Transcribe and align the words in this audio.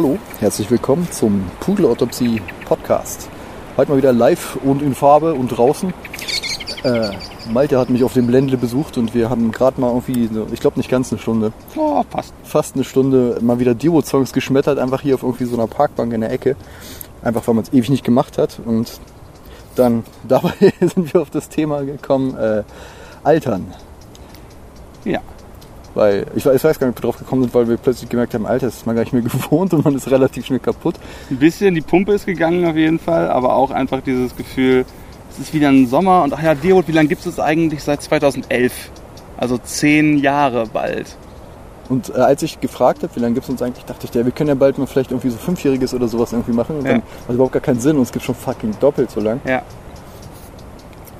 Hallo, 0.00 0.16
herzlich 0.38 0.70
willkommen 0.70 1.10
zum 1.10 1.50
Pudelautopsie 1.58 2.40
Podcast. 2.66 3.28
Heute 3.76 3.90
mal 3.90 3.96
wieder 3.96 4.12
live 4.12 4.54
und 4.62 4.80
in 4.80 4.94
Farbe 4.94 5.34
und 5.34 5.48
draußen. 5.48 5.92
Äh, 6.84 7.10
Malte 7.50 7.80
hat 7.80 7.90
mich 7.90 8.04
auf 8.04 8.12
dem 8.12 8.28
Ländle 8.28 8.58
besucht 8.58 8.96
und 8.96 9.12
wir 9.12 9.28
haben 9.28 9.50
gerade 9.50 9.80
mal 9.80 9.88
irgendwie, 9.88 10.28
so, 10.32 10.46
ich 10.52 10.60
glaube 10.60 10.76
nicht 10.78 10.88
ganz 10.88 11.10
eine 11.10 11.20
Stunde, 11.20 11.52
Oh, 11.74 12.04
fast. 12.10 12.32
fast 12.44 12.76
eine 12.76 12.84
Stunde 12.84 13.38
mal 13.40 13.58
wieder 13.58 13.74
Dio-Songs 13.74 14.32
geschmettert, 14.32 14.78
einfach 14.78 15.00
hier 15.00 15.16
auf 15.16 15.24
irgendwie 15.24 15.46
so 15.46 15.56
einer 15.56 15.66
Parkbank 15.66 16.12
in 16.12 16.20
der 16.20 16.30
Ecke. 16.30 16.54
Einfach 17.20 17.48
weil 17.48 17.56
man 17.56 17.64
es 17.64 17.72
ewig 17.72 17.90
nicht 17.90 18.04
gemacht 18.04 18.38
hat. 18.38 18.60
Und 18.64 19.00
dann 19.74 20.04
dabei 20.28 20.52
sind 20.78 21.12
wir 21.12 21.22
auf 21.22 21.30
das 21.30 21.48
Thema 21.48 21.82
gekommen, 21.82 22.36
äh, 22.36 22.62
Altern. 23.24 23.74
Ja. 25.04 25.18
Weil 25.98 26.26
ich 26.36 26.46
weiß, 26.46 26.54
ich 26.54 26.62
weiß 26.62 26.78
gar 26.78 26.86
nicht, 26.86 26.96
ob 26.96 27.02
wir 27.02 27.08
drauf 27.08 27.18
gekommen 27.18 27.42
sind, 27.42 27.54
weil 27.54 27.68
wir 27.68 27.76
plötzlich 27.76 28.08
gemerkt 28.08 28.32
haben, 28.32 28.46
Alter, 28.46 28.66
das 28.66 28.76
ist 28.76 28.86
man 28.86 28.94
gar 28.94 29.02
nicht 29.02 29.12
mehr 29.12 29.22
gewohnt 29.22 29.74
und 29.74 29.84
man 29.84 29.96
ist 29.96 30.08
relativ 30.08 30.46
schnell 30.46 30.60
kaputt. 30.60 30.94
Ein 31.28 31.38
bisschen 31.38 31.74
die 31.74 31.80
Pumpe 31.80 32.12
ist 32.12 32.24
gegangen 32.24 32.64
auf 32.66 32.76
jeden 32.76 33.00
Fall, 33.00 33.28
aber 33.28 33.54
auch 33.56 33.72
einfach 33.72 34.00
dieses 34.00 34.36
Gefühl, 34.36 34.84
es 35.32 35.40
ist 35.40 35.52
wieder 35.52 35.70
ein 35.70 35.88
Sommer 35.88 36.22
und 36.22 36.32
ach 36.32 36.40
ja, 36.42 36.54
Derot, 36.54 36.86
wie 36.86 36.92
lange 36.92 37.08
gibt 37.08 37.26
es 37.26 37.40
eigentlich? 37.40 37.82
Seit 37.82 38.00
2011. 38.00 38.72
Also 39.36 39.58
zehn 39.58 40.18
Jahre 40.18 40.66
bald. 40.72 41.16
Und 41.88 42.10
äh, 42.10 42.18
als 42.20 42.42
ich 42.44 42.60
gefragt 42.60 43.02
habe, 43.02 43.16
wie 43.16 43.20
lange 43.20 43.34
gibt 43.34 43.44
es 43.44 43.50
uns 43.50 43.60
eigentlich, 43.60 43.84
dachte 43.84 44.06
ich, 44.06 44.14
ja, 44.14 44.24
wir 44.24 44.30
können 44.30 44.48
ja 44.50 44.54
bald 44.54 44.78
mal 44.78 44.86
vielleicht 44.86 45.10
irgendwie 45.10 45.30
so 45.30 45.36
Fünfjähriges 45.38 45.94
oder 45.94 46.06
sowas 46.06 46.32
irgendwie 46.32 46.52
machen. 46.52 46.78
Und 46.78 46.84
Ja. 46.86 46.92
dann 46.92 47.02
hat 47.26 47.34
überhaupt 47.34 47.54
gar 47.54 47.62
keinen 47.62 47.80
Sinn 47.80 47.96
und 47.96 48.02
es 48.02 48.12
gibt 48.12 48.24
schon 48.24 48.36
fucking 48.36 48.76
doppelt 48.78 49.10
so 49.10 49.20
lang. 49.20 49.40
Ja. 49.44 49.62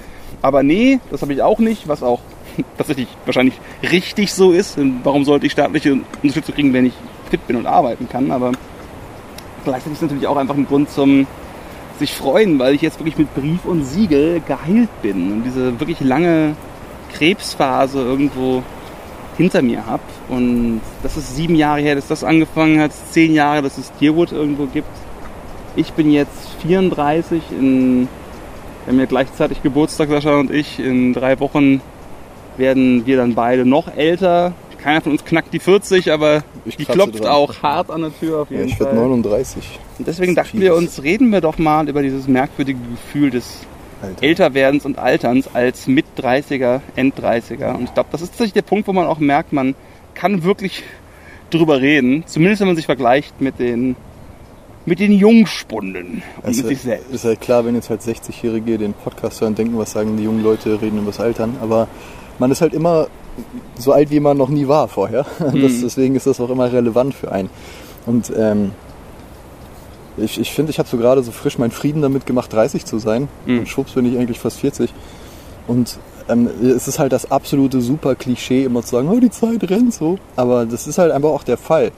Aber 0.42 0.64
nee, 0.64 1.00
das 1.10 1.22
habe 1.22 1.34
ich 1.34 1.42
auch 1.42 1.60
nicht, 1.60 1.88
was 1.88 2.04
auch 2.04 2.22
tatsächlich 2.78 3.08
wahrscheinlich 3.26 3.56
richtig 3.84 4.34
so 4.34 4.52
ist. 4.52 4.78
Und 4.78 5.02
warum 5.04 5.26
sollte 5.26 5.46
ich 5.46 5.52
staatliche 5.54 5.98
Unterstützung 6.22 6.56
kriegen, 6.56 6.74
wenn 6.74 6.86
ich 6.86 6.94
fit 7.30 7.46
bin 7.48 7.56
und 7.56 7.66
arbeiten 7.66 8.08
kann? 8.08 8.32
Aber 8.32 8.52
gleichzeitig 9.64 9.94
ist 9.94 9.98
es 9.98 10.02
natürlich 10.04 10.28
auch 10.28 10.38
einfach 10.38 10.56
ein 10.56 10.68
Grund 10.68 10.90
zum 10.90 11.28
sich 12.00 12.14
freuen, 12.14 12.60
weil 12.60 12.76
ich 12.76 12.82
jetzt 12.82 13.00
wirklich 13.00 13.18
mit 13.18 13.34
Brief 13.36 13.66
und 13.66 13.84
Siegel 13.84 14.42
geheilt 14.46 14.90
bin 15.02 15.32
und 15.32 15.44
diese 15.44 15.80
wirklich 15.80 16.00
lange 16.02 16.56
Krebsphase 17.14 18.00
irgendwo 18.00 18.64
hinter 19.38 19.62
mir 19.62 19.86
habe. 19.86 20.04
Und 20.30 20.82
das 21.04 21.18
ist 21.18 21.36
sieben 21.36 21.56
Jahre 21.56 21.82
her, 21.82 21.96
dass 21.96 22.08
das 22.08 22.24
angefangen 22.24 22.80
hat, 22.80 22.92
zehn 23.12 23.34
Jahre, 23.34 23.62
dass 23.62 23.78
es 23.78 23.92
Deerwood 24.00 24.32
irgendwo 24.32 24.66
gibt. 24.66 24.90
Ich 25.76 25.94
bin 25.94 26.12
jetzt 26.12 26.50
34, 26.62 27.42
in, 27.52 28.08
wir 28.86 28.94
haben 28.94 29.00
ja 29.00 29.06
gleichzeitig 29.06 29.62
Geburtstag, 29.62 30.10
Sascha 30.10 30.40
und 30.40 30.50
ich. 30.50 30.80
In 30.80 31.14
drei 31.14 31.40
Wochen 31.40 31.82
werden 32.58 33.06
wir 33.06 33.18
dann 33.18 33.36
beide 33.36 33.66
noch 33.66 33.96
älter. 33.96 34.54
Keiner 34.82 35.02
von 35.02 35.12
uns 35.14 35.26
knackt 35.26 35.54
die 35.54 35.60
40, 35.60 36.12
aber 36.12 36.44
Ich 36.66 36.78
die 36.78 36.86
klopft 36.86 37.24
dran. 37.24 37.32
auch 37.32 37.62
hart 37.64 37.90
an 37.92 38.02
der 38.02 38.20
Tür 38.20 38.42
auf 38.42 38.52
Ja, 38.52 38.58
jeden 38.58 38.70
ich 38.70 38.78
Fall. 38.78 38.88
werde 38.88 39.00
39. 39.00 39.80
Und 40.00 40.08
deswegen 40.08 40.36
dachten 40.36 40.60
wir 40.62 40.76
uns, 40.76 41.02
reden 41.04 41.32
wir 41.32 41.42
doch 41.42 41.58
mal 41.58 41.88
über 41.90 42.02
dieses 42.02 42.28
merkwürdige 42.28 42.80
Gefühl 42.92 43.30
des 43.32 43.62
Alter. 44.02 44.24
Älterwerdens 44.24 44.86
und 44.86 45.00
Alterns 45.00 45.50
als 45.56 45.88
Mit-30er, 45.88 46.82
End-30er. 46.96 47.74
Und 47.76 47.86
ich 47.86 47.94
glaube, 47.96 48.10
das 48.12 48.22
ist 48.22 48.30
tatsächlich 48.30 48.54
der 48.54 48.62
Punkt, 48.62 48.88
wo 48.88 48.94
man 48.94 49.08
auch 49.08 49.18
merkt, 49.20 49.54
man 49.54 49.74
kann 50.14 50.44
wirklich 50.44 50.84
drüber 51.50 51.82
reden. 51.82 52.24
Zumindest 52.28 52.60
wenn 52.62 52.68
man 52.68 52.76
sich 52.76 52.86
vergleicht 52.86 53.42
mit 53.42 53.58
den, 53.58 53.96
mit 54.86 55.00
den 55.00 55.12
Jungspunden 55.14 56.22
und 56.44 56.50
Es 56.52 56.58
mit 56.58 56.68
sich 56.68 56.78
ist, 56.78 56.84
selbst. 56.84 57.12
ist 57.14 57.26
halt 57.26 57.42
klar, 57.42 57.66
wenn 57.66 57.74
jetzt 57.74 57.90
halt 57.90 58.02
60-Jährige 58.02 58.78
den 58.78 58.94
Podcast 58.94 59.42
hören, 59.42 59.56
denken, 59.56 59.78
was 59.80 59.92
sagen 59.92 60.16
die 60.18 60.24
jungen 60.24 60.44
Leute, 60.44 60.80
reden 60.82 60.98
über 61.00 61.08
das 61.08 61.20
Altern. 61.20 61.58
Aber 61.62 61.88
man 62.38 62.52
ist 62.52 62.62
halt 62.62 62.74
immer 62.76 63.08
so 63.78 63.92
alt, 63.92 64.10
wie 64.10 64.20
man 64.20 64.38
noch 64.38 64.50
nie 64.50 64.68
war 64.68 64.88
vorher. 64.88 65.26
Das, 65.40 65.54
Mhm. 65.54 65.82
deswegen 65.84 66.16
ist 66.16 66.28
das 66.28 66.40
auch 66.40 66.50
immer 66.50 66.72
relevant 66.72 67.14
für 67.14 67.32
einen. 67.32 67.50
Und 68.06 68.32
ähm, 68.36 68.72
ich, 70.18 70.40
ich 70.40 70.52
finde, 70.52 70.72
ich 70.72 70.80
habe 70.80 70.90
so 70.90 70.98
gerade 70.98 71.22
so 71.24 71.32
frisch 71.32 71.58
meinen 71.58 71.72
Frieden 71.72 72.02
damit 72.02 72.26
gemacht, 72.26 72.52
30 72.52 72.86
zu 72.86 72.98
sein. 73.00 73.28
Mhm. 73.46 73.60
Und 73.60 73.70
schwupps 73.70 73.94
bin 73.94 74.06
ich 74.12 74.18
eigentlich 74.18 74.40
fast 74.40 74.60
40. 74.60 74.94
Und 75.68 76.00
ähm, 76.30 76.50
es 76.64 76.88
ist 76.88 77.00
halt 77.00 77.12
das 77.12 77.30
absolute 77.32 77.82
super 77.82 78.16
Klischee, 78.16 78.64
immer 78.64 78.82
zu 78.84 78.92
sagen, 78.96 79.10
oh, 79.10 79.20
die 79.20 79.30
Zeit 79.30 79.70
rennt 79.70 79.94
so. 79.94 80.18
Aber 80.36 80.66
das 80.66 80.88
ist 80.88 80.98
halt 80.98 81.12
einfach 81.12 81.30
auch 81.30 81.44
der 81.44 81.58
Fall. 81.58 81.92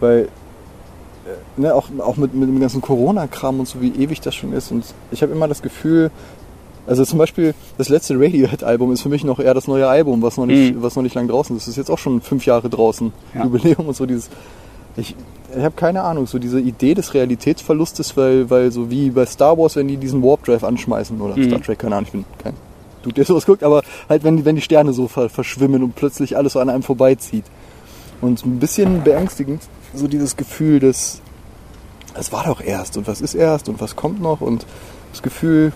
Weil 0.00 0.28
ne, 1.56 1.74
auch, 1.74 1.88
auch 1.98 2.16
mit, 2.16 2.34
mit 2.34 2.48
dem 2.48 2.60
ganzen 2.60 2.80
Corona-Kram 2.80 3.60
und 3.60 3.66
so, 3.68 3.80
wie 3.80 3.90
ewig 3.90 4.20
das 4.20 4.34
schon 4.34 4.52
ist. 4.52 4.70
Und 4.70 4.84
ich 5.10 5.22
habe 5.22 5.32
immer 5.32 5.48
das 5.48 5.62
Gefühl, 5.62 6.10
also 6.88 7.04
zum 7.04 7.18
Beispiel 7.18 7.54
das 7.76 7.88
letzte 7.88 8.14
Radiohead-Album 8.18 8.92
ist 8.92 9.02
für 9.02 9.08
mich 9.08 9.22
noch 9.22 9.38
eher 9.38 9.54
das 9.54 9.68
neue 9.68 9.86
Album, 9.86 10.22
was 10.22 10.36
noch 10.36 10.46
nicht, 10.46 10.74
Mhm. 10.74 10.82
was 10.82 10.96
noch 10.96 11.02
nicht 11.04 11.14
lang 11.14 11.28
draußen 11.28 11.56
ist. 11.56 11.64
Das 11.66 11.68
ist 11.72 11.76
jetzt 11.76 11.90
auch 11.90 11.98
schon 11.98 12.20
fünf 12.20 12.46
Jahre 12.46 12.68
draußen, 12.68 13.12
Ja. 13.34 13.44
Jubiläum 13.44 13.86
und 13.86 13.96
so 13.96 14.06
dieses. 14.06 14.28
Ich, 14.96 15.14
ich 15.56 15.62
habe 15.62 15.76
keine 15.76 16.02
Ahnung, 16.02 16.26
so 16.26 16.38
diese 16.40 16.58
Idee 16.60 16.94
des 16.94 17.14
Realitätsverlustes, 17.14 18.16
weil, 18.16 18.50
weil 18.50 18.72
so 18.72 18.90
wie 18.90 19.10
bei 19.10 19.24
Star 19.26 19.56
Wars, 19.56 19.76
wenn 19.76 19.86
die 19.86 19.96
diesen 19.96 20.22
Warp 20.24 20.44
Drive 20.44 20.64
anschmeißen 20.64 21.20
oder 21.20 21.36
Mhm. 21.36 21.44
Star 21.44 21.62
Trek, 21.62 21.78
keine 21.78 21.94
Ahnung, 21.96 22.06
ich 22.06 22.12
bin 22.12 22.24
kein 22.42 22.54
Dude, 23.02 23.14
der 23.14 23.24
sowas 23.24 23.46
guckt, 23.46 23.62
aber 23.62 23.82
halt 24.08 24.24
wenn, 24.24 24.38
die- 24.38 24.44
wenn 24.44 24.56
die 24.56 24.62
Sterne 24.62 24.92
so 24.92 25.06
ver, 25.06 25.28
verschwimmen 25.28 25.84
und 25.84 25.94
plötzlich 25.94 26.36
alles 26.36 26.54
so 26.54 26.58
an 26.58 26.68
einem 26.68 26.82
vorbeizieht. 26.82 27.44
Und 28.20 28.44
ein 28.44 28.58
bisschen 28.58 29.04
beängstigend, 29.04 29.62
so 29.94 30.08
dieses 30.08 30.36
Gefühl 30.36 30.80
des, 30.80 31.20
es 32.14 32.32
war 32.32 32.44
doch 32.44 32.60
erst 32.60 32.96
und 32.96 33.06
was 33.06 33.20
ist 33.20 33.34
erst 33.34 33.68
und 33.68 33.80
was 33.80 33.94
kommt 33.94 34.20
noch 34.20 34.40
und 34.40 34.66
das 35.12 35.22
Gefühl 35.22 35.72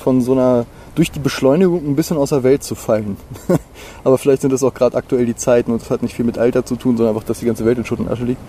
von 0.00 0.20
so 0.20 0.32
einer, 0.32 0.66
durch 0.94 1.10
die 1.10 1.20
Beschleunigung 1.20 1.86
ein 1.86 1.96
bisschen 1.96 2.16
aus 2.16 2.30
der 2.30 2.42
Welt 2.42 2.62
zu 2.62 2.74
fallen. 2.74 3.16
Aber 4.04 4.18
vielleicht 4.18 4.42
sind 4.42 4.52
das 4.52 4.62
auch 4.62 4.74
gerade 4.74 4.96
aktuell 4.96 5.26
die 5.26 5.36
Zeiten 5.36 5.70
und 5.70 5.82
das 5.82 5.90
hat 5.90 6.02
nicht 6.02 6.14
viel 6.14 6.24
mit 6.24 6.38
Alter 6.38 6.64
zu 6.64 6.76
tun, 6.76 6.96
sondern 6.96 7.14
einfach, 7.14 7.26
dass 7.26 7.40
die 7.40 7.46
ganze 7.46 7.64
Welt 7.64 7.78
in 7.78 7.84
Schutt 7.84 8.00
und 8.00 8.10
Asche 8.10 8.24
liegt. 8.24 8.40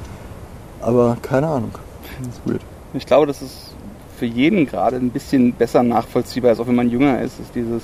Aber 0.81 1.17
keine 1.21 1.47
Ahnung. 1.47 1.71
Das 2.19 2.35
ist 2.35 2.41
weird. 2.45 2.61
Ich 2.93 3.05
glaube, 3.05 3.27
das 3.27 3.41
ist 3.41 3.73
für 4.17 4.25
jeden 4.25 4.65
gerade 4.65 4.97
ein 4.97 5.09
bisschen 5.09 5.53
besser 5.53 5.83
nachvollziehbar, 5.83 6.51
als 6.51 6.59
auch 6.59 6.67
wenn 6.67 6.75
man 6.75 6.89
jünger 6.89 7.21
ist, 7.21 7.39
ist 7.39 7.55
dieses 7.55 7.83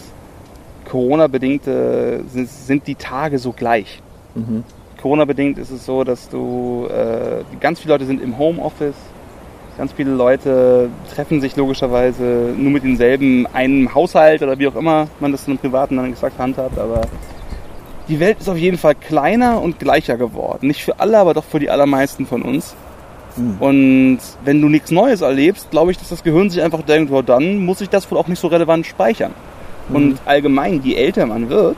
Corona-bedingte, 0.90 2.24
sind, 2.31 2.50
sind 2.50 2.88
die 2.88 2.96
Tage 2.96 3.40
so 3.40 3.52
gleich. 3.52 4.02
Mhm. 4.36 4.63
Corona-bedingt 5.02 5.58
ist 5.58 5.72
es 5.72 5.86
so, 5.86 6.04
dass 6.04 6.30
du, 6.30 6.88
äh, 6.90 7.44
ganz 7.60 7.80
viele 7.80 7.96
Leute 7.96 8.06
sind 8.06 8.22
im 8.22 8.38
Homeoffice, 8.38 8.96
ganz 9.77 9.94
viele 9.94 10.12
Leute 10.12 10.89
treffen 11.13 11.39
sich 11.39 11.56
logischerweise 11.56 12.53
nur 12.57 12.71
mit 12.71 12.83
denselben 12.83 13.45
einem 13.53 13.94
Haushalt 13.94 14.41
oder 14.41 14.57
wie 14.57 14.68
auch 14.68 14.75
immer 14.75 15.07
man 15.19 15.31
das 15.31 15.44
in 15.44 15.51
einem 15.51 15.59
privaten 15.59 15.97
dann 15.97 16.12
gesagt 16.12 16.39
handhabt, 16.39 16.77
aber 16.79 17.01
die 18.07 18.19
Welt 18.19 18.39
ist 18.39 18.50
auf 18.50 18.57
jeden 18.57 18.77
Fall 18.77 18.95
kleiner 18.95 19.62
und 19.62 19.79
gleicher 19.79 20.18
geworden. 20.18 20.68
Nicht 20.68 20.83
für 20.83 21.00
alle, 21.00 21.18
aber 21.18 21.33
doch 21.33 21.44
für 21.44 21.59
die 21.59 21.69
allermeisten 21.69 22.25
von 22.25 22.41
uns. 22.41 22.74
Mhm. 23.35 23.57
Und 23.59 24.19
wenn 24.44 24.62
du 24.62 24.69
nichts 24.69 24.91
Neues 24.91 25.21
erlebst, 25.21 25.69
glaube 25.71 25.91
ich, 25.91 25.97
dass 25.97 26.09
das 26.09 26.24
Gehirn 26.24 26.50
sich 26.50 26.62
einfach 26.62 26.81
denkt, 26.81 27.12
oh, 27.12 27.21
dann 27.21 27.59
muss 27.65 27.81
ich 27.81 27.89
das 27.89 28.09
wohl 28.09 28.18
auch 28.18 28.27
nicht 28.27 28.39
so 28.39 28.47
relevant 28.47 28.85
speichern. 28.85 29.33
Und 29.89 30.19
allgemein, 30.25 30.81
je 30.83 30.95
älter 30.95 31.25
man 31.25 31.50
wird, 31.50 31.77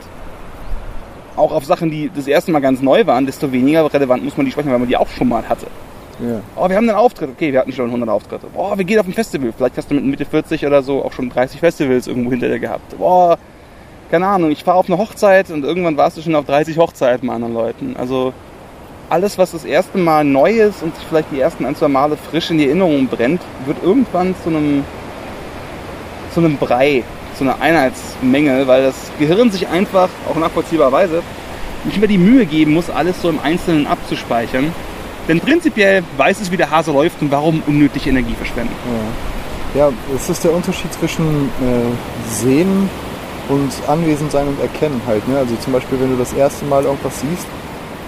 auch 1.36 1.52
auf 1.52 1.64
Sachen, 1.64 1.90
die 1.90 2.10
das 2.14 2.26
erste 2.26 2.50
Mal 2.50 2.58
ganz 2.60 2.80
neu 2.80 3.06
waren, 3.06 3.24
desto 3.26 3.52
weniger 3.52 3.92
relevant 3.92 4.24
muss 4.24 4.36
man 4.36 4.46
die 4.46 4.52
speichern, 4.52 4.72
weil 4.72 4.80
man 4.80 4.88
die 4.88 4.96
auch 4.96 5.08
schon 5.08 5.28
mal 5.28 5.48
hatte. 5.48 5.66
Ja. 6.22 6.40
Oh, 6.56 6.68
wir 6.68 6.76
haben 6.76 6.88
einen 6.88 6.98
Auftritt. 6.98 7.30
Okay, 7.30 7.52
wir 7.52 7.60
hatten 7.60 7.72
schon 7.72 7.86
100 7.86 8.08
Auftritte. 8.08 8.46
Boah, 8.52 8.76
wir 8.76 8.84
gehen 8.84 8.98
auf 8.98 9.06
ein 9.06 9.14
Festival. 9.14 9.52
Vielleicht 9.56 9.76
hast 9.76 9.90
du 9.90 9.94
mit 9.94 10.04
Mitte 10.04 10.24
40 10.24 10.66
oder 10.66 10.82
so 10.82 11.04
auch 11.04 11.12
schon 11.12 11.30
30 11.30 11.60
Festivals 11.60 12.06
irgendwo 12.06 12.30
hinter 12.30 12.48
dir 12.48 12.58
gehabt. 12.58 12.98
Boah, 12.98 13.38
keine 14.10 14.26
Ahnung, 14.26 14.50
ich 14.50 14.64
fahre 14.64 14.78
auf 14.78 14.86
eine 14.88 14.98
Hochzeit 14.98 15.50
und 15.50 15.64
irgendwann 15.64 15.96
warst 15.96 16.16
du 16.16 16.22
schon 16.22 16.34
auf 16.34 16.44
30 16.44 16.76
Hochzeiten 16.78 17.26
mit 17.26 17.34
anderen 17.34 17.54
Leuten. 17.54 17.96
Also 17.96 18.32
alles, 19.08 19.38
was 19.38 19.52
das 19.52 19.64
erste 19.64 19.98
Mal 19.98 20.24
neu 20.24 20.50
ist 20.50 20.82
und 20.82 20.94
sich 20.94 21.04
vielleicht 21.04 21.30
die 21.32 21.40
ersten 21.40 21.64
ein, 21.64 21.76
zwei 21.76 21.88
Male 21.88 22.16
frisch 22.16 22.50
in 22.50 22.58
die 22.58 22.66
Erinnerung 22.66 23.06
brennt, 23.06 23.40
wird 23.66 23.82
irgendwann 23.82 24.34
zu 24.42 24.50
einem, 24.50 24.84
zu 26.32 26.40
einem 26.40 26.56
Brei, 26.56 27.04
zu 27.36 27.44
einer 27.44 27.60
Einheitsmenge, 27.60 28.66
weil 28.66 28.82
das 28.82 29.10
Gehirn 29.18 29.50
sich 29.50 29.68
einfach, 29.68 30.08
auch 30.28 30.36
nachvollziehbarweise, 30.36 31.22
nicht 31.84 31.98
mehr 31.98 32.08
die 32.08 32.18
Mühe 32.18 32.46
geben 32.46 32.74
muss, 32.74 32.90
alles 32.90 33.22
so 33.22 33.28
im 33.28 33.40
Einzelnen 33.40 33.86
abzuspeichern. 33.86 34.72
Denn 35.30 35.38
prinzipiell 35.38 36.02
weiß 36.16 36.40
es, 36.40 36.50
wie 36.50 36.56
der 36.56 36.72
Hase 36.72 36.90
läuft 36.90 37.22
und 37.22 37.30
warum 37.30 37.62
unnötig 37.68 38.08
Energie 38.08 38.34
verschwenden. 38.34 38.74
Ja, 39.76 39.86
ja 39.86 39.92
es 40.16 40.28
ist 40.28 40.42
der 40.42 40.52
Unterschied 40.52 40.92
zwischen 40.92 41.24
äh, 41.24 42.28
Sehen 42.28 42.90
und 43.48 43.70
Anwesend 43.88 44.32
sein 44.32 44.48
und 44.48 44.60
Erkennen 44.60 45.00
halt. 45.06 45.28
Ne? 45.28 45.38
Also 45.38 45.54
zum 45.54 45.72
Beispiel, 45.72 46.00
wenn 46.00 46.10
du 46.10 46.16
das 46.16 46.32
erste 46.32 46.64
Mal 46.64 46.82
irgendwas 46.82 47.20
siehst, 47.20 47.46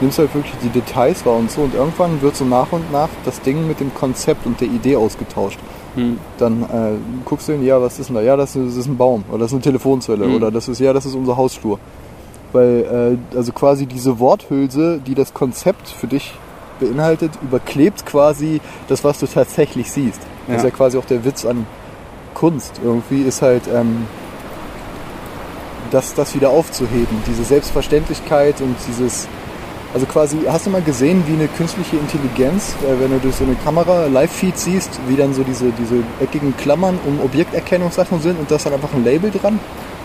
nimmst 0.00 0.19
du 0.19 0.22
halt 0.22 0.34
wirklich 0.34 0.54
die 0.64 0.69
Details 0.70 1.24
wahr 1.24 1.36
und 1.36 1.48
so 1.48 1.60
und 1.60 1.76
irgendwann 1.76 2.20
wird 2.22 2.34
so 2.34 2.44
nach 2.44 2.72
und 2.72 2.90
nach 2.90 3.08
das 3.25 3.40
Ding 3.40 3.68
mit 3.68 3.78
dem 3.78 3.94
Konzept 3.94 4.44
und 4.44 4.60
der 4.60 4.66
Idee 4.66 4.96
ausgetauscht. 4.96 5.60
Hm. 5.94 6.18
Dann 6.38 6.62
äh, 6.62 6.98
guckst 7.25 7.48
du 7.48 7.52
hin, 7.52 7.64
ja, 7.64 7.80
was 7.80 8.00
ist 8.00 8.08
denn 8.08 8.16
da? 8.16 8.22
Ja, 8.22 8.36
das 8.36 8.56
ist, 8.56 8.66
das 8.66 8.76
ist 8.78 8.88
ein 8.88 8.96
Baum 8.96 9.22
oder 9.28 9.38
das 9.38 9.52
ist 9.52 9.54
eine 9.54 9.62
Telefonzelle 9.62 10.26
Mhm. 10.26 10.34
oder 10.34 10.50
das 10.50 10.66
ist, 10.66 10.80
ja, 10.80 10.92
das 10.92 11.06
ist 11.06 11.14
unser 11.14 11.36
Hausflur. 11.36 11.78
Weil, 12.52 13.18
äh, 13.32 13.36
also 13.36 13.52
quasi 13.52 13.86
diese 13.86 14.18
Worthülse, 14.18 15.00
die 15.06 15.14
das 15.14 15.32
Konzept 15.32 15.86
für 15.88 16.08
dich 16.08 16.34
beinhaltet, 16.84 17.31
überklebt 17.43 18.05
quasi 18.06 18.61
das, 18.88 19.05
was 19.05 19.19
du 19.20 19.26
tatsächlich 19.26 19.90
siehst. 19.90 20.20
Das 20.46 20.56
ist 20.58 20.62
Ja. 20.62 20.69
ja 20.69 20.75
quasi 20.75 20.99
auch 20.99 21.05
der 21.05 21.25
Witz 21.25 21.44
an 21.44 21.67
Kunst. 22.34 22.81
Irgendwie 22.84 23.23
ist 23.23 23.43
halt, 23.43 23.62
ähm, 23.73 24.06
das, 25.90 26.14
das 26.14 26.34
wieder 26.34 26.50
aufzuheben. 26.50 27.23
Diese 27.26 27.44
Selbstverständlichkeit 27.44 28.61
und 28.61 28.75
dieses, 28.88 29.29
also 29.93 30.06
quasi, 30.06 30.38
hast 30.49 30.67
du 30.67 30.70
mal 30.70 30.81
gesehen, 30.82 31.23
wie 31.26 31.34
eine 31.34 31.49
künstliche 31.49 31.96
Intelligenz, 31.96 32.75
äh, 32.82 32.99
wenn 33.00 33.11
du 33.11 33.19
durch 33.19 33.35
so 33.37 33.44
eine 33.44 33.55
Kamera 33.56 34.06
Live-Feed 34.06 34.56
siehst, 34.58 34.90
wie 35.08 35.17
dann 35.17 35.35
so 35.35 35.43
diese, 35.43 35.67
diese 35.78 35.96
eckigen 36.20 36.56
Klammern 36.56 36.99
um 37.06 37.20
Objekterkennungssachen 37.20 38.20
sind 38.20 38.38
und 38.40 38.50
da 38.50 38.56
ist 38.56 38.64
dann 38.67 38.73
einfach 38.73 38.93
ein 38.94 39.05
Label 39.05 39.31
dran? 39.31 39.58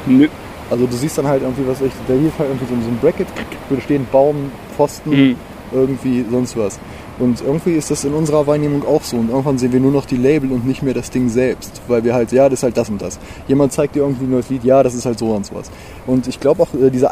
Nö. 0.06 0.28
Also 0.70 0.86
du 0.86 0.98
siehst 0.98 1.18
dann 1.18 1.28
halt 1.28 1.42
irgendwie, 1.44 1.66
was 1.66 1.80
ich, 1.80 1.94
da 2.08 2.14
hier 2.14 2.28
ist 2.28 2.38
halt 2.38 2.50
irgendwie 2.50 2.66
so, 2.66 2.82
so 2.82 2.90
ein 2.90 2.98
Bracket, 3.00 3.28
würde 3.70 3.82
stehen 3.82 4.06
Baum, 4.12 4.52
Pfosten, 4.76 5.10
Mhm. 5.12 5.36
Irgendwie 5.72 6.26
sonst 6.30 6.58
was. 6.58 6.80
Und 7.20 7.42
irgendwie 7.42 7.74
ist 7.74 7.90
das 7.90 8.04
in 8.04 8.14
unserer 8.14 8.46
Wahrnehmung 8.46 8.86
auch 8.86 9.02
so. 9.02 9.18
Und 9.18 9.30
irgendwann 9.30 9.58
sehen 9.58 9.74
wir 9.74 9.80
nur 9.80 9.92
noch 9.92 10.06
die 10.06 10.18
Label 10.18 10.52
und 10.52 10.68
nicht 10.68 10.84
mehr 10.84 10.94
das 10.94 11.10
Ding 11.10 11.30
selbst. 11.30 11.82
Weil 11.88 12.04
wir 12.04 12.14
halt, 12.14 12.32
ja, 12.32 12.48
das 12.48 12.60
ist 12.60 12.64
halt 12.64 12.78
das 12.78 12.90
und 12.90 13.02
das. 13.02 13.18
Jemand 13.48 13.74
zeigt 13.74 13.96
dir 13.96 14.02
irgendwie 14.02 14.26
ein 14.26 14.32
neues 14.32 14.50
Lied, 14.50 14.64
ja, 14.64 14.84
das 14.84 14.94
ist 14.94 15.06
halt 15.06 15.18
so 15.18 15.32
und 15.32 15.46
sowas. 15.46 15.72
Und 16.06 16.28
ich 16.28 16.40
glaube 16.40 16.62
auch, 16.62 16.74
äh, 16.76 16.92
diese 16.92 17.10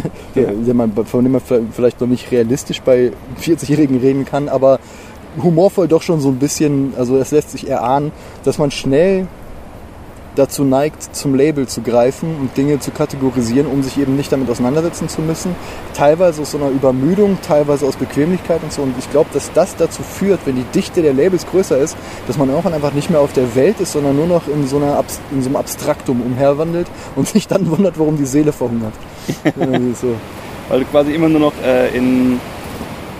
der 0.34 0.74
man, 0.74 0.92
von 0.92 1.24
dem 1.24 1.32
man 1.32 1.42
vielleicht 1.72 2.00
noch 2.00 2.08
nicht 2.08 2.30
realistisch 2.30 2.80
bei 2.80 3.12
40-Jährigen 3.40 3.98
reden 3.98 4.24
kann, 4.24 4.48
aber 4.48 4.78
humorvoll 5.42 5.88
doch 5.88 6.02
schon 6.02 6.20
so 6.20 6.28
ein 6.28 6.38
bisschen, 6.38 6.94
also 6.96 7.16
es 7.18 7.30
lässt 7.30 7.50
sich 7.50 7.68
erahnen, 7.68 8.12
dass 8.44 8.58
man 8.58 8.70
schnell 8.70 9.26
dazu 10.36 10.64
neigt, 10.64 11.16
zum 11.16 11.34
Label 11.34 11.66
zu 11.66 11.82
greifen 11.82 12.36
und 12.40 12.56
Dinge 12.56 12.78
zu 12.78 12.90
kategorisieren, 12.90 13.66
um 13.66 13.82
sich 13.82 13.98
eben 13.98 14.16
nicht 14.16 14.30
damit 14.30 14.48
auseinandersetzen 14.48 15.08
zu 15.08 15.22
müssen. 15.22 15.56
Teilweise 15.94 16.42
aus 16.42 16.52
so 16.52 16.58
einer 16.58 16.70
Übermüdung, 16.70 17.38
teilweise 17.42 17.86
aus 17.86 17.96
Bequemlichkeit 17.96 18.62
und 18.62 18.72
so. 18.72 18.82
Und 18.82 18.94
ich 18.98 19.10
glaube, 19.10 19.30
dass 19.32 19.52
das 19.52 19.76
dazu 19.76 20.02
führt, 20.02 20.40
wenn 20.44 20.56
die 20.56 20.64
Dichte 20.74 21.02
der 21.02 21.14
Labels 21.14 21.46
größer 21.46 21.78
ist, 21.78 21.96
dass 22.26 22.38
man 22.38 22.48
irgendwann 22.48 22.74
einfach 22.74 22.92
nicht 22.92 23.10
mehr 23.10 23.20
auf 23.20 23.32
der 23.32 23.54
Welt 23.54 23.80
ist, 23.80 23.92
sondern 23.92 24.16
nur 24.16 24.26
noch 24.26 24.46
in 24.48 24.66
so, 24.66 24.76
einer 24.76 25.02
in 25.32 25.42
so 25.42 25.48
einem 25.48 25.56
Abstraktum 25.56 26.20
umherwandelt 26.20 26.86
und 27.16 27.28
sich 27.28 27.48
dann 27.48 27.70
wundert, 27.70 27.98
warum 27.98 28.16
die 28.16 28.26
Seele 28.26 28.52
verhungert. 28.52 28.94
So. 30.00 30.14
Weil 30.68 30.80
du 30.80 30.86
quasi 30.86 31.12
immer 31.12 31.28
nur 31.28 31.40
noch 31.40 31.52
äh, 31.64 31.96
in, 31.96 32.40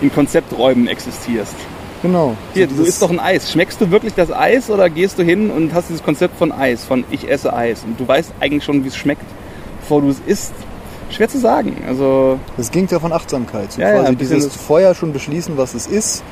in 0.01 0.13
Konzepträumen 0.13 0.87
existierst. 0.87 1.55
Genau. 2.07 2.35
Hier, 2.53 2.69
So 2.69 2.75
du 2.77 2.83
isst 2.83 3.01
doch 3.01 3.09
ein 3.09 3.19
Eis. 3.19 3.51
Schmeckst 3.51 3.79
du 3.81 3.91
wirklich 3.91 4.13
das 4.13 4.31
Eis 4.31 4.69
oder 4.69 4.89
gehst 4.89 5.19
du 5.19 5.23
hin 5.23 5.49
und 5.51 5.73
hast 5.73 5.89
dieses 5.89 6.03
Konzept 6.03 6.37
von 6.37 6.51
Eis, 6.51 6.85
von 6.85 7.03
ich 7.11 7.29
esse 7.29 7.53
Eis 7.53 7.83
und 7.83 7.99
du 7.99 8.07
weißt 8.07 8.31
eigentlich 8.39 8.63
schon, 8.63 8.83
wie 8.83 8.87
es 8.87 8.95
schmeckt, 8.95 9.23
bevor 9.81 10.01
du 10.01 10.09
es 10.09 10.21
isst? 10.25 10.53
Schwer 11.09 11.29
zu 11.29 11.37
sagen. 11.39 11.83
Also, 11.87 12.37
Das 12.57 12.69
ging 12.71 12.87
ja 12.89 12.99
von 12.99 13.13
Achtsamkeit. 13.13 13.71
So 13.73 13.81
Ja, 13.81 13.89
ja, 13.95 14.01
quasi 14.01 14.15
bisschen 14.15 14.35
dieses 14.37 14.55
vorher 14.55 14.93
schon 14.95 15.13
beschließen, 15.13 15.57
was 15.57 15.73
es 15.73 15.87
ist, 15.87 16.23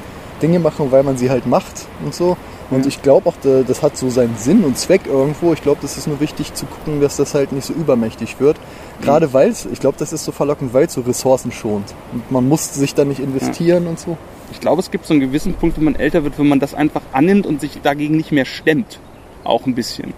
Dinge 0.42 0.60
machen, 0.60 0.92
weil 0.92 1.04
man 1.04 1.18
sie 1.18 1.30
halt 1.30 1.46
macht 1.48 1.88
und 2.04 2.14
so. 2.14 2.36
Und 2.72 2.86
ich 2.88 3.02
glaube 3.02 3.30
auch, 3.30 3.36
da- 3.44 3.62
das 3.66 3.84
hat 3.84 3.96
so 3.96 4.10
seinen 4.10 4.36
Sinn 4.38 4.64
und 4.66 4.76
Zweck 4.78 5.02
irgendwo. 5.08 5.54
Ich 5.54 5.62
glaube, 5.62 5.80
das 5.82 5.98
ist 5.98 6.08
nur 6.08 6.20
wichtig 6.20 6.54
zu 6.56 6.66
gucken, 6.66 7.00
dass 7.00 7.16
das 7.16 7.36
halt 7.36 7.52
nicht 7.52 7.64
so 7.66 7.74
übermächtig 7.74 8.40
wird. 8.40 8.58
Gerade 9.02 9.32
weil 9.34 9.50
es, 9.50 9.66
ich 9.72 9.80
glaube, 9.80 9.98
das 10.00 10.12
ist 10.12 10.26
so 10.26 10.32
verlockend, 10.32 10.74
weil 10.74 10.86
es 10.88 10.94
so 10.94 11.02
Ressourcen 11.02 11.52
schont. 11.52 11.94
Und 12.12 12.30
man 12.32 12.50
muss 12.50 12.74
sich 12.74 12.96
dann 12.96 13.08
nicht 13.10 13.20
investieren 13.20 13.86
und 13.88 14.00
so. 14.00 14.18
Ich 14.52 14.60
glaube, 14.60 14.82
es 14.82 14.92
gibt 14.92 15.06
so 15.06 15.14
einen 15.14 15.22
gewissen 15.22 15.54
Punkt, 15.54 15.78
wenn 15.78 15.86
man 15.86 15.96
älter 15.96 16.24
wird, 16.24 16.38
wenn 16.40 16.48
man 16.48 16.60
das 16.60 16.74
einfach 16.74 17.02
annimmt 17.12 17.46
und 17.46 17.62
sich 17.62 17.80
dagegen 17.82 18.18
nicht 18.18 18.32
mehr 18.32 18.46
stemmt. 18.46 19.00
Auch 19.44 19.66
ein 19.66 19.76
bisschen. 19.76 20.14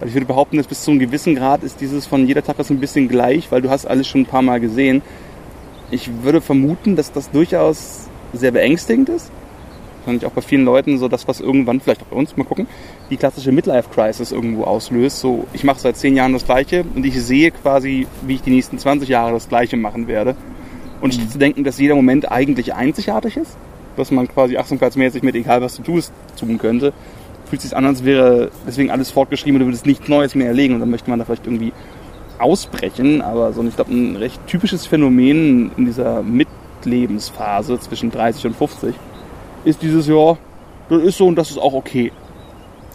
Also 0.00 0.08
ich 0.08 0.14
würde 0.14 0.26
behaupten, 0.26 0.56
dass 0.56 0.66
bis 0.66 0.82
zu 0.82 0.90
einem 0.90 1.00
gewissen 1.00 1.34
Grad 1.34 1.62
ist 1.62 1.80
dieses 1.80 2.06
von 2.06 2.26
jeder 2.26 2.42
Tag 2.42 2.58
ist 2.58 2.70
ein 2.70 2.80
bisschen 2.80 3.08
gleich, 3.08 3.52
weil 3.52 3.62
du 3.62 3.70
hast 3.70 3.86
alles 3.86 4.08
schon 4.08 4.22
ein 4.22 4.26
paar 4.26 4.42
Mal 4.42 4.60
gesehen. 4.60 5.02
Ich 5.90 6.10
würde 6.22 6.40
vermuten, 6.40 6.96
dass 6.96 7.12
das 7.12 7.30
durchaus 7.30 8.08
sehr 8.32 8.50
beängstigend 8.50 9.08
ist. 9.08 9.30
Wahrscheinlich 10.00 10.26
auch 10.26 10.32
bei 10.32 10.40
vielen 10.40 10.64
Leuten 10.64 10.98
so 10.98 11.06
das, 11.06 11.28
was 11.28 11.40
irgendwann, 11.40 11.80
vielleicht 11.80 12.02
auch 12.02 12.06
bei 12.06 12.16
uns, 12.16 12.36
mal 12.36 12.42
gucken, 12.42 12.66
die 13.10 13.16
klassische 13.16 13.52
Midlife-Crisis 13.52 14.32
irgendwo 14.32 14.64
auslöst. 14.64 15.20
So, 15.20 15.46
ich 15.52 15.62
mache 15.62 15.78
seit 15.78 15.96
zehn 15.96 16.16
Jahren 16.16 16.32
das 16.32 16.44
Gleiche 16.44 16.84
und 16.96 17.06
ich 17.06 17.22
sehe 17.22 17.52
quasi, 17.52 18.08
wie 18.22 18.34
ich 18.34 18.42
die 18.42 18.50
nächsten 18.50 18.78
20 18.78 19.08
Jahre 19.08 19.32
das 19.32 19.48
Gleiche 19.48 19.76
machen 19.76 20.08
werde. 20.08 20.34
Und 21.02 21.12
statt 21.12 21.30
zu 21.30 21.38
denken, 21.38 21.64
dass 21.64 21.78
jeder 21.78 21.96
Moment 21.96 22.30
eigentlich 22.30 22.72
einzigartig 22.74 23.36
ist, 23.36 23.56
dass 23.96 24.10
man 24.10 24.28
quasi 24.28 24.56
achtsamkeitsmäßig 24.56 25.22
mit 25.22 25.34
egal 25.34 25.60
was 25.60 25.76
du 25.76 25.82
tust, 25.82 26.12
tun 26.38 26.58
könnte, 26.58 26.94
fühlt 27.50 27.60
sich 27.60 27.76
an, 27.76 27.84
als 27.84 28.04
wäre 28.04 28.50
deswegen 28.66 28.90
alles 28.90 29.10
fortgeschrieben 29.10 29.56
und 29.56 29.60
du 29.60 29.66
würdest 29.66 29.84
nichts 29.84 30.08
Neues 30.08 30.34
mehr 30.34 30.46
erlegen 30.46 30.74
und 30.74 30.80
dann 30.80 30.90
möchte 30.90 31.10
man 31.10 31.18
da 31.18 31.26
vielleicht 31.26 31.46
irgendwie 31.46 31.72
ausbrechen. 32.38 33.20
Aber 33.20 33.52
so, 33.52 33.62
ich 33.64 33.74
glaube, 33.74 33.92
ein 33.92 34.16
recht 34.16 34.46
typisches 34.46 34.86
Phänomen 34.86 35.72
in 35.76 35.84
dieser 35.86 36.22
Mitlebensphase 36.22 37.78
zwischen 37.80 38.10
30 38.10 38.46
und 38.46 38.56
50 38.56 38.94
ist 39.64 39.82
dieses, 39.82 40.06
ja, 40.06 40.38
das 40.88 41.02
ist 41.02 41.18
so 41.18 41.26
und 41.26 41.36
das 41.36 41.50
ist 41.50 41.58
auch 41.58 41.74
okay. 41.74 42.12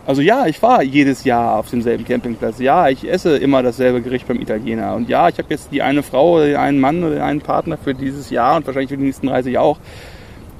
Also 0.08 0.22
ja, 0.22 0.48
ich 0.48 0.58
fahre 0.58 0.86
jedes 0.86 1.26
Jahr 1.26 1.58
auf 1.60 1.70
demselben 1.70 2.06
Campingplatz. 2.06 2.60
Ja, 2.60 2.88
ich 2.88 3.06
esse 3.12 3.36
immer 3.36 3.62
dasselbe 3.62 4.02
Gericht 4.02 4.26
beim 4.26 4.40
Italiener. 4.40 4.96
Und 4.96 5.10
ja, 5.10 5.28
ich 5.28 5.38
habe 5.38 5.50
jetzt 5.50 5.74
die 5.74 5.82
eine 5.82 6.02
Frau 6.02 6.36
oder 6.38 6.46
den 6.46 6.56
einen 6.56 6.80
Mann 6.80 7.04
oder 7.04 7.16
den 7.16 7.24
einen 7.24 7.42
Partner 7.42 7.78
für 7.78 7.94
dieses 7.94 8.30
Jahr 8.30 8.56
und 8.56 8.66
wahrscheinlich 8.66 8.90
für 8.90 8.96
die 8.96 9.04
nächsten 9.04 9.28
30 9.28 9.58
auch. 9.58 9.80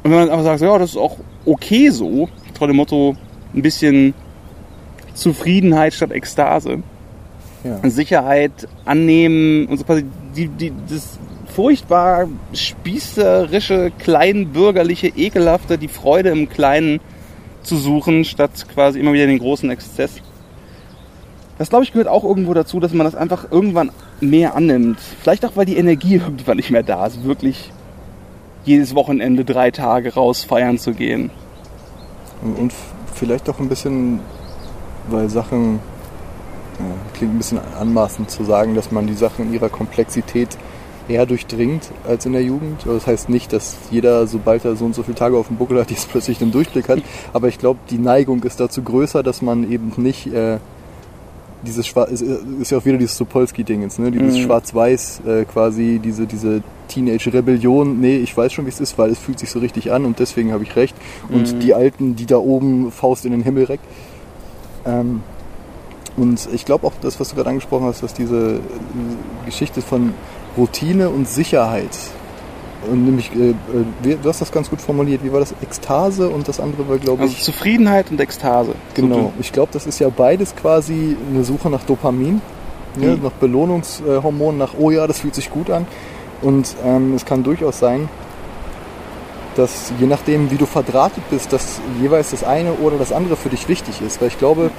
Und 0.04 0.12
wenn 0.12 0.20
man 0.20 0.30
einfach 0.30 0.44
sagt, 0.44 0.60
ja, 0.60 0.78
das 0.78 0.90
ist 0.92 0.98
auch 0.98 1.16
okay 1.46 1.90
so, 1.92 2.28
trotz 2.58 2.68
dem 2.68 2.76
Motto, 2.76 3.16
ein 3.56 3.62
bisschen 3.62 4.14
Zufriedenheit 5.14 5.94
statt 5.94 6.12
Ekstase. 6.12 6.84
Ja. 7.64 7.90
Sicherheit 7.90 8.68
annehmen 8.84 9.68
und 9.68 9.78
so 9.78 9.86
quasi 9.86 10.04
die, 10.36 10.50
die, 10.50 10.74
das 10.90 11.20
furchtbar 11.56 12.28
spießerische, 12.52 13.94
kleinbürgerliche, 13.98 15.08
ekelhafte, 15.08 15.78
die 15.78 15.88
Freude 15.88 16.32
im 16.32 16.50
Kleinen 16.50 17.00
zu 17.68 17.78
suchen, 17.78 18.26
statt 18.26 18.66
quasi 18.74 19.00
immer 19.00 19.14
wieder 19.14 19.28
den 19.28 19.40
großen 19.40 19.70
Exzess. 19.70 20.22
Das 21.58 21.70
glaube 21.70 21.84
ich 21.84 21.92
gehört 21.92 22.08
auch 22.08 22.24
irgendwo 22.24 22.54
dazu, 22.54 22.80
dass 22.80 22.94
man 22.94 23.06
das 23.06 23.16
einfach 23.16 23.52
irgendwann 23.52 23.92
mehr 24.22 24.56
annimmt. 24.56 25.00
Vielleicht 25.22 25.46
auch, 25.46 25.56
weil 25.56 25.66
die 25.66 25.78
Energie 25.78 26.16
irgendwann 26.26 26.58
nicht 26.58 26.72
mehr 26.72 26.84
da 26.84 27.06
ist, 27.06 27.24
wirklich 27.24 27.72
jedes 28.66 28.96
Wochenende 28.96 29.46
drei 29.46 29.72
Tage 29.72 30.14
raus 30.14 30.44
feiern 30.44 30.78
zu 30.78 30.94
gehen. 30.94 31.30
Und, 32.42 32.74
vielleicht 33.16 33.50
auch 33.50 33.60
ein 33.60 33.68
bisschen, 33.68 34.20
weil 35.10 35.28
Sachen, 35.30 35.80
ja, 36.78 36.86
klingt 37.16 37.34
ein 37.34 37.38
bisschen 37.38 37.60
anmaßend 37.80 38.30
zu 38.30 38.44
sagen, 38.44 38.76
dass 38.76 38.92
man 38.92 39.08
die 39.08 39.16
Sachen 39.16 39.48
in 39.48 39.54
ihrer 39.54 39.70
Komplexität 39.70 40.50
eher 41.08 41.26
durchdringt 41.26 41.90
als 42.08 42.26
in 42.26 42.34
der 42.34 42.44
Jugend. 42.44 42.82
Das 42.86 43.08
heißt 43.08 43.30
nicht, 43.30 43.54
dass 43.54 43.78
jeder, 43.92 44.28
sobald 44.28 44.66
er 44.66 44.76
so 44.76 44.86
und 44.86 44.94
so 44.96 45.04
viele 45.04 45.16
Tage 45.16 45.38
auf 45.38 45.48
dem 45.48 45.58
Buckel 45.58 45.80
hat, 45.80 45.90
jetzt 45.92 46.10
plötzlich 46.10 46.38
den 46.38 46.52
Durchblick 46.52 46.90
hat. 46.90 47.00
Aber 47.34 47.48
ich 47.48 47.58
glaube, 47.60 47.80
die 47.90 47.98
Neigung 47.98 48.44
ist 48.44 48.60
dazu 48.60 48.82
größer, 48.82 49.24
dass 49.24 49.42
man 49.42 49.72
eben 49.72 49.92
nicht 49.98 50.28
äh, 50.34 50.58
dieses 51.64 51.88
Schwarz 51.88 52.12
ist, 52.12 52.22
ist 52.22 52.72
ja 52.72 52.78
auch 52.78 52.86
wieder 52.86 52.98
dieses 52.98 53.18
Sopolski-Dingens, 53.18 53.98
ne? 54.00 54.12
Dieses 54.12 54.38
Mhm. 54.38 54.42
Schwarz-Weiß 54.42 55.22
äh, 55.28 55.46
quasi, 55.46 56.00
diese, 56.04 56.28
diese 56.28 56.62
Teenage-Rebellion, 56.88 58.00
nee, 58.00 58.18
ich 58.18 58.36
weiß 58.38 58.54
schon, 58.54 58.66
wie 58.66 58.70
es 58.70 58.80
ist, 58.80 58.98
weil 58.98 59.10
es 59.10 59.18
fühlt 59.20 59.40
sich 59.40 59.50
so 59.50 59.60
richtig 59.60 59.92
an 59.92 60.06
und 60.06 60.20
deswegen 60.20 60.52
habe 60.54 60.64
ich 60.64 60.76
recht. 60.76 60.96
Und 61.30 61.54
Mhm. 61.56 61.60
die 61.60 61.74
Alten, 61.74 62.16
die 62.16 62.26
da 62.28 62.38
oben 62.38 62.92
Faust 62.92 63.26
in 63.26 63.32
den 63.32 63.42
Himmel 63.42 63.66
reckt. 63.66 63.84
Ähm, 64.86 65.22
und 66.16 66.48
ich 66.54 66.66
glaube 66.66 66.86
auch 66.88 66.94
das, 67.02 67.20
was 67.20 67.30
du 67.30 67.36
gerade 67.36 67.50
angesprochen 67.50 67.86
hast, 67.86 68.02
dass 68.04 68.14
diese 68.14 68.56
äh, 68.56 68.60
Geschichte 69.46 69.82
von 69.82 70.14
Routine 70.58 71.10
und 71.10 71.28
Sicherheit 71.28 71.90
Und 72.90 73.06
nämlich, 73.06 73.32
äh, 73.36 73.50
äh, 73.50 74.18
du 74.22 74.30
hast 74.30 74.42
das 74.42 74.52
ganz 74.52 74.70
gut 74.70 74.82
formuliert. 74.82 75.24
Wie 75.24 75.32
war 75.32 75.40
das? 75.40 75.54
Ekstase 75.62 76.30
und 76.30 76.48
das 76.48 76.60
andere 76.60 76.88
war, 76.88 76.98
glaube 76.98 77.24
Also 77.24 77.34
ich. 77.34 77.44
Zufriedenheit 77.44 78.12
und 78.12 78.20
Ekstase. 78.20 78.74
Genau. 78.94 79.34
Ich 79.40 79.52
glaube, 79.52 79.70
das 79.74 79.86
ist 79.86 80.00
ja 80.00 80.10
beides 80.10 80.56
quasi 80.56 81.18
eine 81.32 81.44
Suche 81.44 81.70
nach 81.70 81.84
Dopamin, 81.84 82.42
ne? 82.96 83.18
Mhm. 83.18 83.24
nach 83.24 83.32
Belohnungshormonen, 83.32 84.58
nach, 84.60 84.74
oh 84.80 84.92
ja, 84.92 85.08
das 85.08 85.20
fühlt 85.20 85.36
sich 85.36 85.50
gut 85.50 85.70
an. 85.70 85.86
Und 86.42 86.76
ähm, 86.86 87.14
es 87.16 87.26
kann 87.26 87.44
durchaus 87.44 87.80
sein, 87.80 88.10
dass 89.56 89.92
je 90.00 90.06
nachdem, 90.06 90.52
wie 90.52 90.58
du 90.58 90.68
verdrahtet 90.68 91.24
bist, 91.32 91.52
dass 91.52 91.82
jeweils 92.00 92.30
das 92.30 92.44
eine 92.44 92.74
oder 92.74 92.98
das 92.98 93.12
andere 93.12 93.36
für 93.36 93.50
dich 93.50 93.68
wichtig 93.68 94.02
ist. 94.02 94.22
Weil 94.22 94.28
ich 94.28 94.38
glaube, 94.38 94.70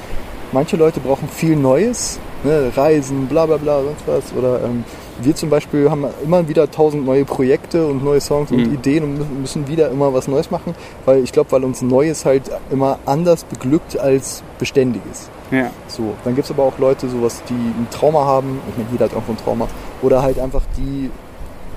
manche 0.53 0.77
Leute 0.77 1.01
brauchen 1.01 1.29
viel 1.29 1.57
Neues, 1.57 2.19
ne? 2.45 2.71
Reisen, 2.77 3.27
bla 3.27 3.47
bla 3.47 3.57
bla, 3.57 3.83
sonst 3.83 4.03
was. 4.07 4.33
Oder 4.39 4.63
ähm, 4.65 4.85
wir 5.21 5.35
zum 5.35 5.51
Beispiel 5.51 5.91
haben 5.91 6.05
immer 6.25 6.49
wieder 6.49 6.71
tausend 6.71 7.05
neue 7.05 7.25
Projekte 7.25 7.87
und 7.87 8.05
neue 8.05 8.21
Songs 8.21 8.51
und 8.51 8.67
Mhm. 8.69 8.75
Ideen 8.75 9.05
und 9.05 9.19
müssen- 9.19 9.41
müssen 9.41 9.69
wieder 9.69 9.91
immer 9.91 10.13
was 10.15 10.29
Neues 10.29 10.51
machen. 10.51 10.75
Weil 11.05 11.23
ich 11.25 11.33
glaube, 11.33 11.51
weil 11.53 11.65
uns 11.65 11.83
Neues 11.83 12.25
halt 12.25 12.51
immer 12.71 12.99
anders 13.07 13.45
beglückt 13.45 13.99
als 13.99 14.43
Beständiges. 14.59 15.29
Ja. 15.51 15.71
So, 15.89 16.15
dann 16.25 16.35
gibt 16.35 16.45
es 16.45 16.51
aber 16.51 16.63
auch 16.65 16.79
Leute, 16.79 17.09
sowas, 17.09 17.43
die 17.49 17.55
ein 17.55 17.87
Trauma 17.91 18.25
haben, 18.25 18.61
ich 18.69 18.77
meine, 18.77 18.89
jeder 18.93 19.07
hat 19.07 19.13
irgendwo 19.13 19.33
ein 19.33 19.39
Trauma, 19.39 19.67
oder 20.03 20.23
halt 20.23 20.39
einfach 20.39 20.63
die, 20.77 21.11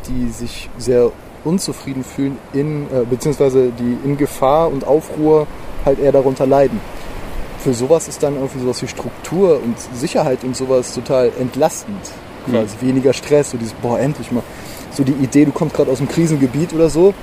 die 0.09 0.29
sich 0.29 0.69
sehr 0.77 1.09
unzufrieden 1.45 2.03
fühlen, 2.03 2.37
in, 2.53 2.83
äh, 2.87 3.05
beziehungsweise 3.09 3.71
die 3.71 3.97
in 4.07 4.17
Gefahr 4.17 4.67
und 4.69 4.85
Aufruhr 4.85 5.47
halt 5.85 5.99
eher 5.99 6.11
darunter 6.11 6.45
leiden. 6.45 6.79
Für 7.63 7.73
sowas 7.73 8.07
ist 8.07 8.23
dann 8.23 8.35
irgendwie 8.35 8.59
sowas 8.59 8.81
wie 8.81 8.87
Struktur 8.87 9.61
und 9.61 9.75
Sicherheit 9.93 10.43
und 10.43 10.55
sowas 10.55 10.93
total 10.93 11.31
entlastend. 11.39 11.99
Quasi 12.49 12.75
weniger 12.81 13.13
Stress, 13.13 13.51
so 13.51 13.57
dieses, 13.57 13.73
boah, 13.73 13.99
endlich 13.99 14.31
mal. 14.31 14.41
So 14.91 15.03
die 15.03 15.11
Idee, 15.11 15.45
du 15.45 15.51
kommst 15.51 15.75
gerade 15.75 15.91
aus 15.91 15.99
einem 15.99 16.09
Krisengebiet 16.09 16.73
oder 16.73 16.89
so, 16.89 17.13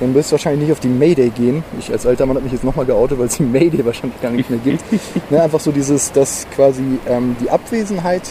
dann 0.00 0.14
wirst 0.14 0.30
du 0.30 0.32
wahrscheinlich 0.32 0.62
nicht 0.62 0.72
auf 0.72 0.80
die 0.80 0.88
Mayday 0.88 1.30
gehen. 1.30 1.64
Ich 1.78 1.90
als 1.90 2.04
alter 2.04 2.26
Mann 2.26 2.36
habe 2.36 2.44
mich 2.44 2.52
jetzt 2.52 2.64
nochmal 2.64 2.84
geoutet, 2.84 3.18
weil 3.18 3.26
es 3.26 3.36
die 3.36 3.44
Mayday 3.44 3.84
wahrscheinlich 3.84 4.20
gar 4.20 4.30
nicht 4.30 4.50
mehr 4.50 4.58
gibt. 4.58 4.82
ne, 5.30 5.40
einfach 5.40 5.60
so 5.60 5.70
dieses, 5.72 6.12
dass 6.12 6.46
quasi 6.54 6.98
ähm, 7.08 7.36
die 7.40 7.48
Abwesenheit 7.48 8.22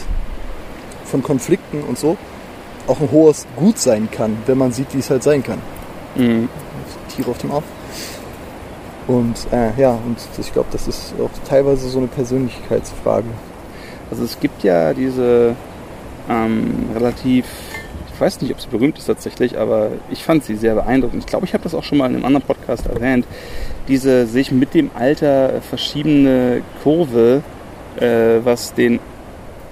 von 1.06 1.24
Konflikten 1.24 1.82
und 1.82 1.98
so 1.98 2.18
auch 2.88 3.00
ein 3.00 3.10
hohes 3.12 3.48
Gut 3.56 3.80
sein 3.80 4.10
kann, 4.12 4.38
wenn 4.46 4.58
man 4.58 4.72
sieht, 4.72 4.94
wie 4.94 5.00
es 5.00 5.10
halt 5.10 5.24
sein 5.24 5.42
kann. 5.42 5.60
Mhm. 6.16 6.50
Tiere 7.16 7.32
auf 7.32 7.38
dem 7.40 7.52
Arm. 7.52 7.64
Und 9.08 9.36
äh, 9.52 9.80
ja, 9.80 9.92
und 9.92 10.18
ich 10.38 10.52
glaube, 10.52 10.70
das 10.72 10.88
ist 10.88 11.14
auch 11.20 11.30
teilweise 11.48 11.88
so 11.90 12.00
eine 12.00 12.08
Persönlichkeitsfrage. 12.08 13.28
Also 14.10 14.24
es 14.24 14.40
gibt 14.40 14.64
ja 14.64 14.94
diese 14.94 15.56
ähm, 16.30 16.90
relativ, 16.96 17.46
ich 18.14 18.20
weiß 18.20 18.42
nicht, 18.42 18.52
ob 18.52 18.62
sie 18.62 18.68
berühmt 18.68 18.98
ist 18.98 19.06
tatsächlich, 19.06 19.58
aber 19.58 19.90
ich 20.10 20.24
fand 20.24 20.44
sie 20.44 20.56
sehr 20.56 20.76
beeindruckend. 20.76 21.24
Ich 21.24 21.28
glaube, 21.28 21.46
ich 21.46 21.54
habe 21.54 21.64
das 21.64 21.76
auch 21.76 21.84
schon 21.84 21.98
mal 21.98 22.08
in 22.10 22.16
einem 22.16 22.26
anderen 22.26 22.46
Podcast 22.46 22.88
erwähnt. 22.88 23.26
Diese 23.88 24.26
sich 24.26 24.52
mit 24.52 24.74
dem 24.74 24.90
Alter 24.96 25.62
verschiebende 25.62 26.64
Kurve, 26.82 27.44
äh, 28.00 28.40
was 28.44 28.74
den, 28.74 29.00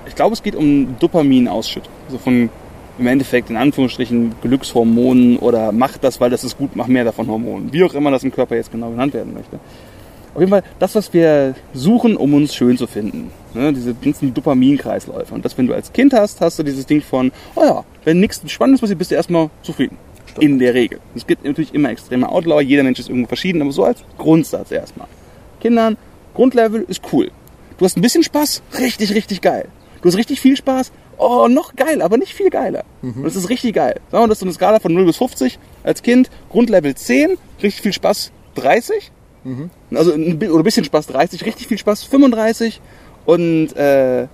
ich 0.06 0.16
glaube, 0.16 0.34
es 0.34 0.44
geht 0.44 0.56
um 0.56 0.96
Dopaminausschüttung. 1.00 1.92
Also 2.06 2.20
von 2.20 2.50
im 2.98 3.08
Endeffekt 3.08 3.50
in 3.50 3.58
Anführungsstrichen 3.58 4.36
Glückshormonen 4.42 5.38
oder 5.38 5.72
macht 5.72 6.04
das, 6.04 6.22
weil 6.22 6.30
das 6.30 6.44
ist 6.44 6.58
gut, 6.58 6.76
mach 6.76 6.88
mehr 6.88 7.04
davon 7.04 7.28
Hormonen. 7.28 7.74
Wie 7.74 7.84
auch 7.84 7.94
immer 7.94 8.12
das 8.12 8.24
im 8.24 8.32
Körper 8.32 8.56
jetzt 8.56 8.72
genau 8.72 8.90
genannt 8.92 9.14
werden 9.14 9.34
möchte. 9.34 9.60
Auf 10.34 10.40
jeden 10.40 10.50
Fall 10.50 10.64
das, 10.80 10.96
was 10.96 11.14
wir 11.14 11.54
suchen, 11.74 12.18
um 12.18 12.34
uns 12.34 12.56
schön 12.56 12.78
zu 12.78 12.88
finden. 12.88 13.32
Ne, 13.54 13.72
diese 13.72 13.94
ganzen 13.94 14.34
Dopaminkreisläufe. 14.34 15.34
Und 15.34 15.46
das, 15.46 15.58
wenn 15.58 15.68
du 15.68 15.76
als 15.76 15.94
Kind 15.94 16.14
hast, 16.14 16.42
hast 16.42 16.58
du 16.58 16.64
dieses 16.64 16.88
Ding 16.88 17.02
von, 17.02 17.32
oh 17.56 17.64
ja, 17.64 17.84
wenn 18.04 18.20
nichts 18.20 18.42
Spannendes 18.52 18.82
passiert, 18.82 18.98
bist 18.98 19.12
du 19.12 19.16
erstmal 19.16 19.50
zufrieden. 19.62 19.98
In 20.40 20.58
der 20.58 20.74
Regel. 20.74 21.00
Es 21.16 21.28
gibt 21.28 21.46
natürlich 21.46 21.76
immer 21.76 21.92
extreme 21.92 22.28
Outlaw, 22.28 22.62
jeder 22.62 22.82
Mensch 22.82 23.00
ist 23.00 23.10
irgendwo 23.10 23.28
verschieden, 23.28 23.62
aber 23.62 23.72
so 23.72 23.84
als 23.84 24.04
Grundsatz 24.18 24.72
erstmal. 24.72 25.08
Kindern, 25.62 25.98
Grundlevel 26.34 26.84
ist 26.88 27.02
cool. 27.12 27.30
Du 27.78 27.86
hast 27.86 27.98
ein 27.98 28.02
bisschen 28.02 28.24
Spaß, 28.24 28.64
richtig, 28.80 29.14
richtig 29.14 29.42
geil. 29.42 29.68
Du 30.04 30.10
hast 30.10 30.18
richtig 30.18 30.42
viel 30.42 30.58
Spaß, 30.58 30.92
oh, 31.18 31.48
noch 31.50 31.76
geil, 31.78 32.02
aber 32.02 32.18
nicht 32.18 32.34
viel 32.34 32.50
geiler. 32.50 32.84
Und 33.20 33.24
das 33.24 33.36
ist 33.38 33.50
richtig 33.50 33.74
geil. 33.74 33.96
Sagen 34.12 34.12
wir, 34.12 34.20
mal, 34.20 34.28
das 34.28 34.36
ist 34.36 34.40
so 34.42 34.46
eine 34.46 34.54
Skala 34.54 34.80
von 34.80 34.94
0 34.94 35.06
bis 35.06 35.16
50 35.18 35.58
als 35.84 36.04
Kind, 36.04 36.30
Grundlevel 36.50 36.94
10, 36.94 37.38
richtig 37.64 37.82
viel 37.82 37.94
Spaß 37.94 38.32
30. 38.56 39.12
Also 39.96 40.14
ein, 40.14 40.38
oder 40.38 40.60
ein 40.60 40.64
bisschen 40.64 40.84
Spaß 40.84 41.08
30, 41.08 41.46
richtig 41.46 41.68
viel 41.68 41.78
Spaß 41.78 42.04
35 42.04 42.82
und 43.26 43.76
äh, 43.78 44.28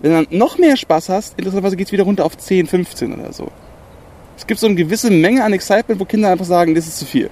wenn 0.00 0.10
du 0.10 0.24
dann 0.24 0.38
noch 0.38 0.56
mehr 0.56 0.78
Spaß 0.78 1.10
hast, 1.10 1.38
interessanterweise 1.38 1.76
geht's 1.76 1.92
wieder 1.92 2.04
runter 2.04 2.24
auf 2.24 2.38
10, 2.38 2.66
15 2.66 3.12
oder 3.20 3.32
so. 3.34 3.48
Es 4.38 4.46
gibt 4.46 4.58
so 4.58 4.66
eine 4.66 4.74
gewisse 4.74 5.10
Menge 5.10 5.44
an 5.44 5.52
Excitement, 5.52 6.00
wo 6.00 6.06
Kinder 6.06 6.30
einfach 6.30 6.46
sagen, 6.46 6.74
das 6.74 6.86
ist 6.86 6.96
zu 6.98 7.04
viel. 7.04 7.28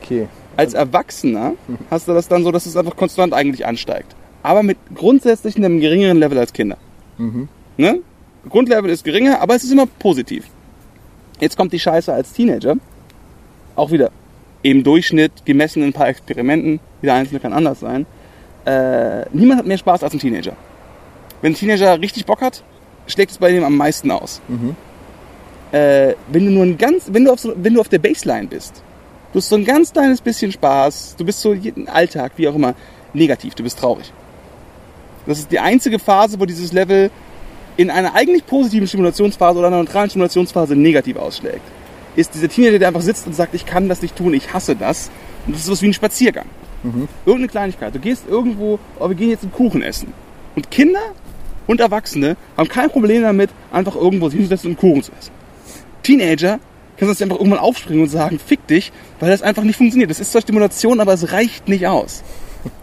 Okay. 0.00 0.28
Als 0.56 0.74
Erwachsener 0.74 1.54
hast 1.90 2.06
du 2.06 2.14
das 2.14 2.28
dann 2.28 2.44
so, 2.44 2.52
dass 2.52 2.66
es 2.66 2.76
einfach 2.76 2.94
konstant 2.96 3.34
eigentlich 3.34 3.66
ansteigt. 3.66 4.14
Aber 4.44 4.62
mit 4.62 4.78
grundsätzlich 4.94 5.56
einem 5.56 5.80
geringeren 5.80 6.18
Level 6.18 6.38
als 6.38 6.52
Kinder. 6.52 6.78
Ne? 7.76 8.00
Grundlevel 8.48 8.90
ist 8.90 9.04
geringer, 9.04 9.40
aber 9.40 9.54
es 9.54 9.64
ist 9.64 9.72
immer 9.72 9.86
positiv. 9.86 10.46
Jetzt 11.40 11.56
kommt 11.56 11.72
die 11.72 11.80
Scheiße 11.80 12.12
als 12.12 12.32
Teenager. 12.32 12.76
Auch 13.74 13.90
wieder 13.90 14.10
im 14.62 14.82
Durchschnitt, 14.82 15.44
gemessen 15.44 15.82
in 15.82 15.90
ein 15.90 15.92
paar 15.92 16.08
Experimenten. 16.08 16.80
Jeder 17.02 17.14
Einzelne 17.14 17.40
kann 17.40 17.52
anders 17.52 17.80
sein. 17.80 18.06
Äh, 18.64 19.24
niemand 19.32 19.60
hat 19.60 19.66
mehr 19.66 19.78
Spaß 19.78 20.02
als 20.02 20.12
ein 20.12 20.18
Teenager. 20.18 20.56
Wenn 21.40 21.52
ein 21.52 21.54
Teenager 21.56 22.00
richtig 22.00 22.26
Bock 22.26 22.40
hat, 22.40 22.64
schlägt 23.06 23.30
es 23.30 23.38
bei 23.38 23.52
dem 23.52 23.62
am 23.62 23.76
meisten 23.76 24.10
aus. 24.10 24.40
Äh, 25.72 26.14
wenn 26.28 26.46
du 26.46 26.50
nur 26.50 26.64
ein 26.64 26.78
ganz, 26.78 27.04
wenn 27.12 27.24
du 27.24 27.32
auf 27.32 27.40
so, 27.40 27.52
wenn 27.56 27.74
du 27.74 27.80
auf 27.80 27.88
der 27.88 27.98
Baseline 27.98 28.48
bist, 28.48 28.82
du 29.32 29.38
hast 29.38 29.48
so 29.48 29.56
ein 29.56 29.64
ganz 29.64 29.92
kleines 29.92 30.20
bisschen 30.20 30.50
Spaß, 30.50 31.16
du 31.16 31.24
bist 31.24 31.40
so 31.40 31.52
jeden 31.52 31.88
Alltag, 31.88 32.32
wie 32.36 32.48
auch 32.48 32.54
immer, 32.54 32.74
negativ, 33.12 33.54
du 33.54 33.62
bist 33.62 33.78
traurig. 33.78 34.12
Das 35.26 35.38
ist 35.38 35.50
die 35.50 35.58
einzige 35.58 35.98
Phase, 35.98 36.38
wo 36.38 36.46
dieses 36.46 36.72
Level 36.72 37.10
in 37.76 37.90
einer 37.90 38.14
eigentlich 38.14 38.46
positiven 38.46 38.86
Stimulationsphase 38.86 39.58
oder 39.58 39.68
einer 39.68 39.78
neutralen 39.78 40.08
Stimulationsphase 40.08 40.76
negativ 40.76 41.16
ausschlägt. 41.16 41.62
Ist 42.14 42.34
dieser 42.34 42.48
Teenager, 42.48 42.78
der 42.78 42.88
einfach 42.88 43.02
sitzt 43.02 43.26
und 43.26 43.34
sagt, 43.34 43.54
ich 43.54 43.66
kann 43.66 43.88
das 43.88 44.00
nicht 44.00 44.16
tun, 44.16 44.32
ich 44.32 44.52
hasse 44.52 44.74
das. 44.76 45.10
Und 45.46 45.54
das 45.54 45.64
ist 45.64 45.70
was 45.70 45.82
wie 45.82 45.88
ein 45.88 45.94
Spaziergang. 45.94 46.46
Irgendeine 47.26 47.48
Kleinigkeit. 47.48 47.94
Du 47.94 47.98
gehst 47.98 48.24
irgendwo, 48.28 48.78
oh, 48.98 49.08
wir 49.08 49.16
gehen 49.16 49.30
jetzt 49.30 49.42
einen 49.42 49.52
Kuchen 49.52 49.82
essen. 49.82 50.12
Und 50.54 50.70
Kinder 50.70 51.00
und 51.66 51.80
Erwachsene 51.80 52.36
haben 52.56 52.68
kein 52.68 52.90
Problem 52.90 53.22
damit, 53.22 53.50
einfach 53.72 53.96
irgendwo 53.96 54.28
sich 54.28 54.38
hinzusetzen 54.38 54.70
und 54.70 54.82
einen 54.82 54.92
Kuchen 54.92 55.02
zu 55.02 55.12
essen. 55.18 55.32
Teenager 56.02 56.60
kannst 56.96 57.20
du 57.20 57.24
einfach 57.24 57.38
irgendwann 57.38 57.58
aufspringen 57.58 58.04
und 58.04 58.08
sagen, 58.08 58.38
fick 58.38 58.66
dich, 58.68 58.92
weil 59.20 59.30
das 59.30 59.42
einfach 59.42 59.64
nicht 59.64 59.76
funktioniert. 59.76 60.10
Das 60.10 60.20
ist 60.20 60.32
zwar 60.32 60.42
Stimulation, 60.42 61.00
aber 61.00 61.12
es 61.12 61.32
reicht 61.32 61.68
nicht 61.68 61.86
aus. 61.86 62.22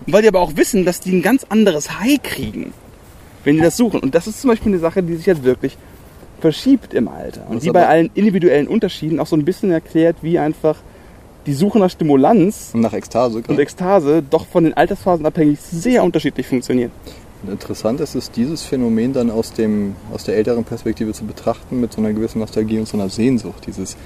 Weil 0.08 0.22
die 0.22 0.28
aber 0.28 0.42
auch 0.42 0.56
wissen, 0.56 0.86
dass 0.86 1.00
die 1.00 1.12
ein 1.12 1.22
ganz 1.22 1.46
anderes 1.50 2.00
High 2.00 2.22
kriegen, 2.22 2.74
wenn 3.44 3.56
die 3.56 3.62
das 3.62 3.78
suchen. 3.78 4.00
Und 4.00 4.16
das 4.16 4.28
ist 4.28 4.42
zum 4.42 4.50
Beispiel 4.50 4.72
eine 4.72 4.80
Sache, 4.80 5.04
die 5.04 5.16
sich 5.16 5.26
jetzt 5.26 5.44
wirklich 5.44 5.78
verschiebt 6.42 6.94
im 6.94 7.08
Alter. 7.08 7.46
Und 7.50 7.64
die 7.64 7.72
bei 7.72 7.88
allen 7.88 8.12
individuellen 8.16 8.68
Unterschieden 8.68 9.20
auch 9.20 9.28
so 9.28 9.36
ein 9.36 9.46
bisschen 9.46 9.72
erklärt, 9.72 10.18
wie 10.22 10.40
einfach 10.40 10.78
die 11.46 11.54
Suche 11.54 11.80
nach 11.80 11.90
Stimulanz 11.90 12.72
Und 12.74 12.82
nach 12.82 12.94
Ekstase. 12.94 13.44
und 13.48 13.60
Ekstase 13.60 14.24
doch 14.30 14.46
von 14.46 14.64
den 14.64 14.74
Altersphasen 14.74 15.26
abhängig 15.26 15.60
sehr 15.60 16.04
unterschiedlich 16.04 16.48
funktioniert. 16.48 16.92
Und 17.44 17.52
Interessant 17.52 18.00
ist 18.00 18.16
es, 18.16 18.32
dieses 18.32 18.64
Phänomen 18.64 19.14
dann 19.14 19.30
aus, 19.30 19.52
dem, 19.54 19.96
aus 20.14 20.24
der 20.24 20.36
älteren 20.38 20.64
Perspektive 20.64 21.12
zu 21.14 21.26
betrachten, 21.26 21.82
mit 21.82 21.94
so 21.94 22.02
einer 22.02 22.14
gewissen 22.14 22.40
Nostalgie 22.40 22.80
und 22.80 22.88
so 22.88 22.98
einer 22.98 23.10
Sehnsucht. 23.10 23.66
Dieses, 23.68 23.98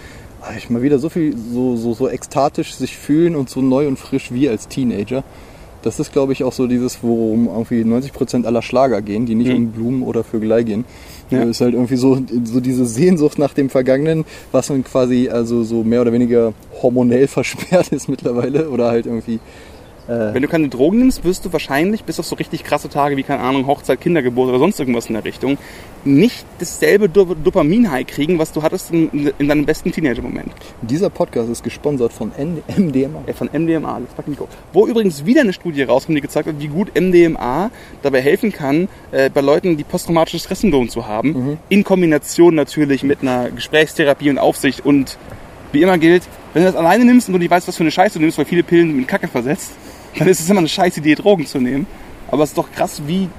ah, 0.41 0.51
ich 0.57 0.69
mal 0.69 0.81
wieder 0.81 0.97
so 0.97 1.09
viel, 1.09 1.35
so, 1.37 1.75
so, 1.75 1.93
so 1.93 2.09
ekstatisch 2.09 2.75
sich 2.75 2.97
fühlen 2.97 3.35
und 3.35 3.49
so 3.49 3.61
neu 3.61 3.87
und 3.87 3.97
frisch 3.97 4.31
wie 4.31 4.49
als 4.49 4.67
Teenager. 4.67 5.23
Das 5.87 5.99
ist, 5.99 6.11
glaube 6.11 6.33
ich, 6.33 6.43
auch 6.43 6.51
so 6.53 6.67
dieses, 6.67 6.99
worum 7.01 7.47
irgendwie 7.47 7.81
90% 7.83 8.45
aller 8.45 8.61
Schlager 8.61 9.01
gehen, 9.01 9.25
die 9.25 9.35
nicht 9.35 9.49
Mhm. 9.49 9.55
um 9.55 9.67
Blumen 9.71 10.03
oder 10.03 10.23
Vögelei 10.23 10.63
gehen. 10.63 10.83
Ja. 11.29 11.43
Ist 11.43 11.61
halt 11.61 11.73
irgendwie 11.73 11.95
so, 11.95 12.19
so 12.43 12.59
diese 12.59 12.85
Sehnsucht 12.85 13.39
nach 13.39 13.53
dem 13.53 13.69
Vergangenen, 13.69 14.25
was 14.51 14.69
man 14.69 14.83
quasi 14.83 15.29
also 15.29 15.63
so 15.63 15.83
mehr 15.83 16.01
oder 16.01 16.11
weniger 16.13 16.53
hormonell 16.81 17.27
versperrt 17.37 17.89
ist 17.89 18.09
mittlerweile 18.09 18.69
oder 18.69 18.89
halt 18.89 19.05
irgendwie 19.05 19.39
Wenn 20.07 20.41
du 20.41 20.47
keine 20.47 20.69
Drogen 20.69 20.99
nimmst, 20.99 21.23
wirst 21.25 21.43
du 21.45 21.51
wahrscheinlich 21.51 22.03
bis 22.05 22.17
auf 22.19 22.25
so 22.25 22.35
richtig 22.35 22.63
krasse 22.63 22.87
Tage 22.87 23.17
wie, 23.17 23.23
keine 23.23 23.41
Ahnung, 23.41 23.67
Hochzeit, 23.67 23.99
Kindergeburt 23.99 24.49
oder 24.49 24.59
sonst 24.59 24.79
irgendwas 24.79 25.07
in 25.07 25.15
der 25.15 25.25
Richtung, 25.25 25.57
nicht 26.05 26.45
dasselbe 26.59 27.09
Do 27.09 27.25
Dopamin-High 27.35 28.07
kriegen, 28.07 28.39
was 28.39 28.53
du 28.53 28.63
hattest 28.63 28.91
in, 28.91 29.31
in 29.37 29.47
deinem 29.49 29.65
besten 29.65 29.91
Teenager-Moment. 29.91 30.51
Dieser 30.81 31.09
Podcast 31.09 31.49
ist 31.49 31.61
gesponsert 31.63 32.13
von 32.13 32.31
N- 32.37 32.63
MDMA. 32.77 33.23
Äh, 33.25 33.33
Von 33.33 33.49
MDMA, 33.51 33.97
let's 33.97 34.13
fucking 34.13 34.37
go. 34.37 34.47
Wo 34.71 34.87
übrigens 34.87 35.25
wieder 35.25 35.41
eine 35.41 35.51
Studie 35.51 35.83
rauskommt, 35.83 36.17
die 36.17 36.21
gezeigt 36.21 36.47
hat, 36.47 36.55
wie 36.59 36.67
gut 36.67 36.91
MDMA 36.97 37.69
dabei 38.01 38.21
helfen 38.21 38.53
kann, 38.53 38.87
äh, 39.11 39.29
bei 39.29 39.41
Leuten, 39.41 39.75
die 39.75 39.83
posttraumatisches 39.83 40.43
Stresssyndrom 40.43 40.87
zu 40.87 41.05
haben, 41.07 41.57
in 41.67 41.83
Kombination 41.83 42.55
natürlich 42.55 43.03
mit 43.03 43.21
einer 43.23 43.49
Gesprächstherapie 43.51 44.29
und 44.29 44.37
Aufsicht 44.37 44.85
und 44.85 45.17
wie 45.73 45.81
immer 45.81 45.97
gilt, 45.97 46.23
wenn 46.53 46.63
du 46.63 46.69
das 46.71 46.77
alleine 46.77 47.03
nimmst 47.03 47.27
und 47.27 47.33
du 47.33 47.39
nicht 47.39 47.51
weißt, 47.51 47.67
was 47.67 47.75
für 47.75 47.83
eine 47.83 47.91
Scheiße 47.91 48.13
du 48.19 48.21
nimmst, 48.21 48.37
weil 48.37 48.45
viele 48.45 48.63
Pillen 48.63 48.95
mit 48.95 49.07
Kacke 49.09 49.27
versetzt, 49.27 49.71
dann 50.19 50.27
ist 50.27 50.39
es 50.39 50.49
immer 50.49 50.59
eine 50.59 50.67
scheiße 50.67 50.99
Idee, 50.99 51.15
Drogen 51.15 51.45
zu 51.45 51.59
nehmen. 51.59 51.87
Aber 52.29 52.43
es 52.43 52.49
ist 52.49 52.57
doch 52.57 52.71
krass, 52.71 53.01
wie 53.07 53.29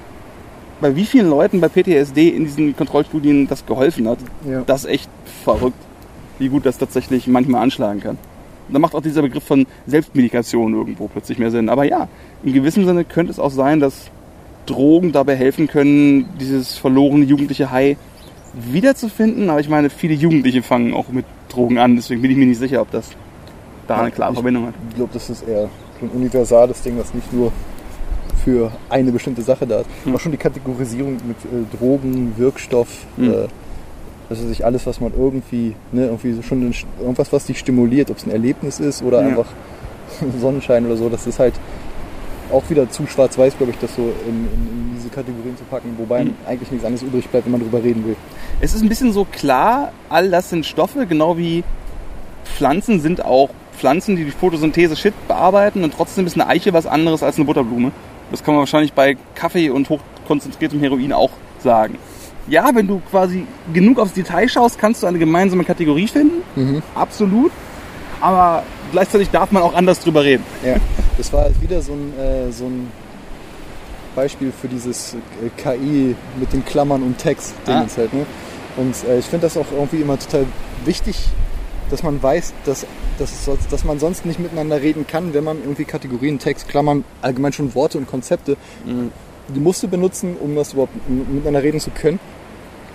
bei 0.81 0.95
wie 0.95 1.05
vielen 1.05 1.29
Leuten 1.29 1.59
bei 1.59 1.67
PTSD 1.67 2.29
in 2.29 2.45
diesen 2.45 2.75
Kontrollstudien 2.75 3.47
das 3.47 3.65
geholfen 3.65 4.07
hat. 4.07 4.19
Ja. 4.49 4.61
Das 4.65 4.85
ist 4.85 4.89
echt 4.89 5.09
verrückt. 5.43 5.77
wie 6.39 6.47
gut 6.47 6.65
das 6.65 6.77
tatsächlich 6.77 7.27
manchmal 7.27 7.61
anschlagen 7.61 7.99
kann. 7.99 8.17
Da 8.69 8.79
macht 8.79 8.95
auch 8.95 9.01
dieser 9.01 9.21
Begriff 9.21 9.43
von 9.43 9.65
Selbstmedikation 9.87 10.73
irgendwo 10.73 11.07
plötzlich 11.07 11.37
mehr 11.37 11.51
Sinn. 11.51 11.69
Aber 11.69 11.83
ja, 11.83 12.07
in 12.43 12.53
gewissem 12.53 12.85
Sinne 12.85 13.03
könnte 13.03 13.31
es 13.31 13.39
auch 13.39 13.51
sein, 13.51 13.79
dass 13.79 14.09
Drogen 14.65 15.11
dabei 15.11 15.35
helfen 15.35 15.67
können, 15.67 16.29
dieses 16.39 16.77
verlorene 16.77 17.25
jugendliche 17.25 17.71
High 17.71 17.97
wiederzufinden. 18.53 19.49
Aber 19.49 19.59
ich 19.59 19.69
meine, 19.69 19.89
viele 19.89 20.13
Jugendliche 20.13 20.61
fangen 20.61 20.93
auch 20.93 21.09
mit 21.09 21.25
Drogen 21.49 21.77
an. 21.77 21.95
Deswegen 21.95 22.21
bin 22.21 22.31
ich 22.31 22.37
mir 22.37 22.45
nicht 22.45 22.59
sicher, 22.59 22.81
ob 22.81 22.91
das 22.91 23.09
da 23.87 24.01
eine 24.01 24.11
klare 24.11 24.31
ich 24.31 24.37
Verbindung 24.37 24.67
hat. 24.67 24.75
Ich 24.89 24.95
glaube, 24.95 25.11
das 25.13 25.29
ist 25.29 25.47
eher 25.47 25.69
ein 26.01 26.09
universales 26.09 26.81
Ding, 26.81 26.97
das 26.97 27.13
nicht 27.13 27.31
nur 27.33 27.51
für 28.43 28.71
eine 28.89 29.11
bestimmte 29.11 29.41
Sache 29.41 29.67
da 29.67 29.79
ist. 29.81 29.89
Hm. 30.05 30.15
Auch 30.15 30.19
schon 30.19 30.31
die 30.31 30.37
Kategorisierung 30.37 31.13
mit 31.27 31.37
äh, 31.45 31.77
Drogen, 31.77 32.33
Wirkstoff, 32.37 32.87
Hm. 33.17 33.33
äh, 33.33 33.47
ist 34.31 34.47
sich 34.47 34.63
alles, 34.63 34.85
was 34.85 35.01
man 35.01 35.11
irgendwie, 35.17 35.75
ne, 35.91 36.05
irgendwie 36.05 36.33
so 36.33 36.43
schon 36.43 36.61
irgendwas, 37.01 37.33
was 37.33 37.45
dich 37.45 37.57
stimuliert, 37.57 38.11
ob 38.11 38.17
es 38.17 38.25
ein 38.25 38.31
Erlebnis 38.31 38.79
ist 38.79 39.01
oder 39.01 39.21
Ja. 39.21 39.27
einfach 39.29 39.47
Sonnenschein 40.39 40.85
oder 40.85 40.97
so, 40.97 41.09
das 41.09 41.25
ist 41.27 41.39
halt 41.39 41.53
auch 42.51 42.63
wieder 42.69 42.89
zu 42.89 43.05
schwarz-weiß, 43.07 43.57
glaube 43.57 43.71
ich, 43.71 43.77
das 43.79 43.95
so 43.95 44.01
in, 44.27 44.29
in, 44.29 44.45
in 44.45 44.91
diese 44.95 45.09
Kategorien 45.09 45.57
zu 45.57 45.63
packen, 45.65 45.95
wobei 45.97 46.21
Hm. 46.21 46.33
eigentlich 46.47 46.71
nichts 46.71 46.85
anderes 46.85 47.03
übrig 47.03 47.27
bleibt, 47.27 47.45
wenn 47.45 47.51
man 47.53 47.61
drüber 47.61 47.83
reden 47.83 48.05
will. 48.05 48.15
Es 48.61 48.73
ist 48.75 48.81
ein 48.83 48.89
bisschen 48.89 49.11
so 49.13 49.25
klar, 49.25 49.91
all 50.09 50.29
das 50.29 50.49
sind 50.51 50.63
Stoffe, 50.65 51.05
genau 51.07 51.37
wie 51.37 51.63
Pflanzen 52.45 52.99
sind 53.01 53.23
auch 53.25 53.49
Pflanzen, 53.79 54.15
die 54.15 54.25
die 54.25 54.31
Photosynthese 54.31 54.95
Shit 54.95 55.13
bearbeiten 55.27 55.83
und 55.83 55.93
trotzdem 55.93 56.27
ist 56.27 56.35
eine 56.35 56.47
Eiche 56.47 56.73
was 56.73 56.85
anderes 56.85 57.23
als 57.23 57.37
eine 57.37 57.45
Butterblume. 57.45 57.91
Das 58.29 58.43
kann 58.43 58.53
man 58.53 58.59
wahrscheinlich 58.59 58.93
bei 58.93 59.17
Kaffee 59.35 59.69
und 59.69 59.89
hochkonzentriertem 59.89 60.79
Heroin 60.79 61.13
auch 61.13 61.31
sagen. 61.63 61.97
Ja, 62.47 62.69
wenn 62.73 62.87
du 62.87 63.01
quasi 63.09 63.45
genug 63.73 63.99
aufs 63.99 64.13
Detail 64.13 64.47
schaust, 64.49 64.77
kannst 64.77 65.03
du 65.03 65.07
eine 65.07 65.19
gemeinsame 65.19 65.63
Kategorie 65.63 66.07
finden. 66.07 66.41
Mhm. 66.55 66.83
Absolut. 66.95 67.51
Aber 68.21 68.63
gleichzeitig 68.91 69.29
darf 69.29 69.51
man 69.51 69.63
auch 69.63 69.73
anders 69.73 69.99
drüber 69.99 70.23
reden. 70.23 70.43
Ja, 70.65 70.75
das 71.17 71.31
war 71.31 71.43
halt 71.43 71.61
wieder 71.61 71.81
so 71.81 71.93
ein, 71.93 72.13
äh, 72.19 72.51
so 72.51 72.65
ein 72.65 72.91
Beispiel 74.15 74.51
für 74.51 74.67
dieses 74.67 75.13
äh, 75.13 75.49
KI 75.55 76.15
mit 76.39 76.51
den 76.51 76.65
Klammern 76.65 77.03
und 77.03 77.17
Text. 77.17 77.53
Ah. 77.65 77.85
Halt, 77.95 78.13
ne? 78.13 78.25
Und 78.77 78.95
äh, 79.07 79.19
ich 79.19 79.25
finde 79.25 79.45
das 79.45 79.57
auch 79.57 79.71
irgendwie 79.71 80.01
immer 80.01 80.17
total 80.19 80.45
wichtig, 80.85 81.29
dass 81.89 82.03
man 82.03 82.21
weiß, 82.21 82.53
dass, 82.65 82.85
dass, 83.17 83.49
dass 83.69 83.83
man 83.83 83.99
sonst 83.99 84.25
nicht 84.25 84.39
miteinander 84.39 84.81
reden 84.81 85.07
kann, 85.07 85.33
wenn 85.33 85.43
man 85.43 85.57
irgendwie 85.59 85.85
Kategorien, 85.85 86.39
Text, 86.39 86.67
Klammern, 86.69 87.03
allgemein 87.21 87.53
schon 87.53 87.73
Worte 87.75 87.97
und 87.97 88.07
Konzepte, 88.07 88.57
die 89.47 89.59
musst 89.59 89.81
du 89.81 89.87
benutzen, 89.87 90.35
um 90.39 90.55
das 90.55 90.73
überhaupt 90.73 90.93
miteinander 91.09 91.63
reden 91.63 91.79
zu 91.79 91.89
können. 91.91 92.19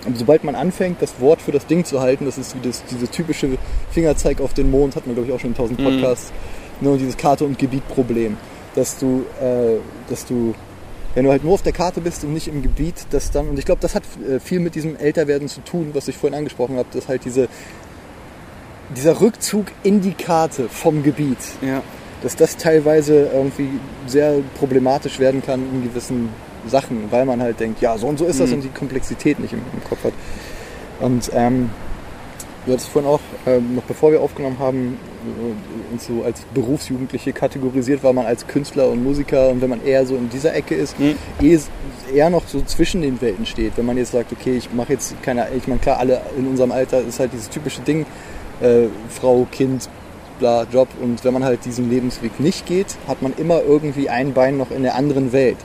Und 0.06 0.18
sobald 0.18 0.44
man 0.44 0.54
anfängt, 0.54 1.00
das 1.00 1.18
Wort 1.18 1.40
für 1.40 1.50
das 1.50 1.66
Ding 1.66 1.84
zu 1.84 2.00
halten, 2.00 2.26
das 2.26 2.36
ist 2.38 2.54
wie 2.54 2.60
das, 2.66 2.84
diese 2.90 3.08
typische 3.08 3.56
Fingerzeig 3.90 4.40
auf 4.40 4.52
den 4.52 4.70
Mond, 4.70 4.96
hat 4.96 5.06
man 5.06 5.14
glaube 5.14 5.28
ich 5.28 5.34
auch 5.34 5.40
schon 5.40 5.50
in 5.50 5.56
tausend 5.56 5.80
Mhm. 5.80 5.84
Podcasts, 5.84 6.32
ne, 6.80 6.90
und 6.90 6.98
dieses 6.98 7.16
Karte- 7.16 7.44
und 7.44 7.58
Gebiet-Problem, 7.58 8.36
dass 8.74 8.98
du, 8.98 9.24
äh, 9.40 9.78
dass 10.10 10.26
du, 10.26 10.54
wenn 11.14 11.24
du 11.24 11.30
halt 11.30 11.42
nur 11.42 11.54
auf 11.54 11.62
der 11.62 11.72
Karte 11.72 12.00
bist 12.00 12.22
und 12.22 12.34
nicht 12.34 12.48
im 12.48 12.62
Gebiet, 12.62 13.06
dass 13.10 13.30
dann, 13.30 13.48
und 13.48 13.58
ich 13.58 13.64
glaube, 13.64 13.80
das 13.80 13.94
hat 13.94 14.02
äh, 14.28 14.40
viel 14.40 14.60
mit 14.60 14.74
diesem 14.74 14.96
Älterwerden 14.96 15.48
zu 15.48 15.62
tun, 15.62 15.90
was 15.94 16.06
ich 16.06 16.16
vorhin 16.16 16.38
angesprochen 16.38 16.76
habe, 16.76 16.88
dass 16.92 17.08
halt 17.08 17.24
diese, 17.24 17.48
dieser 18.96 19.20
Rückzug 19.20 19.66
in 19.82 20.00
die 20.00 20.12
Karte 20.14 20.68
vom 20.68 21.02
Gebiet, 21.02 21.38
Ja. 21.62 21.82
dass 22.22 22.36
das 22.36 22.56
teilweise 22.56 23.28
irgendwie 23.32 23.68
sehr 24.06 24.36
problematisch 24.58 25.18
werden 25.18 25.42
kann 25.44 25.60
in 25.72 25.82
gewissen 25.84 26.28
Sachen, 26.66 27.04
weil 27.10 27.24
man 27.26 27.42
halt 27.42 27.60
denkt, 27.60 27.80
ja, 27.82 27.96
so 27.98 28.06
und 28.06 28.18
so 28.18 28.24
ist 28.24 28.40
das 28.40 28.48
Mhm. 28.50 28.56
und 28.56 28.60
die 28.64 28.68
Komplexität 28.68 29.38
nicht 29.38 29.52
im, 29.52 29.60
im 29.72 29.84
Kopf 29.88 30.04
hat. 30.04 30.12
Und 31.00 31.30
ähm, 31.34 31.70
du 32.64 32.72
hattest 32.72 32.88
vorhin 32.88 33.10
auch, 33.10 33.20
ähm, 33.46 33.74
noch 33.74 33.82
bevor 33.82 34.12
wir 34.12 34.20
aufgenommen 34.22 34.58
haben, 34.58 34.96
äh, 35.26 35.92
uns 35.92 36.06
so 36.06 36.22
als 36.24 36.40
Berufsjugendliche 36.54 37.32
kategorisiert, 37.34 38.02
war 38.02 38.12
man 38.14 38.25
als 38.26 38.47
Künstler 38.47 38.88
und 38.88 39.02
Musiker 39.02 39.49
und 39.50 39.60
wenn 39.60 39.68
man 39.70 39.84
eher 39.84 40.06
so 40.06 40.14
in 40.16 40.30
dieser 40.30 40.54
Ecke 40.54 40.75
ist, 40.75 40.99
Mhm. 40.99 41.16
eh 41.42 41.58
eher 42.14 42.30
noch 42.30 42.47
so 42.47 42.62
zwischen 42.62 43.02
den 43.02 43.20
Welten 43.20 43.44
steht. 43.44 43.73
Wenn 43.76 43.84
man 43.86 43.97
jetzt 43.99 44.12
sagt, 44.12 44.32
okay, 44.32 44.56
ich 44.56 44.73
mache 44.73 44.92
jetzt 44.94 45.14
keine, 45.23 45.49
ich 45.56 45.66
meine 45.68 45.80
klar, 45.80 45.99
alle 45.99 46.20
in 46.38 46.47
unserem 46.47 46.73
Alter 46.73 47.00
ist 47.02 47.18
halt 47.20 47.32
dieses 47.34 47.50
typische 47.50 47.82
Ding, 47.82 48.06
äh, 48.60 48.86
Frau, 49.08 49.47
Kind, 49.50 49.88
bla, 50.38 50.67
Job 50.71 50.88
und 51.00 51.25
wenn 51.25 51.32
man 51.32 51.45
halt 51.45 51.64
diesen 51.64 51.90
Lebensweg 51.90 52.40
nicht 52.40 52.67
geht, 52.67 52.97
hat 53.08 53.23
man 53.23 53.32
immer 53.36 53.62
irgendwie 53.62 54.08
ein 54.08 54.32
Bein 54.34 54.56
noch 54.56 54.71
in 54.71 54.82
der 54.82 54.95
anderen 54.95 55.32
Welt. 55.32 55.56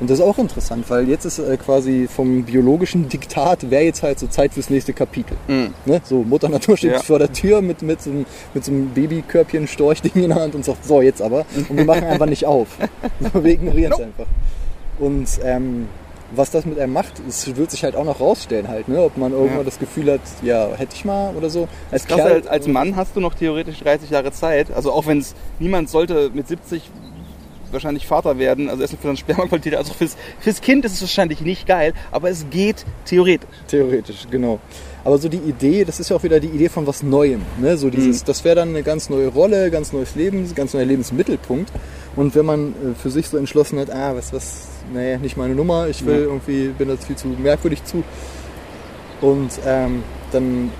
Und 0.00 0.10
das 0.10 0.18
ist 0.18 0.24
auch 0.24 0.38
interessant, 0.38 0.84
weil 0.88 1.08
jetzt 1.08 1.24
ist 1.26 1.38
äh, 1.38 1.56
quasi 1.56 2.08
vom 2.12 2.42
biologischen 2.42 3.08
Diktat, 3.10 3.70
wäre 3.70 3.84
jetzt 3.84 4.02
halt 4.02 4.18
so 4.18 4.26
Zeit 4.26 4.52
fürs 4.52 4.68
nächste 4.68 4.92
Kapitel. 4.92 5.36
Mhm. 5.46 5.74
Ne? 5.84 6.00
So, 6.02 6.24
Mutter 6.24 6.48
Natur 6.48 6.76
steht 6.76 6.92
Ja. 6.92 7.00
vor 7.00 7.20
der 7.20 7.32
Tür 7.32 7.62
mit, 7.62 7.82
mit, 7.82 8.02
so 8.02 8.10
einem, 8.10 8.26
mit 8.52 8.64
so 8.64 8.72
einem 8.72 8.88
Babykörbchen, 8.88 9.68
Storchding 9.68 10.24
in 10.24 10.30
der 10.30 10.40
Hand 10.40 10.56
und 10.56 10.64
sagt, 10.64 10.84
so, 10.84 11.00
jetzt 11.00 11.22
aber. 11.22 11.44
Und 11.68 11.76
wir 11.76 11.84
machen 11.84 12.04
einfach 12.04 12.26
nicht 12.26 12.46
auf. 12.46 12.68
So, 13.32 13.44
wir 13.44 13.52
ignorieren 13.52 13.92
es 13.92 14.00
einfach. 14.00 14.26
Und 14.98 15.28
ähm, 15.44 15.86
was 16.34 16.50
das 16.50 16.64
mit 16.66 16.78
einem 16.78 16.92
macht, 16.92 17.14
es 17.28 17.56
wird 17.56 17.70
sich 17.70 17.84
halt 17.84 17.94
auch 17.96 18.04
noch 18.04 18.20
rausstellen 18.20 18.68
halt, 18.68 18.88
ne? 18.88 19.02
ob 19.02 19.16
man 19.16 19.32
irgendwann 19.32 19.58
Ja. 19.58 19.64
das 19.64 19.78
Gefühl 19.78 20.12
hat, 20.12 20.20
ja, 20.42 20.68
hätte 20.76 20.94
ich 20.94 21.04
mal 21.04 21.34
oder 21.36 21.50
so. 21.50 21.68
Als 21.90 22.06
Krass, 22.06 22.20
als, 22.20 22.46
als 22.46 22.66
Mann 22.68 22.96
hast 22.96 23.14
du 23.16 23.20
noch 23.20 23.34
theoretisch 23.34 23.78
30 23.80 24.10
Jahre 24.10 24.32
Zeit. 24.32 24.70
Also 24.72 24.92
auch 24.92 25.06
wenn 25.06 25.18
es 25.18 25.34
niemand 25.58 25.90
sollte 25.90 26.30
mit 26.32 26.48
70 26.48 26.82
wahrscheinlich 27.70 28.06
Vater 28.06 28.38
werden, 28.38 28.68
also 28.68 28.82
erstmal 28.82 29.00
für 29.00 29.06
deine 29.08 29.16
Spermaqualität, 29.16 29.74
also 29.74 29.94
fürs, 29.94 30.16
fürs 30.40 30.60
Kind 30.60 30.84
ist 30.84 30.92
es 30.92 31.00
wahrscheinlich 31.00 31.40
nicht 31.40 31.66
geil, 31.66 31.94
aber 32.10 32.28
es 32.28 32.44
geht 32.50 32.84
theoretisch. 33.06 33.48
Theoretisch, 33.68 34.26
genau. 34.30 34.58
Aber 35.04 35.18
so 35.18 35.28
die 35.28 35.38
Idee, 35.38 35.84
das 35.84 35.98
ist 35.98 36.10
ja 36.10 36.16
auch 36.16 36.22
wieder 36.22 36.38
die 36.38 36.48
Idee 36.48 36.68
von 36.68 36.86
was 36.86 37.02
Neuem. 37.02 37.42
Ne? 37.60 37.76
So 37.76 37.90
dieses, 37.90 38.22
Das 38.24 38.44
wäre 38.44 38.54
dann 38.56 38.68
eine 38.68 38.82
ganz 38.82 39.08
neue 39.10 39.28
Rolle, 39.28 39.70
ganz 39.70 39.92
neues 39.92 40.14
Leben, 40.14 40.54
ganz 40.54 40.74
neuer 40.74 40.84
Lebensmittelpunkt. 40.84 41.72
Und 42.14 42.34
wenn 42.36 42.44
man 42.46 42.68
äh, 42.68 42.94
für 43.00 43.10
sich 43.10 43.28
so 43.28 43.36
entschlossen 43.36 43.78
hat, 43.80 43.90
ah, 43.90 44.14
was, 44.14 44.32
was, 44.32 44.68
nee, 44.92 45.16
nicht 45.18 45.36
meine 45.36 45.54
Nummer, 45.54 45.88
ich 45.88 46.04
will 46.04 46.14
Ja. 46.20 46.26
irgendwie, 46.26 46.68
bin 46.68 46.88
das 46.88 47.04
viel 47.04 47.16
zu 47.16 47.28
merkwürdig 47.28 47.84
zu. 47.84 48.02
Und 49.20 49.50
ähm, 49.66 50.02
dann, 50.32 50.70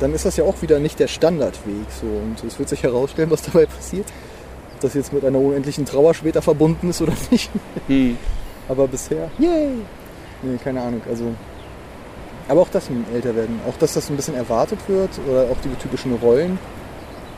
dann 0.00 0.12
ist 0.14 0.24
das 0.24 0.36
ja 0.36 0.44
auch 0.44 0.60
wieder 0.62 0.78
nicht 0.80 0.98
der 0.98 1.08
Standardweg. 1.08 1.86
So. 2.00 2.06
Und 2.06 2.42
es 2.44 2.58
wird 2.58 2.68
sich 2.68 2.82
herausstellen, 2.82 3.30
was 3.30 3.42
dabei 3.42 3.66
passiert. 3.66 4.06
Ob 4.74 4.80
das 4.80 4.94
jetzt 4.94 5.12
mit 5.12 5.24
einer 5.24 5.38
unendlichen 5.38 5.84
Trauer 5.84 6.14
später 6.14 6.42
verbunden 6.42 6.90
ist 6.90 7.00
oder 7.00 7.12
nicht. 7.30 7.50
Hm. 7.86 8.16
Aber 8.68 8.88
bisher, 8.88 9.30
yay! 9.38 9.68
Nee, 10.42 10.58
keine 10.62 10.80
Ahnung. 10.82 11.00
Also, 11.08 11.24
aber 12.48 12.62
auch 12.62 12.68
das 12.70 12.90
mit 12.90 13.06
dem 13.06 13.14
Älterwerden. 13.14 13.60
Auch, 13.68 13.76
dass 13.78 13.92
das 13.94 14.10
ein 14.10 14.16
bisschen 14.16 14.34
erwartet 14.34 14.78
wird 14.88 15.10
oder 15.30 15.42
auch 15.42 15.56
die 15.64 15.68
typischen 15.80 16.14
Rollen. 16.16 16.58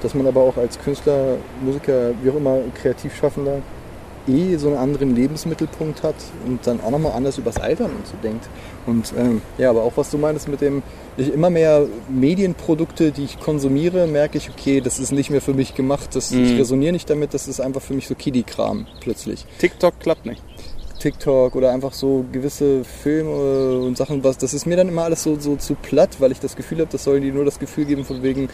Dass 0.03 0.15
man 0.15 0.27
aber 0.27 0.41
auch 0.43 0.57
als 0.57 0.79
Künstler, 0.79 1.37
Musiker, 1.63 2.11
wie 2.23 2.31
auch 2.31 2.37
immer, 2.37 2.59
Kreativschaffender 2.81 3.59
eh 4.29 4.57
so 4.57 4.69
einen 4.69 4.77
anderen 4.79 5.15
Lebensmittelpunkt 5.15 6.03
hat 6.03 6.15
und 6.47 6.67
dann 6.67 6.81
auch 6.81 6.91
nochmal 6.91 7.13
anders 7.13 7.39
übers 7.39 7.57
Altern 7.59 7.91
und 7.91 8.07
so 8.07 8.15
denkt. 8.23 8.47
Und 8.87 9.13
ähm, 9.19 9.43
ja, 9.59 9.71
aber 9.71 9.83
auch 9.83 9.93
was 9.97 10.11
du 10.11 10.19
meinst 10.19 10.49
mit 10.49 10.61
dem, 10.61 10.83
ich 11.17 11.33
immer 11.33 11.51
mehr 11.51 11.87
Medienprodukte, 12.09 13.13
die 13.13 13.25
ich 13.25 13.39
konsumiere, 13.39 14.07
merke 14.07 14.39
ich, 14.39 14.51
okay, 14.51 14.81
das 14.81 14.99
ist 14.99 15.13
nicht 15.13 15.31
mehr 15.31 15.41
für 15.41 15.55
mich 15.55 15.75
gemacht, 15.75 16.11
das, 16.15 16.33
ich 16.33 16.53
Mhm. 16.53 16.59
resoniere 16.59 16.93
nicht 16.93 17.09
damit, 17.09 17.35
das 17.35 17.47
ist 17.49 17.61
einfach 17.61 17.81
für 17.83 17.95
mich 17.95 18.09
so 18.09 18.15
Kiddie-Kram 18.15 18.87
plötzlich. 19.01 19.47
TikTok 19.59 19.99
klappt 20.01 20.27
nicht. 20.27 20.43
TikTok 21.05 21.55
oder 21.55 21.71
einfach 21.71 21.93
so 21.93 22.25
gewisse 22.33 22.83
Filme 22.83 23.79
und 23.81 23.95
Sachen, 23.99 24.25
was, 24.25 24.39
das 24.39 24.55
ist 24.55 24.65
mir 24.67 24.77
dann 24.79 24.89
immer 24.89 25.05
alles 25.05 25.23
so, 25.23 25.39
so 25.39 25.57
zu 25.57 25.75
platt, 25.75 26.17
weil 26.19 26.33
ich 26.33 26.41
das 26.41 26.57
Gefühl 26.57 26.79
habe, 26.79 26.89
das 26.91 27.05
sollen 27.05 27.21
die 27.21 27.31
nur 27.31 27.45
das 27.45 27.59
Gefühl 27.59 27.85
geben 27.85 28.07
von 28.07 28.23
wegen, 28.23 28.49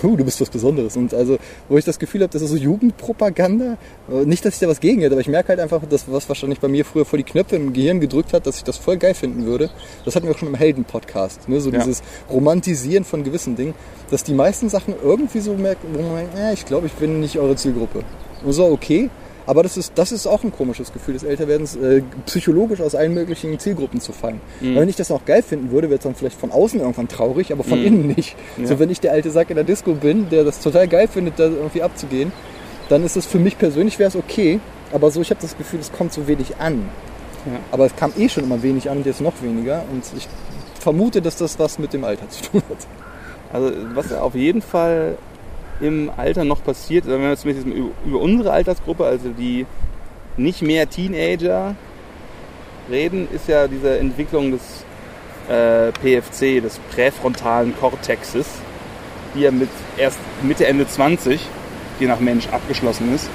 huh, 0.00 0.14
du 0.14 0.24
bist 0.24 0.40
was 0.40 0.48
Besonderes. 0.48 0.96
Und 0.96 1.12
also, 1.12 1.36
wo 1.68 1.76
ich 1.78 1.84
das 1.84 1.98
Gefühl 1.98 2.22
habe, 2.22 2.32
das 2.32 2.42
ist 2.42 2.50
so 2.50 2.56
Jugendpropaganda. 2.56 3.76
Äh, 4.08 4.24
Nicht, 4.24 4.44
dass 4.44 4.54
ich 4.54 4.60
da 4.60 4.68
was 4.68 4.78
gegen 4.78 5.00
hätte, 5.00 5.14
aber 5.14 5.20
ich 5.20 5.26
merke 5.26 5.48
halt 5.48 5.58
einfach, 5.58 5.82
dass 5.84 6.04
was 6.08 6.28
wahrscheinlich 6.28 6.60
bei 6.60 6.68
mir 6.68 6.84
früher 6.84 7.04
vor 7.04 7.16
die 7.16 7.24
Knöpfe 7.24 7.56
im 7.56 7.72
Gehirn 7.72 7.98
gedrückt 7.98 8.32
hat, 8.32 8.46
dass 8.46 8.58
ich 8.58 8.64
das 8.64 8.76
voll 8.76 8.98
geil 8.98 9.14
finden 9.14 9.44
würde. 9.44 9.68
Das 10.04 10.14
hatten 10.14 10.26
wir 10.28 10.34
auch 10.34 10.38
schon 10.38 10.48
im 10.48 10.54
Helden-Podcast, 10.54 11.48
ne? 11.48 11.60
so 11.60 11.70
Ja. 11.70 11.78
dieses 11.80 12.04
Romantisieren 12.30 13.02
von 13.04 13.24
gewissen 13.24 13.56
Dingen, 13.56 13.74
dass 14.10 14.22
die 14.22 14.34
meisten 14.34 14.68
Sachen 14.68 14.94
irgendwie 15.02 15.40
so 15.40 15.54
merken, 15.54 15.88
wo 15.92 16.02
man 16.02 16.26
äh, 16.36 16.52
ich 16.52 16.64
glaube, 16.66 16.86
ich 16.86 16.92
bin 16.92 17.18
nicht 17.18 17.36
eure 17.40 17.56
Zielgruppe. 17.56 18.04
Und 18.44 18.52
so, 18.52 18.66
okay. 18.66 19.10
Aber 19.46 19.62
das 19.62 19.76
ist, 19.76 19.92
das 19.94 20.10
ist 20.12 20.26
auch 20.26 20.42
ein 20.42 20.50
komisches 20.52 20.92
Gefühl 20.92 21.14
des 21.14 21.22
Älterwerdens, 21.22 21.76
äh, 21.76 22.02
psychologisch 22.26 22.80
aus 22.80 22.94
allen 22.94 23.14
möglichen 23.14 23.56
Zielgruppen 23.58 24.00
zu 24.00 24.12
fallen. 24.12 24.40
Mhm. 24.60 24.74
Wenn 24.74 24.88
ich 24.88 24.96
das 24.96 25.08
noch 25.08 25.24
geil 25.24 25.42
finden 25.42 25.70
würde, 25.70 25.88
wäre 25.88 25.98
es 25.98 26.02
dann 26.04 26.14
vielleicht 26.16 26.38
von 26.38 26.50
außen 26.50 26.80
irgendwann 26.80 27.06
traurig, 27.08 27.52
aber 27.52 27.62
von 27.62 27.78
Mhm. 27.78 27.86
innen 27.86 28.06
nicht. 28.08 28.34
Ja. 28.56 28.66
So 28.66 28.78
wenn 28.78 28.90
ich 28.90 29.00
der 29.00 29.12
alte 29.12 29.30
Sack 29.30 29.50
in 29.50 29.56
der 29.56 29.64
Disco 29.64 29.94
bin, 29.94 30.28
der 30.30 30.42
das 30.44 30.60
total 30.60 30.88
geil 30.88 31.06
findet, 31.08 31.38
da 31.38 31.44
irgendwie 31.44 31.82
abzugehen, 31.82 32.32
dann 32.88 33.04
ist 33.04 33.16
es 33.16 33.26
für 33.26 33.38
mich 33.38 33.56
persönlich 33.58 33.98
wäre 33.98 34.08
es 34.08 34.16
okay. 34.16 34.60
Aber 34.92 35.10
so, 35.10 35.20
ich 35.20 35.30
habe 35.30 35.40
das 35.40 35.56
Gefühl, 35.56 35.80
es 35.80 35.92
kommt 35.92 36.12
so 36.12 36.26
wenig 36.26 36.56
an. 36.58 36.88
Ja. 37.44 37.52
Aber 37.70 37.86
es 37.86 37.94
kam 37.96 38.12
eh 38.18 38.28
schon 38.28 38.44
immer 38.44 38.62
wenig 38.62 38.90
an 38.90 38.98
und 38.98 39.06
jetzt 39.06 39.20
noch 39.20 39.34
weniger. 39.42 39.82
Und 39.92 40.02
ich 40.16 40.28
vermute, 40.80 41.22
dass 41.22 41.36
das 41.36 41.58
was 41.58 41.78
mit 41.78 41.92
dem 41.92 42.04
Alter 42.04 42.28
zu 42.28 42.42
tun 42.50 42.62
hat. 42.68 42.78
Also 43.52 43.72
was 43.94 44.12
auf 44.12 44.34
jeden 44.34 44.62
Fall 44.62 45.16
im 45.80 46.10
Alter 46.16 46.44
noch 46.44 46.62
passiert, 46.62 47.06
wenn 47.06 47.20
wir 47.20 47.34
diesem, 47.36 47.92
über, 48.04 48.20
unsere 48.20 48.52
Altersgruppe, 48.52 49.04
also 49.04 49.28
die 49.30 49.66
nicht 50.36 50.62
mehr 50.62 50.88
Teenager 50.88 51.74
reden, 52.90 53.28
ist 53.32 53.48
ja 53.48 53.68
diese 53.68 53.98
Entwicklung 53.98 54.52
des 54.52 54.84
äh, 55.48 55.92
PFC, 55.92 56.62
des 56.62 56.78
präfrontalen 56.90 57.74
Kortexes, 57.78 58.46
die 59.34 59.40
ja 59.40 59.50
mit 59.50 59.68
erst 59.96 60.18
Mitte, 60.42 60.66
Ende 60.66 60.86
20, 60.86 61.40
je 62.00 62.06
nach 62.06 62.20
Mensch, 62.20 62.48
abgeschlossen 62.48 63.14
ist, 63.14 63.28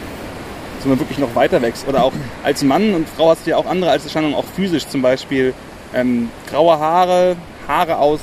sondern 0.82 1.00
wirklich 1.00 1.20
noch 1.20 1.36
weiter 1.36 1.62
wächst. 1.62 1.88
Oder 1.88 2.04
auch 2.04 2.14
als 2.44 2.64
Mann 2.64 2.94
und 2.94 3.08
Frau 3.10 3.30
hast 3.30 3.46
du 3.46 3.52
ja 3.52 3.58
auch 3.58 3.66
andere 3.66 3.92
Alterserscheinungen, 3.92 4.36
auch 4.36 4.46
physisch 4.46 4.88
zum 4.88 5.02
Beispiel 5.02 5.54
ähm, 5.94 6.30
graue 6.50 6.80
Haare, 6.80 7.36
Haare 7.68 7.98
aus 7.98 8.22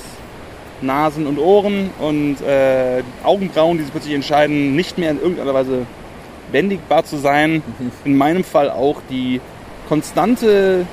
Nasen 0.83 1.27
und 1.27 1.39
Ohren 1.39 1.91
und 1.99 2.37
äh, 2.41 3.03
Augenbrauen, 3.25 3.79
die 3.79 3.85
sich 3.85 3.93
plötzlich 3.93 4.15
entscheiden, 4.15 4.77
nicht 4.77 4.99
mehr 4.99 5.11
in 5.11 5.21
irgendeiner 5.21 5.55
Weise 5.55 5.87
bändigbar 6.53 7.05
zu 7.05 7.17
sein. 7.17 7.63
In 8.05 8.17
meinem 8.17 8.45
Fall 8.45 8.71
auch 8.71 9.01
die 9.11 9.41
konstante. 9.89 10.87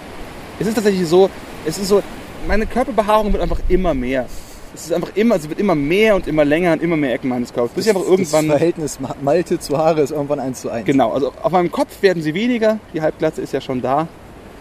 Es 0.59 0.67
ist 0.67 0.75
tatsächlich 0.75 1.07
so, 1.07 1.29
es 1.65 1.77
ist 1.77 1.87
so, 1.89 2.01
meine 2.47 2.65
Körperbehaarung 2.65 3.31
wird 3.33 3.43
einfach 3.43 3.59
immer 3.69 3.93
mehr. 3.93 4.25
Es 4.73 4.85
ist 4.87 4.93
einfach 4.93 5.11
immer, 5.15 5.39
sie 5.39 5.47
wird 5.49 5.59
immer 5.59 5.75
mehr 5.75 6.15
und 6.15 6.27
immer 6.27 6.43
länger 6.43 6.73
und 6.73 6.81
immer 6.81 6.97
mehr 6.97 7.13
Ecken 7.13 7.29
meines 7.29 7.53
Körpers. 7.53 7.71
Bis 7.73 7.85
ich 7.85 7.95
einfach 7.95 8.05
irgendwann. 8.09 8.47
Das 8.47 8.57
Verhältnis 8.57 8.99
Ma- 8.99 9.15
Malte 9.21 9.57
zu 9.59 9.77
Haare 9.77 10.01
ist 10.01 10.11
irgendwann 10.11 10.39
1 10.39 10.61
zu 10.61 10.69
1. 10.69 10.85
Genau, 10.85 11.11
also 11.11 11.31
auf 11.41 11.51
meinem 11.51 11.71
Kopf 11.71 12.01
werden 12.01 12.21
sie 12.21 12.33
weniger, 12.33 12.79
die 12.93 13.01
Halbglatze 13.01 13.41
ist 13.41 13.53
ja 13.53 13.61
schon 13.61 13.81
da. 13.81 14.07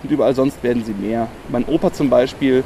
Und 0.03 0.11
überall 0.13 0.35
sonst 0.35 0.63
werden 0.63 0.85
sie 0.85 0.93
mehr. 0.93 1.29
Mein 1.49 1.65
Opa 1.65 1.93
zum 1.93 2.11
Beispiel, 2.11 2.63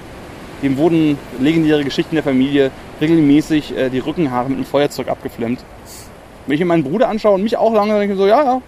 dem 0.62 0.76
wurden 0.76 1.18
legendäre 1.40 1.84
Geschichten 1.84 2.14
der 2.14 2.24
Familie 2.24 2.70
regelmäßig 3.00 3.76
äh, 3.76 3.90
die 3.90 3.98
Rückenhaare 3.98 4.48
mit 4.48 4.56
einem 4.58 4.66
Feuerzeug 4.66 5.08
abgeflemmt. 5.08 5.60
Wenn 6.46 6.54
ich 6.54 6.60
mir 6.60 6.66
meinen 6.66 6.84
Bruder 6.84 7.08
anschaue 7.08 7.34
und 7.34 7.42
mich 7.42 7.56
auch 7.56 7.72
lange, 7.74 7.90
dann 7.92 8.00
denke 8.00 8.14
ich 8.14 8.20
so, 8.20 8.26
ja, 8.26 8.42
ja, 8.42 8.62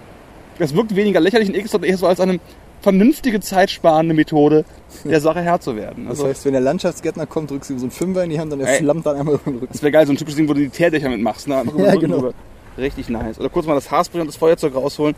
das 0.59 0.75
wirkt 0.75 0.95
weniger 0.95 1.21
lächerlich 1.21 1.49
und 1.49 1.69
sondern 1.69 1.91
eher 1.91 1.97
so 1.97 2.07
als 2.07 2.21
eine 2.21 2.39
vernünftige, 2.83 3.41
zeitsparende 3.41 4.15
Methode, 4.15 4.65
der 5.05 5.21
Sache 5.21 5.41
Herr 5.41 5.61
zu 5.61 5.77
werden. 5.77 6.05
Das 6.05 6.19
Also, 6.19 6.29
heißt, 6.29 6.45
wenn 6.47 6.53
der 6.53 6.63
Landschaftsgärtner 6.63 7.27
kommt, 7.27 7.51
drückst 7.51 7.71
du 7.71 7.75
ihm 7.75 7.79
so 7.79 7.85
einen 7.85 7.91
Fünfer 7.91 8.25
in 8.25 8.31
die 8.31 8.41
Hand 8.41 8.53
und 8.53 8.61
er 8.61 8.69
Ey. 8.69 8.79
flammt 8.79 9.05
dann 9.07 9.17
einmal 9.17 9.35
über 9.35 9.45
den 9.45 9.55
Rücken. 9.59 9.69
das 9.73 9.83
wäre 9.83 9.93
geil, 9.93 10.07
so 10.07 10.13
ein 10.13 10.17
typisches 10.17 10.37
Ding, 10.37 10.49
wo 10.49 10.55
du 10.55 10.61
die 10.61 10.69
Teerdächer 10.71 11.09
mitmachst. 11.09 11.47
Ne? 11.49 11.63
Ja, 11.77 11.95
genau. 11.97 12.31
Richtig 12.79 13.09
nice. 13.09 13.39
Oder 13.39 13.49
kurz 13.51 13.67
mal 13.67 13.75
das 13.75 13.91
Haarspray 13.91 14.21
und 14.23 14.29
das 14.29 14.37
Feuerzeug 14.37 14.75
rausholen, 14.75 15.15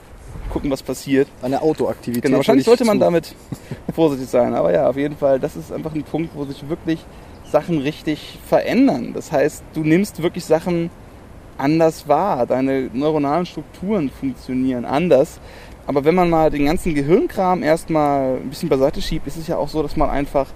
gucken, 0.52 0.70
was 0.70 0.82
passiert. 0.82 1.28
Eine 1.42 1.62
Autoaktivität. 1.62 2.22
Genau, 2.24 2.36
wahrscheinlich 2.38 2.66
sollte 2.66 2.84
man 2.84 2.98
zu- 2.98 3.04
damit 3.04 3.34
vorsichtig 3.94 4.28
sein. 4.28 4.54
Aber 4.54 4.72
ja, 4.72 4.88
auf 4.88 4.96
jeden 4.96 5.16
Fall, 5.16 5.40
das 5.40 5.56
ist 5.56 5.72
einfach 5.72 5.94
ein 5.94 6.02
Punkt, 6.02 6.30
wo 6.34 6.44
sich 6.44 6.68
wirklich 6.68 7.00
Sachen 7.50 7.78
richtig 7.78 8.38
verändern. 8.46 9.12
Das 9.14 9.32
heißt, 9.32 9.62
du 9.74 9.80
nimmst 9.80 10.22
wirklich 10.22 10.44
Sachen 10.44 10.90
anders 11.58 12.08
wahr. 12.08 12.46
Deine 12.46 12.90
neuronalen 12.92 13.46
Strukturen 13.46 14.10
funktionieren 14.10 14.84
anders. 14.84 15.38
Aber 15.86 16.04
wenn 16.04 16.14
man 16.14 16.30
mal 16.30 16.50
den 16.50 16.64
ganzen 16.66 16.94
Gehirnkram 16.94 17.62
erstmal 17.62 18.36
ein 18.36 18.48
bisschen 18.50 18.68
beiseite 18.68 19.02
schiebt, 19.02 19.26
ist 19.26 19.36
es 19.36 19.48
ja 19.48 19.56
auch 19.56 19.68
so, 19.68 19.82
dass 19.82 19.96
man 19.96 20.10
einfach 20.10 20.46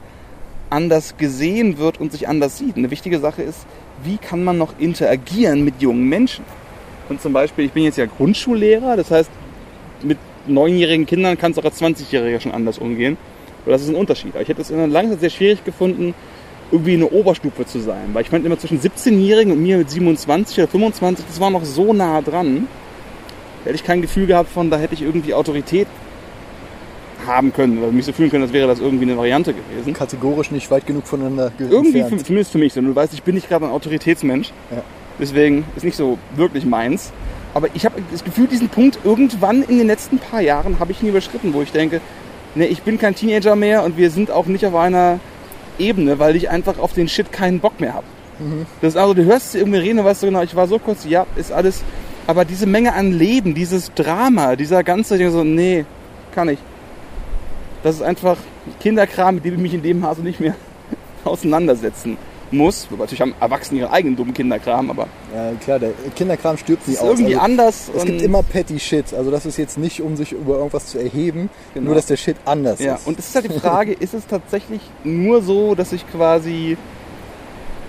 anders 0.70 1.16
gesehen 1.16 1.78
wird 1.78 2.00
und 2.00 2.12
sich 2.12 2.28
anders 2.28 2.58
sieht. 2.58 2.76
Eine 2.76 2.90
wichtige 2.90 3.18
Sache 3.18 3.42
ist, 3.42 3.66
wie 4.04 4.18
kann 4.18 4.42
man 4.44 4.58
noch 4.58 4.78
interagieren 4.78 5.64
mit 5.64 5.80
jungen 5.80 6.08
Menschen? 6.08 6.44
Und 7.08 7.20
zum 7.20 7.32
Beispiel, 7.32 7.66
ich 7.66 7.72
bin 7.72 7.84
jetzt 7.84 7.98
ja 7.98 8.06
Grundschullehrer, 8.06 8.96
das 8.96 9.10
heißt, 9.10 9.30
mit 10.02 10.18
neunjährigen 10.46 11.06
Kindern 11.06 11.36
kannst 11.38 11.56
du 11.58 11.60
auch 11.62 11.64
als 11.66 11.80
20-Jähriger 11.80 12.40
schon 12.40 12.52
anders 12.52 12.78
umgehen. 12.78 13.16
Und 13.64 13.72
das 13.72 13.82
ist 13.82 13.88
ein 13.88 13.94
Unterschied. 13.96 14.32
Aber 14.34 14.42
ich 14.42 14.48
hätte 14.48 14.60
es 14.62 14.70
in 14.70 14.76
der 14.76 14.86
langen 14.86 15.10
Zeit 15.10 15.20
sehr 15.20 15.30
schwierig 15.30 15.64
gefunden, 15.64 16.14
irgendwie 16.70 16.94
eine 16.94 17.08
Oberstufe 17.08 17.64
zu 17.66 17.80
sein. 17.80 18.10
Weil 18.12 18.22
ich 18.22 18.30
fand 18.30 18.44
immer 18.46 18.58
zwischen 18.58 18.80
17-Jährigen 18.80 19.52
und 19.52 19.60
mir 19.62 19.78
mit 19.78 19.90
27 19.90 20.58
oder 20.58 20.68
25, 20.68 21.24
das 21.26 21.40
war 21.40 21.50
noch 21.50 21.64
so 21.64 21.92
nah 21.92 22.20
dran. 22.22 22.68
Da 23.64 23.70
hätte 23.70 23.76
ich 23.76 23.84
kein 23.84 24.02
Gefühl 24.02 24.26
gehabt 24.26 24.50
von, 24.50 24.70
da 24.70 24.78
hätte 24.78 24.94
ich 24.94 25.02
irgendwie 25.02 25.34
Autorität 25.34 25.88
haben 27.26 27.52
können 27.52 27.78
oder 27.78 27.90
mich 27.90 28.04
so 28.04 28.12
fühlen 28.12 28.30
können, 28.30 28.44
als 28.44 28.52
wäre 28.52 28.68
das 28.68 28.78
irgendwie 28.78 29.04
eine 29.04 29.16
Variante 29.16 29.52
gewesen. 29.52 29.92
Kategorisch 29.94 30.50
nicht 30.52 30.70
weit 30.70 30.86
genug 30.86 31.06
voneinander 31.08 31.50
ge- 31.58 31.66
Irgendwie, 31.68 32.04
für, 32.04 32.16
zumindest 32.18 32.52
für 32.52 32.58
mich 32.58 32.72
so. 32.72 32.80
Du 32.80 32.94
weißt, 32.94 33.12
ich 33.14 33.22
bin 33.24 33.34
nicht 33.34 33.48
gerade 33.48 33.64
ein 33.66 33.72
Autoritätsmensch. 33.72 34.50
Ja. 34.70 34.82
Deswegen 35.18 35.64
ist 35.74 35.84
nicht 35.84 35.96
so 35.96 36.18
wirklich 36.36 36.64
meins. 36.64 37.10
Aber 37.56 37.68
ich 37.72 37.86
habe 37.86 38.02
das 38.12 38.22
Gefühl, 38.22 38.48
diesen 38.48 38.68
Punkt 38.68 38.98
irgendwann 39.02 39.62
in 39.62 39.78
den 39.78 39.86
letzten 39.86 40.18
paar 40.18 40.42
Jahren 40.42 40.78
habe 40.78 40.92
ich 40.92 41.02
ihn 41.02 41.08
überschritten, 41.08 41.54
wo 41.54 41.62
ich 41.62 41.72
denke, 41.72 42.02
ne, 42.54 42.66
ich 42.66 42.82
bin 42.82 42.98
kein 42.98 43.14
Teenager 43.14 43.56
mehr 43.56 43.82
und 43.82 43.96
wir 43.96 44.10
sind 44.10 44.30
auch 44.30 44.44
nicht 44.44 44.66
auf 44.66 44.74
einer 44.74 45.20
Ebene, 45.78 46.18
weil 46.18 46.36
ich 46.36 46.50
einfach 46.50 46.78
auf 46.78 46.92
den 46.92 47.08
Shit 47.08 47.32
keinen 47.32 47.60
Bock 47.60 47.80
mehr 47.80 47.94
habe. 47.94 48.04
Das 48.82 48.92
ist 48.92 48.96
also, 48.98 49.14
du 49.14 49.24
hörst 49.24 49.52
sie 49.52 49.58
irgendwie 49.60 49.78
reden 49.78 50.00
und 50.00 50.04
weißt 50.04 50.22
du 50.22 50.26
genau, 50.26 50.42
ich 50.42 50.54
war 50.54 50.68
so 50.68 50.78
kurz, 50.78 51.06
ja, 51.06 51.24
ist 51.36 51.50
alles. 51.50 51.82
Aber 52.26 52.44
diese 52.44 52.66
Menge 52.66 52.92
an 52.92 53.12
Leben, 53.12 53.54
dieses 53.54 53.90
Drama, 53.94 54.54
dieser 54.54 54.84
ganze, 54.84 55.16
denke 55.16 55.32
so, 55.32 55.42
nee, 55.42 55.86
kann 56.34 56.50
ich. 56.50 56.58
Das 57.82 57.94
ist 57.94 58.02
einfach 58.02 58.36
Kinderkram, 58.80 59.36
mit 59.36 59.46
dem 59.46 59.54
ich 59.54 59.60
mich 59.60 59.72
in 59.72 59.82
dem 59.82 60.00
Maße 60.00 60.20
nicht 60.20 60.40
mehr 60.40 60.56
auseinandersetzen 61.24 62.18
muss. 62.52 62.86
Wobei 62.90 63.04
natürlich 63.04 63.20
haben 63.20 63.34
Erwachsene 63.40 63.80
ihren 63.80 63.90
eigenen 63.90 64.16
dummen 64.16 64.34
Kinderkram, 64.34 64.90
aber 64.90 65.08
Ja, 65.34 65.52
klar, 65.62 65.78
der 65.78 65.90
Kinderkram 66.14 66.56
stirbt 66.56 66.86
ist 66.88 67.00
aus. 67.00 67.08
irgendwie 67.18 67.34
Also, 67.34 67.44
anders. 67.44 67.90
es 67.96 68.04
gibt 68.04 68.22
immer 68.22 68.42
petty 68.42 68.78
Shit. 68.78 69.12
Also 69.14 69.30
das 69.30 69.46
ist 69.46 69.56
jetzt 69.56 69.78
nicht, 69.78 70.00
um 70.02 70.16
sich 70.16 70.32
über 70.32 70.56
irgendwas 70.56 70.86
zu 70.86 70.98
erheben, 70.98 71.50
Genau. 71.74 71.86
nur 71.86 71.94
dass 71.94 72.06
der 72.06 72.16
Shit 72.16 72.36
anders 72.44 72.80
Ja, 72.80 72.94
ist. 72.94 73.06
und 73.06 73.18
es 73.18 73.28
ist 73.28 73.34
halt 73.34 73.50
die 73.52 73.58
Frage, 73.58 73.92
ist 73.98 74.14
es 74.14 74.26
tatsächlich 74.26 74.80
nur 75.04 75.42
so, 75.42 75.74
dass 75.74 75.92
ich 75.92 76.04
quasi 76.10 76.76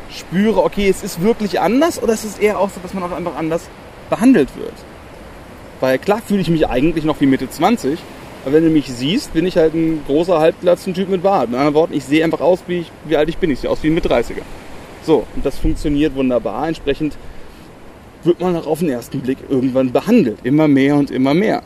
spüre, 0.10 0.63
okay, 0.63 0.88
es 0.89 1.04
ist 1.04 1.22
wirklich 1.22 1.60
anders 1.60 2.02
oder 2.02 2.13
ist 2.13 2.24
es 2.24 2.39
eher 2.39 2.60
auch 2.60 2.70
so, 2.70 2.80
dass 2.82 2.93
man 2.93 3.04
auch 3.04 3.12
einfach 3.12 3.36
anders 3.36 3.63
behandelt 4.10 4.50
wird? 4.58 4.74
Weil 5.80 6.00
klar 6.00 6.22
fühle 6.26 6.41
ich 6.41 6.50
mich 6.50 6.67
eigentlich 6.67 7.04
noch 7.06 7.20
wie 7.22 7.26
Mitte 7.28 7.50
20, 7.50 8.00
aber 8.47 8.55
wenn 8.55 8.63
du 8.63 8.69
mich 8.69 8.89
siehst, 8.89 9.33
bin 9.33 9.45
ich 9.45 9.57
halt 9.57 9.73
ein 9.73 10.01
großer, 10.07 10.39
halbglatzen 10.39 10.93
Typ 10.93 11.10
mit 11.10 11.21
Bart. 11.21 11.49
Mit 11.49 11.57
anderen 11.60 11.73
Worten, 11.73 11.93
ich 11.93 12.05
sehe 12.05 12.23
einfach 12.23 12.39
aus, 12.39 12.60
wie, 12.67 12.79
ich, 12.79 12.91
wie 13.03 13.17
alt 13.17 13.27
ich 13.27 13.38
bin. 13.39 13.51
Ich 13.51 13.60
sehe 13.60 13.69
aus 13.69 13.83
wie 13.83 13.88
ein 13.88 13.93
Mit-30er. 13.93 14.43
So, 15.03 15.27
und 15.36 15.45
das 15.45 15.60
funktioniert 15.60 16.15
wunderbar. 16.15 16.65
Entsprechend 16.65 17.17
wird 18.23 18.39
man 18.39 18.55
auch 18.55 18.65
auf 18.65 18.79
den 18.79 18.88
ersten 18.88 19.19
Blick 19.19 19.39
irgendwann 19.49 19.91
behandelt. 19.91 20.38
Immer 20.43 20.69
mehr 20.69 20.95
und 20.95 21.12
immer 21.12 21.33
mehr. 21.33 21.62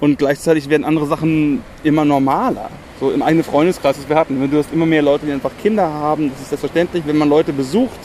Und 0.00 0.18
gleichzeitig 0.18 0.68
werden 0.68 0.82
andere 0.82 1.06
Sachen 1.06 1.62
immer 1.84 2.04
normaler. 2.04 2.70
So 2.98 3.12
im 3.12 3.22
eigenen 3.22 3.44
Freundeskreis, 3.44 3.94
das 3.94 4.08
wir 4.08 4.16
hatten. 4.16 4.40
Wenn 4.40 4.50
du 4.50 4.58
hast 4.58 4.72
immer 4.72 4.86
mehr 4.86 5.02
Leute, 5.02 5.26
die 5.26 5.32
einfach 5.32 5.52
Kinder 5.62 5.88
haben, 5.88 6.30
das 6.32 6.40
ist 6.40 6.48
selbstverständlich. 6.48 7.04
Wenn 7.06 7.18
man 7.18 7.28
Leute 7.28 7.52
besucht 7.52 8.00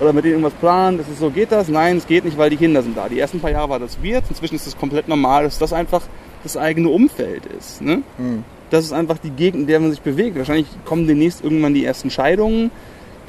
oder 0.00 0.12
mit 0.12 0.24
denen 0.24 0.32
irgendwas 0.32 0.54
plant, 0.54 0.98
das 0.98 1.08
ist 1.08 1.20
so, 1.20 1.30
geht 1.30 1.52
das? 1.52 1.68
Nein, 1.68 1.98
es 1.98 2.08
geht 2.08 2.24
nicht, 2.24 2.36
weil 2.36 2.50
die 2.50 2.56
Kinder 2.56 2.82
sind 2.82 2.96
da. 2.96 3.08
Die 3.08 3.20
ersten 3.20 3.38
paar 3.38 3.52
Jahre 3.52 3.68
war 3.68 3.78
das 3.78 4.02
weird, 4.02 4.24
inzwischen 4.28 4.56
ist 4.56 4.66
es 4.66 4.76
komplett 4.76 5.06
normal, 5.06 5.44
dass 5.44 5.60
das 5.60 5.72
einfach 5.72 6.02
das 6.42 6.56
eigene 6.56 6.88
Umfeld 6.88 7.46
ist. 7.46 7.82
Ne? 7.82 8.02
Hm. 8.16 8.44
Das 8.70 8.84
ist 8.84 8.92
einfach 8.92 9.18
die 9.18 9.30
Gegend, 9.30 9.62
in 9.62 9.66
der 9.66 9.80
man 9.80 9.90
sich 9.90 10.00
bewegt. 10.00 10.36
Wahrscheinlich 10.36 10.66
kommen 10.84 11.06
demnächst 11.06 11.44
irgendwann 11.44 11.74
die 11.74 11.84
ersten 11.84 12.10
Scheidungen. 12.10 12.70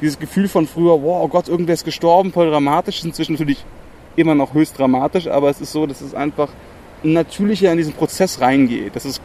Dieses 0.00 0.18
Gefühl 0.18 0.48
von 0.48 0.66
früher, 0.66 1.02
wow, 1.02 1.22
oh 1.22 1.28
Gott, 1.28 1.48
irgendwer 1.48 1.74
ist 1.74 1.84
gestorben, 1.84 2.32
voll 2.32 2.50
dramatisch, 2.50 2.98
ist 2.98 3.04
inzwischen 3.04 3.32
natürlich 3.32 3.64
immer 4.16 4.34
noch 4.34 4.54
höchst 4.54 4.78
dramatisch, 4.78 5.28
aber 5.28 5.50
es 5.50 5.60
ist 5.60 5.72
so, 5.72 5.86
dass 5.86 6.00
es 6.00 6.14
einfach 6.14 6.48
natürlicher 7.02 7.70
in 7.70 7.78
diesen 7.78 7.92
Prozess 7.92 8.40
reingeht. 8.40 8.96
Dass 8.96 9.04
es, 9.04 9.20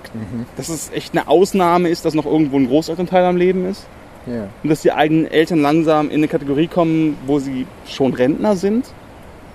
dass 0.58 0.70
es 0.70 0.92
echt 0.92 1.14
eine 1.14 1.28
Ausnahme 1.28 1.90
ist, 1.90 2.06
dass 2.06 2.14
noch 2.14 2.26
irgendwo 2.26 2.58
ein 2.58 2.68
Großelternteil 2.68 3.26
am 3.26 3.38
Leben 3.38 3.66
ist. 3.70 3.88
Ja. 4.26 4.50
Und 4.64 4.70
dass 4.70 4.82
die 4.82 4.92
eigenen 4.92 5.26
Eltern 5.26 5.62
langsam 5.62 6.10
in 6.10 6.18
eine 6.18 6.28
Kategorie 6.28 6.68
kommen, 6.68 7.18
wo 7.26 7.40
sie 7.40 7.66
schon 7.88 8.14
Rentner 8.14 8.56
sind 8.56 8.86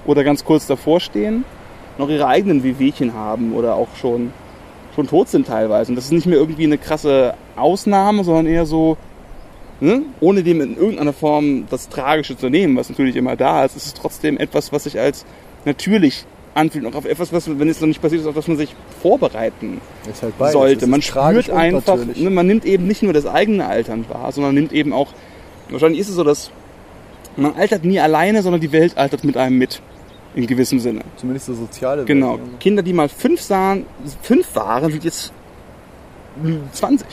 oder 0.07 0.25
ganz 0.25 0.45
kurz 0.45 0.67
davor 0.67 1.01
stehen, 1.01 1.45
noch 1.99 2.09
ihre 2.09 2.27
eigenen 2.27 2.63
Wehwehchen 2.63 3.15
haben 3.15 3.55
oder 3.55 3.75
auch 3.75 3.89
schon, 4.01 4.33
schon 4.95 5.07
tot 5.07 5.29
sind 5.29 5.47
teilweise. 5.47 5.93
Und 5.93 5.97
das 5.97 6.07
ist 6.07 6.13
nicht 6.13 6.27
mehr 6.27 6.39
irgendwie 6.39 6.65
eine 6.65 6.79
krasse 6.79 7.35
Ausnahme, 7.57 8.25
sondern 8.25 8.47
eher 8.47 8.67
so, 8.67 8.97
ne? 9.81 10.03
ohne 10.21 10.43
dem 10.43 10.61
in 10.61 10.77
irgendeiner 10.77 11.13
Form 11.13 11.67
das 11.71 11.89
Tragische 11.89 12.37
zu 12.37 12.49
nehmen, 12.49 12.77
was 12.77 12.89
natürlich 12.89 13.17
immer 13.17 13.37
da 13.37 13.65
ist, 13.65 13.77
ist 13.77 13.87
es 13.87 13.95
trotzdem 13.95 14.39
etwas, 14.39 14.73
was 14.73 14.85
sich 14.85 14.99
als 14.99 15.25
natürlich 15.65 16.27
anfühlt. 16.55 16.87
Auch 16.87 16.95
auf 16.95 17.05
etwas, 17.05 17.33
was, 17.33 17.59
wenn 17.59 17.69
es 17.69 17.81
noch 17.81 17.89
nicht 17.89 18.03
passiert 18.03 18.23
ist, 18.23 18.27
auf 18.27 18.35
das 18.35 18.49
man 18.49 18.57
sich 18.57 18.75
vorbereiten 19.03 19.81
halt 20.23 20.53
sollte. 20.53 20.87
Man 20.87 21.03
spürt 21.03 21.51
einfach, 21.51 21.99
ne, 22.17 22.31
man 22.31 22.47
nimmt 22.47 22.65
eben 22.65 22.87
nicht 22.87 23.03
nur 23.03 23.13
das 23.13 23.27
eigene 23.27 23.67
Altern 23.67 24.05
wahr, 24.09 24.33
sondern 24.33 24.55
nimmt 24.55 24.73
eben 24.73 24.93
auch, 24.93 25.09
wahrscheinlich 25.71 26.01
ist 26.01 26.09
es 26.09 26.15
so, 26.15 26.25
dass 26.25 26.51
man 27.37 27.55
altert 27.55 27.85
nie 27.85 27.99
alleine, 27.99 28.43
sondern 28.43 28.61
die 28.61 28.73
Welt 28.73 28.97
altert 28.97 29.25
mit 29.25 29.37
einem 29.37 29.59
mit. 29.59 29.81
In 30.35 30.47
gewissem 30.47 30.81
Sinne. 30.81 31.03
Zumindest 31.17 31.49
der 31.49 31.55
soziale 31.55 32.05
Genau. 32.05 32.33
Welt. 32.39 32.61
Kinder, 32.61 32.83
die 32.83 32.93
mal 32.93 33.09
fünf, 33.09 33.41
sahen, 33.41 33.87
fünf 34.23 34.55
waren, 34.57 34.91
sind 34.91 35.05
jetzt 35.05 35.33
20. 36.73 37.07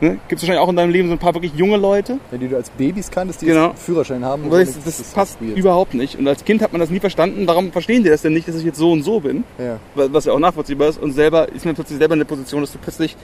Ne? 0.00 0.10
Gibt 0.28 0.40
es 0.40 0.42
wahrscheinlich 0.42 0.60
auch 0.60 0.68
in 0.68 0.76
deinem 0.76 0.90
Leben 0.92 1.08
so 1.08 1.14
ein 1.14 1.18
paar 1.18 1.34
wirklich 1.34 1.52
junge 1.54 1.76
Leute. 1.76 2.18
Ja, 2.30 2.38
die 2.38 2.46
du 2.46 2.54
als 2.54 2.70
Babys 2.70 3.10
kanntest, 3.10 3.42
die 3.42 3.46
Genau. 3.46 3.62
jetzt 3.62 3.70
einen 3.70 3.78
Führerschein 3.78 4.24
haben. 4.24 4.48
Das, 4.48 4.74
so, 4.74 4.80
das, 4.84 5.00
ist 5.00 5.12
passt 5.12 5.40
weird. 5.42 5.56
überhaupt 5.58 5.94
nicht. 5.94 6.16
Und 6.16 6.28
als 6.28 6.44
Kind 6.44 6.62
hat 6.62 6.70
man 6.72 6.80
das 6.80 6.88
nie 6.90 7.00
verstanden. 7.00 7.48
Warum 7.48 7.72
verstehen 7.72 8.04
die 8.04 8.08
das 8.10 8.22
denn 8.22 8.32
nicht, 8.32 8.46
dass 8.46 8.54
ich 8.56 8.64
jetzt 8.64 8.78
so 8.78 8.92
und 8.92 9.02
so 9.02 9.18
bin? 9.18 9.42
Ja. 9.58 9.80
was 9.96 10.26
ja 10.26 10.32
auch 10.32 10.38
nachvollziehbar 10.38 10.88
ist, 10.88 11.02
und 11.02 11.12
selber 11.12 11.48
ist 11.52 11.64
man 11.64 11.74
plötzlich 11.74 11.98
selber 11.98 12.14
in 12.14 12.20
der 12.20 12.26
Position, 12.26 12.60
dass 12.60 12.70
du 12.70 12.78
plötzlich 12.78 13.16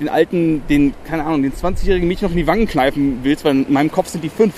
den 0.00 0.08
alten, 0.08 0.62
den, 0.68 0.94
keine 1.04 1.24
Ahnung, 1.24 1.42
den 1.42 1.52
20-jährigen 1.52 2.08
Mädchen 2.08 2.26
noch 2.26 2.32
in 2.32 2.38
die 2.38 2.46
Wangen 2.48 2.66
kneifen 2.66 3.20
willst, 3.22 3.44
weil 3.44 3.52
in 3.54 3.72
meinem 3.72 3.92
Kopf 3.92 4.08
sind 4.08 4.24
die 4.24 4.30
fünf. 4.30 4.54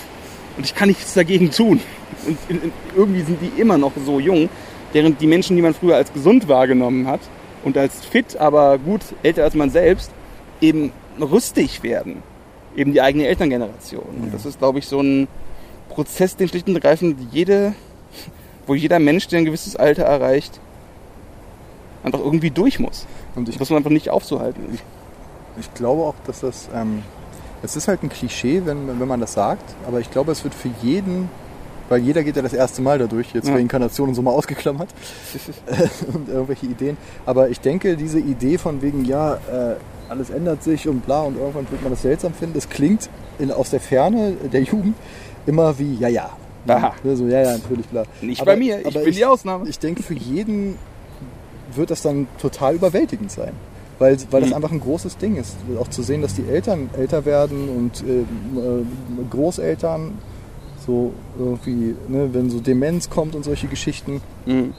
Und 0.56 0.64
ich 0.64 0.74
kann 0.74 0.88
nichts 0.88 1.14
dagegen 1.14 1.50
tun. 1.50 1.80
Und 2.26 2.72
irgendwie 2.96 3.22
sind 3.22 3.38
die 3.40 3.60
immer 3.60 3.78
noch 3.78 3.92
so 4.04 4.20
jung, 4.20 4.48
während 4.92 5.20
die 5.20 5.26
Menschen, 5.26 5.56
die 5.56 5.62
man 5.62 5.74
früher 5.74 5.96
als 5.96 6.12
gesund 6.12 6.48
wahrgenommen 6.48 7.06
hat 7.06 7.20
und 7.64 7.76
als 7.78 8.04
fit, 8.04 8.36
aber 8.36 8.78
gut 8.78 9.00
älter 9.22 9.44
als 9.44 9.54
man 9.54 9.70
selbst, 9.70 10.10
eben 10.60 10.92
rüstig 11.20 11.82
werden. 11.82 12.22
Eben 12.76 12.92
die 12.92 13.00
eigene 13.00 13.26
Elterngeneration. 13.26 14.04
Und 14.22 14.34
das 14.34 14.46
ist, 14.46 14.58
glaube 14.58 14.78
ich, 14.78 14.86
so 14.86 15.00
ein 15.00 15.28
Prozess, 15.90 16.36
den 16.36 16.48
schlicht 16.48 16.68
und 16.68 16.74
ergreifend 16.74 17.18
jede, 17.32 17.74
wo 18.66 18.74
jeder 18.74 18.98
Mensch, 18.98 19.28
der 19.28 19.40
ein 19.40 19.44
gewisses 19.44 19.76
Alter 19.76 20.04
erreicht, 20.04 20.60
einfach 22.02 22.20
irgendwie 22.20 22.50
durch 22.50 22.78
muss. 22.78 23.06
Und 23.34 23.48
ich, 23.48 23.54
Das 23.54 23.60
muss 23.60 23.70
man 23.70 23.78
einfach 23.78 23.90
nicht 23.90 24.10
aufzuhalten. 24.10 24.62
ist. 24.72 24.82
ich 25.60 25.74
glaube 25.74 26.02
auch, 26.02 26.14
dass 26.26 26.40
das. 26.40 26.68
Ähm, 26.74 27.02
es 27.62 27.76
ist 27.76 27.88
halt 27.88 28.02
ein 28.02 28.08
Klischee, 28.08 28.62
wenn, 28.64 28.98
wenn 29.00 29.08
man 29.08 29.20
das 29.20 29.34
sagt, 29.34 29.74
aber 29.86 30.00
ich 30.00 30.10
glaube, 30.10 30.32
es 30.32 30.42
wird 30.44 30.54
für 30.54 30.70
jeden, 30.82 31.28
weil 31.88 32.00
jeder 32.00 32.22
geht 32.24 32.36
ja 32.36 32.42
das 32.42 32.52
erste 32.52 32.82
Mal 32.82 32.98
dadurch, 32.98 33.32
jetzt 33.34 33.48
Ja. 33.48 33.54
Reinkarnation 33.54 34.08
und 34.08 34.14
so 34.14 34.22
mal 34.22 34.30
ausgeklammert, 34.32 34.88
und 36.12 36.28
irgendwelche 36.28 36.66
Ideen. 36.66 36.96
Aber 37.26 37.48
ich 37.48 37.60
denke, 37.60 37.96
diese 37.96 38.18
Idee 38.18 38.58
von 38.58 38.82
wegen, 38.82 39.04
ja, 39.04 39.34
äh, 39.34 39.74
alles 40.08 40.30
ändert 40.30 40.62
sich 40.62 40.88
und 40.88 41.04
bla 41.06 41.22
und 41.22 41.36
irgendwann 41.38 41.70
wird 41.70 41.82
man 41.82 41.92
das 41.92 42.02
seltsam 42.02 42.34
finden, 42.34 42.54
das 42.54 42.68
klingt 42.68 43.08
in, 43.38 43.50
aus 43.50 43.70
der 43.70 43.80
Ferne 43.80 44.32
der 44.52 44.62
Jugend 44.62 44.94
immer 45.46 45.78
wie, 45.78 45.94
ja, 45.96 46.08
ja. 46.08 46.30
Aha. 46.68 46.92
So, 47.04 47.26
ja, 47.26 47.42
ja, 47.42 47.52
natürlich, 47.58 47.86
bla. 47.86 48.04
Nicht 48.20 48.40
Aber- 48.40 48.52
bei 48.52 48.56
mir, 48.56 48.86
ich 48.86 48.94
bin 48.94 49.12
die 49.12 49.24
Ausnahme. 49.24 49.68
Ich 49.68 49.78
denke, 49.80 50.02
für 50.02 50.14
jeden 50.14 50.78
wird 51.74 51.90
das 51.90 52.02
dann 52.02 52.28
total 52.40 52.74
überwältigend 52.76 53.32
sein. 53.32 53.52
Weil, 54.02 54.16
weil 54.32 54.40
das 54.40 54.50
Mhm. 54.50 54.56
einfach 54.56 54.72
ein 54.72 54.80
großes 54.80 55.16
Ding 55.18 55.36
ist. 55.36 55.54
Auch 55.80 55.86
zu 55.88 56.02
sehen, 56.02 56.22
dass 56.22 56.34
die 56.34 56.44
Eltern 56.48 56.90
älter 56.98 57.24
werden 57.24 57.68
und 57.68 58.02
äh, 58.02 58.20
äh, 58.22 58.84
Großeltern 59.30 60.12
so 60.84 61.12
irgendwie, 61.38 61.94
ne, 62.08 62.28
wenn 62.32 62.50
so 62.50 62.58
Demenz 62.58 63.08
kommt 63.10 63.34
und 63.36 63.44
solche 63.44 63.68
Geschichten. 63.68 64.20
Mhm. 64.46 64.74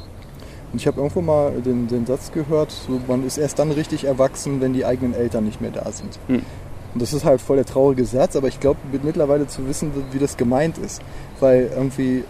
Und 0.74 0.80
ich 0.82 0.88
habe 0.88 0.98
irgendwo 1.00 1.22
mal 1.22 1.52
den, 1.62 1.88
den 1.88 2.06
Satz 2.06 2.32
gehört, 2.34 2.72
so, 2.72 3.00
man 3.08 3.26
ist 3.26 3.38
erst 3.38 3.60
dann 3.60 3.72
richtig 3.72 4.04
erwachsen, 4.06 4.60
wenn 4.60 4.74
die 4.74 4.86
eigenen 4.86 5.14
Eltern 5.14 5.46
nicht 5.46 5.62
mehr 5.62 5.72
da 5.72 5.90
sind. 5.92 6.20
Hm. 6.28 6.42
Und 6.94 7.02
das 7.02 7.14
ist 7.14 7.24
halt 7.26 7.42
voll 7.42 7.58
der 7.58 7.66
traurige 7.66 8.06
Satz, 8.06 8.36
aber 8.36 8.48
ich 8.48 8.60
glaube 8.60 8.80
mittlerweile 9.04 9.48
zu 9.48 9.68
wissen, 9.68 9.92
wie 10.12 10.20
das 10.20 10.36
gemeint 10.36 10.78
ist. 10.80 11.02
Weil 11.40 11.70
irgendwie 11.76 12.24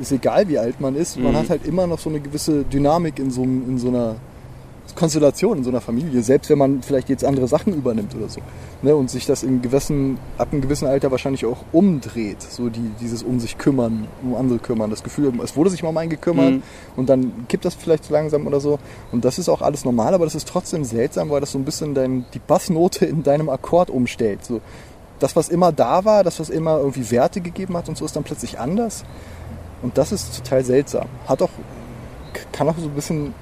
ist 0.00 0.12
egal, 0.12 0.46
wie 0.48 0.58
alt 0.58 0.80
man 0.80 0.94
ist, 0.94 1.18
man 1.18 1.32
Mhm. 1.32 1.36
hat 1.38 1.50
halt 1.50 1.66
immer 1.66 1.86
noch 1.86 1.98
so 1.98 2.10
eine 2.10 2.20
gewisse 2.20 2.64
Dynamik 2.64 3.18
in 3.18 3.30
so, 3.30 3.42
in 3.42 3.78
so 3.78 3.88
einer 3.88 4.16
Konstellation, 4.94 5.58
in 5.58 5.64
so 5.64 5.70
einer 5.70 5.80
Familie, 5.80 6.22
selbst 6.22 6.50
wenn 6.50 6.58
man 6.58 6.82
vielleicht 6.82 7.08
jetzt 7.08 7.24
andere 7.24 7.48
Sachen 7.48 7.74
übernimmt 7.74 8.14
oder 8.14 8.28
so. 8.28 8.40
Ne? 8.82 8.94
Und 8.94 9.10
sich 9.10 9.26
das 9.26 9.42
in 9.42 9.60
gewissen, 9.60 10.18
ab 10.38 10.48
einem 10.52 10.60
gewissen 10.60 10.86
Alter 10.86 11.10
wahrscheinlich 11.10 11.44
auch 11.46 11.64
umdreht. 11.72 12.42
So 12.42 12.68
die, 12.68 12.90
dieses 13.00 13.22
um 13.22 13.40
sich 13.40 13.58
kümmern, 13.58 14.06
um 14.22 14.36
andere 14.36 14.58
kümmern. 14.58 14.90
Das 14.90 15.02
Gefühl, 15.02 15.32
es 15.42 15.56
wurde 15.56 15.70
sich 15.70 15.82
mal 15.82 15.88
um 15.88 15.96
einen 15.96 16.10
gekümmert 16.10 16.52
Mhm. 16.52 16.62
und 16.96 17.08
dann 17.08 17.46
kippt 17.48 17.64
das 17.64 17.74
vielleicht 17.74 18.04
so 18.04 18.12
langsam 18.12 18.46
oder 18.46 18.60
so. 18.60 18.78
Und 19.10 19.24
das 19.24 19.38
ist 19.38 19.48
auch 19.48 19.62
alles 19.62 19.84
normal, 19.84 20.14
aber 20.14 20.26
das 20.26 20.34
ist 20.34 20.46
trotzdem 20.46 20.84
seltsam, 20.84 21.30
weil 21.30 21.40
das 21.40 21.52
so 21.52 21.58
ein 21.58 21.64
bisschen 21.64 21.94
dein, 21.94 22.24
die 22.34 22.38
Bassnote 22.38 23.04
in 23.06 23.22
deinem 23.22 23.48
Akkord 23.48 23.90
umstellt. 23.90 24.44
So, 24.44 24.60
das, 25.18 25.34
was 25.34 25.48
immer 25.48 25.72
da 25.72 26.04
war, 26.04 26.22
das, 26.22 26.38
was 26.38 26.50
immer 26.50 26.78
irgendwie 26.78 27.10
Werte 27.10 27.40
gegeben 27.40 27.76
hat 27.76 27.88
und 27.88 27.96
so, 27.96 28.04
ist 28.04 28.14
dann 28.14 28.24
plötzlich 28.24 28.60
anders. 28.60 29.04
Und 29.82 29.98
das 29.98 30.12
ist 30.12 30.36
total 30.36 30.64
seltsam. 30.64 31.06
Hat 31.26 31.42
auch, 31.42 31.50
kann 32.52 32.68
auch 32.68 32.76
so 32.78 32.86
ein 32.86 32.94
bisschen, 32.94 33.34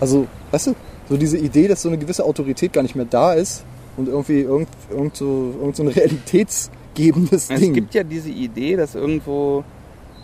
also, 0.00 0.26
weißt 0.50 0.68
du, 0.68 0.74
so 1.08 1.16
diese 1.16 1.38
Idee, 1.38 1.68
dass 1.68 1.82
so 1.82 1.88
eine 1.88 1.98
gewisse 1.98 2.24
Autorität 2.24 2.72
gar 2.72 2.82
nicht 2.82 2.96
mehr 2.96 3.04
da 3.04 3.34
ist 3.34 3.64
und 3.96 4.08
irgendwie 4.08 4.40
irgend, 4.40 4.68
irgend, 4.90 5.16
so, 5.16 5.54
irgend 5.60 5.76
so 5.76 5.82
ein 5.82 5.88
realitätsgebendes 5.88 7.50
Es 7.50 7.60
Ding. 7.60 7.74
gibt 7.74 7.94
ja 7.94 8.02
diese 8.02 8.30
Idee, 8.30 8.76
dass 8.76 8.94
irgendwo 8.94 9.64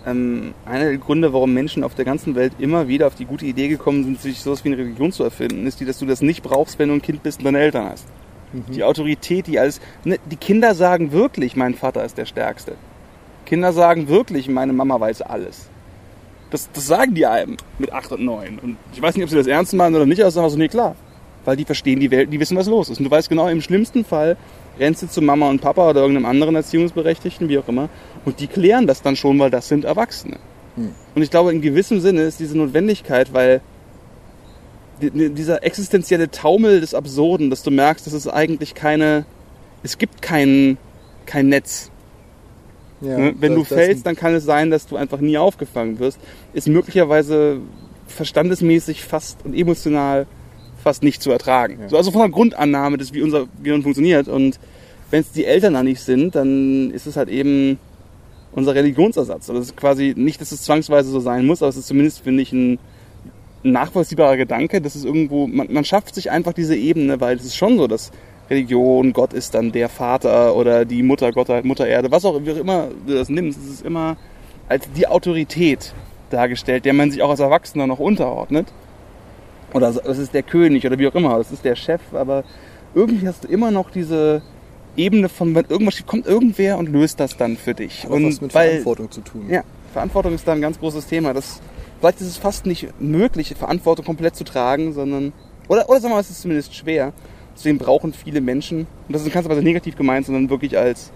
ähm, 0.07 0.55
einer 0.65 0.85
der 0.85 0.99
Gründe, 0.99 1.33
warum 1.33 1.53
Menschen 1.53 1.83
auf 1.83 1.95
der 1.95 2.05
ganzen 2.05 2.35
Welt 2.37 2.53
immer 2.59 2.89
wieder 2.89 3.09
auf 3.09 3.17
die 3.17 3.25
gute 3.25 3.45
Idee 3.45 3.69
gekommen 3.69 4.05
sind, 4.05 4.21
sich 4.21 4.41
sowas 4.41 4.65
wie 4.65 4.69
eine 4.69 4.79
Religion 4.79 5.12
zu 5.12 5.25
erfinden, 5.25 5.67
ist 5.67 5.81
die, 5.81 5.85
dass 5.85 5.99
du 5.99 6.07
das 6.07 6.23
nicht 6.23 6.43
brauchst, 6.43 6.79
wenn 6.79 6.89
du 6.89 6.95
ein 6.95 7.03
Kind 7.03 7.23
bist 7.23 7.41
und 7.41 7.45
deine 7.45 7.59
Eltern 7.59 7.91
hast. 7.91 8.07
Mhm. 8.53 8.73
Die 8.73 8.85
Autorität, 8.85 9.49
die 9.49 9.59
alles. 9.59 9.81
Ne, 10.05 10.19
die 10.31 10.37
Kinder 10.37 10.75
sagen 10.75 11.11
wirklich, 11.11 11.57
mein 11.57 11.75
Vater 11.75 12.05
ist 12.05 12.17
der 12.17 12.27
Stärkste. 12.27 12.77
Kinder 13.45 13.73
sagen 13.73 14.09
wirklich, 14.09 14.49
meine 14.49 14.73
Mama 14.73 14.99
weiß 15.01 15.23
alles. 15.23 15.69
Das, 16.50 16.70
das 16.72 16.87
sagen 16.87 17.14
die 17.14 17.26
einem 17.26 17.56
mit 17.78 17.92
8 17.92 18.12
und 18.12 18.24
9. 18.24 18.59
Und 18.61 18.76
ich 18.92 19.02
weiß 19.02 19.14
nicht, 19.16 19.24
ob 19.24 19.30
sie 19.30 19.37
das 19.37 19.46
ernst 19.46 19.74
meinen 19.74 19.94
oder 19.96 20.06
nicht, 20.06 20.20
aber 20.20 20.28
es 20.28 20.35
ist 20.35 20.38
einfach 20.38 20.50
so, 20.50 20.59
nee, 20.59 20.68
klar. 20.68 20.94
Weil 21.44 21.56
die 21.56 21.64
verstehen 21.64 22.00
die 22.00 22.11
Welt, 22.11 22.32
die 22.32 22.40
wissen, 22.40 22.56
was 22.56 22.66
los 22.66 22.88
ist. 22.88 22.98
Und 22.98 23.04
du 23.04 23.11
weißt 23.11 23.28
genau, 23.28 23.48
im 23.48 23.61
schlimmsten 23.61 24.04
Fall 24.04 24.37
rennst 24.78 25.02
du 25.02 25.09
zu 25.09 25.22
Mama 25.22 25.48
und 25.48 25.61
Papa 25.61 25.90
oder 25.90 26.00
irgendeinem 26.02 26.26
anderen 26.26 26.54
Erziehungsberechtigten, 26.56 27.48
wie 27.48 27.59
auch 27.59 27.68
immer, 27.68 27.88
und 28.24 28.40
die 28.40 28.46
klären 28.46 28.87
das 28.87 29.02
dann 29.02 29.16
schon, 29.16 29.38
weil 29.38 29.50
das 29.50 29.68
sind 29.68 29.85
Erwachsene. 29.85 30.37
Hm. 30.76 30.90
Und 31.14 31.22
ich 31.22 31.30
glaube, 31.30 31.52
in 31.52 31.62
gewissem 31.62 32.00
Sinne 32.00 32.22
ist 32.22 32.40
diese 32.40 32.56
Notwendigkeit, 32.59 33.32
weil 33.32 33.61
die- 35.00 35.11
die- 35.11 35.30
dieser 35.30 35.62
existenzielle 35.64 36.30
Taumel 36.30 36.80
des 36.80 36.94
Absurden, 36.94 37.48
dass 37.50 37.62
du 37.62 37.70
merkst, 37.70 38.06
dass 38.06 38.12
es 38.12 38.28
eigentlich 38.28 38.74
keine, 38.74 39.24
es 39.82 39.98
gibt 39.98 40.22
kein, 40.22 40.78
kein 41.26 41.48
Netz. 41.48 41.90
Ja, 43.00 43.18
ne? 43.18 43.35
Wenn 43.38 43.52
das- 43.54 43.68
du 43.68 43.74
das- 43.74 43.85
fällst, 43.85 44.06
dann 44.06 44.16
kann 44.16 44.35
es 44.35 44.44
sein, 44.44 44.70
dass 44.70 44.87
du 44.87 44.96
einfach 44.96 45.20
nie 45.20 45.37
aufgefangen 45.38 45.98
wirst. 45.98 46.18
Ist 46.54 46.68
möglicherweise 46.68 47.59
verstandesmäßig 48.09 49.04
fast 49.04 49.44
und 49.44 49.54
emotional 49.54 50.26
fast 50.82 51.02
nicht 51.02 51.20
zu 51.22 51.30
ertragen. 51.30 51.78
Ja. 51.82 51.88
So, 51.88 51.96
also 51.96 52.11
von 52.12 52.20
der 52.22 52.30
Grundannahme, 52.30 52.96
dass 52.96 53.12
wie 53.12 53.22
unser 53.22 53.46
Gehirn 53.62 53.82
funktioniert. 53.82 54.28
Und 54.28 54.59
wenn 55.11 55.20
es 55.20 55.32
die 55.32 55.44
Eltern 55.44 55.74
da 55.74 55.82
nicht 55.82 56.00
sind, 56.00 56.35
dann 56.35 56.90
ist 56.92 57.06
es 57.06 57.16
halt 57.16 57.28
eben 57.28 57.78
unser 58.52 58.74
Religionsersatz. 58.74 59.50
Also 59.50 59.61
es 59.61 59.68
ist 59.68 59.76
quasi 59.76 60.14
nicht, 60.16 60.40
dass 60.40 60.52
es 60.52 60.62
zwangsweise 60.62 61.11
so 61.11 61.20
sein 61.20 61.44
muss, 61.44 61.62
aber 61.62 61.68
es 61.68 61.76
ist 61.76 61.88
zumindest, 61.88 62.20
finde 62.20 62.42
ich, 62.42 62.52
ein 62.52 62.78
nachvollziehbarer 63.62 64.37
Gedanke, 64.37 64.80
dass 64.80 64.94
es 64.94 65.04
irgendwo, 65.04 65.46
man, 65.46 65.72
man 65.72 65.85
schafft 65.85 66.14
sich 66.14 66.30
einfach 66.30 66.52
diese 66.52 66.76
Ebene, 66.76 67.20
weil 67.20 67.37
es 67.37 67.44
ist 67.44 67.56
schon 67.56 67.76
so, 67.76 67.87
dass 67.88 68.12
Religion, 68.48 69.12
Gott 69.12 69.32
ist 69.32 69.54
dann 69.54 69.72
der 69.72 69.88
Vater 69.88 70.54
oder 70.54 70.85
die 70.85 71.02
Mutter, 71.02 71.32
Gott, 71.32 71.48
Mutter 71.64 71.87
Erde, 71.87 72.11
was 72.11 72.24
auch 72.24 72.37
immer 72.37 72.88
du 73.06 73.14
das 73.14 73.28
nimmst, 73.28 73.59
es 73.59 73.70
ist 73.74 73.85
immer 73.85 74.16
als 74.68 74.90
die 74.92 75.06
Autorität 75.06 75.92
dargestellt, 76.30 76.85
der 76.85 76.92
man 76.92 77.11
sich 77.11 77.22
auch 77.22 77.30
als 77.30 77.40
Erwachsener 77.40 77.87
noch 77.87 77.98
unterordnet. 77.98 78.68
Oder 79.72 79.92
das 79.92 80.18
ist 80.18 80.32
der 80.32 80.42
König 80.42 80.87
oder 80.87 80.98
wie 80.98 81.09
auch 81.09 81.14
immer, 81.14 81.38
das 81.38 81.52
ist 81.52 81.64
der 81.64 81.76
Chef, 81.76 82.00
aber 82.12 82.44
irgendwie 82.94 83.26
hast 83.28 83.44
du 83.44 83.48
immer 83.48 83.70
noch 83.70 83.90
diese 83.90 84.42
Ebene 84.96 85.28
von, 85.28 85.54
wenn 85.54 85.66
irgendwas 85.68 86.04
kommt 86.06 86.26
irgendwer 86.26 86.78
und 86.78 86.88
löst 86.88 87.20
das 87.20 87.37
dann 87.37 87.56
für 87.56 87.74
dich. 87.74 88.06
auch 88.06 88.11
und 88.11 88.26
was 88.26 88.40
mit 88.40 88.54
weil, 88.54 88.68
Verantwortung 88.70 89.11
zu 89.11 89.20
tun. 89.20 89.46
ja, 89.50 89.62
Verantwortung 89.92 90.35
ist 90.35 90.46
da 90.46 90.52
ein 90.52 90.61
ganz 90.61 90.78
großes 90.78 91.06
Thema. 91.06 91.35
Das, 91.35 91.61
vielleicht 92.00 92.20
ist 92.20 92.28
es 92.28 92.37
fast 92.38 92.64
nicht 92.64 92.88
möglich, 93.00 93.54
Verantwortung 93.59 94.04
komplett 94.04 94.37
zu 94.37 94.44
tragen, 94.44 94.92
sondern, 94.92 95.32
oder, 95.68 95.88
oder 95.88 96.00
sagen 96.00 96.12
wir 96.12 96.16
mal, 96.16 96.20
es 96.20 96.30
ist 96.30 96.42
zumindest 96.42 96.74
schwer. 96.74 97.12
Deswegen 97.57 97.79
brauchen 97.79 98.12
viele 98.12 98.40
Menschen, 98.40 98.81
und 99.09 99.12
das 99.14 99.23
ist 99.25 99.33
keiner 99.33 99.49
Weise 99.49 99.62
negativ 99.62 99.97
gemeint, 99.97 100.27
sondern 100.27 100.51
wirklich 100.51 100.77
als 100.79 101.11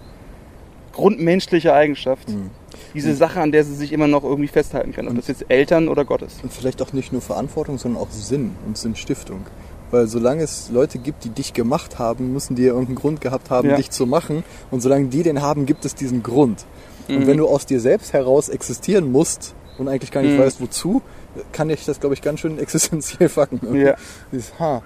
grundmenschliche 0.93 1.73
Eigenschaft, 1.73 2.29
Mhm. 2.29 2.49
diese 2.93 3.15
Sache, 3.15 3.39
an 3.39 3.51
der 3.51 3.63
sie 3.63 3.75
sich 3.75 3.93
immer 3.93 4.07
noch 4.07 4.23
irgendwie 4.23 4.47
festhalten 4.49 4.91
können. 4.91 5.07
Ob 5.07 5.15
das 5.15 5.27
jetzt 5.27 5.45
Eltern 5.49 5.87
oder 5.87 6.03
Gott 6.03 6.21
ist. 6.21 6.43
Und 6.43 6.51
vielleicht 6.51 6.81
auch 6.81 6.91
nicht 6.93 7.11
nur 7.13 7.21
Verantwortung, 7.21 7.77
sondern 7.77 8.01
auch 8.01 8.09
Sinn 8.11 8.55
und 8.67 8.77
Sinnstiftung. 8.77 9.41
Weil 9.91 10.07
solange 10.07 10.43
es 10.43 10.69
Leute 10.71 10.99
gibt, 10.99 11.23
die 11.23 11.29
dich 11.29 11.53
gemacht 11.53 11.99
haben, 11.99 12.33
müssen 12.33 12.55
die 12.55 12.63
ja 12.63 12.69
irgendeinen 12.69 12.95
Grund 12.95 13.21
gehabt 13.21 13.49
haben, 13.49 13.69
Ja. 13.69 13.75
dich 13.77 13.89
zu 13.91 14.05
machen. 14.05 14.43
Und 14.69 14.81
solange 14.81 15.07
die 15.07 15.23
den 15.23 15.41
haben, 15.41 15.65
gibt 15.65 15.85
es 15.85 15.95
diesen 15.95 16.23
Grund. 16.23 16.65
Und 17.07 17.19
Mhm. 17.19 17.27
wenn 17.27 17.37
du 17.37 17.47
aus 17.47 17.65
dir 17.65 17.79
selbst 17.79 18.13
heraus 18.13 18.47
existieren 18.49 19.11
musst 19.11 19.53
und 19.77 19.87
eigentlich 19.87 20.11
gar 20.11 20.21
nicht 20.21 20.37
Mhm. 20.37 20.39
weißt, 20.41 20.61
wozu, 20.61 21.01
kann 21.53 21.67
dich 21.69 21.85
das, 21.85 21.99
glaube 21.99 22.15
ich, 22.15 22.21
ganz 22.21 22.39
schön 22.41 22.57
existenziell 22.59 23.29
fucken. 23.29 23.75
Ja. 23.75 23.95
Dieses, 24.31 24.57
ha, 24.59 24.81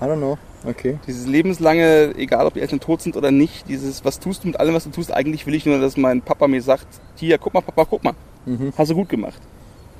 I 0.00 0.04
don't 0.04 0.18
know, 0.18 0.38
okay. 0.66 0.98
Dieses 1.06 1.26
lebenslange, 1.26 2.14
egal 2.16 2.46
ob 2.46 2.54
die 2.54 2.60
Eltern 2.60 2.80
tot 2.80 3.00
sind 3.00 3.16
oder 3.16 3.30
nicht, 3.30 3.68
dieses, 3.68 4.04
was 4.04 4.18
tust 4.18 4.44
du 4.44 4.48
mit 4.48 4.58
allem, 4.58 4.74
was 4.74 4.84
du 4.84 4.90
tust, 4.90 5.12
eigentlich 5.12 5.46
will 5.46 5.54
ich 5.54 5.66
nur, 5.66 5.78
dass 5.78 5.96
mein 5.96 6.22
Papa 6.22 6.48
mir 6.48 6.62
sagt, 6.62 6.86
hier, 7.16 7.38
guck 7.38 7.54
mal, 7.54 7.60
Papa, 7.60 7.86
guck 7.88 8.02
mal. 8.02 8.14
Mhm. 8.46 8.72
Hast 8.76 8.90
du 8.90 8.94
gut 8.94 9.08
gemacht. 9.08 9.40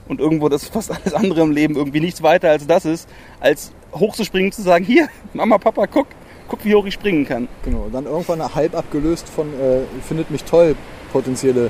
Und 0.09 0.21
irgendwo 0.21 0.49
das 0.49 0.69
fast 0.69 0.91
alles 0.91 1.15
andere 1.15 1.43
im 1.43 1.51
Leben 1.51 1.77
irgendwie 1.77 2.01
nichts 2.01 2.23
weiter 2.23 2.51
als 2.51 2.67
das 2.67 2.85
ist, 2.85 3.09
als 3.41 3.73
hochzuspringen 3.95 4.53
zu 4.53 4.63
sagen, 4.63 4.85
hier, 4.85 5.09
Mama, 5.33 5.59
Papa, 5.59 5.87
guck, 5.87 6.09
guck, 6.49 6.65
wie 6.65 6.75
hoch 6.75 6.85
ich 6.87 6.95
springen 6.95 7.27
kann. 7.27 7.49
Genau. 7.65 7.85
Und 7.85 7.95
dann 7.95 8.07
irgendwann 8.07 8.55
halb 8.55 8.75
abgelöst 8.75 9.29
von 9.29 9.49
äh, 9.55 9.81
findet 10.07 10.31
mich 10.31 10.45
toll, 10.45 10.77
potenzielle, 11.13 11.67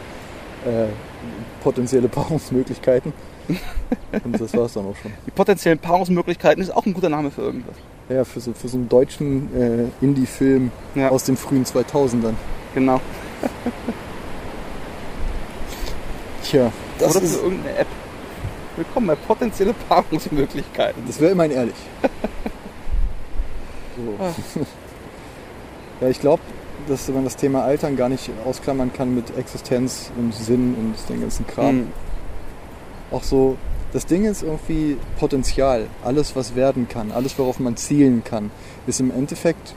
äh, 0.65 0.87
potenzielle 1.63 2.09
Paarungsmöglichkeiten. 2.09 3.13
Und 4.25 4.41
das 4.41 4.55
war 4.55 4.65
es 4.65 4.73
dann 4.73 4.87
auch 4.87 4.97
schon. 4.97 5.13
Die 5.27 5.31
potenziellen 5.31 5.79
Paarungsmöglichkeiten 5.79 6.63
ist 6.63 6.71
auch 6.71 6.87
ein 6.87 6.95
guter 6.95 7.11
Name 7.11 7.31
für 7.31 7.43
irgendwas. 7.43 7.77
Ja, 8.09 8.25
für 8.25 8.40
so, 8.40 8.53
für 8.53 8.69
so 8.69 8.77
einen 8.77 8.88
deutschen 8.88 9.49
äh, 9.57 10.05
Indie-Film 10.05 10.71
Ja. 10.95 11.09
aus 11.09 11.25
den 11.25 11.37
frühen 11.37 11.64
2000ern. 11.64 12.35
Genau. 12.75 13.01
Tja, 16.43 16.71
das, 16.99 17.17
Oder 17.17 17.25
ist, 17.25 17.37
irgendeine 17.43 17.79
App. 17.79 17.87
Willkommen 18.77 19.07
bei 19.07 19.14
potenzielle 19.14 19.73
Paarungsmöglichkeiten. 19.88 21.03
das 21.07 21.21
wäre 21.21 21.33
immerhin 21.33 21.53
ehrlich. 21.53 21.75
So. 23.97 24.23
Ah. 24.25 24.35
Ja, 26.01 26.09
ich 26.09 26.21
glaube, 26.21 26.43
dass 26.88 27.07
man 27.09 27.23
das 27.23 27.37
Thema 27.37 27.62
Altern 27.62 27.97
gar 27.97 28.09
nicht 28.09 28.29
ausklammern 28.45 28.93
kann 28.93 29.14
mit 29.14 29.38
Existenz 29.38 30.11
und 30.19 30.35
Sinn 30.35 30.75
und 30.75 31.09
den 31.09 31.21
ganzen 31.21 31.47
Kram. 31.47 31.77
Mhm. 31.77 31.93
Auch 33.12 33.23
so, 33.23 33.57
das 33.94 34.04
Ding 34.04 34.26
ist 34.26 34.42
irgendwie 34.42 34.98
Potenzial. 35.18 35.87
Alles, 36.04 36.37
was 36.37 36.54
werden 36.54 36.88
kann, 36.88 37.12
alles, 37.12 37.38
worauf 37.38 37.59
man 37.61 37.76
zielen 37.76 38.22
kann, 38.24 38.50
ist 38.87 39.00
im 39.00 39.11
Endeffekt, 39.11 39.74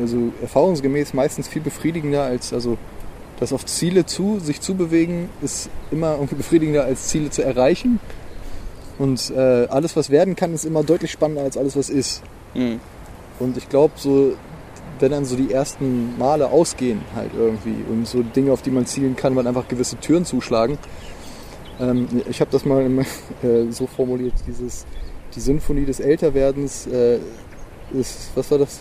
also 0.00 0.32
erfahrungsgemäß 0.40 1.14
meistens 1.14 1.48
viel 1.48 1.62
befriedigender 1.62 2.22
als, 2.22 2.52
also 2.52 2.78
Das 3.40 3.52
auf 3.52 3.64
Ziele 3.64 4.04
zu, 4.04 4.40
sich 4.40 4.60
zu 4.60 4.74
bewegen, 4.74 5.28
ist 5.42 5.70
immer 5.90 6.14
irgendwie 6.14 6.34
befriedigender 6.34 6.84
als 6.84 7.08
Ziele 7.08 7.30
zu 7.30 7.42
erreichen. 7.42 8.00
Und 8.98 9.30
äh, 9.30 9.66
alles, 9.70 9.96
was 9.96 10.10
werden 10.10 10.34
kann, 10.34 10.52
ist 10.52 10.64
immer 10.64 10.82
deutlich 10.82 11.12
spannender 11.12 11.42
als 11.42 11.56
alles, 11.56 11.76
was 11.76 11.88
ist. 11.88 12.22
Mhm. 12.54 12.80
Und 13.38 13.56
ich 13.56 13.68
glaube, 13.68 13.94
so, 13.96 14.32
wenn 14.98 15.12
dann 15.12 15.24
so 15.24 15.36
die 15.36 15.52
ersten 15.52 16.18
Male 16.18 16.50
ausgehen 16.50 17.00
halt 17.14 17.30
irgendwie 17.38 17.76
und 17.88 18.08
so 18.08 18.22
Dinge, 18.22 18.52
auf 18.52 18.62
die 18.62 18.70
man 18.72 18.86
zielen 18.86 19.14
kann, 19.14 19.36
weil 19.36 19.46
einfach 19.46 19.68
gewisse 19.68 19.96
Türen 19.96 20.24
zuschlagen. 20.24 20.76
Ähm, 21.80 22.06
ich 22.28 22.40
habe 22.40 22.50
das 22.50 22.64
mal 22.64 22.82
äh, 23.42 23.70
so 23.70 23.86
formuliert, 23.86 24.34
dieses, 24.46 24.84
die 25.34 25.40
Sinfonie 25.40 25.84
des 25.84 26.00
Älterwerdens 26.00 26.86
äh, 26.86 27.18
ist, 27.92 28.30
was 28.34 28.50
war 28.50 28.58
das? 28.58 28.80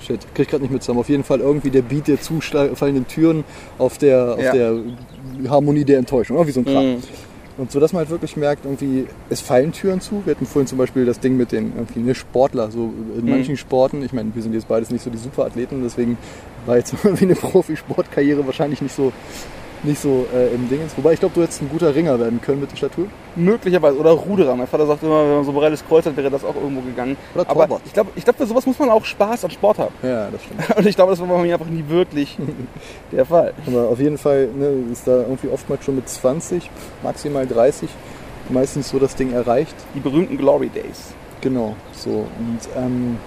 Shit, 0.00 0.20
krieg 0.34 0.46
ich 0.46 0.48
gerade 0.48 0.62
nicht 0.62 0.72
mit 0.72 0.82
zusammen. 0.82 0.98
Auf 1.00 1.08
jeden 1.08 1.22
Fall 1.22 1.38
irgendwie 1.40 1.70
der 1.70 1.82
Beat 1.82 2.08
der 2.08 2.20
zufallenden 2.20 3.06
Türen 3.06 3.44
auf 3.78 3.98
der, 3.98 4.34
auf 4.34 4.42
Ja. 4.42 4.52
der 4.52 4.76
Harmonie 5.48 5.84
der 5.84 5.98
Enttäuschung, 5.98 6.36
irgendwie 6.36 6.52
so 6.52 6.60
ein 6.60 6.64
Kram. 6.64 6.92
Mhm. 6.94 7.02
Und 7.58 7.70
so, 7.70 7.78
dass 7.78 7.92
man 7.92 8.00
halt 8.00 8.10
wirklich 8.10 8.36
merkt, 8.36 8.64
irgendwie, 8.64 9.06
es 9.28 9.40
fallen 9.42 9.70
Türen 9.72 10.00
zu. 10.00 10.22
Wir 10.24 10.34
hatten 10.34 10.46
vorhin 10.46 10.66
zum 10.66 10.78
Beispiel 10.78 11.04
das 11.04 11.20
Ding 11.20 11.36
mit 11.36 11.52
den 11.52 11.72
irgendwie, 11.76 12.00
ne, 12.00 12.14
Sportler, 12.14 12.70
so 12.70 12.92
in 13.16 13.24
Mhm. 13.26 13.30
manchen 13.30 13.56
Sporten. 13.56 14.02
Ich 14.02 14.12
meine, 14.12 14.34
wir 14.34 14.42
sind 14.42 14.54
jetzt 14.54 14.66
beides 14.66 14.90
nicht 14.90 15.04
so 15.04 15.10
die 15.10 15.18
Superathleten, 15.18 15.82
deswegen 15.84 16.16
war 16.66 16.78
jetzt 16.78 16.94
irgendwie 17.04 17.26
eine 17.26 17.34
Profisportkarriere 17.36 18.44
wahrscheinlich 18.46 18.80
nicht 18.82 18.96
so, 18.96 19.12
nicht 19.82 20.00
so 20.00 20.26
äh, 20.34 20.54
im 20.54 20.68
Dingens. 20.68 20.96
Wobei 20.96 21.12
ich 21.14 21.20
glaube, 21.20 21.34
du 21.34 21.42
hättest 21.42 21.62
ein 21.62 21.68
guter 21.68 21.94
Ringer 21.94 22.18
werden 22.18 22.40
können 22.40 22.60
mit 22.60 22.70
der 22.70 22.76
Statur. 22.76 23.06
Möglicherweise. 23.34 23.98
Oder 23.98 24.10
Ruderer. 24.10 24.54
Mein 24.54 24.66
Vater 24.66 24.86
sagt 24.86 25.02
immer, 25.02 25.24
wenn 25.24 25.34
man 25.36 25.44
so 25.44 25.52
breites 25.52 25.84
Kreuz 25.86 26.06
hat, 26.06 26.16
wäre 26.16 26.30
das 26.30 26.44
auch 26.44 26.54
irgendwo 26.54 26.80
gegangen. 26.82 27.16
Oder 27.34 27.48
Aber 27.48 27.66
Torwart. 27.66 27.82
ich 27.84 27.92
glaube, 27.92 28.10
ich 28.14 28.24
glaub, 28.24 28.36
für 28.36 28.46
sowas 28.46 28.66
muss 28.66 28.78
man 28.78 28.90
auch 28.90 29.04
Spaß 29.04 29.44
an 29.44 29.50
Sport 29.50 29.78
haben. 29.78 29.94
Ja, 30.02 30.28
das 30.30 30.42
stimmt. 30.42 30.76
Und 30.76 30.86
ich 30.86 30.94
glaube, 30.94 31.10
das 31.12 31.20
war 31.20 31.26
bei 31.26 31.42
mir 31.42 31.54
einfach 31.54 31.66
nie 31.70 31.84
wirklich 31.88 32.36
der 33.12 33.26
Fall. 33.26 33.54
Aber 33.66 33.88
auf 33.88 33.98
jeden 33.98 34.18
Fall 34.18 34.48
ne, 34.54 34.72
ist 34.92 35.06
da 35.06 35.22
irgendwie 35.22 35.48
oftmals 35.48 35.84
schon 35.84 35.96
mit 35.96 36.08
20, 36.08 36.70
maximal 37.02 37.46
30 37.46 37.88
meistens 38.48 38.90
so 38.90 38.98
das 38.98 39.16
Ding 39.16 39.32
erreicht. 39.32 39.74
Die 39.94 40.00
berühmten 40.00 40.36
Glory 40.36 40.68
Days. 40.68 41.14
Genau, 41.40 41.74
so. 41.92 42.10
Und 42.38 42.60
ähm, 42.76 43.18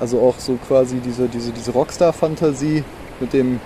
also 0.00 0.20
auch 0.20 0.38
so 0.38 0.58
quasi 0.66 0.96
diese, 0.96 1.28
diese, 1.28 1.52
diese 1.52 1.72
Rockstar-Fantasie 1.72 2.84
mit 3.20 3.32
dem 3.32 3.60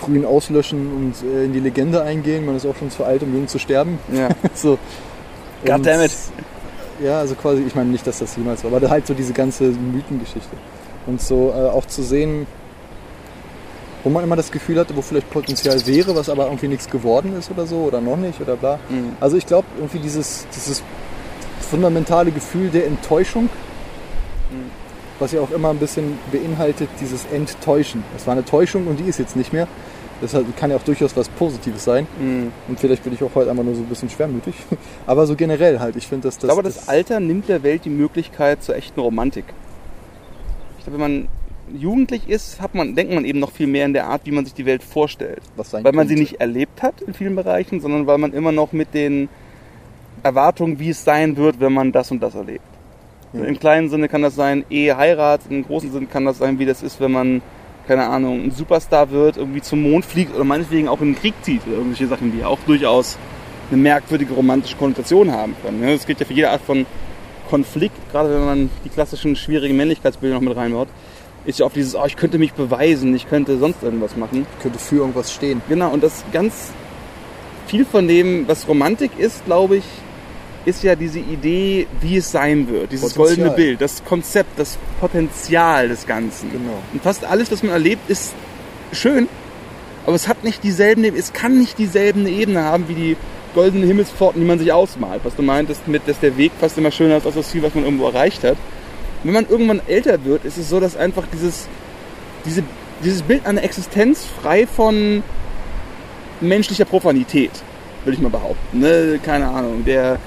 frühen 0.00 0.24
Auslöschen 0.24 0.88
und 0.92 1.14
äh, 1.28 1.44
in 1.44 1.52
die 1.52 1.60
Legende 1.60 2.02
eingehen. 2.02 2.46
Man 2.46 2.56
ist 2.56 2.66
auch 2.66 2.76
schon 2.76 2.90
zu 2.90 3.04
alt, 3.04 3.22
um 3.22 3.34
jung 3.34 3.48
zu 3.48 3.58
sterben. 3.58 3.98
Ja. 4.12 4.28
so. 4.54 4.78
God 5.64 5.84
damn 5.84 6.00
it. 6.02 6.12
Ja, 7.02 7.18
also 7.20 7.34
quasi, 7.34 7.62
ich 7.66 7.74
meine 7.74 7.90
nicht, 7.90 8.06
dass 8.06 8.18
das 8.18 8.36
jemals 8.36 8.62
war, 8.64 8.72
aber 8.72 8.88
halt 8.90 9.06
so 9.06 9.14
diese 9.14 9.32
ganze 9.32 9.64
Mythengeschichte. 9.64 10.56
Und 11.06 11.20
so 11.20 11.52
äh, 11.56 11.68
auch 11.68 11.86
zu 11.86 12.02
sehen, 12.02 12.46
wo 14.04 14.10
man 14.10 14.24
immer 14.24 14.36
das 14.36 14.50
Gefühl 14.50 14.78
hatte, 14.78 14.96
wo 14.96 15.02
vielleicht 15.02 15.30
Potenzial 15.30 15.86
wäre, 15.86 16.14
was 16.14 16.28
aber 16.28 16.44
irgendwie 16.46 16.68
nichts 16.68 16.88
geworden 16.88 17.34
ist 17.38 17.50
oder 17.50 17.66
so 17.66 17.76
oder 17.84 18.00
noch 18.00 18.16
nicht 18.16 18.40
oder 18.40 18.56
bla. 18.56 18.78
Mhm. 18.88 19.16
Also 19.20 19.36
ich 19.36 19.46
glaube 19.46 19.66
irgendwie 19.78 19.98
dieses, 19.98 20.46
dieses 20.54 20.82
fundamentale 21.60 22.30
Gefühl 22.32 22.70
der 22.70 22.86
Enttäuschung, 22.86 23.48
Mhm. 24.50 24.70
was 25.20 25.30
ja 25.32 25.40
auch 25.40 25.50
immer 25.52 25.70
ein 25.70 25.78
bisschen 25.78 26.18
beinhaltet, 26.32 26.88
dieses 27.00 27.24
Enttäuschen. 27.32 28.02
Es 28.16 28.26
war 28.26 28.32
eine 28.32 28.44
Täuschung 28.44 28.86
und 28.88 28.98
die 28.98 29.04
ist 29.04 29.18
jetzt 29.18 29.36
nicht 29.36 29.52
mehr. 29.52 29.68
Das 30.20 30.36
kann 30.56 30.70
ja 30.70 30.76
auch 30.76 30.82
durchaus 30.82 31.16
was 31.16 31.28
Positives 31.28 31.84
sein. 31.84 32.06
Mhm. 32.20 32.52
Und 32.68 32.78
vielleicht 32.78 33.04
bin 33.04 33.12
ich 33.12 33.22
auch 33.22 33.34
heute 33.34 33.50
einfach 33.50 33.64
nur 33.64 33.74
so 33.74 33.80
ein 33.80 33.86
bisschen 33.86 34.10
schwermütig. 34.10 34.54
Aber 35.06 35.26
so 35.26 35.34
generell 35.34 35.80
halt. 35.80 35.96
Ich 35.96 36.06
finde, 36.06 36.28
dass 36.28 36.36
das. 36.36 36.44
Ich 36.44 36.48
glaube, 36.48 36.62
das 36.62 36.88
Alter 36.88 37.20
nimmt 37.20 37.48
der 37.48 37.62
Welt 37.62 37.84
die 37.84 37.90
Möglichkeit 37.90 38.62
zur 38.62 38.76
echten 38.76 39.00
Romantik. 39.00 39.44
Ich 40.78 40.84
glaube, 40.84 41.00
wenn 41.00 41.12
man 41.12 41.28
jugendlich 41.74 42.28
ist, 42.28 42.60
hat 42.60 42.74
man, 42.74 42.94
denkt 42.94 43.12
man 43.14 43.24
eben 43.24 43.38
noch 43.38 43.52
viel 43.52 43.66
mehr 43.66 43.86
in 43.86 43.92
der 43.92 44.06
Art, 44.06 44.22
wie 44.24 44.32
man 44.32 44.44
sich 44.44 44.54
die 44.54 44.66
Welt 44.66 44.82
vorstellt. 44.82 45.42
Weil 45.56 45.92
man 45.92 46.08
sie 46.08 46.16
nicht 46.16 46.40
erlebt 46.40 46.82
hat 46.82 47.00
in 47.00 47.14
vielen 47.14 47.36
Bereichen, 47.36 47.80
sondern 47.80 48.06
weil 48.06 48.18
man 48.18 48.32
immer 48.32 48.52
noch 48.52 48.72
mit 48.72 48.94
den 48.94 49.28
Erwartungen, 50.22 50.78
wie 50.78 50.90
es 50.90 51.04
sein 51.04 51.36
wird, 51.36 51.60
wenn 51.60 51.72
man 51.72 51.92
das 51.92 52.10
und 52.10 52.22
das 52.22 52.34
erlebt. 52.34 52.64
Ja. 53.32 53.44
Im 53.44 53.58
kleinen 53.58 53.88
Sinne 53.88 54.08
kann 54.08 54.22
das 54.22 54.34
sein 54.34 54.64
Ehe, 54.70 54.96
Heirat, 54.96 55.42
im 55.48 55.64
großen 55.64 55.92
Sinne 55.92 56.06
kann 56.06 56.24
das 56.24 56.38
sein, 56.38 56.58
wie 56.58 56.66
das 56.66 56.82
ist, 56.82 57.00
wenn 57.00 57.12
man, 57.12 57.42
keine 57.90 58.06
Ahnung, 58.06 58.44
ein 58.44 58.50
Superstar 58.52 59.10
wird, 59.10 59.36
irgendwie 59.36 59.62
zum 59.62 59.82
Mond 59.82 60.04
fliegt 60.04 60.32
oder 60.32 60.44
meinetwegen 60.44 60.86
auch 60.86 61.00
in 61.00 61.08
den 61.08 61.20
Krieg 61.20 61.34
zieht 61.42 61.66
oder 61.66 61.78
irgendwelche 61.78 62.06
Sachen, 62.06 62.30
die 62.30 62.44
auch 62.44 62.60
durchaus 62.64 63.18
eine 63.68 63.82
merkwürdige 63.82 64.32
romantische 64.32 64.76
Konnotation 64.76 65.32
haben 65.32 65.56
können. 65.60 65.80
ne? 65.80 65.94
Es 65.94 66.06
geht 66.06 66.20
ja 66.20 66.24
für 66.24 66.32
jede 66.32 66.50
Art 66.50 66.60
von 66.60 66.86
Konflikt, 67.48 67.96
gerade 68.12 68.32
wenn 68.32 68.44
man 68.44 68.70
die 68.84 68.90
klassischen 68.90 69.34
schwierigen 69.34 69.76
Männlichkeitsbilder 69.76 70.36
noch 70.36 70.40
mit 70.40 70.56
reinbaut, 70.56 70.86
ist 71.44 71.58
ja 71.58 71.66
oft 71.66 71.74
dieses, 71.74 71.96
oh, 71.96 72.04
ich 72.06 72.14
könnte 72.14 72.38
mich 72.38 72.52
beweisen, 72.52 73.12
ich 73.12 73.28
könnte 73.28 73.58
sonst 73.58 73.82
irgendwas 73.82 74.16
machen. 74.16 74.46
könnte 74.62 74.78
für 74.78 74.98
irgendwas 74.98 75.32
stehen. 75.32 75.60
Genau, 75.68 75.90
und 75.90 76.04
das 76.04 76.24
ganz 76.32 76.70
viel 77.66 77.84
von 77.84 78.06
dem, 78.06 78.46
was 78.46 78.68
Romantik 78.68 79.18
ist, 79.18 79.44
glaube 79.46 79.78
ich, 79.78 79.84
ist 80.64 80.82
ja 80.82 80.94
diese 80.94 81.18
Idee, 81.18 81.86
wie 82.00 82.16
es 82.16 82.30
sein 82.30 82.68
wird. 82.68 82.92
Dieses 82.92 83.14
Potenzial. 83.14 83.48
goldene 83.48 83.56
Bild, 83.56 83.80
das 83.80 84.04
Konzept, 84.04 84.58
das 84.58 84.78
Potenzial 85.00 85.88
des 85.88 86.06
Ganzen. 86.06 86.50
Genau. 86.52 86.82
Und 86.92 87.02
fast 87.02 87.24
alles, 87.24 87.50
was 87.50 87.62
man 87.62 87.72
erlebt, 87.72 88.08
ist 88.10 88.34
schön, 88.92 89.28
aber 90.06 90.16
es 90.16 90.28
hat 90.28 90.44
nicht 90.44 90.62
dieselben, 90.62 91.04
es 91.04 91.32
kann 91.32 91.58
nicht 91.58 91.78
dieselben 91.78 92.26
Ebene 92.26 92.62
haben 92.62 92.88
wie 92.88 92.94
die 92.94 93.16
goldenen 93.54 93.86
Himmelspforten, 93.86 94.40
die 94.40 94.46
man 94.46 94.58
sich 94.58 94.72
ausmalt. 94.72 95.20
Was 95.24 95.36
du 95.36 95.42
meintest 95.42 95.88
mit, 95.88 96.06
dass 96.06 96.20
der 96.20 96.36
Weg 96.36 96.52
fast 96.60 96.78
immer 96.78 96.90
schöner 96.90 97.16
ist 97.16 97.26
als 97.26 97.34
das 97.34 97.50
Ziel, 97.50 97.62
was 97.62 97.74
man 97.74 97.84
irgendwo 97.84 98.06
erreicht 98.06 98.44
hat. 98.44 98.56
Wenn 99.22 99.34
man 99.34 99.46
irgendwann 99.48 99.80
älter 99.86 100.24
wird, 100.24 100.44
ist 100.44 100.56
es 100.56 100.68
so, 100.68 100.80
dass 100.80 100.96
einfach 100.96 101.24
dieses, 101.32 101.68
diese, 102.46 102.62
dieses 103.04 103.22
Bild 103.22 103.44
einer 103.46 103.62
Existenz 103.62 104.24
frei 104.42 104.66
von 104.66 105.22
menschlicher 106.40 106.86
Profanität, 106.86 107.50
würde 108.04 108.16
ich 108.16 108.22
mal 108.22 108.30
behaupten. 108.30 108.80
Ne? 108.80 109.20
Keine 109.22 109.48
Ahnung, 109.48 109.84
der, 109.84 110.18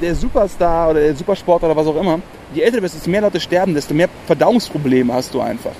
der 0.00 0.14
Superstar 0.14 0.90
oder 0.90 1.00
der 1.00 1.14
Supersportler 1.14 1.68
oder 1.70 1.76
was 1.76 1.86
auch 1.86 2.00
immer, 2.00 2.20
je 2.54 2.62
älter 2.62 2.76
du 2.76 2.82
bist, 2.82 2.94
desto 2.94 3.10
mehr 3.10 3.20
Leute 3.20 3.40
sterben, 3.40 3.74
desto 3.74 3.94
mehr 3.94 4.08
Verdauungsprobleme 4.26 5.12
hast 5.12 5.34
du 5.34 5.40
einfach. 5.40 5.74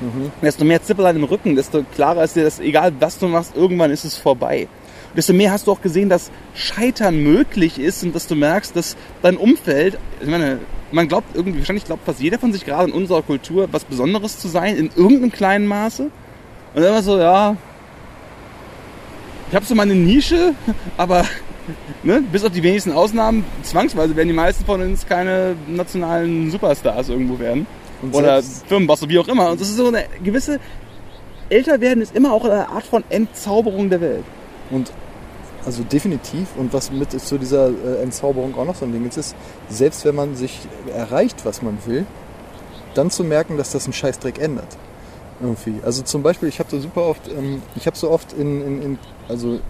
Mhm. 0.00 0.30
Desto 0.42 0.64
mehr 0.64 0.82
Zippelein 0.82 1.16
im 1.16 1.24
Rücken, 1.24 1.56
desto 1.56 1.82
klarer 1.94 2.24
ist 2.24 2.36
dir, 2.36 2.44
dass 2.44 2.60
egal 2.60 2.92
was 3.00 3.18
du 3.18 3.28
machst, 3.28 3.56
irgendwann 3.56 3.90
ist 3.90 4.04
es 4.04 4.16
vorbei. 4.16 4.68
Und 5.08 5.16
desto 5.16 5.32
mehr 5.32 5.50
hast 5.50 5.66
du 5.66 5.72
auch 5.72 5.80
gesehen, 5.80 6.08
dass 6.08 6.30
Scheitern 6.54 7.16
möglich 7.16 7.78
ist 7.78 8.02
und 8.04 8.14
dass 8.14 8.26
du 8.26 8.34
merkst, 8.34 8.76
dass 8.76 8.96
dein 9.22 9.36
Umfeld, 9.36 9.98
ich 10.20 10.28
meine, 10.28 10.58
man 10.92 11.08
glaubt 11.08 11.34
irgendwie, 11.34 11.58
wahrscheinlich 11.58 11.84
glaubt 11.84 12.04
fast 12.04 12.20
jeder 12.20 12.38
von 12.38 12.52
sich 12.52 12.64
gerade 12.64 12.90
in 12.90 12.94
unserer 12.94 13.22
Kultur 13.22 13.68
was 13.72 13.84
Besonderes 13.84 14.38
zu 14.38 14.48
sein, 14.48 14.76
in 14.76 14.90
irgendeinem 14.94 15.32
kleinen 15.32 15.66
Maße. 15.66 16.04
Und 16.04 16.12
dann 16.74 16.84
immer 16.84 17.02
so, 17.02 17.18
ja, 17.18 17.56
ich 19.48 19.54
habe 19.54 19.64
so 19.64 19.74
meine 19.74 19.94
Nische, 19.94 20.54
aber 20.96 21.24
ne, 22.02 22.22
bis 22.32 22.44
auf 22.44 22.52
die 22.52 22.62
wenigsten 22.62 22.92
Ausnahmen, 22.92 23.44
zwangsweise 23.62 24.14
werden 24.16 24.28
die 24.28 24.34
meisten 24.34 24.64
von 24.64 24.80
uns 24.80 25.06
keine 25.06 25.56
nationalen 25.66 26.50
Superstars 26.50 27.08
irgendwo 27.08 27.38
werden. 27.38 27.66
Und 28.02 28.14
Oder 28.14 28.42
Firmenbosse, 28.42 29.08
wie 29.08 29.18
auch 29.18 29.28
immer. 29.28 29.50
Und 29.50 29.60
das 29.60 29.68
ist 29.68 29.76
so 29.76 29.88
eine 29.88 30.04
gewisse, 30.22 30.60
älter 31.48 31.80
werden 31.80 32.02
ist 32.02 32.14
immer 32.14 32.32
auch 32.32 32.44
eine 32.44 32.68
Art 32.68 32.84
von 32.84 33.04
Entzauberung 33.08 33.90
der 33.90 34.00
Welt. 34.00 34.24
Und 34.70 34.92
also 35.64 35.82
definitiv. 35.82 36.48
Und 36.56 36.72
was 36.72 36.90
mit 36.90 37.18
zu 37.20 37.38
dieser 37.38 37.68
äh, 37.68 38.02
Entzauberung 38.02 38.56
auch 38.56 38.64
noch 38.64 38.76
so 38.76 38.84
ein 38.84 38.92
Ding 38.92 39.06
ist, 39.06 39.16
ist, 39.16 39.36
selbst 39.68 40.04
wenn 40.04 40.14
man 40.14 40.36
sich 40.36 40.60
erreicht, 40.94 41.44
was 41.44 41.62
man 41.62 41.78
will, 41.86 42.06
dann 42.94 43.10
zu 43.10 43.24
merken, 43.24 43.56
dass 43.56 43.72
das 43.72 43.84
einen 43.84 43.92
Scheißdreck 43.92 44.38
ändert. 44.38 44.76
Irgendwie. 45.40 45.74
Also 45.84 46.02
zum 46.02 46.22
Beispiel, 46.22 46.48
ich 46.48 46.58
habe 46.58 46.70
so 46.70 46.80
super 46.80 47.02
oft, 47.02 47.28
ähm, 47.28 47.62
ich 47.76 47.86
habe 47.86 47.96
so 47.96 48.10
oft 48.10 48.32
in, 48.32 48.62
in, 48.62 48.82
in 48.82 48.98
also 49.28 49.60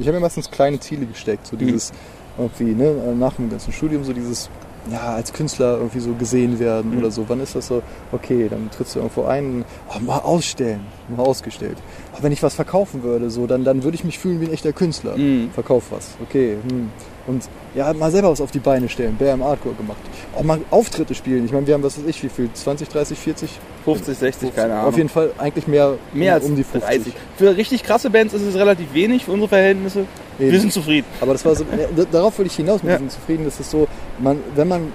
ich 0.00 0.06
habe 0.06 0.16
mir 0.16 0.22
meistens 0.22 0.50
kleine 0.50 0.78
Ziele 0.80 1.06
gesteckt, 1.06 1.46
so 1.46 1.56
dieses 1.56 1.92
irgendwie, 2.38 2.74
ne, 2.74 2.92
nach 3.18 3.34
dem 3.34 3.50
ganzen 3.50 3.72
Studium 3.72 4.04
so 4.04 4.12
dieses, 4.12 4.48
ja, 4.90 5.14
als 5.14 5.32
Künstler 5.32 5.76
irgendwie 5.76 6.00
so 6.00 6.14
gesehen 6.14 6.58
werden 6.58 6.92
Mhm. 6.92 6.98
oder 6.98 7.10
so. 7.10 7.24
Wann 7.28 7.40
ist 7.40 7.54
das 7.54 7.66
so, 7.68 7.82
okay, 8.10 8.48
dann 8.48 8.70
trittst 8.70 8.94
du 8.94 9.00
irgendwo 9.00 9.24
ein, 9.24 9.64
oh, 9.94 10.00
mal 10.00 10.18
ausstellen, 10.18 10.80
mal 11.14 11.22
ausgestellt. 11.22 11.76
Oh, 12.14 12.18
wenn 12.22 12.32
ich 12.32 12.42
was 12.42 12.54
verkaufen 12.54 13.02
würde, 13.02 13.30
so, 13.30 13.46
dann, 13.46 13.64
dann 13.64 13.82
würde 13.84 13.94
ich 13.94 14.04
mich 14.04 14.18
fühlen 14.18 14.40
wie 14.40 14.46
ein 14.46 14.52
echter 14.52 14.72
Künstler. 14.72 15.16
Mhm. 15.16 15.50
Verkauf 15.52 15.84
was, 15.90 16.16
okay. 16.22 16.56
Hm. 16.68 16.90
Und 17.26 17.44
ja, 17.74 17.92
mal 17.92 18.10
selber 18.10 18.30
was 18.30 18.40
auf 18.40 18.50
die 18.50 18.58
Beine 18.58 18.88
stellen, 18.88 19.16
Bam 19.16 19.44
Hardcore 19.44 19.74
gemacht. 19.76 19.98
Auch 20.36 20.42
mal 20.42 20.60
Auftritte 20.70 21.14
spielen. 21.14 21.44
Ich 21.44 21.52
meine, 21.52 21.66
wir 21.66 21.74
haben, 21.74 21.82
was 21.82 21.96
weiß 21.98 22.04
ich, 22.06 22.22
wie 22.22 22.28
viel, 22.28 22.50
20, 22.52 22.88
30, 22.88 23.18
40? 23.18 23.50
50, 23.84 24.18
60, 24.18 24.54
keine 24.56 24.74
Ahnung. 24.74 24.86
Auf 24.88 24.96
jeden 24.96 25.08
Fall 25.08 25.30
eigentlich 25.38 25.66
mehr, 25.68 25.94
Mehr 26.12 26.34
als 26.34 26.44
um 26.44 26.56
die 26.56 26.64
50. 26.64 26.82
30. 26.90 27.12
Für 27.36 27.56
richtig 27.56 27.82
krasse 27.84 28.10
Bands 28.10 28.34
ist 28.34 28.42
es 28.42 28.54
relativ 28.56 28.92
wenig 28.92 29.24
für 29.24 29.32
unsere 29.32 29.48
Verhältnisse. 29.48 30.04
Wir 30.38 30.48
Eben. 30.48 30.60
sind 30.60 30.72
zufrieden. 30.72 31.06
Aber 31.20 31.32
das 31.32 31.44
war 31.44 31.54
so, 31.54 31.64
ja, 31.64 32.04
darauf 32.10 32.38
will 32.38 32.46
ich 32.46 32.56
hinaus 32.56 32.82
mit 32.82 32.90
Ja. 32.92 32.98
diesem 32.98 33.10
Zufrieden, 33.10 33.44
dass 33.44 33.60
es 33.60 33.70
so, 33.70 33.86
man, 34.18 34.38
wenn 34.56 34.66
man 34.68 34.92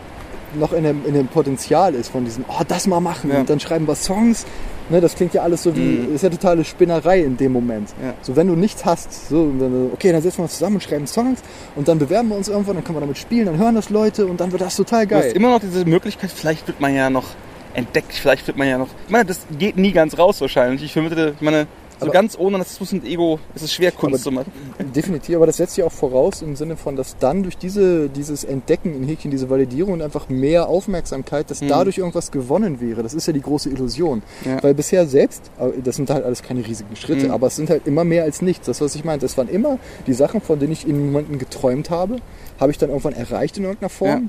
noch 0.55 0.73
in 0.73 0.83
dem, 0.83 1.05
in 1.05 1.13
dem 1.13 1.27
Potenzial 1.27 1.93
ist 1.95 2.09
von 2.09 2.25
diesem, 2.25 2.43
oh, 2.47 2.61
das 2.67 2.87
mal 2.87 2.99
machen 2.99 3.31
Ja. 3.31 3.39
und 3.39 3.49
dann 3.49 3.59
schreiben 3.59 3.87
wir 3.87 3.95
Songs, 3.95 4.45
ne, 4.89 5.01
das 5.01 5.15
klingt 5.15 5.33
ja 5.33 5.41
alles 5.43 5.63
so 5.63 5.75
wie, 5.75 5.79
Mhm. 5.79 6.15
ist 6.15 6.21
ja 6.23 6.29
totale 6.29 6.63
Spinnerei 6.63 7.21
in 7.21 7.37
dem 7.37 7.51
Moment. 7.51 7.89
Ja. 8.03 8.13
So, 8.21 8.35
wenn 8.35 8.47
du 8.47 8.55
nichts 8.55 8.85
hast, 8.85 9.29
so, 9.29 9.51
okay, 9.93 10.11
dann 10.11 10.21
setzen 10.21 10.39
wir 10.39 10.43
uns 10.43 10.53
zusammen 10.53 10.75
und 10.77 10.81
schreiben 10.83 11.07
Songs 11.07 11.39
und 11.75 11.87
dann 11.87 11.99
bewerben 11.99 12.29
wir 12.29 12.35
uns 12.37 12.47
irgendwann, 12.47 12.75
dann 12.75 12.83
können 12.83 12.97
wir 12.97 13.01
damit 13.01 13.17
spielen, 13.17 13.45
dann 13.45 13.57
hören 13.57 13.75
das 13.75 13.89
Leute 13.89 14.25
und 14.27 14.39
dann 14.39 14.51
wird 14.51 14.61
das 14.61 14.75
total 14.75 15.05
Du 15.07 15.15
hast 15.15 15.23
geil. 15.23 15.31
immer 15.35 15.49
noch 15.49 15.59
diese 15.59 15.85
Möglichkeit, 15.85 16.31
vielleicht 16.31 16.67
wird 16.67 16.79
man 16.79 16.93
ja 16.95 17.09
noch 17.09 17.25
entdeckt. 17.73 18.13
Vielleicht 18.13 18.47
wird 18.47 18.57
man 18.57 18.67
ja 18.67 18.77
noch. 18.77 18.87
Ich 19.05 19.11
meine, 19.11 19.25
das 19.25 19.41
geht 19.59 19.77
nie 19.77 19.91
ganz 19.91 20.17
raus 20.17 20.41
wahrscheinlich. 20.41 20.83
Ich 20.83 20.93
vermute, 20.93 21.33
ich 21.35 21.41
meine, 21.41 21.67
so 21.99 22.05
Aber- 22.05 22.13
ganz 22.13 22.37
ohne 22.37 22.57
Narzissmus 22.57 22.93
und 22.93 23.05
Ego 23.05 23.39
ist 23.55 23.63
es 23.63 23.73
schwer, 23.73 23.91
Kunst 23.91 24.23
zu 24.23 24.31
machen. 24.31 24.51
Definitiv, 24.95 25.35
aber 25.35 25.45
das 25.47 25.57
setzt 25.57 25.77
ja 25.77 25.85
auch 25.85 25.91
voraus 25.91 26.41
im 26.41 26.55
Sinne 26.55 26.77
von, 26.77 26.95
dass 26.95 27.17
dann 27.17 27.43
durch 27.43 27.57
diese, 27.57 28.07
dieses 28.09 28.43
Entdecken 28.43 28.93
in 28.95 29.03
Häkchen, 29.03 29.31
diese 29.31 29.49
Validierung 29.49 29.93
und 29.93 30.01
einfach 30.01 30.29
mehr 30.29 30.67
Aufmerksamkeit, 30.69 31.49
dass 31.49 31.61
Mhm. 31.61 31.69
dadurch 31.69 31.97
irgendwas 31.97 32.31
gewonnen 32.31 32.79
wäre. 32.81 33.03
Das 33.03 33.13
ist 33.13 33.25
ja 33.27 33.33
die 33.33 33.41
große 33.41 33.69
Illusion. 33.69 34.21
Ja. 34.45 34.61
Weil 34.63 34.73
bisher 34.73 35.07
selbst, 35.07 35.49
das 35.83 35.95
sind 35.95 36.09
halt 36.09 36.23
alles 36.23 36.43
keine 36.43 36.65
riesigen 36.65 36.95
Schritte, 36.95 37.25
Mhm. 37.27 37.31
aber 37.31 37.47
es 37.47 37.55
sind 37.55 37.69
halt 37.69 37.87
immer 37.87 38.03
mehr 38.03 38.23
als 38.23 38.41
nichts. 38.41 38.67
Das, 38.67 38.79
was 38.81 38.95
ich 38.95 39.03
meinte, 39.03 39.25
es 39.25 39.37
waren 39.37 39.49
immer 39.49 39.79
die 40.05 40.13
Sachen, 40.13 40.41
von 40.41 40.59
denen 40.59 40.73
ich 40.73 40.87
in 40.87 41.07
Momenten 41.07 41.37
geträumt 41.39 41.89
habe, 41.89 42.17
habe 42.59 42.71
ich 42.71 42.77
dann 42.77 42.89
irgendwann 42.89 43.13
erreicht 43.13 43.57
in 43.57 43.63
irgendeiner 43.63 43.89
Form. 43.89 44.09
Ja. 44.09 44.21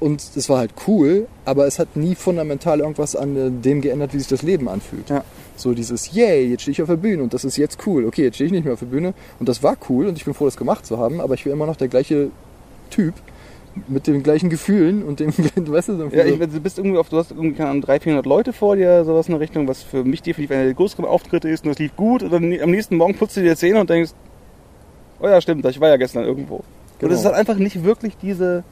Und 0.00 0.20
es 0.34 0.48
war 0.48 0.58
halt 0.58 0.72
cool, 0.88 1.28
aber 1.44 1.66
es 1.68 1.78
hat 1.78 1.96
nie 1.96 2.16
fundamental 2.16 2.80
irgendwas 2.80 3.14
an 3.14 3.36
äh, 3.36 3.50
dem 3.50 3.80
geändert, 3.80 4.12
wie 4.12 4.18
sich 4.18 4.26
das 4.26 4.42
Leben 4.42 4.68
anfühlt. 4.68 5.08
Ja. 5.10 5.22
So 5.56 5.74
dieses, 5.74 6.12
yay, 6.14 6.46
jetzt 6.50 6.62
stehe 6.62 6.72
ich 6.72 6.82
auf 6.82 6.88
der 6.88 6.96
Bühne 6.96 7.22
und 7.22 7.34
das 7.34 7.44
ist 7.44 7.56
jetzt 7.56 7.78
cool. 7.86 8.04
Okay, 8.06 8.24
jetzt 8.24 8.36
stehe 8.36 8.46
ich 8.46 8.52
nicht 8.52 8.64
mehr 8.64 8.72
auf 8.72 8.80
der 8.80 8.86
Bühne 8.86 9.14
und 9.38 9.48
das 9.48 9.62
war 9.62 9.76
cool 9.88 10.06
und 10.06 10.16
ich 10.16 10.24
bin 10.24 10.34
froh, 10.34 10.46
das 10.46 10.56
gemacht 10.56 10.86
zu 10.86 10.98
haben, 10.98 11.20
aber 11.20 11.34
ich 11.34 11.44
bin 11.44 11.52
immer 11.52 11.66
noch 11.66 11.76
der 11.76 11.88
gleiche 11.88 12.30
Typ 12.90 13.14
mit 13.88 14.06
den 14.06 14.22
gleichen 14.22 14.50
Gefühlen 14.50 15.02
und 15.02 15.20
dem, 15.20 15.28
weißt 15.56 15.88
du, 15.88 15.96
so 15.96 16.04
Ja, 16.12 16.24
ich, 16.24 16.38
du 16.38 16.60
bist 16.60 16.78
irgendwie 16.78 16.98
auf, 16.98 17.08
du 17.08 17.16
hast 17.18 17.30
irgendwie 17.30 17.52
keine 17.52 17.70
Ahnung, 17.70 17.82
300, 17.82 18.02
400 18.02 18.26
Leute 18.26 18.52
vor 18.52 18.76
dir, 18.76 19.04
sowas 19.04 19.28
in 19.28 19.32
der 19.32 19.40
Richtung, 19.40 19.66
was 19.68 19.82
für 19.82 20.04
mich 20.04 20.22
definitiv 20.22 20.54
einer 20.54 20.64
der 20.64 20.74
größeren 20.74 21.04
Auftritte 21.04 21.48
ist 21.48 21.64
und 21.64 21.70
das 21.70 21.78
lief 21.78 21.96
gut. 21.96 22.22
Und 22.22 22.32
dann 22.32 22.52
am 22.60 22.70
nächsten 22.70 22.96
Morgen 22.96 23.14
putzt 23.14 23.36
du 23.36 23.40
dir 23.40 23.50
die 23.50 23.56
Zähne 23.56 23.80
und 23.80 23.88
denkst, 23.88 24.12
oh 25.20 25.26
ja, 25.28 25.40
stimmt, 25.40 25.64
ich 25.66 25.80
war 25.80 25.88
ja 25.88 25.96
gestern 25.96 26.24
irgendwo. 26.24 26.56
Und 26.56 26.64
Genau. 26.98 27.14
es 27.14 27.20
ist 27.20 27.26
halt 27.26 27.34
einfach 27.34 27.56
nicht 27.56 27.82
wirklich 27.82 28.16
diese 28.20 28.62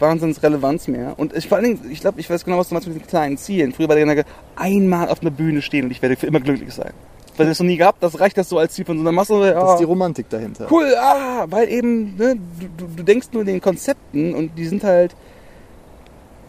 Wahnsinnsrelevanz 0.00 0.88
mehr. 0.88 1.14
Und 1.16 1.34
ich 1.34 1.48
vor 1.48 1.56
allen 1.58 1.64
Dingen, 1.76 1.90
ich 1.90 2.00
glaube, 2.00 2.20
ich 2.20 2.28
weiß 2.30 2.44
genau, 2.44 2.58
was 2.58 2.68
du 2.68 2.74
meinst 2.74 2.88
mit 2.88 2.96
diesen 2.96 3.06
kleinen 3.08 3.36
Zielen. 3.38 3.72
Früher 3.72 3.88
war 3.88 3.96
der 3.96 4.04
Gedanke, 4.06 4.30
einmal 4.56 5.08
auf 5.08 5.20
einer 5.20 5.30
Bühne 5.30 5.62
stehen 5.62 5.86
und 5.86 5.90
ich 5.90 6.02
werde 6.02 6.16
für 6.16 6.26
immer 6.26 6.40
glücklich 6.40 6.72
sein. 6.72 6.92
Weil 7.36 7.46
das 7.46 7.60
noch 7.60 7.66
nie 7.66 7.76
gehabt, 7.76 8.02
das 8.02 8.18
reicht 8.18 8.36
das 8.36 8.48
so 8.48 8.58
als 8.58 8.74
Ziel 8.74 8.84
von 8.84 8.96
so 8.96 9.02
einer 9.02 9.12
Masse. 9.12 9.38
das 9.38 9.50
Ja, 9.52 9.72
ist 9.74 9.78
die 9.78 9.84
Romantik 9.84 10.28
dahinter. 10.28 10.66
cool, 10.70 10.92
ah, 10.98 11.46
weil 11.48 11.68
eben, 11.68 12.16
ne, 12.16 12.36
du, 12.36 12.66
du, 12.86 12.90
du 12.96 13.02
denkst 13.04 13.28
nur 13.32 13.42
in 13.42 13.46
den 13.46 13.60
Konzepten 13.60 14.34
und 14.34 14.58
die 14.58 14.66
sind 14.66 14.82
halt, 14.82 15.14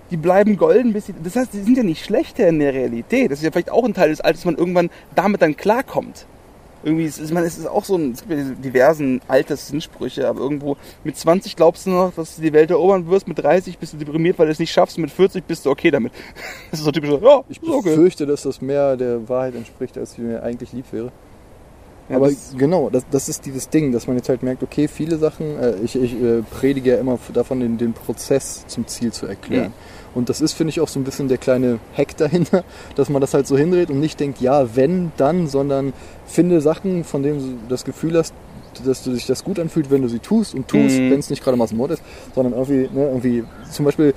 die 0.10 0.18
bleiben 0.18 0.58
golden, 0.58 0.94
bis 0.94 1.06
sie, 1.06 1.14
das 1.24 1.36
heißt, 1.36 1.54
die 1.54 1.62
sind 1.62 1.78
ja 1.78 1.84
nicht 1.84 2.04
schlechter 2.04 2.48
in 2.48 2.58
der 2.58 2.74
Realität. 2.74 3.30
Das 3.32 3.38
ist 3.40 3.46
ja 3.46 3.52
vielleicht 3.52 3.70
auch 3.72 3.84
ein 3.86 3.94
Teil 3.94 4.10
des 4.10 4.22
Alters, 4.22 4.40
dass 4.42 4.46
man 4.46 4.56
irgendwann 4.58 4.90
damit 5.14 5.42
dann 5.44 5.56
klarkommt. 5.56 6.26
Irgendwie, 6.84 7.06
ist, 7.06 7.32
man, 7.32 7.44
es 7.44 7.58
ist 7.58 7.68
auch 7.68 7.84
so 7.84 7.96
ein, 7.96 8.12
es 8.12 8.20
gibt 8.22 8.32
ja 8.32 8.38
diese 8.38 8.54
diversen 8.54 9.22
Alterssinsprüche, 9.28 10.28
aber 10.28 10.40
irgendwo 10.40 10.78
mit 11.04 11.18
20 11.18 11.56
glaubst 11.56 11.86
du 11.86 11.90
noch, 11.90 12.14
dass 12.14 12.38
du 12.38 12.42
die 12.42 12.54
Welt 12.54 12.72
erobern 12.72 13.08
wirst, 13.10 13.28
mit 13.28 13.38
30 13.38 13.78
bist 13.78 13.94
du 13.94 13.98
deprimiert, 13.98 14.40
weil 14.40 14.46
du 14.46 14.52
es 14.52 14.60
nicht 14.60 14.72
schaffst, 14.72 14.98
mit 14.98 15.12
40 15.12 15.46
bist 15.46 15.66
du 15.66 15.72
okay 15.72 15.92
damit. 15.92 16.14
Das 16.72 16.80
ist 16.80 16.86
so 16.86 16.92
typisch, 16.92 17.10
ja, 17.10 17.44
Ich 17.50 17.62
okay. 17.62 17.90
befürchte, 17.90 18.26
dass 18.26 18.44
das 18.44 18.62
mehr 18.62 18.96
der 18.96 19.28
Wahrheit 19.28 19.56
entspricht, 19.56 19.98
als 19.98 20.18
mir 20.18 20.44
eigentlich 20.44 20.72
lieb 20.72 20.86
wäre. 20.92 21.12
Ja, 22.10 22.16
Aber 22.16 22.28
das- 22.30 22.56
genau, 22.58 22.90
das, 22.90 23.06
das 23.12 23.30
ist 23.30 23.46
dieses 23.46 23.70
Ding, 23.70 23.92
dass 23.92 24.08
man 24.08 24.16
jetzt 24.18 24.30
halt 24.30 24.42
merkt, 24.44 24.64
okay, 24.64 24.88
viele 24.88 25.18
Sachen, 25.18 25.58
äh, 25.60 25.76
ich, 25.84 25.96
ich 25.96 26.14
äh, 26.22 26.42
predige 26.42 26.92
ja 26.92 26.98
immer 26.98 27.20
davon, 27.34 27.60
den, 27.60 27.78
den 27.78 27.94
Prozess 27.94 28.66
zum 28.68 28.88
Ziel 28.88 29.14
zu 29.14 29.28
erklären. 29.28 29.68
Mhm. 29.68 29.74
Und 30.16 30.30
das 30.30 30.42
ist, 30.42 30.54
finde 30.54 30.70
ich, 30.72 30.82
auch 30.82 30.88
so 30.88 31.00
ein 31.00 31.04
bisschen 31.04 31.28
der 31.28 31.38
kleine 31.38 31.80
Hack 31.96 32.18
dahinter, 32.18 32.64
dass 32.96 33.10
man 33.10 33.22
das 33.22 33.34
halt 33.36 33.46
so 33.46 33.58
hindreht 33.58 33.92
und 33.92 34.00
nicht 34.00 34.20
denkt, 34.20 34.42
ja, 34.42 34.76
wenn, 34.76 35.12
dann, 35.18 35.48
sondern 35.48 35.94
finde 36.26 36.62
Sachen, 36.62 37.04
von 37.04 37.22
denen 37.22 37.40
du 37.40 37.70
das 37.70 37.86
Gefühl 37.86 38.18
hast, 38.18 38.34
dass 38.86 39.04
du 39.04 39.14
sich 39.14 39.26
das 39.26 39.44
gut 39.44 39.60
anfühlt, 39.60 39.92
wenn 39.92 40.02
du 40.02 40.08
sie 40.10 40.20
tust 40.20 40.56
und 40.56 40.68
tust, 40.68 40.98
Mhm. 41.00 41.12
wenn 41.12 41.20
es 41.20 41.30
nicht 41.30 41.44
gerade 41.44 41.58
mal 41.58 41.68
Mord 41.74 41.92
ist, 41.92 42.02
sondern 42.34 42.54
irgendwie, 42.54 42.90
ne, 42.96 43.06
irgendwie, 43.08 43.44
zum 43.72 43.86
Beispiel, 43.86 44.14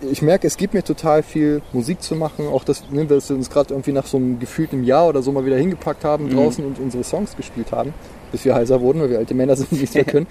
ich 0.00 0.20
merke, 0.22 0.46
es 0.46 0.56
gibt 0.56 0.74
mir 0.74 0.82
total 0.84 1.22
viel 1.22 1.62
Musik 1.72 2.02
zu 2.02 2.14
machen, 2.16 2.46
auch 2.48 2.64
das, 2.64 2.82
ne, 2.90 3.04
dass 3.06 3.28
wir 3.30 3.36
uns 3.36 3.48
gerade 3.50 3.72
irgendwie 3.74 3.92
nach 3.92 4.06
so 4.06 4.16
einem 4.18 4.38
gefühlten 4.38 4.84
Jahr 4.84 5.08
oder 5.08 5.22
so 5.22 5.32
mal 5.32 5.44
wieder 5.46 5.56
hingepackt 5.56 6.04
haben 6.04 6.26
Mhm. 6.26 6.34
draußen 6.36 6.64
und 6.64 6.78
unsere 6.78 7.02
Songs 7.04 7.34
gespielt 7.36 7.72
haben, 7.72 7.94
bis 8.32 8.44
wir 8.44 8.54
heiser 8.54 8.80
wurden, 8.80 9.00
weil 9.00 9.10
wir 9.10 9.18
alte 9.18 9.34
Männer 9.34 9.56
sind 9.56 9.72
und 9.72 9.80
nichts 9.80 9.94
mehr 9.94 10.04
können. 10.12 10.26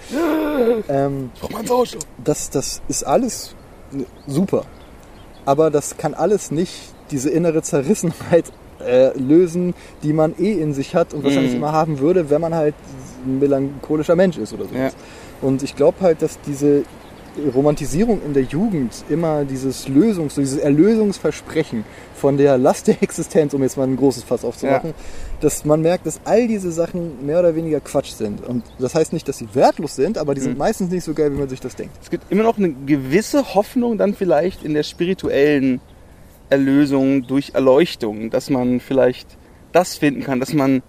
ähm, 0.89 1.31
Ich 1.33 1.41
brauch 1.41 1.49
mal 1.51 1.59
einen 1.59 1.67
Sauerstoff. 1.67 2.03
das, 2.23 2.49
das 2.49 2.81
ist 2.87 3.03
alles 3.03 3.55
ne, 3.91 4.05
super. 4.27 4.65
Aber 5.45 5.69
das 5.69 5.97
kann 5.97 6.13
alles 6.13 6.51
nicht 6.51 6.73
diese 7.11 7.29
innere 7.29 7.61
Zerrissenheit 7.61 8.45
äh, 8.85 9.17
lösen, 9.17 9.73
die 10.03 10.11
man 10.13 10.35
eh 10.39 10.51
in 10.53 10.73
sich 10.73 10.95
hat 10.95 11.13
und 11.13 11.23
wahrscheinlich 11.23 11.51
Mhm. 11.51 11.57
immer 11.57 11.71
haben 11.71 11.99
würde, 11.99 12.29
wenn 12.29 12.41
man 12.41 12.53
halt 12.55 12.75
ein 13.25 13.39
melancholischer 13.39 14.15
Mensch 14.15 14.37
ist 14.37 14.53
oder 14.53 14.65
so. 14.65 14.75
Ja. 14.75 14.89
Und 15.41 15.63
ich 15.63 15.75
glaube 15.75 15.97
halt, 16.01 16.21
dass 16.21 16.39
diese 16.45 16.83
Romantisierung 17.53 18.21
in 18.25 18.33
der 18.33 18.43
Jugend 18.43 19.03
immer 19.09 19.43
dieses 19.45 19.87
Lösungs-, 19.87 20.35
dieses 20.35 20.57
Erlösungsversprechen 20.57 21.83
von 22.15 22.37
der 22.37 22.57
Last 22.57 22.87
der 22.87 23.01
Existenz, 23.03 23.53
um 23.53 23.61
jetzt 23.61 23.77
mal 23.77 23.83
ein 23.87 23.97
großes 23.97 24.23
Fass 24.23 24.45
aufzumachen, 24.45 24.93
dass 25.41 25.65
man 25.65 25.81
merkt, 25.81 26.05
dass 26.05 26.21
all 26.25 26.47
diese 26.47 26.71
Sachen 26.71 27.25
mehr 27.25 27.39
oder 27.39 27.55
weniger 27.55 27.79
Quatsch 27.81 28.11
sind. 28.11 28.45
Und 28.45 28.63
das 28.79 28.95
heißt 28.95 29.11
nicht, 29.13 29.27
dass 29.27 29.37
sie 29.37 29.47
wertlos 29.53 29.95
sind, 29.95 30.17
aber 30.17 30.33
die 30.33 30.41
sind 30.41 30.53
Mhm. 30.53 30.59
meistens 30.59 30.91
nicht 30.91 31.03
so 31.03 31.13
geil, 31.13 31.31
wie 31.33 31.37
man 31.37 31.49
sich 31.49 31.59
das 31.59 31.75
denkt. 31.75 31.95
Es 32.01 32.09
gibt 32.09 32.31
immer 32.31 32.43
noch 32.43 32.57
eine 32.57 32.71
gewisse 32.85 33.53
Hoffnung 33.55 33.97
dann 33.97 34.13
vielleicht 34.13 34.63
in 34.63 34.73
der 34.73 34.83
spirituellen 34.83 35.81
Erlösung 36.49 37.25
durch 37.27 37.51
Erleuchtung, 37.53 38.29
dass 38.29 38.49
man 38.49 38.79
vielleicht 38.79 39.37
das 39.71 39.97
finden 39.97 40.23
kann, 40.23 40.39
dass 40.39 40.53
man 40.53 40.83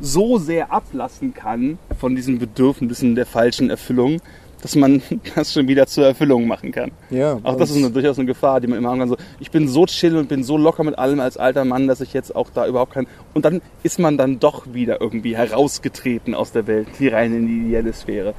so 0.00 0.38
sehr 0.38 0.72
ablassen 0.72 1.32
kann 1.32 1.78
von 1.98 2.16
diesen 2.16 2.38
Bedürfnissen 2.40 3.14
der 3.14 3.24
falschen 3.24 3.70
Erfüllung, 3.70 4.20
dass 4.62 4.76
man 4.76 5.02
das 5.34 5.52
schon 5.52 5.68
wieder 5.68 5.86
zur 5.86 6.06
Erfüllung 6.06 6.46
machen 6.46 6.72
kann. 6.72 6.92
Ja, 7.10 7.38
Auch 7.42 7.56
das 7.56 7.70
ist 7.70 7.76
eine, 7.76 7.90
durchaus 7.90 8.18
eine 8.18 8.26
Gefahr, 8.26 8.60
die 8.60 8.68
man 8.68 8.78
immer 8.78 8.90
haben 8.90 9.00
kann. 9.00 9.08
So, 9.10 9.16
ich 9.40 9.50
bin 9.50 9.68
so 9.68 9.84
chill 9.84 10.16
und 10.16 10.28
bin 10.28 10.42
so 10.44 10.56
locker 10.56 10.84
mit 10.84 10.98
allem 10.98 11.20
als 11.20 11.36
alter 11.36 11.64
Mann, 11.64 11.88
dass 11.88 12.00
ich 12.00 12.14
jetzt 12.14 12.34
auch 12.34 12.48
da 12.54 12.66
überhaupt 12.66 12.94
kein... 12.94 13.06
Und 13.34 13.44
dann 13.44 13.60
ist 13.82 13.98
man 13.98 14.16
dann 14.16 14.38
doch 14.38 14.72
wieder 14.72 15.00
irgendwie 15.00 15.36
herausgetreten 15.36 16.34
aus 16.34 16.52
der 16.52 16.66
Welt, 16.66 16.88
hier 16.96 17.12
rein 17.12 17.34
in 17.34 17.46
die 17.46 17.66
ideelle 17.66 17.92
Sphäre. 17.92 18.34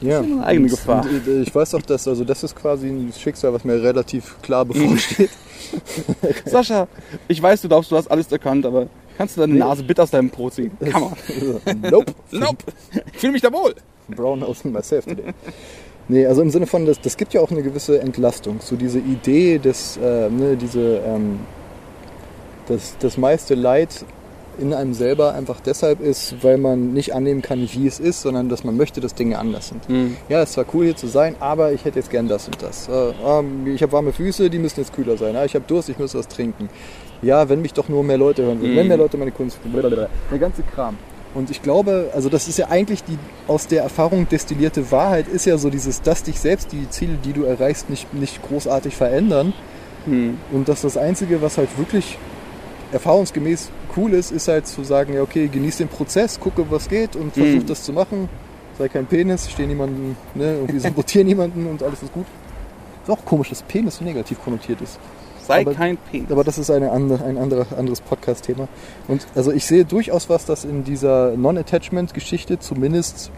ja. 0.00 0.20
ist 0.20 0.26
eine 0.26 0.44
eigene 0.44 0.68
Gefahr. 0.68 1.04
Und 1.04 1.26
äh, 1.26 1.42
ich 1.42 1.54
weiß 1.54 1.74
auch, 1.74 1.82
dass, 1.82 2.06
also 2.06 2.24
das 2.24 2.42
ist 2.44 2.54
quasi 2.54 2.86
ein 2.86 3.12
Schicksal, 3.18 3.52
was 3.52 3.64
mir 3.64 3.82
relativ 3.82 4.40
klar 4.42 4.64
bevorsteht. 4.64 5.30
Sascha, 6.46 6.86
ich 7.26 7.42
weiß, 7.42 7.62
du 7.62 7.68
glaubst, 7.68 7.90
du 7.90 7.96
hast 7.96 8.08
alles 8.08 8.30
erkannt, 8.30 8.64
aber 8.64 8.86
kannst 9.16 9.36
du 9.36 9.40
deine. 9.40 9.54
Nase 9.54 9.82
bitte 9.82 10.02
aus 10.04 10.10
deinem 10.10 10.30
Brot 10.30 10.54
ziehen? 10.54 10.70
Kann 10.88 11.02
man. 11.02 11.12
nope. 11.90 12.14
Nope. 12.30 12.64
Ich 13.12 13.18
fühle 13.18 13.32
mich 13.32 13.42
da 13.42 13.52
wohl. 13.52 13.74
Brown 14.14 14.40
nose 14.40 14.66
myself 14.68 15.04
today. 15.06 15.32
Nee, 16.08 16.26
also 16.26 16.40
im 16.42 16.50
Sinne 16.50 16.66
von, 16.66 16.86
das, 16.86 17.00
das 17.00 17.16
gibt 17.16 17.34
ja 17.34 17.40
auch 17.42 17.50
eine 17.50 17.62
gewisse 17.62 18.00
Entlastung. 18.00 18.60
So 18.60 18.76
diese 18.76 18.98
Idee, 18.98 19.58
dass 19.58 19.98
äh, 19.98 20.30
ne, 20.30 20.56
diese, 20.56 21.00
ähm, 21.06 21.40
dass 22.66 22.96
das 22.98 23.18
meiste 23.18 23.54
Leid 23.54 24.04
in 24.58 24.74
einem 24.74 24.92
selber 24.92 25.34
einfach 25.34 25.60
deshalb 25.60 26.00
ist, 26.00 26.42
weil 26.42 26.58
man 26.58 26.92
nicht 26.92 27.14
annehmen 27.14 27.42
kann, 27.42 27.60
wie 27.72 27.86
es 27.86 28.00
ist, 28.00 28.22
sondern 28.22 28.48
dass 28.48 28.64
man 28.64 28.76
möchte, 28.76 29.00
dass 29.00 29.14
Dinge 29.14 29.38
anders 29.38 29.68
sind. 29.68 29.82
Ja, 30.28 30.42
es 30.42 30.48
ist 30.48 30.54
zwar 30.54 30.64
cool 30.74 30.86
hier 30.86 30.96
zu 30.96 31.06
sein, 31.06 31.36
aber 31.38 31.72
ich 31.72 31.84
hätte 31.84 32.00
jetzt 32.00 32.10
gern 32.10 32.26
das 32.26 32.46
und 32.46 32.60
das. 32.60 32.88
Äh, 32.88 33.12
ähm, 33.24 33.66
ich 33.72 33.82
habe 33.82 33.92
warme 33.92 34.12
Füße, 34.12 34.50
die 34.50 34.58
müssen 34.58 34.80
jetzt 34.80 34.92
kühler 34.94 35.16
sein. 35.16 35.36
Ah, 35.36 35.44
ich 35.44 35.54
habe 35.54 35.64
Durst, 35.68 35.88
ich 35.90 35.98
muss 35.98 36.14
was 36.14 36.26
trinken. 36.26 36.68
Ja, 37.22 37.48
wenn 37.48 37.62
mich 37.62 37.72
doch 37.72 37.88
nur 37.88 38.02
mehr 38.02 38.18
Leute 38.18 38.42
hören 38.44 38.60
würden, 38.60 38.74
wenn 38.74 38.82
Mhm. 38.84 38.88
mehr 38.88 38.96
Leute 38.96 39.16
meine 39.16 39.30
Kunst, 39.30 39.58
der 40.30 40.38
ganze 40.38 40.62
Kram. 40.62 40.96
Und 41.38 41.50
ich 41.50 41.62
glaube, 41.62 42.10
also 42.14 42.28
das 42.28 42.48
ist 42.48 42.58
ja 42.58 42.66
eigentlich 42.68 43.04
die 43.04 43.16
aus 43.46 43.68
der 43.68 43.84
Erfahrung 43.84 44.28
destillierte 44.28 44.90
Wahrheit, 44.90 45.28
ist 45.28 45.46
ja 45.46 45.56
so 45.56 45.70
dieses, 45.70 46.02
dass 46.02 46.24
dich 46.24 46.40
selbst 46.40 46.72
die 46.72 46.90
Ziele, 46.90 47.16
die 47.24 47.32
du 47.32 47.44
erreichst, 47.44 47.88
nicht, 47.88 48.12
nicht 48.12 48.42
großartig 48.42 48.96
verändern. 48.96 49.52
Hm. 50.04 50.36
Und 50.50 50.68
dass 50.68 50.80
das 50.80 50.96
Einzige, 50.96 51.40
was 51.40 51.56
halt 51.56 51.68
wirklich 51.78 52.18
erfahrungsgemäß 52.90 53.70
cool 53.96 54.14
ist, 54.14 54.32
ist 54.32 54.48
halt 54.48 54.66
zu 54.66 54.82
sagen, 54.82 55.14
ja 55.14 55.22
okay, 55.22 55.46
genieß 55.46 55.76
den 55.76 55.86
Prozess, 55.88 56.40
gucke, 56.40 56.68
was 56.70 56.88
geht 56.88 57.14
und 57.14 57.34
versuch 57.34 57.60
Mhm. 57.62 57.66
das 57.66 57.84
zu 57.84 57.92
machen. 57.92 58.28
Sei 58.76 58.88
kein 58.88 59.06
Penis, 59.06 59.48
steh 59.48 59.66
niemanden, 59.66 60.16
ne, 60.34 60.54
irgendwie 60.54 60.80
sabotier 60.80 61.22
niemanden 61.30 61.66
und 61.66 61.84
alles 61.84 62.02
ist 62.02 62.12
gut. 62.12 62.26
Ist 63.04 63.10
auch 63.10 63.24
komisch, 63.24 63.50
dass 63.50 63.62
Penis 63.62 63.96
so 63.96 64.04
negativ 64.04 64.42
konnotiert 64.42 64.80
ist. 64.80 64.98
Sei 65.48 65.62
Aber- 65.62 65.74
kein 65.74 65.96
Penis. 65.96 66.30
Aber 66.30 66.44
das 66.44 66.58
ist 66.58 66.70
eine 66.70 66.92
andere, 66.92 67.24
ein 67.24 67.36
andere, 67.38 67.66
anderes 67.76 68.00
Podcast-Thema. 68.02 68.68
Und 69.08 69.26
also 69.34 69.50
ich 69.50 69.64
sehe 69.66 69.84
durchaus 69.84 70.28
was, 70.28 70.44
das 70.44 70.64
in 70.64 70.84
dieser 70.84 71.32
Non-Attachment-Geschichte 71.36 72.58
zumindest 72.60 73.30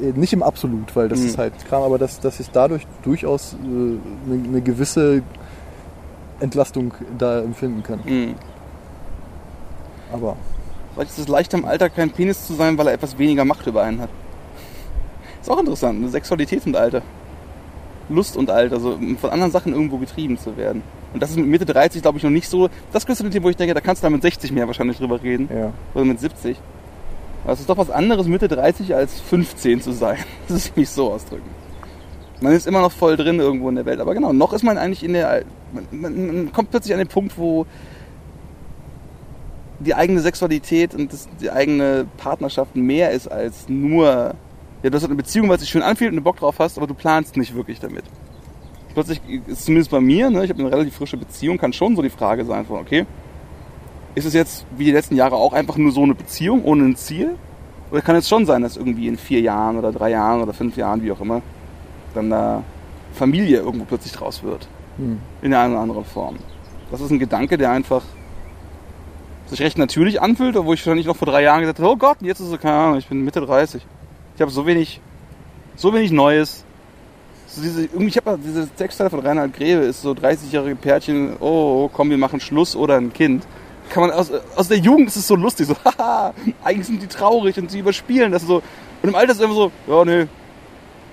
äh, 0.00 0.12
nicht 0.18 0.32
im 0.32 0.42
Absolut, 0.42 0.94
weil 0.94 1.08
das 1.08 1.20
Mhm. 1.20 1.26
ist 1.26 1.38
halt 1.38 1.52
Kram, 1.68 1.82
aber 1.82 1.98
dass, 1.98 2.20
dass 2.20 2.38
ich 2.38 2.50
dadurch 2.50 2.86
durchaus 3.02 3.54
äh, 3.54 3.56
eine, 4.30 4.44
eine 4.48 4.60
gewisse 4.60 5.22
Entlastung 6.38 6.92
da 7.18 7.40
empfinden 7.40 7.82
kann. 7.82 8.04
Hm. 8.04 8.34
Aber 10.12 10.36
Vielleicht 10.94 11.10
ist 11.10 11.18
es 11.18 11.28
leichter 11.28 11.58
im 11.58 11.64
Alter 11.66 11.90
kein 11.90 12.10
Penis 12.10 12.46
zu 12.46 12.54
sein, 12.54 12.78
weil 12.78 12.86
er 12.88 12.94
etwas 12.94 13.18
weniger 13.18 13.44
Macht 13.44 13.66
über 13.66 13.82
einen 13.82 14.00
hat. 14.00 14.08
Ist 15.42 15.50
auch 15.50 15.58
interessant, 15.58 15.98
eine 16.00 16.08
Sexualität 16.08 16.64
und 16.66 16.74
Alter. 16.76 17.02
Lust 18.08 18.36
und 18.36 18.48
Alter, 18.50 18.76
also 18.76 18.98
von 19.20 19.30
anderen 19.30 19.52
Sachen 19.52 19.72
irgendwo 19.74 19.98
getrieben 19.98 20.38
zu 20.38 20.56
werden. 20.56 20.82
Und 21.16 21.22
das 21.22 21.30
ist 21.30 21.38
mit 21.38 21.46
Mitte 21.46 21.64
30, 21.64 22.02
glaube 22.02 22.18
ich, 22.18 22.24
noch 22.24 22.30
nicht 22.30 22.46
so. 22.46 22.68
Das 22.92 23.04
ist 23.04 23.20
eine 23.22 23.30
Thema, 23.30 23.46
wo 23.46 23.48
ich 23.48 23.56
denke, 23.56 23.72
da 23.72 23.80
kannst 23.80 24.02
du 24.02 24.04
dann 24.04 24.12
mit 24.12 24.20
60 24.20 24.52
mehr 24.52 24.66
wahrscheinlich 24.66 24.98
drüber 24.98 25.22
reden. 25.22 25.48
ja. 25.50 25.72
Oder 25.94 26.04
mit 26.04 26.20
70. 26.20 26.58
Aber 27.42 27.54
es 27.54 27.60
ist 27.60 27.70
doch 27.70 27.78
was 27.78 27.88
anderes, 27.88 28.26
Mitte 28.26 28.48
30 28.48 28.94
als 28.94 29.18
15 29.22 29.80
zu 29.80 29.92
sein. 29.92 30.18
Das 30.46 30.58
ist 30.58 30.76
mich 30.76 30.90
so 30.90 31.10
ausdrücken. 31.10 31.48
Man 32.42 32.52
ist 32.52 32.66
immer 32.66 32.82
noch 32.82 32.92
voll 32.92 33.16
drin 33.16 33.40
irgendwo 33.40 33.70
in 33.70 33.76
der 33.76 33.86
Welt. 33.86 33.98
Aber 34.00 34.12
genau, 34.12 34.34
noch 34.34 34.52
ist 34.52 34.62
man 34.62 34.76
eigentlich 34.76 35.02
in 35.02 35.14
der 35.14 35.44
man, 35.72 35.86
man, 35.90 36.26
man 36.26 36.52
kommt 36.52 36.70
plötzlich 36.70 36.92
an 36.92 36.98
den 36.98 37.08
Punkt, 37.08 37.38
wo 37.38 37.64
die 39.78 39.94
eigene 39.94 40.20
Sexualität 40.20 40.94
und 40.94 41.14
das, 41.14 41.30
die 41.40 41.50
eigene 41.50 42.06
Partnerschaft 42.18 42.76
mehr 42.76 43.12
ist 43.12 43.26
als 43.26 43.70
nur, 43.70 44.34
ja, 44.82 44.90
du 44.90 44.92
hast 44.92 45.00
halt 45.00 45.12
eine 45.12 45.16
Beziehung, 45.16 45.48
weil 45.48 45.54
es 45.54 45.62
sich 45.62 45.70
schön 45.70 45.82
anfühlt 45.82 46.10
und 46.10 46.16
du 46.16 46.22
Bock 46.22 46.36
drauf 46.36 46.56
hast, 46.58 46.76
aber 46.76 46.86
du 46.86 46.92
planst 46.92 47.38
nicht 47.38 47.54
wirklich 47.54 47.80
damit. 47.80 48.04
Plötzlich 48.96 49.20
ist 49.46 49.66
zumindest 49.66 49.90
bei 49.90 50.00
mir, 50.00 50.30
ne, 50.30 50.42
ich 50.42 50.48
habe 50.48 50.58
eine 50.58 50.72
relativ 50.72 50.94
frische 50.94 51.18
Beziehung, 51.18 51.58
kann 51.58 51.74
schon 51.74 51.94
so 51.96 52.00
die 52.00 52.08
Frage 52.08 52.46
sein 52.46 52.64
von, 52.64 52.78
okay, 52.78 53.04
ist 54.14 54.24
es 54.24 54.32
jetzt 54.32 54.64
wie 54.74 54.84
die 54.84 54.90
letzten 54.90 55.16
Jahre 55.16 55.36
auch 55.36 55.52
einfach 55.52 55.76
nur 55.76 55.92
so 55.92 56.02
eine 56.02 56.14
Beziehung 56.14 56.64
ohne 56.64 56.84
ein 56.84 56.96
Ziel? 56.96 57.34
Oder 57.90 58.00
kann 58.00 58.16
es 58.16 58.26
schon 58.26 58.46
sein, 58.46 58.62
dass 58.62 58.78
irgendwie 58.78 59.06
in 59.06 59.18
vier 59.18 59.42
Jahren 59.42 59.76
oder 59.76 59.92
drei 59.92 60.12
Jahren 60.12 60.40
oder 60.40 60.54
fünf 60.54 60.78
Jahren, 60.78 61.02
wie 61.02 61.12
auch 61.12 61.20
immer, 61.20 61.42
dann 62.14 62.30
da 62.30 62.62
Familie 63.12 63.58
irgendwo 63.58 63.84
plötzlich 63.84 64.12
draus 64.12 64.42
wird? 64.42 64.66
Hm. 64.96 65.18
In 65.42 65.50
der 65.50 65.60
einen 65.60 65.74
oder 65.74 65.82
anderen 65.82 66.04
Form. 66.06 66.36
Das 66.90 67.02
ist 67.02 67.10
ein 67.10 67.18
Gedanke, 67.18 67.58
der 67.58 67.72
einfach 67.72 68.02
sich 69.44 69.60
recht 69.60 69.76
natürlich 69.76 70.22
anfühlt, 70.22 70.54
wo 70.54 70.72
ich 70.72 70.80
wahrscheinlich 70.80 71.06
noch 71.06 71.16
vor 71.16 71.28
drei 71.28 71.42
Jahren 71.42 71.60
gesagt 71.60 71.80
habe, 71.80 71.90
oh 71.90 71.96
Gott, 71.96 72.16
jetzt 72.22 72.40
ist 72.40 72.50
es, 72.50 72.58
keine 72.58 72.76
Ahnung, 72.76 72.98
ich 72.98 73.08
bin 73.08 73.22
Mitte 73.26 73.42
30. 73.42 73.84
Ich 74.36 74.40
habe 74.40 74.50
so 74.50 74.64
wenig, 74.64 75.02
so 75.74 75.92
wenig 75.92 76.12
Neues. 76.12 76.64
So 77.56 77.62
diese, 77.62 77.84
irgendwie, 77.84 78.08
ich 78.08 78.16
habe 78.18 78.32
ja 78.32 78.36
diese 78.36 78.68
Textteile 78.68 79.08
von 79.08 79.20
Reinhard 79.20 79.54
Grebe, 79.54 79.80
ist 79.80 80.02
so 80.02 80.10
30-jährige 80.10 80.76
Pärchen, 80.76 81.36
oh, 81.40 81.84
oh, 81.84 81.90
komm, 81.90 82.10
wir 82.10 82.18
machen 82.18 82.38
Schluss 82.38 82.76
oder 82.76 82.98
ein 82.98 83.14
Kind. 83.14 83.46
Kann 83.88 84.02
man 84.02 84.10
aus, 84.10 84.30
aus 84.56 84.68
der 84.68 84.76
Jugend 84.76 85.08
ist 85.08 85.16
es 85.16 85.26
so 85.26 85.36
lustig, 85.36 85.66
so, 85.66 85.74
haha, 85.86 86.34
eigentlich 86.62 86.86
sind 86.86 87.00
die 87.00 87.06
traurig 87.06 87.56
und 87.56 87.70
sie 87.70 87.78
überspielen 87.78 88.30
das 88.30 88.42
so. 88.42 88.56
Und 89.02 89.08
im 89.08 89.14
Alter 89.14 89.32
ist 89.32 89.38
es 89.38 89.44
immer 89.44 89.54
so, 89.54 89.72
ja, 89.86 90.04
nee, 90.04 90.26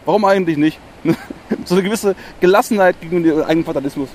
warum 0.04 0.26
eigentlich 0.26 0.58
nicht? 0.58 0.80
so 1.64 1.76
eine 1.76 1.84
gewisse 1.84 2.14
Gelassenheit 2.42 3.00
gegen 3.00 3.24
den 3.24 3.42
eigenen 3.42 3.64
Fatalismus. 3.64 4.10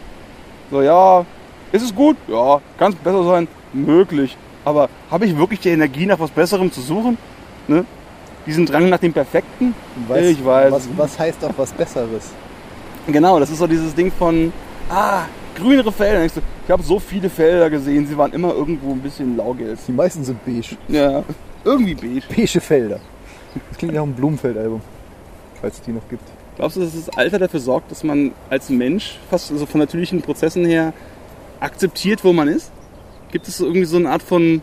So, 0.71 0.83
ja, 0.83 1.25
ist 1.73 1.83
es 1.83 1.95
gut? 1.95 2.19
Ja, 2.27 2.61
kann 2.79 2.93
es 2.93 2.99
besser 2.99 3.25
sein? 3.25 3.49
Möglich. 3.73 4.37
Aber 4.67 4.91
habe 5.11 5.25
ich 5.25 5.35
wirklich 5.35 5.61
die 5.61 5.71
Energie, 5.71 6.05
nach 6.05 6.21
was 6.21 6.31
Besserem 6.31 6.71
zu 6.71 6.83
suchen? 6.83 7.17
Ne? 7.69 7.87
Diesen 8.49 8.65
Drang 8.65 8.89
nach 8.89 8.99
dem 8.99 9.13
Perfekten? 9.13 9.75
Weiß, 10.09 10.25
ich 10.25 10.43
weiß. 10.43 10.73
Was, 10.73 10.89
was 10.97 11.19
heißt 11.19 11.45
auch 11.45 11.53
was 11.59 11.71
Besseres? 11.71 12.31
Genau, 13.07 13.39
das 13.39 13.51
ist 13.51 13.59
so 13.59 13.67
dieses 13.67 13.95
Ding 13.95 14.11
von, 14.11 14.55
ah, 14.89 15.27
grünere 15.55 15.93
Felder. 15.93 16.25
Ich, 16.25 16.33
so, 16.33 16.41
ich 16.65 16.71
habe 16.71 16.83
so 16.83 16.99
viele 16.99 17.29
Felder 17.29 17.69
gesehen, 17.69 18.07
sie 18.07 18.17
waren 18.17 18.33
immer 18.33 18.55
irgendwo 18.55 18.93
ein 18.93 19.01
bisschen 19.01 19.37
laugelb. 19.37 19.79
Die 19.87 19.93
meisten 19.93 20.25
sind 20.25 20.43
beige. 20.47 20.79
Ja, 20.89 21.23
irgendwie 21.63 21.95
beige. 21.95 22.23
Beige 22.35 22.61
Felder. 22.63 23.01
Das 23.69 23.77
klingt 23.77 23.93
ja 23.93 24.01
auch 24.01 24.07
ein 24.07 24.15
Blumenfeldalbum. 24.15 24.81
Falls 25.61 25.75
es 25.75 25.83
die 25.83 25.93
noch 25.93 26.09
gibt. 26.09 26.25
Glaubst 26.57 26.79
du, 26.79 26.81
dass 26.81 26.95
das 26.95 27.11
Alter 27.11 27.39
dafür 27.39 27.61
sorgt, 27.61 27.91
dass 27.91 28.03
man 28.03 28.33
als 28.49 28.71
Mensch 28.71 29.19
fast 29.29 29.53
also 29.53 29.67
von 29.67 29.79
natürlichen 29.79 30.23
Prozessen 30.23 30.65
her 30.65 30.95
akzeptiert, 31.61 32.25
wo 32.25 32.33
man 32.33 32.49
ist? 32.49 32.73
Gibt 33.31 33.47
es 33.47 33.59
so 33.59 33.67
irgendwie 33.67 33.85
so 33.85 33.99
eine 33.99 34.09
Art 34.09 34.23
von, 34.23 34.63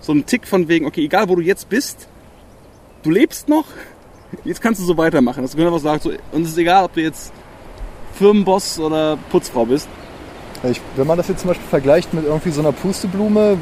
so 0.00 0.12
einen 0.12 0.24
Tick 0.24 0.46
von 0.46 0.68
wegen, 0.68 0.86
okay, 0.86 1.04
egal 1.04 1.28
wo 1.28 1.34
du 1.34 1.42
jetzt 1.42 1.68
bist, 1.68 2.08
du 3.02 3.10
lebst 3.10 3.48
noch, 3.48 3.64
jetzt 4.44 4.60
kannst 4.60 4.80
du 4.80 4.84
so 4.84 4.96
weitermachen. 4.96 5.42
Dass 5.42 5.54
du 5.54 5.64
einfach 5.64 5.78
sagst, 5.80 6.04
so, 6.04 6.10
und 6.32 6.42
es 6.42 6.48
ist 6.50 6.58
egal, 6.58 6.84
ob 6.84 6.92
du 6.94 7.00
jetzt 7.02 7.32
Firmenboss 8.14 8.78
oder 8.80 9.16
Putzfrau 9.30 9.64
bist. 9.66 9.88
Ich, 10.68 10.80
wenn 10.96 11.06
man 11.06 11.16
das 11.16 11.28
jetzt 11.28 11.40
zum 11.42 11.48
Beispiel 11.48 11.68
vergleicht 11.68 12.12
mit 12.12 12.24
irgendwie 12.24 12.50
so 12.50 12.60
einer 12.60 12.72
Pusteblume 12.72 13.56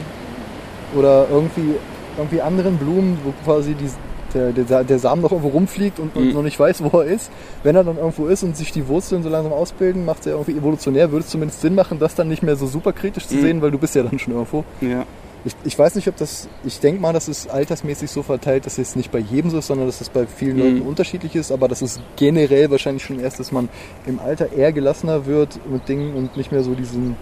oder 0.97 1.26
irgendwie, 1.30 1.74
irgendwie 2.16 2.41
anderen 2.41 2.78
Blumen, 2.78 3.18
wo 3.22 3.32
quasi 3.45 3.74
die, 3.74 3.91
der, 4.32 4.53
der, 4.53 4.84
der 4.84 4.99
Samen 4.99 5.20
noch 5.20 5.30
irgendwo 5.30 5.49
rumfliegt 5.51 5.99
und, 5.99 6.16
und 6.16 6.28
Mhm. 6.28 6.32
noch 6.32 6.43
nicht 6.43 6.59
weiß, 6.59 6.82
wo 6.84 7.01
er 7.01 7.07
ist. 7.07 7.30
Wenn 7.62 7.76
er 7.76 7.84
dann 7.84 7.99
irgendwo 7.99 8.26
ist 8.28 8.43
und 8.45 8.57
sich 8.57 8.72
die 8.72 8.89
Wurzeln 8.89 9.22
so 9.22 9.28
langsam 9.28 9.53
ausbilden, 9.53 10.07
macht 10.07 10.20
es 10.20 10.26
ja 10.26 10.32
irgendwie 10.32 10.53
evolutionär, 10.57 11.12
würde 11.12 11.24
es 11.24 11.30
zumindest 11.30 11.61
Sinn 11.61 11.74
machen, 11.74 11.99
das 11.99 12.14
dann 12.14 12.28
nicht 12.28 12.43
mehr 12.43 12.57
so 12.57 12.66
super 12.66 12.95
kritisch 12.95 13.26
zu 13.26 13.34
Mhm. 13.37 13.41
sehen, 13.43 13.62
weil 13.62 13.70
du 13.70 13.78
bist 13.78 13.95
ja 13.95 14.03
dann 14.03 14.18
schon 14.18 14.32
irgendwo. 14.32 14.64
Ja. 14.80 15.05
Ich, 15.47 15.55
ich 15.64 15.78
weiß 15.78 15.94
nicht, 15.94 16.09
ob 16.09 16.16
das, 16.16 16.49
ich 16.64 16.80
denke 16.80 17.01
mal, 17.01 17.12
dass 17.12 17.28
es 17.28 17.49
altersmäßig 17.49 18.11
so 18.11 18.22
verteilt, 18.24 18.66
dass 18.66 18.78
es 18.78 18.97
nicht 18.97 19.11
bei 19.12 19.20
jedem 19.20 19.51
so 19.51 19.59
ist, 19.59 19.68
sondern 19.68 19.86
dass 19.86 20.01
es 20.01 20.09
bei 20.09 20.26
vielen 20.26 20.57
Mhm. 20.57 20.62
Leuten 20.62 20.82
unterschiedlich 20.82 21.36
ist, 21.36 21.53
aber 21.53 21.68
das 21.68 21.82
ist 21.82 22.01
generell 22.16 22.68
wahrscheinlich 22.70 23.05
schon 23.05 23.20
erst, 23.20 23.38
dass 23.38 23.53
man 23.53 23.68
im 24.07 24.18
Alter 24.18 24.53
eher 24.53 24.72
gelassener 24.72 25.24
wird 25.26 25.59
mit 25.70 25.88
Dingen 25.88 26.14
und 26.14 26.36
nicht 26.36 26.51
mehr 26.51 26.64
so 26.64 26.74
diesen, 26.74 27.16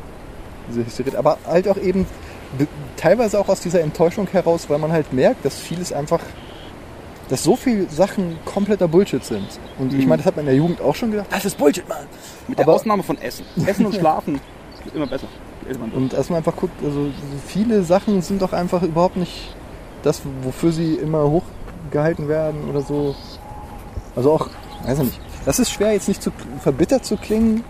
diese 0.70 0.86
Hysterie. 0.86 1.18
Aber 1.18 1.36
halt 1.46 1.68
auch 1.68 1.76
eben 1.76 2.06
be- 2.58 2.66
teilweise 2.96 3.38
auch 3.38 3.48
aus 3.50 3.60
dieser 3.60 3.82
Enttäuschung 3.82 4.26
heraus, 4.32 4.70
weil 4.70 4.78
man 4.78 4.90
halt 4.90 5.12
merkt, 5.12 5.44
dass 5.44 5.56
vieles 5.58 5.92
einfach, 5.92 6.20
dass 7.28 7.42
so 7.44 7.56
viele 7.56 7.90
Sachen 7.90 8.36
kompletter 8.46 8.88
Bullshit 8.88 9.22
sind. 9.22 9.46
Und 9.78 9.92
ich 9.92 10.02
Mhm. 10.04 10.08
meine, 10.08 10.22
das 10.22 10.26
hat 10.26 10.36
man 10.36 10.44
in 10.44 10.46
der 10.46 10.56
Jugend 10.56 10.80
auch 10.80 10.94
schon 10.94 11.10
gedacht, 11.10 11.26
das 11.30 11.44
ist 11.44 11.58
Bullshit, 11.58 11.86
Mann. 11.88 12.06
Mit 12.48 12.58
der 12.58 12.64
Aber- 12.66 12.74
Ausnahme 12.76 13.02
von 13.02 13.18
Essen. 13.20 13.44
Essen 13.66 13.84
und 13.84 13.94
Schlafen 13.96 14.40
wird 14.85 14.95
immer 14.95 15.07
besser. 15.07 15.26
Ist 15.68 15.80
man 15.80 15.91
Und 15.91 16.12
dass 16.12 16.28
man 16.30 16.39
einfach 16.39 16.57
guckt, 16.57 16.82
also 16.85 17.09
viele 17.47 17.82
Sachen 17.82 18.22
sind 18.22 18.43
doch 18.43 18.53
einfach 18.53 18.82
überhaupt 18.82 19.16
nicht 19.16 19.55
das, 20.03 20.22
wofür 20.43 20.72
sie 20.72 20.95
immer 20.95 21.30
hochgehalten 21.30 22.28
werden 22.28 22.68
oder 22.68 22.82
so. 22.82 23.14
Also 24.14 24.32
auch, 24.32 24.49
weiß 24.85 24.99
ich 24.99 25.05
nicht. 25.05 25.20
Das 25.47 25.59
ist 25.59 25.70
schwer 25.70 25.93
jetzt 25.93 26.09
nicht 26.09 26.22
zu 26.22 26.30
verbittert 26.61 27.05
zu 27.05 27.16
klingen, 27.16 27.64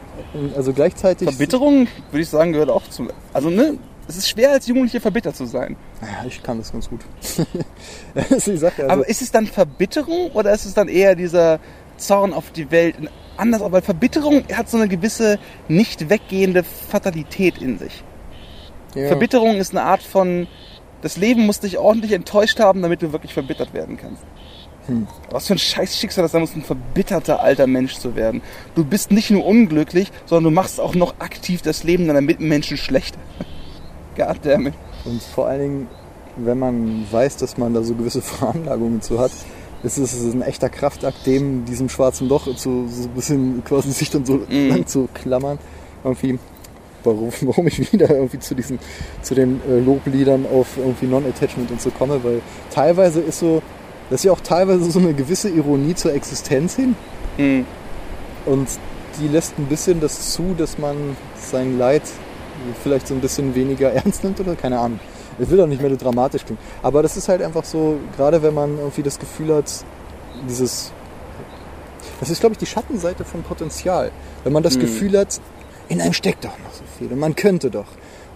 also 0.57 0.73
gleichzeitig. 0.73 1.29
Verbitterung, 1.29 1.89
würde 2.11 2.23
ich 2.23 2.29
sagen, 2.29 2.53
gehört 2.53 2.71
auch 2.71 2.89
zum. 2.89 3.11
Also, 3.33 3.51
ne? 3.51 3.79
Es 4.07 4.19
ist 4.19 4.29
schwer, 4.29 4.51
als 4.51 4.67
Jugendliche 4.67 5.01
verbittert 5.01 5.35
zu 5.35 5.47
sein. 5.47 5.77
Ja, 6.03 6.27
ich 6.27 6.43
kann 6.43 6.59
das 6.59 6.73
ganz 6.73 6.91
gut. 6.91 7.01
das 8.15 8.31
ist 8.31 8.47
die 8.47 8.57
Sache. 8.59 8.83
Also, 8.83 8.93
Aber 8.93 9.09
ist 9.09 9.23
es 9.23 9.31
dann 9.31 9.47
Verbitterung 9.47 10.31
oder 10.33 10.53
ist 10.53 10.67
es 10.67 10.75
dann 10.75 10.89
eher 10.89 11.15
dieser 11.15 11.59
Zorn 11.97 12.33
auf 12.33 12.51
die 12.51 12.71
Welt? 12.71 12.97
Anders, 13.37 13.63
aber 13.63 13.83
Verbitterung 13.83 14.45
hat 14.53 14.69
so 14.69 14.77
eine 14.77 14.89
gewisse 14.89 15.39
nicht 15.69 16.09
weggehende 16.09 16.63
Fatalität 16.63 17.59
in 17.59 17.79
sich. 17.79 18.05
ja. 18.95 19.09
Verbitterung 19.09 19.57
ist 19.57 19.73
eine 19.73 19.83
Art 19.83 20.03
von, 20.03 20.47
das 21.03 21.17
Leben 21.17 21.47
muss 21.47 21.61
dich 21.61 21.79
ordentlich 21.79 22.13
enttäuscht 22.13 22.61
haben, 22.61 22.83
damit 22.83 23.03
du 23.03 23.13
wirklich 23.13 23.35
verbittert 23.35 23.75
werden 23.75 23.97
kannst. 23.97 24.23
Hm. 24.87 25.07
Was 25.31 25.47
für 25.47 25.55
ein 25.55 25.59
scheiß 25.59 25.99
Schicksal 25.99 26.23
das 26.23 26.33
sein 26.33 26.43
muss, 26.43 26.55
ein 26.55 26.63
verbitterter 26.63 27.41
alter 27.41 27.67
Mensch 27.67 27.95
zu 27.97 28.17
werden. 28.17 28.43
Du 28.75 28.85
bist 28.85 29.11
nicht 29.11 29.31
nur 29.31 29.45
unglücklich, 29.45 30.13
sondern 30.27 30.45
du 30.45 30.51
machst 30.51 30.79
auch 30.79 30.95
noch 30.95 31.15
aktiv 31.21 31.63
das 31.63 31.85
Leben 31.85 32.07
deiner 32.07 32.21
Mitmenschen 32.21 32.77
schlechter. 32.77 33.19
Goddammit. 34.17 34.75
Und 35.05 35.23
vor 35.23 35.47
allen 35.47 35.61
Dingen, 35.61 35.89
wenn 36.37 36.59
man 36.59 37.07
weiß, 37.11 37.37
dass 37.39 37.57
man 37.57 37.75
da 37.75 37.83
so 37.83 37.95
gewisse 37.95 38.23
Veranlagungen 38.23 39.01
zu 39.01 39.19
hat, 39.19 39.33
ist 39.85 39.99
es 39.99 40.33
ein 40.35 40.43
echter 40.43 40.69
Kraftakt, 40.69 41.27
dem 41.27 41.65
diesem 41.67 41.89
schwarzen 41.89 42.29
Loch 42.29 42.47
zu, 42.57 42.87
so 42.89 43.03
ein 43.05 43.15
bisschen 43.15 43.63
quasi 43.65 43.91
sich 43.93 44.11
dann 44.11 44.25
so 44.25 44.41
Mhm. 44.49 44.69
lang 44.69 44.87
zu 44.87 45.09
klammern. 45.13 45.59
Irgendwie, 46.03 46.39
warum, 47.05 47.31
warum 47.43 47.67
ich 47.67 47.93
wieder 47.93 48.11
irgendwie 48.11 48.39
zu 48.39 48.55
diesen, 48.55 48.79
zu 49.23 49.35
den 49.35 49.61
äh, 49.69 49.79
Lobliedern 49.81 50.47
auf 50.47 50.77
irgendwie 50.77 51.07
Non-Attachment 51.07 51.71
und 51.71 51.81
so 51.81 51.91
komme, 51.91 52.23
weil 52.25 52.41
teilweise 52.71 53.21
ist 53.21 53.39
so, 53.41 53.63
das 54.11 54.21
ist 54.21 54.25
ja 54.25 54.33
auch 54.33 54.41
teilweise 54.41 54.91
so 54.91 54.99
eine 54.99 55.15
gewisse 55.15 55.49
Ironie 55.49 55.95
zur 55.95 56.15
Existenz 56.15 56.77
hin. 56.77 56.97
Hm. 57.37 57.67
Und 58.47 58.69
die 59.21 59.29
lässt 59.29 59.59
ein 59.59 59.67
bisschen 59.67 60.01
das 60.01 60.33
zu, 60.33 60.55
dass 60.57 60.79
man 60.79 60.97
sein 61.37 61.79
Leid 61.79 62.03
vielleicht 62.83 63.09
so 63.09 63.15
ein 63.15 63.21
bisschen 63.21 63.55
weniger 63.55 63.93
ernst 63.93 64.25
nimmt 64.25 64.41
oder 64.41 64.57
keine 64.57 64.79
Ahnung. 64.79 65.01
Ich 65.39 65.51
will 65.51 65.61
auch 65.61 65.67
nicht 65.67 65.81
mehr 65.81 65.91
so 65.91 65.97
dramatisch 65.97 66.45
klingen. 66.45 66.61
Aber 66.83 67.03
das 67.03 67.17
ist 67.17 67.29
halt 67.29 67.43
einfach 67.43 67.65
so, 67.65 67.97
gerade 68.17 68.43
wenn 68.43 68.55
man 68.55 68.79
irgendwie 68.79 69.03
das 69.03 69.19
Gefühl 69.19 69.55
hat, 69.55 69.71
dieses. 70.49 70.93
Das 72.21 72.31
ist, 72.31 72.41
glaube 72.41 72.53
ich, 72.53 72.59
die 72.59 72.67
Schattenseite 72.67 73.25
von 73.25 73.43
Potenzial. 73.43 74.11
Wenn 74.45 74.53
man 74.53 74.63
das 74.63 74.77
Mhm. 74.77 74.81
Gefühl 74.83 75.19
hat, 75.19 75.41
in 75.89 76.01
einem 76.01 76.13
steckt 76.13 76.45
doch 76.45 76.57
noch 76.65 76.73
so 76.73 76.85
viel 76.99 77.13
und 77.13 77.19
man 77.19 77.35
könnte 77.35 77.71
doch. 77.71 77.87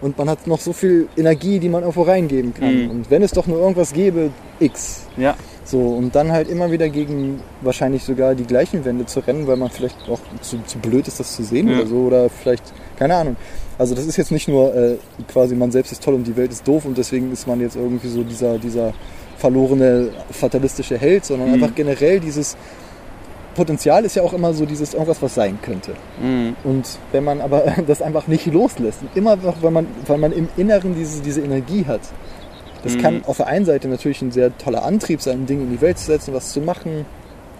Und 0.01 0.17
man 0.17 0.29
hat 0.29 0.47
noch 0.47 0.59
so 0.59 0.71
viel 0.71 1.09
Energie, 1.17 1.59
die 1.59 1.67
man 1.69 1.81
irgendwo 1.81 2.03
reingeben 2.03 2.53
kann. 2.53 2.83
Mhm. 2.85 2.89
Und 2.91 3.11
wenn 3.11 3.21
es 3.23 3.31
doch 3.31 3.47
nur 3.47 3.59
irgendwas 3.59 3.91
gäbe, 3.93 4.31
X. 4.59 5.07
Ja. 5.17 5.35
So, 5.65 5.79
und 5.79 6.15
dann 6.15 6.31
halt 6.31 6.49
immer 6.49 6.71
wieder 6.71 6.89
gegen 6.89 7.41
wahrscheinlich 7.61 8.03
sogar 8.03 8.33
die 8.33 8.45
gleichen 8.45 8.85
Wände 8.85 9.05
zu 9.05 9.19
rennen, 9.19 9.45
weil 9.45 9.57
man 9.57 9.69
vielleicht 9.69 9.97
auch 10.09 10.19
zu, 10.41 10.57
zu 10.65 10.79
blöd 10.79 11.07
ist, 11.07 11.19
das 11.19 11.35
zu 11.35 11.43
sehen 11.43 11.67
Ja. 11.67 11.79
oder 11.79 11.87
so. 11.87 11.95
Oder 11.97 12.29
vielleicht, 12.29 12.63
keine 12.97 13.15
Ahnung. 13.15 13.35
Also 13.79 13.95
das 13.95 14.05
ist 14.05 14.17
jetzt 14.17 14.31
nicht 14.31 14.47
nur 14.47 14.75
äh, 14.75 14.97
quasi, 15.27 15.55
man 15.55 15.71
selbst 15.71 15.91
ist 15.91 16.03
toll 16.03 16.13
und 16.13 16.25
die 16.27 16.35
Welt 16.35 16.51
ist 16.51 16.67
doof 16.67 16.85
und 16.85 16.97
deswegen 16.97 17.31
ist 17.31 17.47
man 17.47 17.59
jetzt 17.61 17.75
irgendwie 17.77 18.09
so 18.09 18.23
dieser, 18.23 18.59
dieser 18.59 18.93
verlorene, 19.37 20.09
fatalistische 20.31 20.97
Held, 20.97 21.25
sondern 21.25 21.47
Mhm. 21.47 21.53
einfach 21.55 21.73
generell 21.73 22.19
dieses 22.19 22.57
Potenzial 23.55 24.05
ist 24.05 24.15
ja 24.15 24.21
auch 24.23 24.33
immer 24.33 24.53
so 24.53 24.65
dieses 24.65 24.93
irgendwas, 24.93 25.21
was 25.21 25.33
sein 25.35 25.57
könnte. 25.61 25.93
Hm. 26.21 26.55
Und 26.63 26.87
wenn 27.11 27.23
man 27.23 27.41
aber 27.41 27.63
das 27.87 28.01
einfach 28.01 28.27
nicht 28.27 28.45
loslässt, 28.45 28.99
immer 29.15 29.35
noch, 29.37 29.61
weil 29.63 29.71
man, 29.71 29.87
weil 30.07 30.17
man 30.17 30.31
im 30.31 30.47
Inneren 30.55 30.95
diese, 30.95 31.21
diese 31.21 31.41
Energie 31.41 31.85
hat, 31.85 32.01
das 32.83 32.95
Mhm. 32.95 33.01
kann 33.01 33.21
auf 33.25 33.37
der 33.37 33.47
einen 33.47 33.65
Seite 33.65 33.87
natürlich 33.89 34.21
ein 34.21 34.31
sehr 34.31 34.57
toller 34.57 34.83
Antrieb 34.85 35.21
sein, 35.21 35.45
Dinge 35.45 35.63
in 35.63 35.71
die 35.71 35.81
Welt 35.81 35.97
zu 35.97 36.05
setzen, 36.05 36.33
was 36.33 36.51
zu 36.53 36.61
machen. 36.61 37.05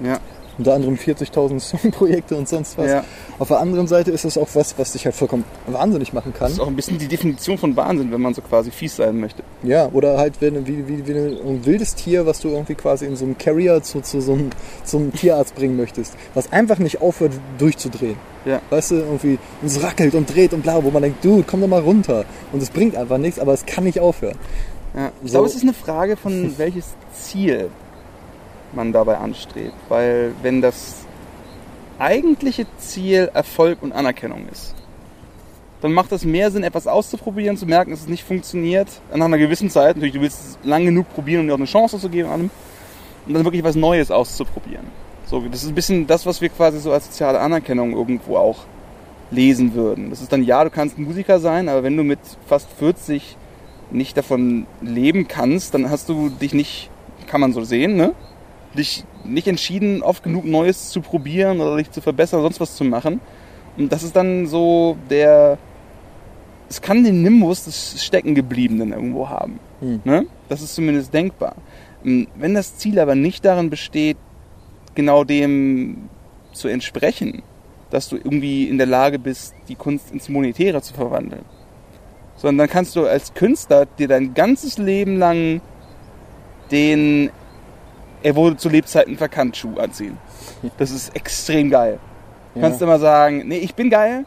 Ja. 0.02 0.20
Unter 0.60 0.74
anderem 0.76 0.95
40.000 0.95 1.60
Songprojekte 1.82 2.36
und 2.36 2.47
sonst 2.47 2.78
was. 2.78 2.88
Ja. 2.88 3.03
Auf 3.39 3.47
der 3.47 3.60
anderen 3.60 3.88
Seite 3.88 4.12
ist 4.12 4.26
es 4.26 4.38
auch 4.38 4.49
was, 4.53 4.78
was 4.78 4.91
dich 4.91 5.05
halt 5.05 5.16
vollkommen 5.16 5.43
wahnsinnig 5.66 6.14
machen 6.14 6.34
kann. 6.34 6.47
Das 6.49 6.53
ist 6.53 6.60
auch 6.60 6.68
ein 6.68 6.76
bisschen 6.76 6.99
die 6.99 7.07
Definition 7.07 7.57
von 7.57 7.76
Wahnsinn, 7.76 8.12
wenn 8.12 8.22
man 8.22 8.34
so 8.36 8.41
quasi 8.41 8.70
fies 8.70 8.97
sein 8.97 9.20
möchte. 9.20 9.41
Ja, 9.64 9.89
oder 9.93 10.18
halt 10.18 10.36
wenn, 10.41 10.68
wie, 10.68 10.88
wie, 10.88 11.07
wie 11.07 11.12
ein 11.14 11.66
wildes 11.66 11.95
Tier, 11.95 12.26
was 12.28 12.39
du 12.41 12.49
irgendwie 12.49 12.76
quasi 12.76 13.05
in 13.05 13.16
so 13.16 13.26
einem 13.26 13.38
Carrier 13.38 13.82
zu, 13.82 14.01
zu 14.01 14.22
so 14.22 14.34
einem, 14.34 14.49
zum 14.84 15.12
Tierarzt 15.14 15.55
bringen 15.55 15.78
möchtest, 15.78 16.14
was 16.36 16.51
einfach 16.51 16.78
nicht 16.78 17.01
aufhört 17.01 17.34
durchzudrehen. 17.57 18.18
Ja. 18.45 18.62
Weißt 18.70 18.91
du, 18.91 18.95
irgendwie, 18.95 19.39
es 19.66 19.82
rackelt 19.82 20.14
und 20.16 20.34
dreht 20.34 20.53
und 20.53 20.62
bla, 20.62 20.84
wo 20.84 20.91
man 20.91 21.01
denkt, 21.03 21.24
du, 21.24 21.43
komm 21.47 21.62
doch 21.62 21.68
mal 21.68 21.82
runter. 21.82 22.26
Und 22.51 22.62
es 22.62 22.70
bringt 22.70 22.95
einfach 22.95 23.18
nichts, 23.18 23.39
aber 23.39 23.53
es 23.53 23.66
kann 23.66 23.84
nicht 23.86 23.99
aufhören. 23.99 24.38
Ja. 24.95 25.12
Ich 25.24 25.32
So. 25.32 25.36
glaube, 25.38 25.47
es 25.47 25.55
ist 25.55 25.64
eine 25.64 25.74
Frage 25.74 26.18
von 26.18 26.57
welches 26.57 26.88
Ziel 27.14 27.70
man 28.74 28.92
dabei 28.92 29.18
anstrebt. 29.18 29.74
Weil 29.88 30.34
wenn 30.42 30.62
das 30.62 31.06
eigentliche 31.98 32.66
Ziel 32.78 33.30
Erfolg 33.34 33.82
und 33.82 33.92
Anerkennung 33.92 34.48
ist, 34.52 34.76
dann 35.82 35.94
macht 35.94 36.12
es 36.12 36.26
mehr 36.26 36.52
Sinn, 36.52 36.64
etwas 36.64 36.88
auszuprobieren, 36.88 37.56
zu 37.56 37.66
merken, 37.66 37.92
dass 37.92 38.02
es 38.02 38.08
nicht 38.08 38.24
funktioniert. 38.24 38.88
Nach 39.14 39.26
einer 39.26 39.38
gewissen 39.38 39.70
Zeit, 39.70 39.96
natürlich, 39.96 40.14
du 40.14 40.22
willst 40.22 40.40
es 40.42 40.60
lang 40.64 40.86
genug 40.86 41.14
probieren, 41.14 41.42
um 41.42 41.48
dir 41.48 41.54
auch 41.54 41.58
eine 41.58 41.66
Chance 41.66 42.00
zu 42.00 42.10
geben, 42.10 42.30
allem. 42.30 42.50
Und 43.26 43.34
dann 43.34 43.44
wirklich 43.46 43.64
was 43.64 43.76
Neues 43.76 44.12
auszuprobieren. 44.12 44.88
So, 45.26 45.42
das 45.42 45.64
ist 45.64 45.70
ein 45.70 45.76
bisschen 45.76 46.08
das, 46.08 46.26
was 46.26 46.42
wir 46.42 46.50
quasi 46.50 46.80
so 46.80 46.92
als 46.92 47.06
soziale 47.06 47.40
Anerkennung 47.40 47.94
irgendwo 47.94 48.38
auch 48.38 48.66
lesen 49.32 49.74
würden. 49.74 50.10
Das 50.10 50.22
ist 50.22 50.32
dann, 50.34 50.44
ja, 50.44 50.64
du 50.64 50.70
kannst 50.70 50.98
Musiker 50.98 51.40
sein, 51.40 51.70
aber 51.70 51.84
wenn 51.84 51.96
du 51.96 52.04
mit 52.04 52.20
fast 52.48 52.68
40 52.80 53.38
nicht 53.92 54.18
davon 54.18 54.66
leben 54.82 55.28
kannst, 55.28 55.74
dann 55.74 55.90
hast 55.90 56.10
du 56.10 56.30
dich 56.30 56.54
nicht, 56.54 56.90
kann 57.28 57.42
man 57.42 57.54
so 57.54 57.64
sehen, 57.64 57.96
ne? 57.96 58.14
Dich 58.78 59.04
nicht 59.24 59.48
entschieden, 59.48 60.04
oft 60.04 60.24
genug 60.24 60.46
Neues 60.46 60.90
zu 60.90 61.02
probieren 61.02 61.60
oder 61.60 61.78
dich 61.78 61.92
zu 61.92 62.02
verbessern, 62.02 62.42
sonst 62.42 62.60
was 62.60 62.76
zu 62.76 62.84
machen. 62.84 63.20
Und 63.78 63.92
das 63.92 64.04
ist 64.04 64.16
dann 64.16 64.46
so 64.48 64.98
der, 65.10 65.58
es 66.70 66.82
kann 66.82 67.04
den 67.04 67.22
Nimbus 67.22 67.66
des 67.66 68.04
Steckengebliebenen 68.04 68.92
irgendwo 68.92 69.30
haben. 69.30 69.60
Hm. 69.80 70.02
Ne? 70.04 70.26
Das 70.50 70.62
ist 70.62 70.76
zumindest 70.76 71.14
denkbar. 71.14 71.56
Ähm, 72.06 72.28
Wenn 72.36 72.54
das 72.54 72.78
Ziel 72.78 73.00
aber 73.00 73.16
nicht 73.16 73.46
darin 73.46 73.70
besteht, 73.70 74.18
genau 74.96 75.24
dem 75.24 76.10
zu 76.52 76.68
entsprechen, 76.68 77.44
dass 77.90 78.10
du 78.10 78.18
irgendwie 78.18 78.66
in 78.66 78.78
der 78.78 78.88
Lage 78.88 79.20
bist, 79.20 79.54
die 79.68 79.76
Kunst 79.76 80.12
ins 80.12 80.30
Monetäre 80.30 80.82
zu 80.82 80.94
verwandeln, 80.94 81.46
sondern 82.36 82.68
dann 82.68 82.70
kannst 82.70 82.96
du 82.96 83.06
als 83.06 83.34
Künstler 83.34 83.86
dir 83.86 84.08
dein 84.08 84.34
ganzes 84.34 84.78
Leben 84.78 85.18
lang 85.18 85.62
den 86.72 87.32
er 88.24 88.36
wurde 88.36 88.58
zu 88.58 88.70
Lebzeiten 88.70 89.18
verkannt 89.18 89.58
Schuh 89.58 89.76
anziehen. 89.78 90.18
Das 90.78 90.92
ist 90.92 91.16
extrem 91.16 91.70
geil. 91.70 92.00
Du 92.54 92.60
Ja. 92.60 92.68
kannst 92.68 92.82
immer 92.82 93.00
sagen, 93.00 93.44
nee, 93.48 93.58
ich 93.60 93.76
bin 93.76 93.90
geil. 93.90 94.26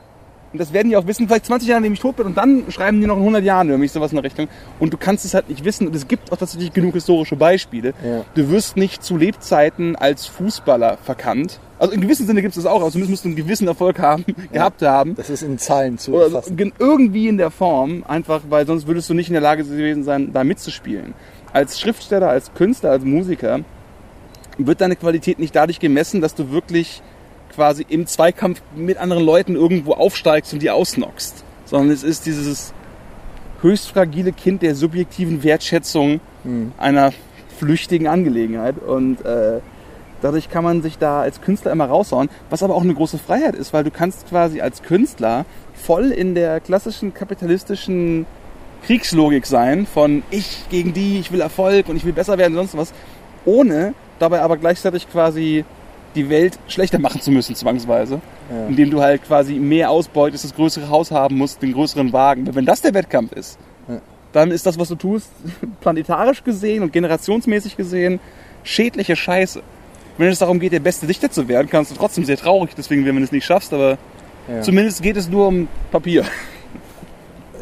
Und 0.52 0.58
das 0.58 0.74
werden 0.74 0.90
die 0.90 0.98
auch 0.98 1.06
wissen, 1.06 1.26
vielleicht 1.28 1.46
20 1.46 1.66
Jahre, 1.66 1.80
nachdem 1.80 1.94
ich 1.94 2.00
tot 2.00 2.16
bin. 2.16 2.26
Und 2.26 2.36
dann 2.36 2.64
schreiben 2.70 3.00
die 3.00 3.06
noch 3.06 3.16
in 3.16 3.22
100 3.22 3.42
Jahren 3.42 3.68
über 3.68 3.78
mich 3.78 3.90
sowas 3.90 4.12
in 4.12 4.16
der 4.16 4.24
Richtung. 4.24 4.48
Und 4.78 4.92
du 4.92 4.98
kannst 4.98 5.24
es 5.24 5.32
halt 5.32 5.48
nicht 5.48 5.64
wissen. 5.64 5.86
Und 5.86 5.96
es 5.96 6.06
gibt 6.06 6.30
auch 6.30 6.36
tatsächlich 6.36 6.74
genug 6.74 6.92
historische 6.92 7.36
Beispiele. 7.36 7.94
Ja. 8.04 8.22
Du 8.34 8.50
wirst 8.50 8.76
nicht 8.76 9.02
zu 9.02 9.16
Lebzeiten 9.16 9.96
als 9.96 10.26
Fußballer 10.26 10.98
verkannt. 11.02 11.58
Also 11.78 11.94
in 11.94 12.02
gewissem 12.02 12.26
Sinne 12.26 12.42
gibt 12.42 12.54
es 12.54 12.62
das 12.62 12.70
auch. 12.70 12.80
Also 12.80 12.90
zumindest 12.90 13.10
musst 13.12 13.24
du 13.24 13.28
einen 13.30 13.36
gewissen 13.36 13.66
Erfolg 13.66 13.98
haben, 13.98 14.26
gehabt 14.52 14.82
haben. 14.82 15.14
Das 15.14 15.30
ist 15.30 15.40
in 15.42 15.56
Zahlen 15.58 15.96
zu 15.96 16.12
Oder 16.12 16.24
erfassen. 16.26 16.54
gen- 16.58 16.72
irgendwie 16.78 17.28
in 17.28 17.38
der 17.38 17.50
Form, 17.50 18.04
einfach 18.06 18.42
weil 18.50 18.66
sonst 18.66 18.86
würdest 18.86 19.08
du 19.08 19.14
nicht 19.14 19.28
in 19.28 19.32
der 19.32 19.42
Lage 19.42 19.64
gewesen 19.64 20.04
sein, 20.04 20.34
da 20.34 20.44
mitzuspielen. 20.44 21.14
Als 21.54 21.80
Schriftsteller, 21.80 22.28
als 22.28 22.52
Künstler, 22.52 22.90
als 22.90 23.04
Musiker 23.04 23.60
wird 24.66 24.80
deine 24.80 24.96
Qualität 24.96 25.38
nicht 25.38 25.54
dadurch 25.54 25.80
gemessen, 25.80 26.20
dass 26.20 26.34
du 26.34 26.50
wirklich 26.50 27.02
quasi 27.54 27.84
im 27.88 28.06
Zweikampf 28.06 28.62
mit 28.74 28.98
anderen 28.98 29.24
Leuten 29.24 29.56
irgendwo 29.56 29.92
aufsteigst 29.92 30.52
und 30.52 30.62
die 30.62 30.70
ausnockst. 30.70 31.44
Sondern 31.66 31.90
es 31.90 32.02
ist 32.02 32.26
dieses 32.26 32.72
höchst 33.60 33.88
fragile 33.90 34.32
Kind 34.32 34.62
der 34.62 34.74
subjektiven 34.74 35.42
Wertschätzung 35.42 36.20
Hm. 36.44 36.72
einer 36.78 37.12
flüchtigen 37.58 38.06
Angelegenheit. 38.08 38.76
Und 38.78 39.24
äh, 39.24 39.60
dadurch 40.20 40.50
kann 40.50 40.64
man 40.64 40.82
sich 40.82 40.98
da 40.98 41.22
als 41.22 41.40
Künstler 41.40 41.72
immer 41.72 41.86
raushauen, 41.86 42.28
was 42.50 42.62
aber 42.62 42.74
auch 42.74 42.82
eine 42.82 42.94
große 42.94 43.18
Freiheit 43.18 43.54
ist, 43.54 43.72
weil 43.72 43.84
du 43.84 43.90
kannst 43.90 44.28
quasi 44.28 44.60
als 44.60 44.82
Künstler 44.82 45.44
voll 45.74 46.10
in 46.10 46.34
der 46.34 46.60
klassischen 46.60 47.14
kapitalistischen 47.14 48.26
Kriegslogik 48.84 49.46
sein 49.46 49.86
von 49.86 50.24
ich 50.30 50.64
gegen 50.68 50.92
die, 50.92 51.20
ich 51.20 51.30
will 51.30 51.40
Erfolg 51.40 51.88
und 51.88 51.96
ich 51.96 52.04
will 52.04 52.12
besser 52.12 52.36
werden 52.38 52.56
und 52.56 52.68
sonst 52.68 52.76
was, 52.76 52.92
ohne 53.44 53.94
dabei 54.22 54.40
aber 54.40 54.56
gleichzeitig 54.56 55.10
quasi 55.10 55.64
die 56.14 56.28
Welt 56.28 56.58
schlechter 56.68 56.98
machen 56.98 57.20
zu 57.20 57.30
müssen, 57.30 57.54
zwangsweise. 57.54 58.20
Ja. 58.50 58.66
Indem 58.66 58.90
du 58.90 59.00
halt 59.00 59.24
quasi 59.24 59.54
mehr 59.54 59.90
ausbeutest, 59.90 60.44
das 60.44 60.54
größere 60.54 60.88
Haus 60.90 61.10
haben 61.10 61.38
musst, 61.38 61.62
den 61.62 61.72
größeren 61.72 62.12
Wagen. 62.12 62.46
Wenn 62.54 62.66
das 62.66 62.82
der 62.82 62.92
Wettkampf 62.94 63.32
ist, 63.32 63.58
Ja. 63.88 64.00
dann 64.32 64.50
ist 64.50 64.66
das, 64.66 64.78
was 64.78 64.88
du 64.88 64.94
tust, 64.94 65.30
planetarisch 65.80 66.44
gesehen 66.44 66.82
und 66.82 66.92
generationsmäßig 66.92 67.76
gesehen, 67.76 68.20
schädliche 68.62 69.16
Scheiße. 69.16 69.62
Wenn 70.18 70.28
es 70.28 70.38
darum 70.40 70.60
geht, 70.60 70.72
der 70.72 70.80
beste 70.80 71.06
Dichter 71.06 71.30
zu 71.30 71.48
werden, 71.48 71.68
kannst 71.70 71.90
du 71.90 71.94
trotzdem 71.96 72.24
sehr 72.24 72.36
traurig, 72.36 72.72
deswegen, 72.76 73.06
wenn 73.06 73.16
du 73.16 73.22
es 73.22 73.32
nicht 73.32 73.46
schaffst, 73.46 73.72
aber 73.72 73.96
Ja. 74.48 74.60
zumindest 74.60 75.02
geht 75.02 75.16
es 75.16 75.28
nur 75.30 75.48
um 75.48 75.68
Papier. 75.90 76.24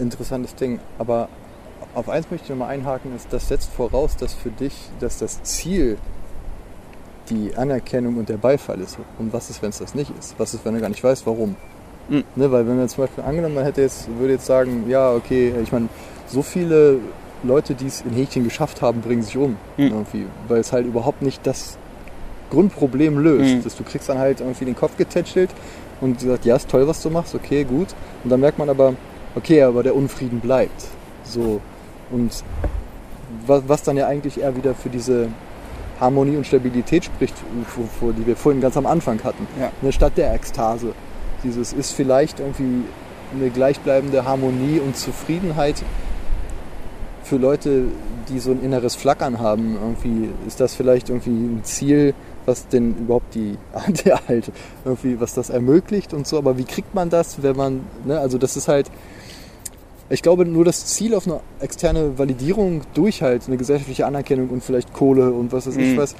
interessantes 0.00 0.54
Ding. 0.54 0.80
Aber 0.98 1.28
auf 1.94 2.08
eins 2.08 2.26
möchte 2.30 2.44
ich 2.46 2.50
nochmal 2.50 2.70
einhaken, 2.70 3.14
ist, 3.14 3.32
das 3.32 3.48
setzt 3.48 3.70
voraus, 3.72 4.16
dass 4.16 4.34
für 4.34 4.50
dich, 4.50 4.72
dass 4.98 5.18
das 5.18 5.42
Ziel 5.42 5.98
die 7.30 7.56
Anerkennung 7.56 8.16
und 8.16 8.28
der 8.28 8.36
Beifall 8.36 8.80
ist. 8.80 8.98
Und 9.18 9.32
was 9.32 9.50
ist, 9.50 9.62
wenn 9.62 9.70
es 9.70 9.78
das 9.78 9.94
nicht 9.94 10.12
ist? 10.18 10.34
Was 10.38 10.54
ist, 10.54 10.64
wenn 10.64 10.74
du 10.74 10.80
gar 10.80 10.88
nicht 10.88 11.02
weißt, 11.02 11.26
warum? 11.26 11.56
Mhm. 12.08 12.24
Ne, 12.34 12.50
weil 12.50 12.66
wenn 12.66 12.78
wir 12.78 12.88
zum 12.88 13.04
Beispiel 13.04 13.24
angenommen, 13.24 13.54
man 13.54 13.64
hätte 13.64 13.82
jetzt, 13.82 14.08
würde 14.18 14.34
jetzt 14.34 14.46
sagen, 14.46 14.84
ja, 14.88 15.12
okay, 15.12 15.54
ich 15.62 15.72
meine, 15.72 15.88
so 16.26 16.42
viele 16.42 16.98
Leute, 17.42 17.74
die 17.74 17.86
es 17.86 18.02
in 18.02 18.10
Häkchen 18.10 18.44
geschafft 18.44 18.82
haben, 18.82 19.00
bringen 19.00 19.22
sich 19.22 19.36
um. 19.36 19.56
Mhm. 19.76 19.86
Irgendwie, 19.86 20.26
weil 20.48 20.60
es 20.60 20.72
halt 20.72 20.86
überhaupt 20.86 21.22
nicht 21.22 21.46
das 21.46 21.78
Grundproblem 22.50 23.18
löst. 23.18 23.54
Mhm. 23.54 23.64
Dass 23.64 23.76
du 23.76 23.84
kriegst 23.84 24.08
dann 24.08 24.18
halt 24.18 24.40
irgendwie 24.40 24.64
den 24.64 24.76
Kopf 24.76 24.96
getätschelt 24.96 25.50
und 26.00 26.20
sagt, 26.20 26.44
ja, 26.44 26.56
ist 26.56 26.68
toll, 26.68 26.86
was 26.86 27.02
du 27.02 27.10
machst, 27.10 27.34
okay, 27.34 27.64
gut. 27.64 27.88
Und 28.24 28.30
dann 28.30 28.40
merkt 28.40 28.58
man 28.58 28.68
aber, 28.68 28.94
okay, 29.34 29.62
aber 29.62 29.82
der 29.82 29.94
Unfrieden 29.94 30.40
bleibt. 30.40 30.86
So. 31.24 31.60
Und 32.10 32.42
was, 33.46 33.62
was 33.66 33.82
dann 33.82 33.96
ja 33.96 34.06
eigentlich 34.08 34.40
eher 34.40 34.56
wieder 34.56 34.74
für 34.74 34.88
diese 34.88 35.28
Harmonie 36.00 36.36
und 36.36 36.46
Stabilität 36.46 37.04
spricht, 37.04 37.34
die 38.02 38.26
wir 38.26 38.36
vorhin 38.36 38.60
ganz 38.60 38.76
am 38.76 38.86
Anfang 38.86 39.22
hatten. 39.22 39.46
Ja. 39.60 39.70
Ne, 39.82 39.92
statt 39.92 40.14
der 40.16 40.32
Ekstase. 40.34 40.94
Dieses 41.44 41.72
ist 41.72 41.92
vielleicht 41.92 42.40
irgendwie 42.40 42.84
eine 43.34 43.50
gleichbleibende 43.50 44.24
Harmonie 44.24 44.80
und 44.80 44.96
Zufriedenheit 44.96 45.82
für 47.22 47.36
Leute, 47.36 47.84
die 48.28 48.38
so 48.38 48.50
ein 48.50 48.62
inneres 48.62 48.96
Flackern 48.96 49.38
haben. 49.38 49.76
Irgendwie 49.80 50.30
ist 50.46 50.60
das 50.60 50.74
vielleicht 50.74 51.10
irgendwie 51.10 51.30
ein 51.30 51.60
Ziel, 51.62 52.14
was 52.46 52.68
denn 52.68 52.94
überhaupt 52.96 53.34
die 53.34 53.56
der 54.04 54.20
halt 54.26 54.50
irgendwie, 54.84 55.20
was 55.20 55.34
das 55.34 55.50
ermöglicht 55.50 56.12
und 56.14 56.26
so. 56.26 56.38
Aber 56.38 56.58
wie 56.58 56.64
kriegt 56.64 56.94
man 56.94 57.10
das, 57.10 57.42
wenn 57.42 57.56
man, 57.56 57.80
ne, 58.04 58.18
also 58.18 58.38
das 58.38 58.56
ist 58.56 58.68
halt, 58.68 58.90
ich 60.10 60.22
glaube, 60.22 60.44
nur 60.44 60.64
das 60.64 60.84
Ziel 60.86 61.14
auf 61.14 61.26
eine 61.26 61.40
externe 61.60 62.18
Validierung 62.18 62.82
durch 62.94 63.22
halt 63.22 63.46
eine 63.46 63.56
gesellschaftliche 63.56 64.06
Anerkennung 64.06 64.48
und 64.50 64.62
vielleicht 64.62 64.92
Kohle 64.92 65.32
und 65.32 65.52
was 65.52 65.66
weiß 65.66 65.76
ich 65.76 65.92
Mhm. 65.94 65.96
was. 65.96 66.14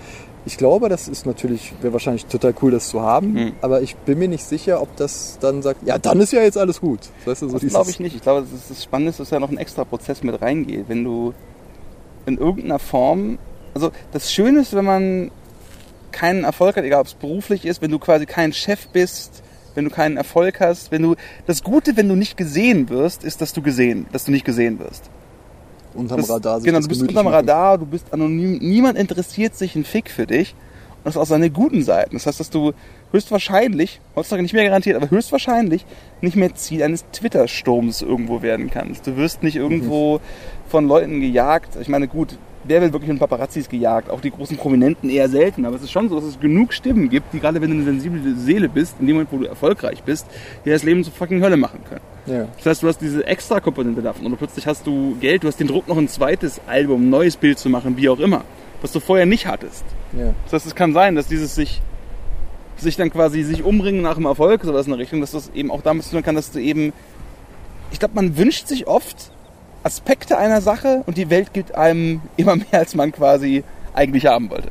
Ich 0.47 0.57
glaube, 0.57 0.88
das 0.88 1.07
ist 1.09 1.26
natürlich, 1.26 1.74
wäre 1.82 1.93
wahrscheinlich 1.93 2.24
total 2.26 2.55
cool, 2.62 2.70
das 2.70 2.88
zu 2.88 3.03
haben, 3.03 3.32
Mhm. 3.34 3.53
aber 3.61 3.82
ich 3.82 3.95
bin 3.97 4.18
mir 4.18 4.28
nicht 4.28 4.45
sicher, 4.45 4.80
ob 4.80 4.97
das 4.97 5.36
dann 5.41 5.61
sagt, 5.61 5.86
ja, 5.86 5.99
dann 5.99 6.18
ist 6.20 6.32
ja 6.32 6.41
jetzt 6.43 6.57
alles 6.57 6.80
gut. 6.80 7.01
Weißt 7.26 7.43
du, 7.43 7.49
so 7.49 7.59
Das 7.59 7.68
glaube 7.68 7.91
ich 7.91 8.01
nicht. 8.01 8.16
Ich 8.16 8.22
glaube, 8.22 8.47
das, 8.51 8.59
ist 8.61 8.70
das 8.70 8.82
Spannende 8.84 9.11
ist, 9.11 9.20
dass 9.20 9.30
ja 9.30 9.38
noch 9.41 9.51
ein 9.51 9.59
extra 9.59 9.84
Prozess 9.84 10.22
mit 10.22 10.41
reingeht. 10.41 10.84
Wenn 10.88 11.05
du 11.05 11.34
in 12.26 12.38
irgendeiner 12.38 12.78
Form, 12.78 13.38
also 13.74 13.91
das 14.12 14.32
Schöne 14.32 14.61
ist, 14.61 14.72
wenn 14.74 14.84
man 14.84 15.30
keinen 16.12 16.45
Erfolg 16.45 16.76
hat, 16.76 16.84
egal 16.84 17.01
ob 17.03 17.07
es 17.07 17.14
beruflich 17.14 17.64
ist, 17.66 17.82
wenn 17.82 17.91
du 17.91 17.99
quasi 17.99 18.24
kein 18.26 18.53
Chef 18.53 18.88
bist, 18.88 19.43
wenn 19.75 19.85
du 19.85 19.91
keinen 19.91 20.16
Erfolg 20.16 20.61
hast, 20.61 20.91
wenn 20.91 21.03
du, 21.03 21.14
das 21.47 21.62
Gute, 21.62 21.97
wenn 21.97 22.09
du 22.09 22.16
nicht 22.16 22.37
gesehen 22.37 22.89
wirst, 22.89 23.25
ist, 23.25 23.41
dass 23.41 23.53
du 23.53 23.62
gesehen, 23.62 24.07
dass 24.12 24.25
du 24.25 24.31
nicht 24.33 24.45
gesehen 24.45 24.79
wirst. 24.79 25.11
Unterm 25.95 26.21
Das- 26.21 26.31
Radar 26.31 26.61
sich 26.61 26.66
Genau, 26.66 26.81
du 26.81 26.89
bist 26.89 27.03
unterm 27.03 27.25
machen. 27.25 27.35
Radar, 27.35 27.79
du 27.79 27.87
bist 27.87 28.12
anonym, 28.12 28.59
niemand 28.61 28.97
interessiert 28.99 29.55
sich 29.57 29.75
einen 29.75 29.85
Fick 29.85 30.11
für 30.11 30.27
dich. 30.27 30.55
Und 31.03 31.07
das 31.07 31.16
aus 31.16 31.29
seine 31.29 31.49
guten 31.49 31.83
Seiten. 31.83 32.14
Das 32.14 32.27
heißt, 32.27 32.39
dass 32.41 32.51
du 32.51 32.73
höchstwahrscheinlich, 33.11 34.01
heutzutage 34.14 34.43
nicht 34.43 34.53
mehr 34.53 34.64
garantiert, 34.64 34.97
aber 34.97 35.11
höchstwahrscheinlich 35.11 35.87
nicht 36.21 36.37
mehr 36.37 36.55
Ziel 36.55 36.83
eines 36.83 37.05
Twitter-Sturms 37.12 38.03
irgendwo 38.03 38.43
werden 38.43 38.68
kannst. 38.71 39.07
Du 39.07 39.16
wirst 39.16 39.43
nicht 39.43 39.57
irgendwo 39.57 40.21
von 40.68 40.87
Leuten 40.87 41.21
gejagt. 41.23 41.77
Ich 41.81 41.89
meine, 41.89 42.07
gut, 42.07 42.37
wer 42.65 42.81
wird 42.81 42.93
wirklich 42.93 43.09
von 43.09 43.19
Paparazzis 43.19 43.69
gejagt? 43.69 44.11
Auch 44.11 44.21
die 44.21 44.31
großen 44.31 44.57
Prominenten 44.57 45.11
eher 45.11 45.29
selten. 45.29 45.65
Aber 45.65 45.77
es 45.77 45.83
ist 45.83 45.91
schon 45.91 46.09
so, 46.09 46.17
dass 46.17 46.25
es 46.25 46.41
genug 46.41 46.73
Stimmen 46.73 47.09
gibt, 47.09 47.33
die 47.33 47.41
gerade 47.41 47.61
wenn 47.61 47.71
du 47.71 47.77
eine 47.77 47.85
sensible 47.85 48.35
Seele 48.37 48.69
bist, 48.69 48.97
in 49.01 49.07
dem 49.07 49.17
Moment, 49.17 49.33
wo 49.33 49.39
du 49.39 49.47
erfolgreich 49.47 50.03
bist, 50.03 50.27
dir 50.65 50.73
das 50.73 50.83
Leben 50.83 51.03
zur 51.05 51.13
fucking 51.13 51.43
Hölle 51.43 51.57
machen 51.57 51.81
können. 51.89 52.01
Ja. 52.27 52.49
Das 52.59 52.67
heißt, 52.67 52.83
du 52.83 52.89
hast 52.89 52.99
diese 52.99 53.27
extra 53.27 53.61
Komponente 53.61 54.03
davon 54.03 54.27
und 54.27 54.37
plötzlich 54.37 54.67
hast 54.67 54.87
du 54.87 55.17
Geld, 55.21 55.43
du 55.43 55.49
hast 55.49 55.59
den 55.59 55.67
Druck, 55.67 55.89
noch 55.89 55.97
ein 55.97 56.09
zweites 56.09 56.61
Album, 56.67 57.07
ein 57.07 57.11
neues 57.11 57.37
Bild 57.37 57.59
zu 57.59 57.71
machen, 57.71 57.97
wie 57.97 58.09
auch 58.09 58.21
immer, 58.21 58.45
was 58.83 58.93
du 58.93 59.01
vorher 59.01 59.27
nicht 59.27 59.47
hattest. 59.47 59.85
Ja. 60.17 60.35
Das 60.45 60.53
heißt, 60.53 60.67
es 60.67 60.75
kann 60.75 60.93
sein, 60.93 61.15
dass 61.15 61.27
dieses 61.27 61.55
sich 61.55 61.83
sich 62.77 62.97
dann 62.97 63.11
quasi 63.11 63.43
sich 63.43 63.63
umbringen 63.63 64.01
nach 64.01 64.15
dem 64.15 64.25
Erfolg, 64.25 64.65
sowas 64.65 64.87
in 64.87 64.93
der 64.93 64.99
Richtung, 64.99 65.21
dass 65.21 65.33
das 65.33 65.51
eben 65.55 65.71
auch 65.71 65.83
damit 65.83 66.05
zu 66.05 66.13
tun 66.13 66.23
kann, 66.23 66.35
dass 66.35 66.51
du 66.51 66.59
eben, 66.59 66.95
ich 67.93 67.99
glaube, 67.99 68.15
man 68.15 68.39
wünscht 68.39 68.69
sich 68.69 68.87
oft 68.87 69.33
Aspekte 69.83 70.37
einer 70.39 70.61
Sache 70.61 71.03
und 71.07 71.16
die 71.16 71.31
Welt 71.31 71.53
gibt 71.53 71.74
einem 71.74 72.20
immer 72.37 72.57
mehr, 72.57 72.66
als 72.72 72.95
man 72.95 73.12
quasi 73.12 73.64
eigentlich 73.95 74.26
haben 74.26 74.51
wollte. 74.51 74.68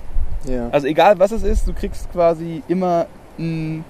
Ja. 0.47 0.70
Also 0.72 0.88
egal 0.88 1.20
was 1.20 1.32
es 1.32 1.43
ist, 1.43 1.68
du 1.68 1.74
kriegst 1.74 2.12
quasi 2.12 2.64
immer 2.68 3.07
ein, 3.38 3.84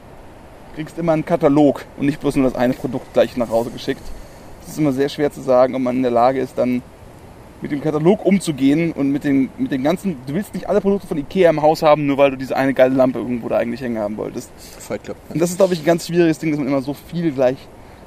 kriegst 0.76 0.98
immer 0.98 1.12
einen 1.14 1.26
Katalog 1.26 1.86
und 1.98 2.06
nicht 2.06 2.20
bloß 2.20 2.36
nur 2.38 2.46
das 2.50 2.56
eine 2.60 2.74
Produkt 2.74 3.14
gleich 3.14 3.38
nach 3.38 3.50
Hause 3.50 3.70
geschickt. 3.70 4.02
Es 4.64 4.70
ist 4.74 4.80
immer 4.80 4.92
sehr 4.92 5.10
schwer 5.10 5.32
zu 5.32 5.42
sagen, 5.42 5.76
ob 5.76 5.82
man 5.82 5.98
in 5.98 6.02
der 6.04 6.12
Lage 6.12 6.40
ist, 6.40 6.58
dann 6.58 6.82
mit 7.62 7.72
dem 7.72 7.82
Katalog 7.82 8.26
umzugehen 8.26 8.94
und 8.94 9.12
mit 9.12 9.26
den, 9.26 9.50
mit 9.58 9.72
den 9.72 9.84
ganzen, 9.84 10.16
du 10.26 10.34
willst 10.34 10.54
nicht 10.54 10.70
alle 10.70 10.80
Produkte 10.80 11.08
von 11.08 11.18
Ikea 11.18 11.50
im 11.50 11.62
Haus 11.62 11.82
haben, 11.84 12.06
nur 12.06 12.18
weil 12.18 12.32
du 12.32 12.38
diese 12.38 12.56
eine 12.56 12.74
geile 12.74 12.96
Lampe 12.96 13.20
irgendwo 13.20 13.50
da 13.50 13.58
eigentlich 13.58 13.82
hängen 13.82 13.98
haben 13.98 14.16
wolltest. 14.18 14.50
Fight 14.80 15.04
Club. 15.04 15.18
Und 15.30 15.42
das 15.42 15.50
ist, 15.52 15.58
glaube 15.58 15.74
ich, 15.74 15.82
ein 15.82 15.86
ganz 15.86 16.08
schwieriges 16.08 16.40
Ding, 16.40 16.52
dass 16.52 16.60
man 16.60 16.68
immer 16.70 16.82
so 16.82 16.94
viel 16.94 17.32
gleich 17.34 17.58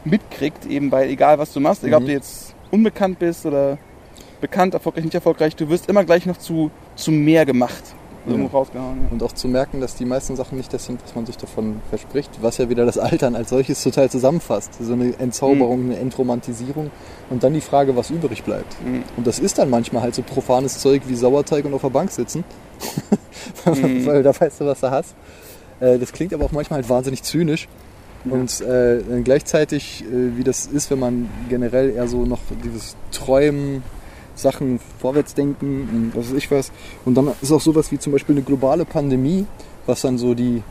mitkriegt, 0.04 0.64
eben 0.66 0.88
bei 0.88 1.08
egal 1.08 1.38
was 1.38 1.52
du 1.52 1.60
machst, 1.60 1.84
egal 1.84 1.98
ob 1.98 2.02
Mhm. 2.04 2.06
du 2.06 2.12
jetzt 2.14 2.51
unbekannt 2.72 3.20
bist 3.20 3.46
oder 3.46 3.78
bekannt, 4.40 4.74
erfolgreich, 4.74 5.04
nicht 5.04 5.14
erfolgreich, 5.14 5.54
du 5.54 5.68
wirst 5.68 5.88
immer 5.88 6.02
gleich 6.02 6.26
noch 6.26 6.36
zu, 6.38 6.70
zu 6.96 7.12
mehr 7.12 7.46
gemacht. 7.46 7.82
Ja. 8.26 8.32
Irgendwo 8.32 8.56
rausgehauen. 8.56 9.00
Ja. 9.04 9.08
Und 9.10 9.22
auch 9.24 9.32
zu 9.32 9.48
merken, 9.48 9.80
dass 9.80 9.96
die 9.96 10.04
meisten 10.04 10.36
Sachen 10.36 10.56
nicht 10.56 10.72
das 10.72 10.84
sind, 10.86 11.02
was 11.02 11.14
man 11.16 11.26
sich 11.26 11.36
davon 11.36 11.80
verspricht, 11.90 12.30
was 12.40 12.58
ja 12.58 12.68
wieder 12.68 12.86
das 12.86 12.96
Altern 12.96 13.34
als 13.34 13.50
solches 13.50 13.82
total 13.82 14.10
zusammenfasst. 14.10 14.74
So 14.80 14.92
eine 14.92 15.12
Entzauberung, 15.18 15.86
eine 15.86 15.98
Entromantisierung 15.98 16.90
und 17.30 17.42
dann 17.42 17.52
die 17.52 17.60
Frage, 17.60 17.96
was 17.96 18.10
übrig 18.10 18.44
bleibt. 18.44 18.76
Mhm. 18.84 19.02
Und 19.16 19.26
das 19.26 19.40
ist 19.40 19.58
dann 19.58 19.70
manchmal 19.70 20.02
halt 20.02 20.14
so 20.14 20.22
profanes 20.22 20.78
Zeug 20.78 21.02
wie 21.06 21.16
Sauerteig 21.16 21.64
und 21.64 21.74
auf 21.74 21.82
der 21.82 21.90
Bank 21.90 22.10
sitzen, 22.12 22.44
Mhm. 23.66 24.06
weil 24.06 24.22
da 24.22 24.38
weißt 24.38 24.60
du, 24.60 24.66
was 24.66 24.80
du 24.80 24.90
hast. 24.90 25.14
Äh, 25.80 25.98
Das 25.98 26.12
klingt 26.12 26.32
aber 26.32 26.44
auch 26.44 26.52
manchmal 26.52 26.78
halt 26.78 26.88
wahnsinnig 26.88 27.22
zynisch. 27.24 27.68
Und 28.24 28.60
äh, 28.60 29.00
gleichzeitig, 29.24 30.04
äh, 30.04 30.36
wie 30.36 30.44
das 30.44 30.66
ist, 30.66 30.90
wenn 30.90 31.00
man 31.00 31.28
generell 31.48 31.90
eher 31.90 32.06
so 32.06 32.24
noch 32.24 32.40
dieses 32.64 32.96
Träumen, 33.10 33.82
Sachen 34.34 34.80
vorwärts 35.00 35.34
denken 35.34 35.88
und 35.92 36.12
was 36.14 36.30
weiß 36.30 36.38
ich 36.38 36.50
was. 36.50 36.72
Und 37.04 37.16
dann 37.16 37.32
ist 37.40 37.52
auch 37.52 37.60
sowas 37.60 37.90
wie 37.92 37.98
zum 37.98 38.12
Beispiel 38.12 38.34
eine 38.34 38.44
globale 38.44 38.84
Pandemie, 38.84 39.46
was 39.86 40.02
dann 40.02 40.18
so 40.18 40.34
die, 40.34 40.62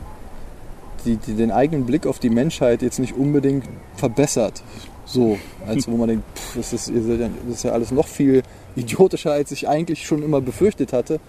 die, 1.04 1.16
die 1.16 1.34
den 1.34 1.50
eigenen 1.50 1.86
Blick 1.86 2.06
auf 2.06 2.18
die 2.18 2.30
Menschheit 2.30 2.82
jetzt 2.82 2.98
nicht 2.98 3.16
unbedingt 3.16 3.64
verbessert. 3.96 4.62
So, 5.04 5.38
als 5.66 5.88
wo 5.88 5.96
man 5.96 6.08
denkt, 6.08 6.24
pff, 6.36 6.56
das, 6.56 6.72
ist, 6.72 6.88
das 6.88 7.54
ist 7.54 7.64
ja 7.64 7.72
alles 7.72 7.90
noch 7.90 8.06
viel 8.06 8.42
idiotischer, 8.76 9.32
als 9.32 9.50
ich 9.50 9.68
eigentlich 9.68 10.06
schon 10.06 10.22
immer 10.22 10.40
befürchtet 10.40 10.92
hatte. 10.92 11.20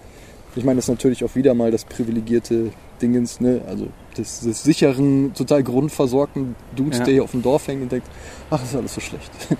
Ich 0.56 0.64
meine, 0.64 0.76
das 0.76 0.84
ist 0.84 0.90
natürlich 0.90 1.24
auch 1.24 1.34
wieder 1.34 1.54
mal 1.54 1.70
das 1.70 1.84
privilegierte 1.84 2.70
Dingens, 3.02 3.40
ne? 3.40 3.60
Also 3.68 3.88
des, 4.18 4.40
des 4.40 4.62
sicheren, 4.62 5.32
total 5.34 5.62
grundversorgten 5.62 6.54
Dudes, 6.76 6.98
Ja. 6.98 7.04
der 7.04 7.14
hier 7.14 7.24
auf 7.24 7.30
dem 7.32 7.42
Dorf 7.42 7.66
hängt 7.68 7.82
und 7.82 7.92
denkt, 7.92 8.06
ach, 8.50 8.60
das 8.60 8.70
ist 8.70 8.76
alles 8.76 8.94
so 8.94 9.00
schlecht. 9.00 9.30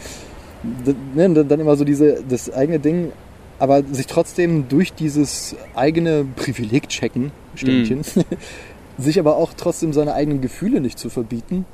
Ne, 1.15 1.29
dann 1.45 1.61
immer 1.61 1.77
so 1.77 1.85
diese, 1.85 2.25
das 2.27 2.51
eigene 2.51 2.79
Ding, 2.81 3.13
aber 3.59 3.83
sich 3.85 4.07
trotzdem 4.07 4.67
durch 4.67 4.95
dieses 4.95 5.55
eigene 5.75 6.25
Privileg 6.37 6.89
checken, 6.89 7.33
Ständchen, 7.55 8.01
sich 8.99 9.19
aber 9.21 9.37
auch 9.37 9.53
trotzdem 9.55 9.93
seine 9.93 10.15
eigenen 10.15 10.41
Gefühle 10.41 10.81
nicht 10.81 10.99
zu 10.99 11.11
verbieten, 11.11 11.67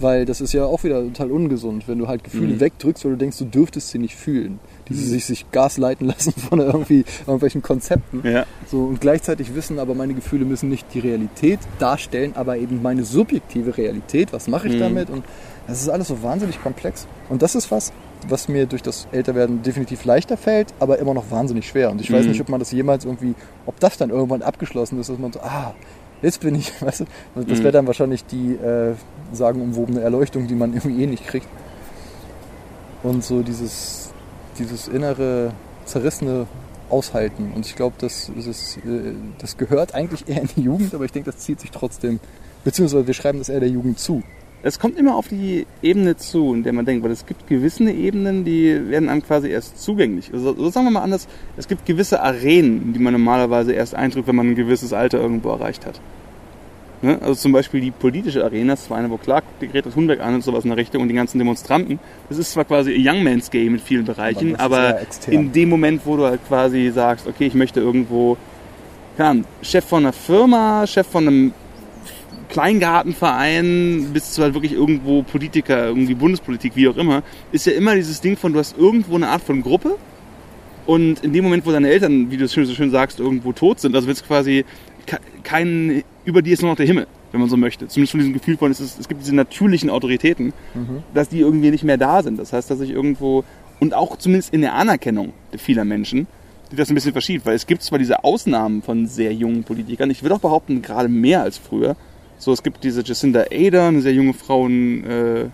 weil 0.00 0.26
das 0.26 0.42
ist 0.42 0.52
ja 0.52 0.66
auch 0.66 0.84
wieder 0.84 1.02
total 1.02 1.30
ungesund, 1.32 1.88
wenn 1.88 1.98
du 1.98 2.08
halt 2.08 2.24
Gefühle 2.24 2.52
Mhm. 2.56 2.60
wegdrückst, 2.60 3.06
weil 3.06 3.12
du 3.12 3.16
denkst, 3.18 3.38
du 3.38 3.46
dürftest 3.46 3.88
sie 3.88 3.98
nicht 3.98 4.16
fühlen. 4.16 4.60
Die 4.88 4.94
sich, 4.94 5.24
sich 5.24 5.50
Gas 5.50 5.78
leiten 5.78 6.06
lassen 6.06 6.32
von 6.48 6.60
irgendwie 6.60 7.04
irgendwelchen 7.26 7.62
Konzepten. 7.62 8.22
Ja. 8.26 8.46
So, 8.70 8.84
und 8.84 9.00
gleichzeitig 9.00 9.54
wissen, 9.54 9.78
aber 9.78 9.94
meine 9.94 10.14
Gefühle 10.14 10.44
müssen 10.44 10.68
nicht 10.68 10.86
die 10.94 11.00
Realität 11.00 11.58
darstellen, 11.78 12.32
aber 12.36 12.56
eben 12.56 12.82
meine 12.82 13.04
subjektive 13.04 13.76
Realität. 13.76 14.32
Was 14.32 14.46
mache 14.48 14.68
ich 14.68 14.74
Mhm. 14.74 14.80
damit? 14.80 15.10
Und 15.10 15.24
das 15.66 15.82
ist 15.82 15.88
alles 15.88 16.08
so 16.08 16.22
wahnsinnig 16.22 16.62
komplex. 16.62 17.06
Und 17.28 17.42
das 17.42 17.54
ist 17.56 17.70
was, 17.70 17.92
was 18.28 18.48
mir 18.48 18.66
durch 18.66 18.82
das 18.82 19.08
Älterwerden 19.12 19.62
definitiv 19.62 20.04
leichter 20.04 20.36
fällt, 20.36 20.72
aber 20.80 20.98
immer 20.98 21.14
noch 21.14 21.30
wahnsinnig 21.30 21.66
schwer. 21.68 21.90
Und 21.90 22.00
ich 22.00 22.10
weiß 22.12 22.24
Mhm. 22.24 22.30
nicht, 22.32 22.40
ob 22.40 22.48
man 22.48 22.60
das 22.60 22.70
jemals 22.72 23.04
irgendwie, 23.04 23.34
ob 23.66 23.78
das 23.80 23.96
dann 23.98 24.10
irgendwann 24.10 24.42
abgeschlossen 24.42 25.00
ist, 25.00 25.10
dass 25.10 25.18
man 25.18 25.32
so, 25.32 25.40
ah, 25.40 25.74
jetzt 26.22 26.40
bin 26.40 26.54
ich, 26.54 26.72
weißt 26.80 27.00
du, 27.00 27.04
das 27.34 27.58
Mhm. 27.58 27.62
wäre 27.64 27.72
dann 27.72 27.86
wahrscheinlich 27.88 28.24
die 28.24 28.52
äh, 28.54 28.94
sagenumwobene 29.32 30.00
Erleuchtung, 30.00 30.46
die 30.46 30.54
man 30.54 30.72
irgendwie 30.74 31.02
eh 31.02 31.06
nicht 31.06 31.26
kriegt. 31.26 31.48
Und 33.02 33.22
so 33.24 33.42
dieses, 33.42 34.10
dieses 34.58 34.88
innere, 34.88 35.52
zerrissene 35.84 36.46
Aushalten. 36.88 37.52
Und 37.54 37.66
ich 37.66 37.76
glaube, 37.76 37.96
das, 37.98 38.30
es, 38.38 38.76
äh, 38.78 39.12
das 39.38 39.56
gehört 39.56 39.94
eigentlich 39.94 40.28
eher 40.28 40.42
in 40.42 40.48
die 40.56 40.62
Jugend, 40.62 40.94
aber 40.94 41.04
ich 41.04 41.12
denke, 41.12 41.30
das 41.30 41.40
zieht 41.40 41.60
sich 41.60 41.70
trotzdem, 41.70 42.20
beziehungsweise 42.64 43.06
wir 43.06 43.14
schreiben 43.14 43.38
das 43.38 43.48
eher 43.48 43.60
der 43.60 43.68
Jugend 43.68 43.98
zu. 43.98 44.22
Es 44.62 44.78
kommt 44.80 44.98
immer 44.98 45.14
auf 45.14 45.28
die 45.28 45.66
Ebene 45.82 46.16
zu, 46.16 46.54
in 46.54 46.62
der 46.62 46.72
man 46.72 46.84
denkt, 46.84 47.04
weil 47.04 47.12
es 47.12 47.26
gibt 47.26 47.46
gewisse 47.46 47.88
Ebenen, 47.90 48.44
die 48.44 48.88
werden 48.88 49.08
einem 49.08 49.22
quasi 49.22 49.48
erst 49.48 49.80
zugänglich. 49.80 50.32
Also, 50.32 50.54
so 50.56 50.70
sagen 50.70 50.86
wir 50.86 50.90
mal 50.90 51.02
anders, 51.02 51.28
es 51.56 51.68
gibt 51.68 51.86
gewisse 51.86 52.20
Arenen, 52.20 52.92
die 52.92 52.98
man 52.98 53.12
normalerweise 53.12 53.72
erst 53.72 53.94
eintritt, 53.94 54.26
wenn 54.26 54.34
man 54.34 54.48
ein 54.48 54.54
gewisses 54.54 54.92
Alter 54.92 55.20
irgendwo 55.20 55.50
erreicht 55.50 55.86
hat. 55.86 56.00
Ne? 57.02 57.18
Also 57.20 57.34
zum 57.34 57.52
Beispiel 57.52 57.80
die 57.80 57.90
politische 57.90 58.42
Arena, 58.42 58.72
das 58.72 58.88
war 58.88 58.96
eine, 58.98 59.10
wo 59.10 59.18
klar 59.18 59.42
die 59.60 59.68
Greta 59.68 59.90
Thunberg 59.90 60.20
an 60.20 60.34
und 60.34 60.42
sowas 60.44 60.64
in 60.64 60.70
der 60.70 60.78
Richtung 60.78 61.02
und 61.02 61.08
die 61.08 61.14
ganzen 61.14 61.38
Demonstranten. 61.38 61.98
Das 62.28 62.38
ist 62.38 62.52
zwar 62.52 62.64
quasi 62.64 62.94
ein 62.94 63.06
Young 63.06 63.22
Man's 63.22 63.50
Game 63.50 63.74
in 63.74 63.80
vielen 63.80 64.04
Bereichen, 64.06 64.56
Aber 64.56 64.76
aber 64.76 65.00
in 65.34 65.52
dem 65.52 65.68
Moment, 65.68 66.02
wo 66.06 66.16
du 66.16 66.24
halt 66.24 66.40
quasi 66.48 66.90
sagst, 66.94 67.26
okay, 67.26 67.46
ich 67.46 67.54
möchte 67.54 67.80
irgendwo, 67.80 68.36
keine 69.16 69.28
Ahnung, 69.28 69.44
Chef 69.62 69.84
von 69.84 70.04
einer 70.04 70.12
Firma, 70.14 70.86
Chef 70.86 71.06
von 71.06 71.26
einem 71.28 71.52
Kleingartenverein 72.48 74.10
bis 74.12 74.32
zu 74.32 74.42
halt 74.42 74.54
wirklich 74.54 74.72
irgendwo 74.72 75.22
Politiker, 75.22 75.86
irgendwie 75.88 76.14
Bundespolitik, 76.14 76.72
wie 76.76 76.88
auch 76.88 76.96
immer, 76.96 77.22
ist 77.52 77.66
ja 77.66 77.72
immer 77.72 77.94
dieses 77.94 78.20
Ding 78.20 78.36
von, 78.36 78.52
du 78.52 78.58
hast 78.58 78.76
irgendwo 78.78 79.16
eine 79.16 79.28
Art 79.28 79.42
von 79.42 79.62
Gruppe 79.62 79.96
und 80.86 81.22
in 81.24 81.32
dem 81.32 81.44
Moment, 81.44 81.66
wo 81.66 81.72
deine 81.72 81.88
Eltern, 81.90 82.30
wie 82.30 82.36
du 82.36 82.44
es 82.44 82.52
so 82.52 82.64
schön 82.64 82.90
sagst, 82.90 83.20
irgendwo 83.20 83.52
tot 83.52 83.80
sind, 83.80 83.94
also 83.94 84.06
wird 84.06 84.16
es 84.18 84.24
quasi 84.26 84.64
ke- 85.06 85.18
kein, 85.42 86.02
über 86.26 86.42
dir 86.42 86.52
ist 86.52 86.60
nur 86.60 86.72
noch 86.72 86.76
der 86.76 86.86
Himmel, 86.86 87.06
wenn 87.32 87.40
man 87.40 87.48
so 87.48 87.56
möchte. 87.56 87.88
Zumindest 87.88 88.10
von 88.10 88.20
diesem 88.20 88.34
Gefühl 88.34 88.58
von, 88.58 88.70
es, 88.70 88.80
ist, 88.80 89.00
es 89.00 89.08
gibt 89.08 89.22
diese 89.22 89.34
natürlichen 89.34 89.88
Autoritäten, 89.88 90.52
dass 91.14 91.28
die 91.28 91.40
irgendwie 91.40 91.70
nicht 91.70 91.84
mehr 91.84 91.96
da 91.96 92.22
sind. 92.22 92.38
Das 92.38 92.52
heißt, 92.52 92.70
dass 92.70 92.80
ich 92.80 92.90
irgendwo, 92.90 93.44
und 93.80 93.94
auch 93.94 94.18
zumindest 94.18 94.52
in 94.52 94.60
der 94.60 94.74
Anerkennung 94.74 95.32
vieler 95.56 95.84
Menschen, 95.84 96.26
die 96.70 96.76
das 96.76 96.90
ein 96.90 96.94
bisschen 96.94 97.12
verschiebt, 97.12 97.46
weil 97.46 97.54
es 97.54 97.66
gibt 97.66 97.82
zwar 97.82 97.98
diese 97.98 98.24
Ausnahmen 98.24 98.82
von 98.82 99.06
sehr 99.06 99.32
jungen 99.32 99.62
Politikern, 99.62 100.10
ich 100.10 100.22
würde 100.22 100.34
auch 100.34 100.40
behaupten, 100.40 100.82
gerade 100.82 101.08
mehr 101.08 101.42
als 101.42 101.58
früher. 101.58 101.96
So, 102.38 102.52
es 102.52 102.62
gibt 102.62 102.84
diese 102.84 103.02
Jacinda 103.02 103.44
Ardern, 103.52 103.94
eine 103.94 104.02
sehr 104.02 104.12
junge 104.12 104.34
Frau 104.34 104.66
in, 104.66 105.04
äh, 105.04 105.46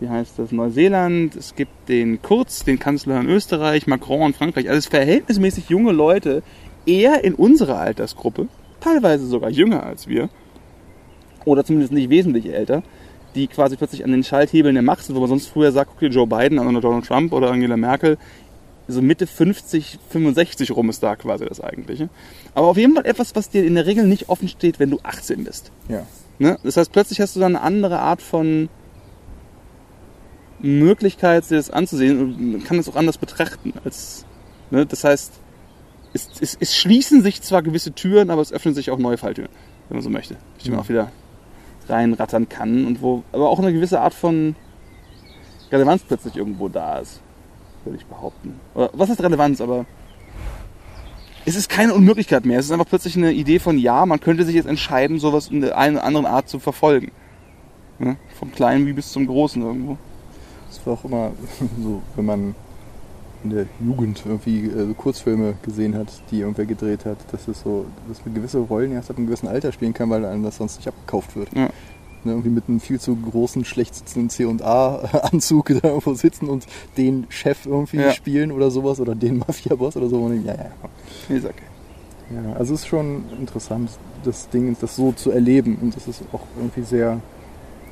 wie 0.00 0.08
heißt 0.08 0.38
das, 0.38 0.50
Neuseeland. 0.50 1.36
Es 1.36 1.54
gibt 1.54 1.88
den 1.88 2.22
Kurz, 2.22 2.64
den 2.64 2.78
Kanzler 2.78 3.20
in 3.20 3.28
Österreich, 3.28 3.86
Macron 3.86 4.28
in 4.28 4.34
Frankreich. 4.34 4.68
Alles 4.68 4.86
verhältnismäßig 4.86 5.68
junge 5.68 5.92
Leute, 5.92 6.42
eher 6.86 7.22
in 7.22 7.34
unserer 7.34 7.78
Altersgruppe, 7.78 8.48
teilweise 8.82 9.26
sogar 9.26 9.50
jünger 9.50 9.84
als 9.84 10.08
wir, 10.08 10.28
oder 11.44 11.64
zumindest 11.64 11.92
nicht 11.92 12.10
wesentlich 12.10 12.52
älter, 12.52 12.82
die 13.34 13.46
quasi 13.46 13.76
plötzlich 13.76 14.04
an 14.04 14.12
den 14.12 14.24
Schalthebeln 14.24 14.74
der 14.74 14.82
Macht 14.82 15.04
sind, 15.04 15.16
wo 15.16 15.20
man 15.20 15.28
sonst 15.28 15.46
früher 15.46 15.72
sagt, 15.72 15.92
okay, 15.96 16.06
Joe 16.06 16.26
Biden 16.26 16.58
oder 16.58 16.80
Donald 16.80 17.06
Trump 17.06 17.32
oder 17.32 17.50
Angela 17.50 17.76
Merkel, 17.76 18.18
so 18.88 19.00
Mitte 19.00 19.26
50, 19.26 19.98
65 20.10 20.70
rum 20.72 20.90
ist 20.90 21.02
da 21.02 21.16
quasi 21.16 21.46
das 21.46 21.60
Eigentliche. 21.60 22.08
Aber 22.54 22.66
auf 22.66 22.76
jeden 22.76 22.94
Fall 22.94 23.06
etwas, 23.06 23.34
was 23.34 23.48
dir 23.48 23.64
in 23.64 23.74
der 23.74 23.86
Regel 23.86 24.06
nicht 24.06 24.28
offen 24.28 24.48
steht, 24.48 24.80
wenn 24.80 24.90
du 24.90 24.98
18 25.02 25.44
bist. 25.44 25.70
Ja. 25.88 26.06
Ne? 26.38 26.58
Das 26.62 26.76
heißt, 26.76 26.92
plötzlich 26.92 27.20
hast 27.20 27.36
du 27.36 27.40
dann 27.40 27.56
eine 27.56 27.64
andere 27.64 28.00
Art 28.00 28.20
von 28.20 28.68
Möglichkeit, 30.58 31.48
dir 31.50 31.56
das 31.56 31.70
anzusehen 31.70 32.54
und 32.54 32.64
kann 32.64 32.78
es 32.78 32.88
auch 32.88 32.96
anders 32.96 33.18
betrachten. 33.18 33.72
Als, 33.84 34.24
ne? 34.70 34.86
Das 34.86 35.04
heißt, 35.04 35.32
es, 36.12 36.28
es, 36.40 36.56
es 36.58 36.76
schließen 36.76 37.22
sich 37.22 37.42
zwar 37.42 37.62
gewisse 37.62 37.92
Türen, 37.92 38.30
aber 38.30 38.42
es 38.42 38.52
öffnen 38.52 38.74
sich 38.74 38.90
auch 38.90 38.98
neue 38.98 39.18
Falltüren, 39.18 39.50
wenn 39.88 39.96
man 39.96 40.04
so 40.04 40.10
möchte. 40.10 40.36
Die 40.64 40.70
man 40.70 40.80
auch 40.80 40.88
wieder 40.88 41.10
reinrattern 41.88 42.48
kann 42.48 42.86
und 42.86 43.02
wo 43.02 43.24
aber 43.32 43.48
auch 43.48 43.58
eine 43.58 43.72
gewisse 43.72 44.00
Art 44.00 44.14
von 44.14 44.54
Relevanz 45.70 46.02
plötzlich 46.06 46.36
irgendwo 46.36 46.68
da 46.68 46.98
ist, 46.98 47.20
würde 47.84 47.98
ich 47.98 48.06
behaupten. 48.06 48.60
Oder 48.74 48.90
was 48.92 49.10
ist 49.10 49.22
Relevanz, 49.22 49.60
aber 49.60 49.86
es 51.44 51.56
ist 51.56 51.68
keine 51.68 51.94
Unmöglichkeit 51.94 52.44
mehr. 52.44 52.58
Es 52.58 52.66
ist 52.66 52.72
einfach 52.72 52.88
plötzlich 52.88 53.16
eine 53.16 53.32
Idee 53.32 53.58
von, 53.58 53.78
ja, 53.78 54.06
man 54.06 54.20
könnte 54.20 54.44
sich 54.44 54.54
jetzt 54.54 54.68
entscheiden, 54.68 55.18
sowas 55.18 55.48
in 55.48 55.60
der 55.60 55.76
einen 55.76 55.96
oder 55.96 56.04
anderen 56.04 56.26
Art 56.26 56.48
zu 56.48 56.60
verfolgen. 56.60 57.10
Ne? 57.98 58.16
Vom 58.38 58.52
Kleinen 58.52 58.86
wie 58.86 58.92
bis 58.92 59.10
zum 59.10 59.26
Großen 59.26 59.60
irgendwo. 59.60 59.96
Das 60.68 60.86
war 60.86 60.94
auch 60.94 61.04
immer 61.04 61.32
so, 61.82 62.02
wenn 62.16 62.24
man 62.24 62.54
in 63.44 63.50
der 63.50 63.66
Jugend 63.84 64.22
irgendwie 64.24 64.66
äh, 64.66 64.94
Kurzfilme 64.94 65.54
gesehen 65.62 65.94
hat, 65.96 66.08
die 66.30 66.40
irgendwer 66.40 66.66
gedreht 66.66 67.04
hat, 67.04 67.18
dass 67.32 67.48
es 67.48 67.60
so, 67.62 67.84
dass 68.08 68.24
man 68.24 68.34
gewisse 68.34 68.58
Rollen 68.58 68.92
erst 68.92 69.10
ab 69.10 69.16
einem 69.18 69.26
gewissen 69.26 69.48
Alter 69.48 69.72
spielen 69.72 69.92
kann, 69.94 70.10
weil 70.10 70.24
einem 70.24 70.42
das 70.42 70.56
sonst 70.56 70.76
nicht 70.76 70.88
abgekauft 70.88 71.34
wird. 71.36 71.48
Ja. 71.54 71.68
Ne, 72.24 72.30
irgendwie 72.32 72.50
mit 72.50 72.68
einem 72.68 72.78
viel 72.78 73.00
zu 73.00 73.16
großen, 73.16 73.64
schlecht 73.64 73.96
sitzenden 73.96 74.30
C&A-Anzug 74.30 75.66
da 75.82 75.88
irgendwo 75.88 76.14
sitzen 76.14 76.48
und 76.48 76.66
den 76.96 77.26
Chef 77.30 77.66
irgendwie 77.66 77.96
Ja. 77.98 78.12
spielen 78.12 78.52
oder 78.52 78.70
sowas 78.70 79.00
oder 79.00 79.14
den 79.14 79.38
Mafia-Boss 79.38 79.96
oder 79.96 80.08
so. 80.08 80.18
Und 80.20 80.38
ich, 80.38 80.44
ja, 80.44 80.54
ja, 80.54 80.70
Nee, 81.28 81.38
ist 81.38 81.44
okay. 81.44 81.54
Ja, 82.32 82.52
also 82.54 82.74
es 82.74 82.82
ist 82.82 82.86
schon 82.86 83.24
interessant, 83.40 83.90
das 84.24 84.48
Ding, 84.50 84.76
das 84.80 84.96
so 84.96 85.12
zu 85.12 85.32
erleben. 85.32 85.78
Und 85.82 85.96
das 85.96 86.06
ist 86.06 86.22
auch 86.32 86.42
irgendwie 86.56 86.82
sehr 86.82 87.20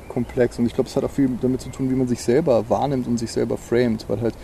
komplex. 0.07 0.57
Und 0.59 0.65
ich 0.65 0.73
glaube, 0.73 0.89
es 0.89 0.95
hat 0.95 1.03
auch 1.03 1.11
viel 1.11 1.29
damit 1.41 1.61
zu 1.61 1.69
tun, 1.69 1.89
wie 1.91 1.95
man 1.95 2.07
sich 2.07 2.21
selber 2.21 2.69
wahrnimmt 2.69 3.07
und 3.07 3.17
sich 3.17 3.31
selber 3.31 3.57
framet. 3.57 4.05
Weil 4.07 4.21
halt 4.21 4.35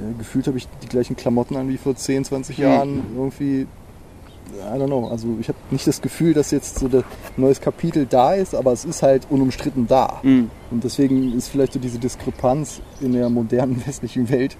äh, 0.00 0.18
gefühlt 0.18 0.46
habe 0.46 0.58
ich 0.58 0.66
die 0.82 0.88
gleichen 0.88 1.16
Klamotten 1.16 1.56
an 1.56 1.68
wie 1.68 1.76
vor 1.78 1.94
10, 1.94 2.24
20 2.24 2.58
Mhm. 2.58 2.62
Jahren. 2.64 3.02
Irgendwie, 3.16 3.62
I 3.62 4.78
don't 4.78 4.86
know. 4.86 5.06
Also 5.08 5.36
ich 5.40 5.48
habe 5.48 5.58
nicht 5.70 5.86
das 5.86 6.00
Gefühl, 6.02 6.34
dass 6.34 6.50
jetzt 6.50 6.78
so 6.80 6.86
ein 6.86 7.04
neues 7.36 7.60
Kapitel 7.60 8.06
da 8.06 8.34
ist, 8.34 8.54
aber 8.54 8.72
es 8.72 8.84
ist 8.84 9.02
halt 9.02 9.26
unumstritten 9.30 9.86
da. 9.86 10.20
Mhm. 10.22 10.50
Und 10.70 10.82
deswegen 10.84 11.32
ist 11.36 11.48
vielleicht 11.48 11.72
so 11.74 11.78
diese 11.78 11.98
Diskrepanz 11.98 12.80
in 13.00 13.12
der 13.12 13.28
modernen 13.30 13.82
westlichen 13.86 14.28
Welt, 14.30 14.56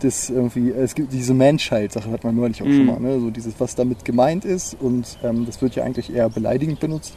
das 0.00 0.30
irgendwie, 0.30 0.70
es 0.70 0.96
gibt 0.96 1.12
diese 1.12 1.32
Menschheit-Sache 1.32 2.10
hat 2.10 2.24
man 2.24 2.34
neulich 2.34 2.60
auch 2.62 2.66
Mhm. 2.66 2.76
schon 2.76 2.86
mal, 2.86 2.98
ne? 3.00 3.20
so 3.20 3.30
dieses, 3.30 3.54
was 3.60 3.76
damit 3.76 4.04
gemeint 4.04 4.44
ist 4.44 4.76
und 4.80 5.16
ähm, 5.22 5.46
das 5.46 5.62
wird 5.62 5.76
ja 5.76 5.84
eigentlich 5.84 6.12
eher 6.12 6.28
beleidigend 6.28 6.80
benutzt. 6.80 7.14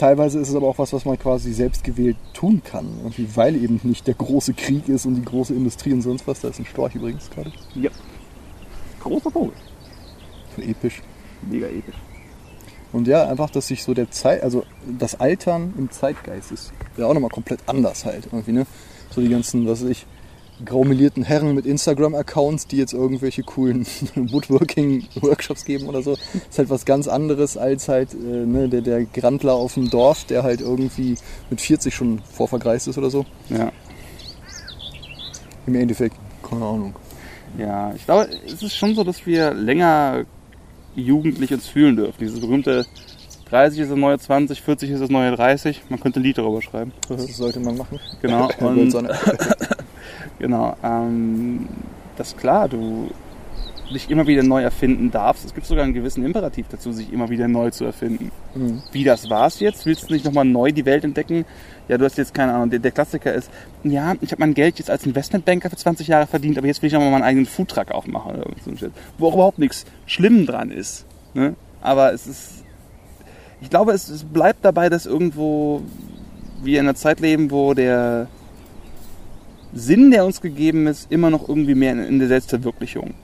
Teilweise 0.00 0.38
ist 0.38 0.48
es 0.48 0.54
aber 0.54 0.66
auch 0.66 0.78
was, 0.78 0.94
was 0.94 1.04
man 1.04 1.18
quasi 1.18 1.52
selbst 1.52 1.84
gewählt 1.84 2.16
tun 2.32 2.62
kann, 2.64 2.86
irgendwie, 3.02 3.28
weil 3.34 3.54
eben 3.54 3.78
nicht 3.82 4.06
der 4.06 4.14
große 4.14 4.54
Krieg 4.54 4.88
ist 4.88 5.04
und 5.04 5.14
die 5.16 5.24
große 5.26 5.52
Industrie 5.52 5.92
und 5.92 6.00
sonst 6.00 6.26
was. 6.26 6.40
Da 6.40 6.48
ist 6.48 6.58
ein 6.58 6.64
Storch 6.64 6.94
übrigens 6.94 7.28
gerade. 7.28 7.52
Ja. 7.74 7.90
Großer 9.00 9.30
Vogel. 9.30 9.52
Episch. 10.56 11.02
Mega 11.42 11.66
episch. 11.66 11.96
Und 12.94 13.08
ja, 13.08 13.28
einfach, 13.28 13.50
dass 13.50 13.66
sich 13.66 13.82
so 13.82 13.92
der 13.92 14.10
Zeit, 14.10 14.42
also 14.42 14.64
das 14.98 15.20
Altern 15.20 15.74
im 15.76 15.90
Zeitgeist 15.90 16.50
ist 16.50 16.72
ja 16.96 17.04
auch 17.04 17.12
nochmal 17.12 17.28
komplett 17.28 17.60
anders 17.66 18.06
halt 18.06 18.24
irgendwie, 18.32 18.52
ne? 18.52 18.66
So 19.10 19.20
die 19.20 19.28
ganzen, 19.28 19.66
was 19.68 19.82
weiß 19.82 19.90
ich, 19.90 20.06
graumelierten 20.64 21.22
Herren 21.22 21.54
mit 21.54 21.66
Instagram-Accounts, 21.66 22.66
die 22.66 22.76
jetzt 22.76 22.92
irgendwelche 22.92 23.42
coolen 23.42 23.86
Woodworking-Workshops 24.14 25.64
geben 25.64 25.86
oder 25.86 26.02
so, 26.02 26.12
ist 26.12 26.58
halt 26.58 26.70
was 26.70 26.84
ganz 26.84 27.08
anderes 27.08 27.56
als 27.56 27.88
halt 27.88 28.14
äh, 28.14 28.46
ne, 28.46 28.68
der, 28.68 28.82
der 28.82 29.04
Grandler 29.04 29.54
auf 29.54 29.74
dem 29.74 29.90
Dorf, 29.90 30.24
der 30.24 30.42
halt 30.42 30.60
irgendwie 30.60 31.16
mit 31.50 31.60
40 31.60 31.94
schon 31.94 32.20
vorvergreist 32.32 32.88
ist 32.88 32.98
oder 32.98 33.10
so. 33.10 33.24
Ja. 33.48 33.72
Im 35.66 35.74
Endeffekt, 35.74 36.16
keine 36.42 36.64
Ahnung. 36.64 36.94
Ja, 37.58 37.92
ich 37.94 38.04
glaube, 38.04 38.28
es 38.46 38.62
ist 38.62 38.76
schon 38.76 38.94
so, 38.94 39.04
dass 39.04 39.26
wir 39.26 39.52
länger 39.54 40.24
jugendlich 40.94 41.52
uns 41.52 41.66
fühlen 41.66 41.96
dürfen. 41.96 42.16
Dieses 42.20 42.40
berühmte 42.40 42.86
30 43.50 43.80
ist 43.80 43.90
das 43.90 43.98
neue 43.98 44.18
20, 44.18 44.62
40 44.62 44.90
ist 44.90 45.00
das 45.00 45.10
neue 45.10 45.34
30. 45.34 45.82
Man 45.88 45.98
könnte 45.98 46.20
ein 46.20 46.22
Lied 46.22 46.38
darüber 46.38 46.62
schreiben. 46.62 46.92
Das 47.08 47.36
sollte 47.36 47.60
man 47.60 47.76
machen. 47.76 47.98
Genau. 48.22 48.48
Und 48.60 48.94
genau. 50.40 50.76
Ähm, 50.82 51.68
das 52.16 52.28
ist 52.28 52.38
klar, 52.38 52.68
du 52.68 53.10
dich 53.92 54.10
immer 54.10 54.26
wieder 54.26 54.42
neu 54.42 54.62
erfinden 54.62 55.10
darfst. 55.10 55.44
Es 55.44 55.54
gibt 55.54 55.66
sogar 55.66 55.84
einen 55.84 55.94
gewissen 55.94 56.24
Imperativ 56.24 56.66
dazu, 56.68 56.92
sich 56.92 57.12
immer 57.12 57.28
wieder 57.28 57.48
neu 57.48 57.70
zu 57.70 57.84
erfinden. 57.84 58.30
Mhm. 58.54 58.82
Wie 58.92 59.04
das 59.04 59.28
war's 59.30 59.60
jetzt? 59.60 59.86
Willst 59.86 60.08
du 60.08 60.12
nicht 60.12 60.24
nochmal 60.24 60.44
neu 60.44 60.72
die 60.72 60.84
Welt 60.84 61.04
entdecken? 61.04 61.44
Ja, 61.88 61.98
du 61.98 62.04
hast 62.04 62.18
jetzt 62.18 62.34
keine 62.34 62.52
Ahnung. 62.52 62.70
Der, 62.70 62.78
der 62.78 62.92
Klassiker 62.92 63.34
ist, 63.34 63.50
ja, 63.82 64.14
ich 64.20 64.30
habe 64.32 64.40
mein 64.40 64.54
Geld 64.54 64.78
jetzt 64.78 64.90
als 64.90 65.06
Investmentbanker 65.06 65.70
für 65.70 65.76
20 65.76 66.06
Jahre 66.06 66.26
verdient, 66.26 66.56
aber 66.56 66.66
jetzt 66.66 66.82
will 66.82 66.86
ich 66.86 66.92
nochmal 66.92 67.10
meinen 67.10 67.24
eigenen 67.24 67.46
Foodtruck 67.46 67.90
aufmachen 67.90 68.36
oder 68.36 68.50
so 68.64 68.70
ein 68.70 68.78
Shit. 68.78 68.92
Wo 69.18 69.28
auch 69.28 69.34
überhaupt 69.34 69.58
nichts 69.58 69.84
schlimm 70.06 70.46
dran 70.46 70.70
ist. 70.70 71.04
Ne? 71.34 71.54
Aber 71.82 72.12
es 72.12 72.26
ist, 72.26 72.64
ich 73.60 73.70
glaube, 73.70 73.92
es, 73.92 74.08
es 74.08 74.24
bleibt 74.24 74.64
dabei, 74.64 74.88
dass 74.88 75.06
irgendwo 75.06 75.82
wir 76.62 76.78
in 76.78 76.86
einer 76.86 76.94
Zeit 76.94 77.20
leben, 77.20 77.50
wo 77.50 77.74
der 77.74 78.28
Sinn, 79.72 80.10
der 80.10 80.24
uns 80.24 80.40
gegeben 80.40 80.86
ist, 80.86 81.10
immer 81.12 81.30
noch 81.30 81.48
irgendwie 81.48 81.74
mehr 81.74 81.92
in, 82.06 82.18
der 82.18 82.28
Selbstverwirklichung 82.28 83.14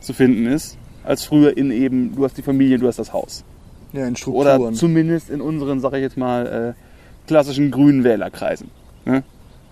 zu 0.00 0.12
finden 0.12 0.46
ist, 0.46 0.76
als 1.04 1.24
früher 1.24 1.56
in 1.56 1.70
eben, 1.70 2.14
du 2.14 2.24
hast 2.24 2.36
die 2.36 2.42
Familie, 2.42 2.78
du 2.78 2.86
hast 2.86 2.98
das 2.98 3.12
Haus. 3.12 3.44
Ja, 3.92 4.06
in 4.06 4.08
Oder 4.08 4.16
Strukturen. 4.16 4.74
zumindest 4.74 5.30
in 5.30 5.40
unseren, 5.40 5.80
sag 5.80 5.94
ich 5.94 6.00
jetzt 6.00 6.16
mal, 6.16 6.74
äh, 6.76 7.26
klassischen 7.26 7.70
grünen 7.70 8.04
Wählerkreisen. 8.04 8.70
Ne? 9.06 9.22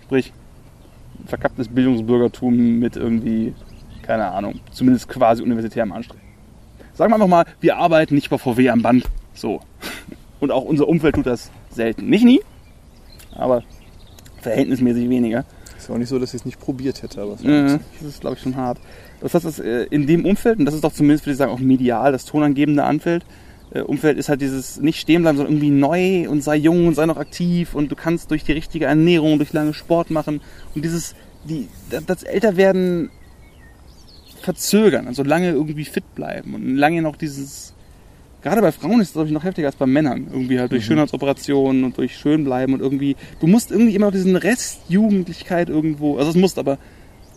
Sprich, 0.03 0.33
verkapptes 1.25 1.67
Bildungsbürgertum 1.67 2.79
mit 2.79 2.95
irgendwie, 2.95 3.53
keine 4.01 4.31
Ahnung, 4.31 4.59
zumindest 4.71 5.07
quasi 5.07 5.43
universitärem 5.43 5.91
Anstreben. 5.91 6.25
Sagen 6.93 7.11
wir 7.11 7.15
einfach 7.15 7.27
mal, 7.27 7.45
wir 7.59 7.77
arbeiten 7.77 8.15
nicht 8.15 8.29
bei 8.29 8.39
VW 8.39 8.69
am 8.69 8.81
Band. 8.81 9.05
So. 9.33 9.61
Und 10.39 10.51
auch 10.51 10.63
unser 10.63 10.87
Umfeld 10.87 11.15
tut 11.15 11.27
das 11.27 11.51
selten. 11.69 12.09
Nicht 12.09 12.25
nie, 12.25 12.41
aber 13.33 13.63
verhältnismäßig 14.41 15.09
weniger. 15.09 15.45
Ist 15.87 15.93
auch 15.93 15.97
nicht 15.97 16.09
so, 16.09 16.19
dass 16.19 16.33
ich 16.33 16.41
es 16.41 16.45
nicht 16.45 16.59
probiert 16.59 17.01
hätte, 17.01 17.21
aber 17.21 17.33
es 17.33 17.43
Mhm, 17.43 17.79
Das 17.99 18.09
ist, 18.09 18.21
glaube 18.21 18.35
ich, 18.35 18.41
schon 18.41 18.55
hart. 18.55 18.77
Das 19.21 19.33
heißt, 19.33 19.45
dass, 19.45 19.59
äh, 19.59 19.83
in 19.89 20.05
dem 20.05 20.25
Umfeld, 20.25 20.59
und 20.59 20.65
das 20.65 20.75
ist 20.75 20.83
doch 20.83 20.93
zumindest, 20.93 21.25
würde 21.25 21.31
ich 21.33 21.37
sagen, 21.37 21.51
auch 21.51 21.59
medial, 21.59 22.11
das 22.11 22.25
tonangebende 22.25 22.83
Umfeld, 22.83 23.25
äh, 23.71 23.81
Umfeld 23.81 24.17
ist 24.17 24.29
halt 24.29 24.41
dieses 24.41 24.79
nicht 24.79 24.99
stehen 24.99 25.21
bleiben, 25.21 25.37
sondern 25.37 25.55
irgendwie 25.55 25.71
neu 25.71 26.29
und 26.29 26.41
sei 26.43 26.55
jung 26.57 26.87
und 26.87 26.95
sei 26.95 27.05
noch 27.05 27.17
aktiv 27.17 27.73
und 27.73 27.91
du 27.91 27.95
kannst 27.95 28.31
durch 28.31 28.43
die 28.43 28.51
richtige 28.53 28.85
Ernährung, 28.85 29.37
durch 29.37 29.53
lange 29.53 29.73
Sport 29.73 30.09
machen 30.11 30.41
und 30.75 30.83
dieses, 30.85 31.15
die, 31.45 31.67
das 32.05 32.23
Älterwerden 32.23 33.09
verzögern, 34.41 35.07
also 35.07 35.23
lange 35.23 35.51
irgendwie 35.51 35.85
fit 35.85 36.15
bleiben 36.15 36.53
und 36.53 36.75
lange 36.77 37.01
noch 37.01 37.15
dieses, 37.15 37.73
gerade 38.41 38.61
bei 38.61 38.71
Frauen 38.71 39.01
ist 39.01 39.07
es, 39.07 39.13
glaube 39.13 39.27
ich, 39.27 39.33
noch 39.33 39.43
heftiger 39.43 39.67
als 39.67 39.75
bei 39.75 39.85
Männern, 39.85 40.27
irgendwie 40.31 40.59
halt 40.59 40.71
durch 40.71 40.85
Schönheitsoperationen 40.85 41.83
und 41.83 41.97
durch 41.97 42.17
Schönbleiben 42.17 42.73
und 42.73 42.81
irgendwie, 42.81 43.15
du 43.39 43.47
musst 43.47 43.71
irgendwie 43.71 43.95
immer 43.95 44.07
noch 44.07 44.13
diesen 44.13 44.35
Rest 44.35 44.81
Jugendlichkeit 44.89 45.69
irgendwo, 45.69 46.17
also 46.17 46.29
es 46.29 46.35
musst, 46.35 46.57
aber 46.59 46.77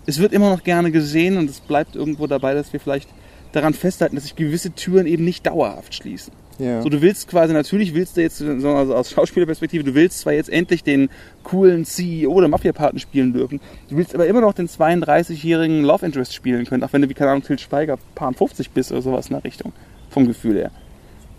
es 0.07 0.19
wird 0.19 0.33
immer 0.33 0.51
noch 0.51 0.63
gerne 0.63 0.91
gesehen 0.91 1.37
und 1.37 1.49
es 1.49 1.61
bleibt 1.61 1.97
irgendwo 1.97 2.27
dabei, 2.27 2.55
dass 2.55 2.73
wir 2.73 2.81
vielleicht 2.81 3.09
daran 3.53 3.75
festhalten, 3.75 4.15
dass 4.15 4.25
sich 4.25 4.37
gewisse 4.37 4.71
Türen 4.73 5.07
eben 5.07 5.25
nicht 5.25 5.47
dauerhaft 5.47 5.95
schließen. 5.95 6.33
Ja. 6.59 6.83
So, 6.83 6.91
du 6.91 7.01
willst 7.01 7.27
quasi, 7.27 7.55
natürlich 7.55 7.95
willst 7.95 8.17
du 8.17 8.21
jetzt, 8.21 8.39
so 8.39 8.47
also 8.47 8.95
aus 8.95 9.11
Schauspielerperspektive, 9.11 9.83
du 9.83 9.95
willst 9.95 10.21
zwar 10.21 10.35
jetzt 10.35 10.51
endlich 10.51 10.85
den 10.85 11.09
coolen 11.43 11.85
CEO 11.87 12.31
oder 12.31 12.49
Mafia-Paten 12.49 12.99
spielen 12.99 13.33
dürfen, 13.33 13.61
du 13.89 13.97
willst 13.97 14.15
aber 14.15 14.27
immer 14.27 14.43
noch 14.43 14.53
den 14.53 14.69
32-jährigen 14.69 15.83
Love 15.83 16.05
Interest 16.05 16.35
spielen 16.35 16.67
können, 16.67 16.85
auch 16.85 16.93
wenn 16.93 17.01
du, 17.03 17.09
wie 17.09 17.15
keine 17.15 17.31
Ahnung, 17.31 17.43
Til 17.43 17.59
Schweiger, 17.59 17.99
Paar 18.15 18.33
50 18.33 18.71
bist 18.71 18.93
oder 18.93 19.01
sowas 19.01 19.29
in 19.29 19.35
der 19.35 19.45
Richtung, 19.45 19.73
vom 20.11 20.27
Gefühl 20.27 20.57
her. 20.57 20.71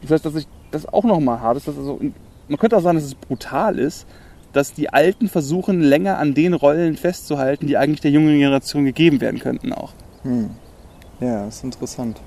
Das 0.01 0.11
heißt, 0.11 0.25
dass 0.25 0.35
ich 0.35 0.47
das 0.71 0.85
auch 0.85 1.03
nochmal 1.03 1.55
ist, 1.55 1.67
dass 1.67 1.77
also, 1.77 1.99
man 2.47 2.57
könnte 2.57 2.77
auch 2.77 2.81
sagen, 2.81 2.97
dass 2.97 3.05
es 3.05 3.15
brutal 3.15 3.77
ist, 3.79 4.07
dass 4.53 4.73
die 4.73 4.89
Alten 4.89 5.29
versuchen, 5.29 5.81
länger 5.81 6.17
an 6.17 6.33
den 6.33 6.53
Rollen 6.53 6.97
festzuhalten, 6.97 7.67
die 7.67 7.77
eigentlich 7.77 8.01
der 8.01 8.11
jungen 8.11 8.37
Generation 8.37 8.85
gegeben 8.85 9.21
werden 9.21 9.39
könnten 9.39 9.73
auch. 9.73 9.93
Hm. 10.23 10.49
Ja, 11.19 11.47
ist 11.47 11.63
interessant. 11.63 12.19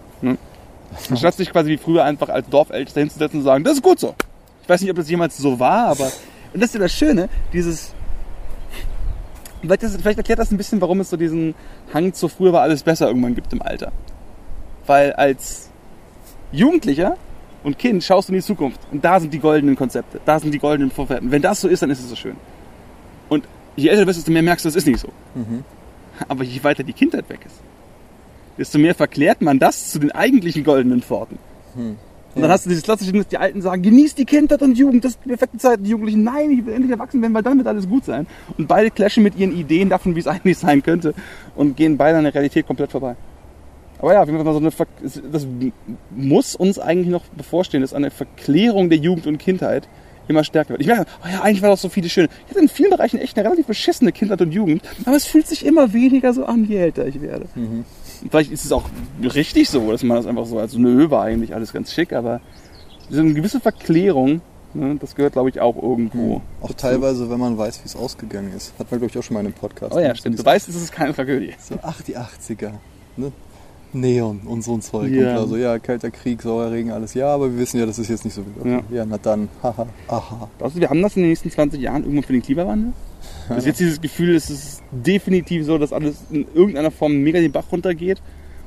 Anstatt 1.11 1.35
sich 1.35 1.51
quasi 1.51 1.71
wie 1.71 1.77
früher 1.77 2.05
einfach 2.05 2.29
als 2.29 2.49
Dorfältester 2.49 3.01
hinzusetzen 3.01 3.41
und 3.41 3.45
sagen, 3.45 3.65
das 3.65 3.75
ist 3.75 3.83
gut 3.83 3.99
so. 3.99 4.15
Ich 4.63 4.69
weiß 4.69 4.81
nicht, 4.81 4.91
ob 4.91 4.97
das 4.97 5.11
jemals 5.11 5.37
so 5.37 5.59
war, 5.59 5.89
aber. 5.89 6.11
Und 6.53 6.63
das 6.63 6.71
ist 6.71 6.75
ja 6.75 6.81
das 6.81 6.93
Schöne, 6.93 7.29
dieses. 7.53 7.93
Vielleicht, 9.61 9.83
das, 9.83 9.97
vielleicht 9.97 10.19
erklärt 10.19 10.39
das 10.39 10.51
ein 10.51 10.57
bisschen, 10.57 10.81
warum 10.81 11.01
es 11.01 11.11
so 11.11 11.17
diesen 11.17 11.55
Hang 11.93 12.13
zu 12.13 12.29
früher 12.29 12.53
war 12.53 12.63
alles 12.63 12.83
besser 12.83 13.09
irgendwann 13.09 13.35
gibt 13.35 13.53
im 13.53 13.63
Alter. 13.63 13.93
Weil 14.87 15.13
als 15.15 15.71
Jugendlicher 16.53 17.17
und 17.65 17.79
Kind 17.79 18.05
schaust 18.05 18.29
du 18.29 18.33
in 18.33 18.39
die 18.39 18.45
Zukunft 18.45 18.81
und 18.93 19.05
da 19.05 19.19
sind 19.19 19.35
die 19.35 19.41
goldenen 19.41 19.75
Konzepte, 19.75 20.21
da 20.25 20.39
sind 20.39 20.53
die 20.53 20.59
goldenen 20.59 20.91
Vorfährten. 20.91 21.31
Wenn 21.33 21.43
das 21.43 21.61
so 21.61 21.69
ist, 21.69 21.83
dann 21.83 21.91
ist 21.91 22.01
es 22.01 22.09
so 22.09 22.17
schön. 22.17 22.37
Und 23.29 23.45
je 23.75 23.89
älter 23.89 24.03
du 24.03 24.07
bist, 24.07 24.19
desto 24.19 24.31
mehr 24.31 24.43
merkst 24.43 24.65
du, 24.65 24.69
das 24.69 24.77
ist 24.77 24.87
nicht 24.87 25.01
so. 25.01 25.09
Aber 26.29 26.45
je 26.45 26.63
weiter 26.63 26.85
die 26.85 26.93
Kindheit 26.93 27.29
weg 27.29 27.41
ist, 27.45 27.57
desto 28.59 28.79
mehr 28.79 28.95
verklärt 28.95 29.43
man 29.43 29.59
das 29.59 29.91
zu 29.91 29.99
den 29.99 30.13
eigentlichen 30.13 30.63
goldenen 30.63 31.03
Pforten. 31.03 31.39
Und 32.35 32.43
dann 32.43 32.51
hast 32.51 32.67
du 32.67 32.69
dieses 32.69 32.85
klassische 32.85 33.13
dass 33.13 33.29
die 33.29 33.39
Alten 33.39 33.63
sagen, 33.63 33.83
genieß 33.83 34.17
die 34.17 34.25
Kindheit 34.25 34.61
und 34.63 34.77
Jugend, 34.77 35.05
das 35.05 35.13
ist 35.13 35.21
die 35.25 35.29
perfekte 35.29 35.59
Zeit. 35.59 35.81
Die 35.83 35.91
Jugendlichen, 35.91 36.25
nein, 36.25 36.51
ich 36.51 36.67
will 36.67 36.75
endlich 36.75 36.91
erwachsen 36.91 37.23
werden, 37.23 37.33
weil 37.33 37.43
dann 37.43 37.59
wird 37.59 37.69
alles 37.69 37.89
gut 37.89 38.05
sein. 38.05 38.27
Und 38.59 38.67
beide 38.67 38.91
clashen 38.91 39.23
mit 39.23 39.37
ihren 39.37 39.57
Ideen 39.57 39.89
davon, 39.89 40.17
wie 40.17 40.21
es 40.21 40.27
eigentlich 40.35 40.59
sein 40.59 40.83
könnte 40.83 41.15
und 41.55 41.77
gehen 41.77 41.97
beide 41.97 42.19
an 42.19 42.25
der 42.25 42.35
Realität 42.35 42.67
komplett 42.67 42.91
vorbei. 42.91 43.15
Aber 44.05 44.13
ja, 44.13 44.29
wie 44.29 44.33
man 44.33 44.45
so 44.45 44.59
eine 44.59 44.71
Ver 44.71 44.87
das 45.33 45.47
muss 46.15 46.55
uns 46.55 46.79
eigentlich 46.79 47.09
noch 47.09 47.25
bevorstehen, 47.25 47.81
dass 47.81 47.95
eine 47.95 48.11
Verklärung 48.11 48.91
der 48.91 48.99
Jugend 48.99 49.27
und 49.27 49.39
Kindheit 49.39 49.89
immer 50.29 50.45
stärker 50.45 50.71
wird. 50.71 50.83
Ich 50.83 50.87
merke, 50.87 51.07
oh 51.25 51.29
ja, 51.33 51.41
eigentlich 51.41 51.63
war 51.63 51.71
doch 51.71 51.79
so 51.79 51.89
viele 51.89 52.11
schön. 52.11 52.29
Ich 52.45 52.51
hatte 52.51 52.61
in 52.61 52.69
vielen 52.69 52.91
Bereichen 52.91 53.19
echt 53.19 53.35
eine 53.39 53.47
relativ 53.47 53.65
beschissene 53.65 54.13
Kindheit 54.13 54.43
und 54.43 54.53
Jugend, 54.53 54.83
aber 55.07 55.17
es 55.17 55.25
fühlt 55.25 55.47
sich 55.47 55.65
immer 55.65 55.95
weniger 55.95 56.35
so 56.35 56.45
an, 56.45 56.67
je 56.67 56.77
älter 56.77 57.07
ich 57.07 57.23
werde. 57.23 57.47
Und 57.57 57.87
Vielleicht 58.29 58.53
ist 58.53 58.67
es 58.67 58.73
auch 58.73 58.85
richtig 59.23 59.71
so, 59.71 59.91
dass 59.91 60.03
man 60.03 60.19
das 60.19 60.27
einfach 60.27 60.45
so 60.45 60.59
als 60.59 60.75
nö, 60.75 61.09
war 61.09 61.25
eigentlich 61.25 61.55
alles 61.55 61.73
ganz 61.73 61.91
schick, 61.91 62.13
aber 62.13 62.43
so 63.09 63.21
eine 63.21 63.33
gewisse 63.33 63.59
Verklärung, 63.59 64.43
ne, 64.75 64.97
das 65.01 65.15
gehört 65.15 65.33
glaube 65.33 65.49
ich 65.49 65.63
auch 65.63 65.83
irgendwo. 65.83 66.43
Auch 66.61 66.73
dazu. 66.73 66.89
teilweise, 66.89 67.31
wenn 67.31 67.41
man 67.41 67.57
weiß, 67.57 67.81
wie 67.83 67.87
es 67.87 67.97
ausgegangen 67.97 68.53
ist. 68.55 68.75
Hat 68.79 68.91
man, 68.91 69.01
glaube 69.01 69.13
ich, 69.13 69.19
auch 69.19 69.23
schon 69.23 69.33
mal 69.33 69.41
in 69.41 69.47
einem 69.47 69.55
Podcast. 69.55 69.95
Oh 69.95 69.99
ja, 69.99 70.15
stimmt. 70.15 70.39
Du 70.39 70.45
weißt, 70.45 70.69
es 70.69 70.75
ist 70.75 70.93
keine 70.93 71.15
Tragödie. 71.15 71.55
So, 71.59 71.79
ach, 71.81 72.03
die 72.03 72.19
80er. 72.19 72.73
Ne? 73.17 73.33
Neon 73.95 74.41
und 74.45 74.63
so 74.63 74.75
ein 74.75 74.83
Zeug. 74.83 75.11
Ja. 75.11 75.29
Und 75.29 75.35
klar, 75.35 75.47
so, 75.47 75.57
ja, 75.57 75.79
kalter 75.79 76.11
Krieg, 76.11 76.43
sauer 76.43 76.71
Regen, 76.71 76.91
alles. 76.91 77.15
Ja, 77.15 77.29
aber 77.29 77.51
wir 77.51 77.59
wissen 77.59 77.79
ja, 77.79 77.87
das 77.87 77.99
ist 77.99 78.09
jetzt 78.09 78.25
nicht 78.25 78.35
so 78.35 78.43
wild. 78.45 78.67
Ja. 78.67 78.79
Okay. 78.79 78.97
Ja, 78.97 79.05
na 79.07 79.19
dann, 79.19 79.49
haha, 79.63 79.87
aha. 80.09 80.49
Glaubst 80.59 80.77
du, 80.77 80.81
wir 80.81 80.91
haben 80.91 81.03
das 81.03 81.17
in 81.17 81.23
den 81.23 81.31
nächsten 81.31 81.51
20 81.51 81.81
Jahren 81.81 82.03
irgendwann 82.03 82.25
für 82.25 82.33
den 82.33 82.43
Klimawandel? 82.43 82.93
Bis 83.55 83.67
jetzt 83.67 83.81
dieses 83.81 84.01
Gefühl, 84.01 84.35
es 84.35 84.51
ist 84.51 84.83
definitiv 84.91 85.65
so, 85.65 85.79
dass 85.79 85.93
alles 85.93 86.17
in 86.31 86.47
irgendeiner 86.55 86.91
Form 86.91 87.17
mega 87.19 87.41
den 87.41 87.53
Bach 87.53 87.65
runtergeht 87.71 88.21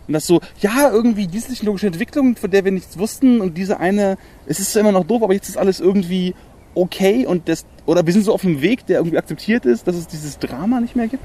Und 0.08 0.14
das 0.14 0.26
so, 0.28 0.40
ja, 0.60 0.90
irgendwie 0.92 1.28
diese 1.28 1.50
technologische 1.50 1.88
Entwicklung, 1.88 2.36
von 2.36 2.50
der 2.50 2.64
wir 2.66 2.72
nichts 2.72 2.98
wussten 2.98 3.42
und 3.42 3.58
diese 3.58 3.80
eine, 3.80 4.18
es 4.46 4.60
ist 4.60 4.72
zwar 4.72 4.82
immer 4.82 4.92
noch 4.92 5.06
doof, 5.06 5.24
aber 5.24 5.34
jetzt 5.34 5.50
ist 5.50 5.58
alles 5.58 5.80
irgendwie 5.80 6.34
okay 6.76 7.26
und 7.26 7.50
das, 7.50 7.66
oder 7.86 8.06
wir 8.06 8.14
sind 8.14 8.24
so 8.24 8.34
auf 8.34 8.46
einem 8.46 8.62
Weg, 8.62 8.86
der 8.86 9.00
irgendwie 9.00 9.18
akzeptiert 9.18 9.66
ist, 9.66 9.88
dass 9.88 9.96
es 9.96 10.08
dieses 10.08 10.38
Drama 10.40 10.80
nicht 10.80 10.96
mehr 10.96 11.08
gibt. 11.08 11.24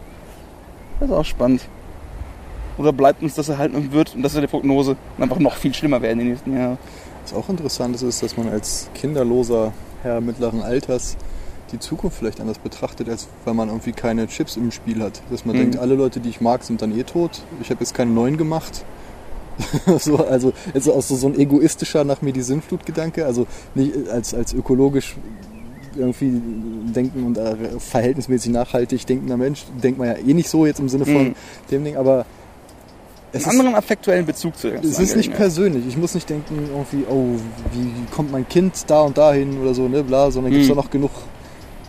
Das 0.98 1.10
ist 1.10 1.14
auch 1.14 1.24
spannend. 1.24 1.62
Oder 2.82 2.92
bleibt 2.92 3.22
uns 3.22 3.34
das 3.34 3.48
erhalten 3.48 3.92
wird, 3.92 4.14
und 4.16 4.22
das 4.22 4.32
ist 4.32 4.36
ja 4.36 4.40
die 4.40 4.48
Prognose, 4.48 4.96
und 5.16 5.22
einfach 5.22 5.38
noch 5.38 5.54
viel 5.54 5.72
schlimmer 5.72 6.02
werden 6.02 6.18
in 6.18 6.26
den 6.26 6.28
nächsten 6.34 6.56
Jahren. 6.56 6.78
Was 7.22 7.32
auch 7.32 7.48
interessant 7.48 7.94
ist, 7.94 8.02
ist, 8.02 8.22
dass 8.24 8.36
man 8.36 8.48
als 8.48 8.88
kinderloser 8.94 9.72
Herr 10.02 10.20
mittleren 10.20 10.62
Alters 10.62 11.16
die 11.70 11.78
Zukunft 11.78 12.18
vielleicht 12.18 12.40
anders 12.40 12.58
betrachtet, 12.58 13.08
als 13.08 13.28
weil 13.44 13.54
man 13.54 13.68
irgendwie 13.68 13.92
keine 13.92 14.26
Chips 14.26 14.56
im 14.56 14.72
Spiel 14.72 15.00
hat. 15.00 15.22
Dass 15.30 15.44
man 15.44 15.54
Mhm. 15.54 15.60
denkt, 15.60 15.78
alle 15.78 15.94
Leute, 15.94 16.18
die 16.18 16.28
ich 16.28 16.40
mag, 16.40 16.64
sind 16.64 16.82
dann 16.82 16.90
eh 16.98 17.04
tot. 17.04 17.42
Ich 17.60 17.70
habe 17.70 17.78
jetzt 17.80 17.94
keine 17.94 18.10
neuen 18.10 18.36
gemacht. 18.36 18.84
so, 19.98 20.16
also 20.16 20.52
jetzt 20.74 20.88
auch 20.90 21.00
so, 21.02 21.14
so 21.14 21.28
ein 21.28 21.38
egoistischer 21.38 22.02
nach 22.04 22.20
mir 22.20 22.32
die 22.32 22.42
Sinnflut-Gedanke. 22.42 23.24
Also 23.24 23.46
nicht 23.76 24.08
als, 24.08 24.34
als 24.34 24.52
ökologisch 24.52 25.16
irgendwie 25.94 26.40
denken 26.94 27.24
und 27.24 27.38
äh, 27.38 27.54
verhältnismäßig 27.78 28.50
nachhaltig 28.50 29.06
denkender 29.06 29.36
Mensch, 29.36 29.64
denkt 29.82 29.98
man 29.98 30.08
ja 30.08 30.14
eh 30.14 30.34
nicht 30.34 30.48
so 30.48 30.66
jetzt 30.66 30.80
im 30.80 30.88
Sinne 30.88 31.04
von 31.04 31.28
Mhm. 31.28 31.34
dem 31.70 31.84
Ding, 31.84 31.96
aber 31.96 32.24
es 33.32 33.44
Einen 33.44 33.52
ist, 33.54 33.60
anderen 33.60 33.74
affektuellen 33.76 34.26
Bezug 34.26 34.56
zu 34.58 34.68
es 34.68 34.98
ist 34.98 35.16
nicht 35.16 35.32
persönlich. 35.32 35.86
Ich 35.88 35.96
muss 35.96 36.14
nicht 36.14 36.28
denken, 36.28 36.68
irgendwie, 36.70 37.04
oh, 37.10 37.36
wie 37.72 37.92
kommt 38.14 38.30
mein 38.30 38.46
Kind 38.48 38.84
da 38.88 39.00
und 39.02 39.16
dahin 39.18 39.58
oder 39.60 39.74
so, 39.74 39.88
ne, 39.88 40.02
bla, 40.04 40.30
sondern 40.30 40.52
gibt 40.52 40.64
es 40.64 40.68
Mhm. 40.70 40.76
noch 40.76 40.90
genug, 40.90 41.10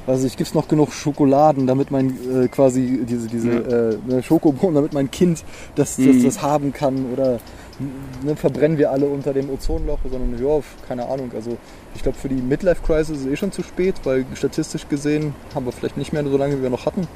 also 0.07 0.25
ich 0.27 0.35
gibt's 0.37 0.53
noch 0.53 0.67
genug 0.67 0.93
Schokoladen, 0.93 1.67
damit 1.67 1.91
mein 1.91 2.09
äh, 2.43 2.47
quasi 2.47 3.03
diese, 3.07 3.27
diese 3.27 3.49
Ja. 3.51 3.59
äh, 3.91 3.97
ne, 4.07 4.23
Schokobohnen, 4.23 4.75
damit 4.75 4.93
mein 4.93 5.11
Kind 5.11 5.43
das, 5.75 5.97
das, 5.97 6.05
Mhm. 6.05 6.23
das 6.23 6.41
haben 6.41 6.73
kann 6.73 7.05
oder 7.11 7.39
ne, 8.23 8.35
verbrennen 8.35 8.77
wir 8.77 8.91
alle 8.91 9.05
unter 9.07 9.33
dem 9.33 9.49
Ozonloch, 9.49 9.99
sondern 10.09 10.41
ja, 10.41 10.59
keine 10.87 11.07
Ahnung. 11.09 11.31
Also 11.35 11.57
ich 11.95 12.03
glaube 12.03 12.17
für 12.17 12.29
die 12.29 12.35
Midlife 12.35 12.81
Crisis 12.85 13.17
ist 13.19 13.25
es 13.25 13.31
eh 13.31 13.35
schon 13.35 13.51
zu 13.51 13.63
spät, 13.63 13.95
weil 14.05 14.25
statistisch 14.35 14.87
gesehen 14.87 15.35
haben 15.55 15.65
wir 15.65 15.71
vielleicht 15.73 15.97
nicht 15.97 16.13
mehr 16.13 16.23
so 16.23 16.37
lange, 16.37 16.57
wie 16.57 16.63
wir 16.63 16.69
noch 16.69 16.85
hatten. 16.85 17.07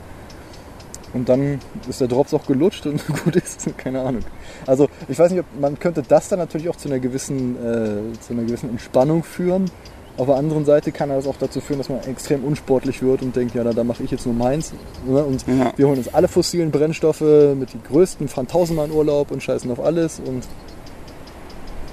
Und 1.14 1.30
dann 1.30 1.60
ist 1.90 2.02
der 2.02 2.08
Drops 2.08 2.34
auch 2.34 2.46
gelutscht 2.46 2.86
und 2.86 3.02
gut 3.24 3.36
ist, 3.36 3.66
keine 3.78 4.02
Ahnung. 4.02 4.22
Also 4.66 4.88
ich 5.08 5.18
weiß 5.18 5.32
nicht, 5.32 5.42
ob 5.42 5.60
man 5.60 5.80
könnte 5.80 6.04
das 6.08 6.28
dann 6.30 6.40
natürlich 6.40 6.70
auch 6.70 6.76
zu 6.76 6.90
einer 6.90 7.00
gewissen, 7.00 7.56
äh, 7.56 8.20
zu 8.20 8.34
einer 8.34 8.44
gewissen 8.44 8.70
Entspannung 8.70 9.24
führen. 9.24 9.72
Auf 10.18 10.26
der 10.26 10.36
anderen 10.36 10.66
Seite 10.66 10.92
kann 10.92 11.10
das 11.10 11.28
auch 11.28 11.38
dazu 11.40 11.62
führen, 11.62 11.78
dass 11.78 11.90
man 11.90 12.00
extrem 12.06 12.44
unsportlich 12.44 13.04
wird 13.04 13.22
und 13.22 13.36
denkt, 13.36 13.54
ja, 13.54 13.64
da, 13.64 13.72
da 13.72 13.84
mache 13.84 14.02
ich 14.04 14.10
jetzt 14.10 14.26
nur 14.26 14.34
meins. 14.34 14.74
Ne? 15.06 15.24
Und 15.24 15.46
Ja. 15.48 15.72
wir 15.76 15.88
holen 15.88 16.00
uns 16.00 16.12
alle 16.14 16.28
fossilen 16.28 16.72
Brennstoffe 16.72 17.22
mit 17.22 17.72
die 17.74 17.80
größten, 17.88 18.28
fahren 18.28 18.48
tausendmal 18.48 18.88
in 18.88 18.94
Urlaub 18.94 19.30
und 19.32 19.44
scheißen 19.44 19.70
auf 19.72 19.80
alles 19.80 20.20
und 20.20 20.40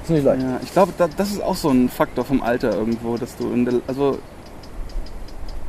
ist 0.03 0.11
nicht 0.11 0.25
leicht. 0.25 0.43
Ja, 0.43 0.59
ich 0.62 0.73
glaube, 0.73 0.93
da, 0.97 1.07
das 1.15 1.31
ist 1.33 1.43
auch 1.43 1.57
so 1.57 1.69
ein 1.71 1.89
Faktor 1.91 2.25
vom 2.25 2.43
Alter 2.43 2.75
irgendwo, 2.75 3.17
dass 3.19 3.37
du 3.37 3.53
in 3.53 3.65
der, 3.67 3.75
also 3.87 4.19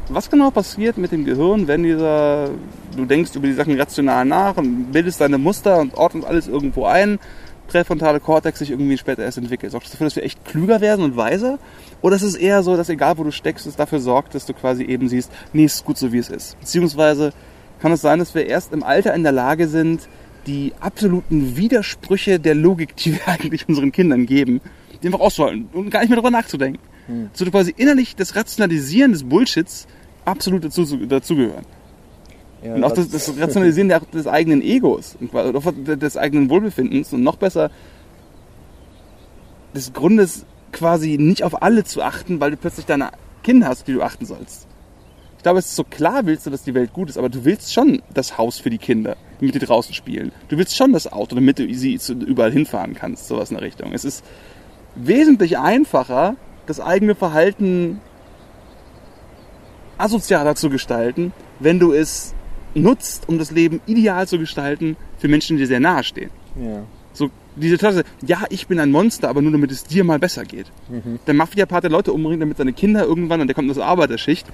was 0.09 0.29
genau 0.29 0.51
passiert 0.51 0.97
mit 0.97 1.11
dem 1.11 1.25
Gehirn, 1.25 1.67
wenn 1.67 1.83
dieser, 1.83 2.49
du 2.95 3.05
denkst 3.05 3.35
über 3.35 3.47
die 3.47 3.53
Sachen 3.53 3.79
rational 3.79 4.25
nach 4.25 4.57
und 4.57 4.91
bildest 4.91 5.21
deine 5.21 5.37
Muster 5.37 5.79
und 5.79 5.95
ordnest 5.95 6.27
alles 6.27 6.47
irgendwo 6.47 6.85
ein, 6.85 7.19
präfrontale 7.67 8.19
Kortex 8.19 8.59
sich 8.59 8.71
irgendwie 8.71 8.97
später 8.97 9.23
erst 9.23 9.37
entwickelt. 9.37 9.71
Sorgt 9.71 9.85
das 9.85 9.91
dafür, 9.91 10.05
dass 10.05 10.15
wir 10.15 10.23
echt 10.23 10.45
klüger 10.45 10.81
werden 10.81 11.03
und 11.03 11.17
weiser? 11.17 11.59
Oder 12.01 12.15
ist 12.15 12.21
es 12.21 12.35
eher 12.35 12.63
so, 12.63 12.77
dass 12.77 12.89
egal 12.89 13.17
wo 13.17 13.23
du 13.23 13.31
steckst, 13.31 13.65
es 13.65 13.75
dafür 13.75 13.99
sorgt, 13.99 14.35
dass 14.35 14.45
du 14.45 14.53
quasi 14.53 14.83
eben 14.83 15.09
siehst, 15.09 15.31
nee, 15.53 15.65
es 15.65 15.75
ist 15.75 15.85
gut 15.85 15.97
so 15.97 16.11
wie 16.11 16.19
es 16.19 16.29
ist. 16.29 16.59
Beziehungsweise 16.59 17.33
kann 17.79 17.91
es 17.91 18.01
sein, 18.01 18.19
dass 18.19 18.35
wir 18.35 18.45
erst 18.45 18.73
im 18.73 18.83
Alter 18.83 19.13
in 19.13 19.23
der 19.23 19.31
Lage 19.31 19.67
sind, 19.67 20.07
die 20.47 20.73
absoluten 20.79 21.57
Widersprüche 21.57 22.39
der 22.39 22.55
Logik, 22.55 22.95
die 22.97 23.13
wir 23.13 23.21
eigentlich 23.27 23.67
unseren 23.67 23.91
Kindern 23.91 24.25
geben, 24.25 24.61
die 25.01 25.07
einfach 25.07 25.19
auszuhalten 25.19 25.67
und 25.73 25.89
gar 25.89 26.01
nicht 26.01 26.09
mehr 26.09 26.17
darüber 26.17 26.31
nachzudenken. 26.31 26.79
Hm. 27.07 27.29
So 27.33 27.45
quasi 27.45 27.73
innerlich 27.75 28.15
das 28.15 28.35
Rationalisieren 28.35 29.11
des 29.11 29.23
Bullshits 29.23 29.87
absolut 30.25 30.65
dazu, 30.65 30.83
dazugehören. 31.05 31.65
Ja, 32.63 32.75
Und 32.75 32.83
auch 32.83 32.91
das, 32.91 33.09
das 33.09 33.39
Rationalisieren 33.39 33.93
des 34.11 34.27
eigenen 34.27 34.61
Egos 34.61 35.15
und 35.19 35.31
des 36.01 36.17
eigenen 36.17 36.49
Wohlbefindens 36.49 37.13
und 37.13 37.23
noch 37.23 37.35
besser 37.35 37.69
des 39.75 39.93
Grundes 39.93 40.45
quasi 40.71 41.17
nicht 41.17 41.43
auf 41.43 41.61
alle 41.61 41.83
zu 41.83 42.01
achten, 42.01 42.39
weil 42.39 42.51
du 42.51 42.57
plötzlich 42.57 42.85
deine 42.85 43.11
Kinder 43.43 43.67
hast, 43.67 43.87
die 43.87 43.93
du 43.93 44.01
achten 44.01 44.25
sollst. 44.25 44.67
Ich 45.37 45.43
glaube, 45.43 45.59
es 45.59 45.67
ist 45.67 45.75
so 45.75 45.83
klar 45.83 46.25
willst 46.25 46.47
du, 46.47 46.49
dass 46.49 46.63
die 46.63 46.73
Welt 46.73 46.91
gut 46.91 47.09
ist, 47.09 47.17
aber 47.17 47.29
du 47.29 47.45
willst 47.45 47.71
schon 47.71 48.01
das 48.13 48.39
Haus 48.39 48.57
für 48.57 48.71
die 48.71 48.79
Kinder, 48.79 49.15
damit 49.39 49.53
die 49.53 49.59
draußen 49.59 49.93
spielen. 49.93 50.31
Du 50.47 50.57
willst 50.57 50.75
schon 50.75 50.91
das 50.91 51.11
Auto, 51.11 51.35
damit 51.35 51.59
du 51.59 51.71
sie 51.71 51.99
überall 52.25 52.51
hinfahren 52.51 52.95
kannst, 52.95 53.27
sowas 53.27 53.51
in 53.51 53.57
der 53.57 53.63
Richtung. 53.63 53.93
Es 53.93 54.05
ist 54.05 54.25
wesentlich 54.95 55.59
einfacher, 55.59 56.35
das 56.65 56.79
eigene 56.79 57.13
Verhalten 57.13 58.01
asozialer 59.97 60.55
zu 60.55 60.69
gestalten, 60.69 61.33
wenn 61.59 61.79
du 61.79 61.93
es 61.93 62.33
nutzt, 62.73 63.27
um 63.27 63.37
das 63.37 63.51
Leben 63.51 63.81
ideal 63.85 64.27
zu 64.27 64.37
gestalten 64.37 64.97
für 65.17 65.27
Menschen, 65.27 65.57
die 65.57 65.63
dir 65.63 65.67
sehr 65.67 65.79
nahe 65.79 66.03
stehen. 66.03 66.29
ja. 66.55 66.83
So 67.13 67.31
diese 67.55 67.77
Klasse, 67.77 68.03
ja, 68.25 68.43
ich 68.49 68.67
bin 68.67 68.77
ein 68.77 68.91
Monster, 68.91 69.29
aber 69.29 69.41
nur 69.41 69.53
damit 69.53 69.71
es 69.71 69.85
dir 69.85 70.03
mal 70.03 70.19
besser 70.19 70.43
geht. 70.43 70.67
Mhm. 70.89 71.19
Der 71.25 71.33
Mafia-Part 71.33 71.85
der 71.85 71.91
Leute 71.91 72.11
umbringt, 72.11 72.41
damit 72.41 72.57
seine 72.57 72.73
Kinder 72.73 73.05
irgendwann, 73.05 73.39
und 73.39 73.47
der 73.47 73.55
kommt 73.55 73.69
aus 73.69 73.77
der 73.77 73.85
Arbeiterschicht, 73.85 74.45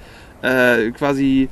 äh, 0.42 0.92
quasi 0.92 1.48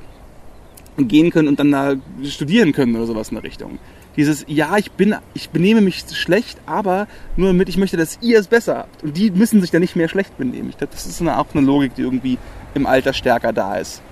gehen 0.96 1.30
können 1.30 1.48
und 1.48 1.58
dann 1.58 1.72
da 1.72 1.96
studieren 2.22 2.72
können 2.72 2.94
oder 2.94 3.06
sowas 3.06 3.30
in 3.30 3.34
der 3.34 3.42
Richtung. 3.42 3.80
Dieses, 4.16 4.44
ja, 4.48 4.76
ich 4.76 4.90
bin, 4.92 5.14
ich 5.34 5.50
benehme 5.50 5.80
mich 5.80 6.04
schlecht, 6.12 6.58
aber 6.66 7.06
nur 7.36 7.48
damit 7.48 7.68
ich 7.68 7.76
möchte, 7.76 7.96
dass 7.96 8.18
ihr 8.20 8.38
es 8.38 8.48
besser 8.48 8.78
habt. 8.78 9.04
Und 9.04 9.16
die 9.16 9.30
müssen 9.30 9.60
sich 9.60 9.70
dann 9.70 9.80
nicht 9.80 9.96
mehr 9.96 10.08
schlecht 10.08 10.36
benehmen. 10.36 10.70
Ich 10.70 10.78
glaube, 10.78 10.92
das 10.92 11.06
ist 11.06 11.20
eine, 11.20 11.38
auch 11.38 11.46
eine 11.54 11.64
Logik, 11.64 11.94
die 11.94 12.02
irgendwie 12.02 12.38
im 12.74 12.86
Alter 12.86 13.12
stärker 13.12 13.52
da 13.52 13.76
ist. 13.76 14.02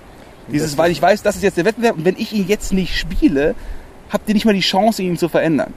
Dieses, 0.51 0.77
weil 0.77 0.91
ich 0.91 1.01
weiß, 1.01 1.21
das 1.21 1.35
ist 1.35 1.43
jetzt 1.43 1.57
der 1.57 1.65
Wettbewerb 1.65 1.97
und 1.97 2.05
wenn 2.05 2.17
ich 2.17 2.33
ihn 2.33 2.47
jetzt 2.47 2.73
nicht 2.73 2.97
spiele, 2.97 3.55
habt 4.09 4.27
ihr 4.27 4.33
nicht 4.33 4.45
mal 4.45 4.53
die 4.53 4.61
Chance, 4.61 5.03
ihn 5.03 5.17
zu 5.17 5.29
verändern. 5.29 5.73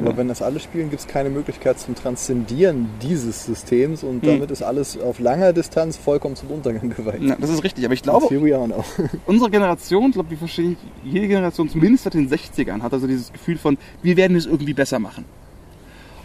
Aber 0.00 0.16
wenn 0.16 0.28
das 0.28 0.40
alle 0.40 0.60
spielen, 0.60 0.90
gibt 0.90 1.00
es 1.00 1.06
keine 1.06 1.30
Möglichkeit 1.30 1.78
zum 1.78 1.94
Transzendieren 1.94 2.88
dieses 3.02 3.44
Systems 3.44 4.02
und 4.02 4.22
Hm. 4.22 4.28
damit 4.32 4.50
ist 4.50 4.62
alles 4.62 4.98
auf 4.98 5.18
langer 5.18 5.52
Distanz 5.52 5.96
vollkommen 5.96 6.36
zum 6.36 6.50
Untergang 6.50 6.90
geweiht. 6.90 7.22
Ja, 7.22 7.36
das 7.38 7.50
ist 7.50 7.62
richtig, 7.64 7.84
aber 7.84 7.94
ich 7.94 8.02
glaube, 8.02 8.26
unsere 9.26 9.50
Generation, 9.50 10.10
glaube 10.10 10.32
ich, 10.32 10.38
verstehe 10.38 10.72
ich, 10.72 10.78
jede 11.12 11.28
Generation, 11.28 11.68
zumindest 11.68 12.04
seit 12.04 12.14
den 12.14 12.30
60ern, 12.30 12.80
hat 12.82 12.92
also 12.92 13.06
dieses 13.06 13.32
Gefühl 13.32 13.58
von, 13.58 13.76
wir 14.02 14.16
werden 14.16 14.36
es 14.36 14.46
irgendwie 14.46 14.74
besser 14.74 14.98
machen. 14.98 15.24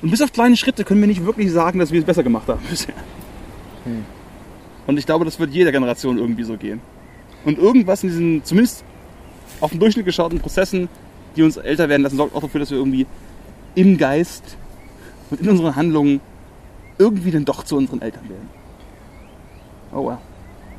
Und 0.02 0.12
bis 0.12 0.22
auf 0.22 0.32
kleine 0.32 0.56
Schritte 0.56 0.84
können 0.84 1.02
wir 1.02 1.08
nicht 1.08 1.26
wirklich 1.26 1.52
sagen, 1.52 1.80
dass 1.80 1.92
wir 1.92 2.00
es 2.00 2.06
besser 2.06 2.24
gemacht 2.24 2.48
haben 2.48 2.62
bisher. 2.70 2.96
Hm. 3.86 4.04
Und 4.88 4.98
ich 4.98 5.06
glaube, 5.06 5.26
das 5.26 5.40
wird 5.40 5.52
jeder 5.52 5.72
Generation 5.72 6.18
irgendwie 6.18 6.44
so 6.44 6.58
gehen. 6.58 6.82
Und 7.44 7.60
irgendwas 7.60 8.02
in 8.02 8.10
diesen, 8.10 8.44
zumindest 8.44 8.84
auf 9.62 9.70
den 9.70 9.80
Durchschnitt 9.80 10.06
geschauten 10.06 10.40
Prozessen, 10.40 10.90
die 11.36 11.44
uns 11.44 11.58
älter 11.58 11.88
werden 11.88 12.02
lassen, 12.02 12.18
sorgt 12.18 12.36
auch 12.36 12.42
dafür, 12.42 12.60
dass 12.60 12.72
wir 12.72 12.80
irgendwie 12.80 13.06
im 13.76 13.98
Geist 13.98 14.58
und 15.30 15.42
in 15.42 15.50
unseren 15.50 15.76
Handlungen 15.76 16.22
irgendwie 16.98 17.32
dann 17.32 17.46
doch 17.46 17.64
zu 17.64 17.78
unseren 17.78 18.02
Eltern 18.02 18.30
werden. 18.30 18.50
Oh 19.94 20.06
wow. 20.06 20.18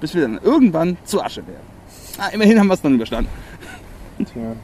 Bis 0.01 0.15
wir 0.15 0.23
dann 0.23 0.39
irgendwann 0.43 0.97
zu 1.05 1.23
Asche 1.23 1.47
werden. 1.47 1.67
Ah, 2.19 2.29
immerhin 2.29 2.59
haben 2.59 2.67
wir 2.69 2.75
es 2.75 2.83
dann 2.83 2.95
überstanden. 2.95 3.31
Tja. 4.19 4.43
Ja, 4.43 4.55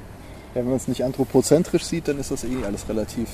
wenn 0.55 0.67
man 0.67 0.77
es 0.77 0.89
nicht 0.89 1.05
anthropozentrisch 1.05 1.85
sieht, 1.85 2.09
dann 2.09 2.19
ist 2.19 2.31
das 2.31 2.45
eh 2.45 2.65
alles 2.65 2.89
relativ 2.89 3.29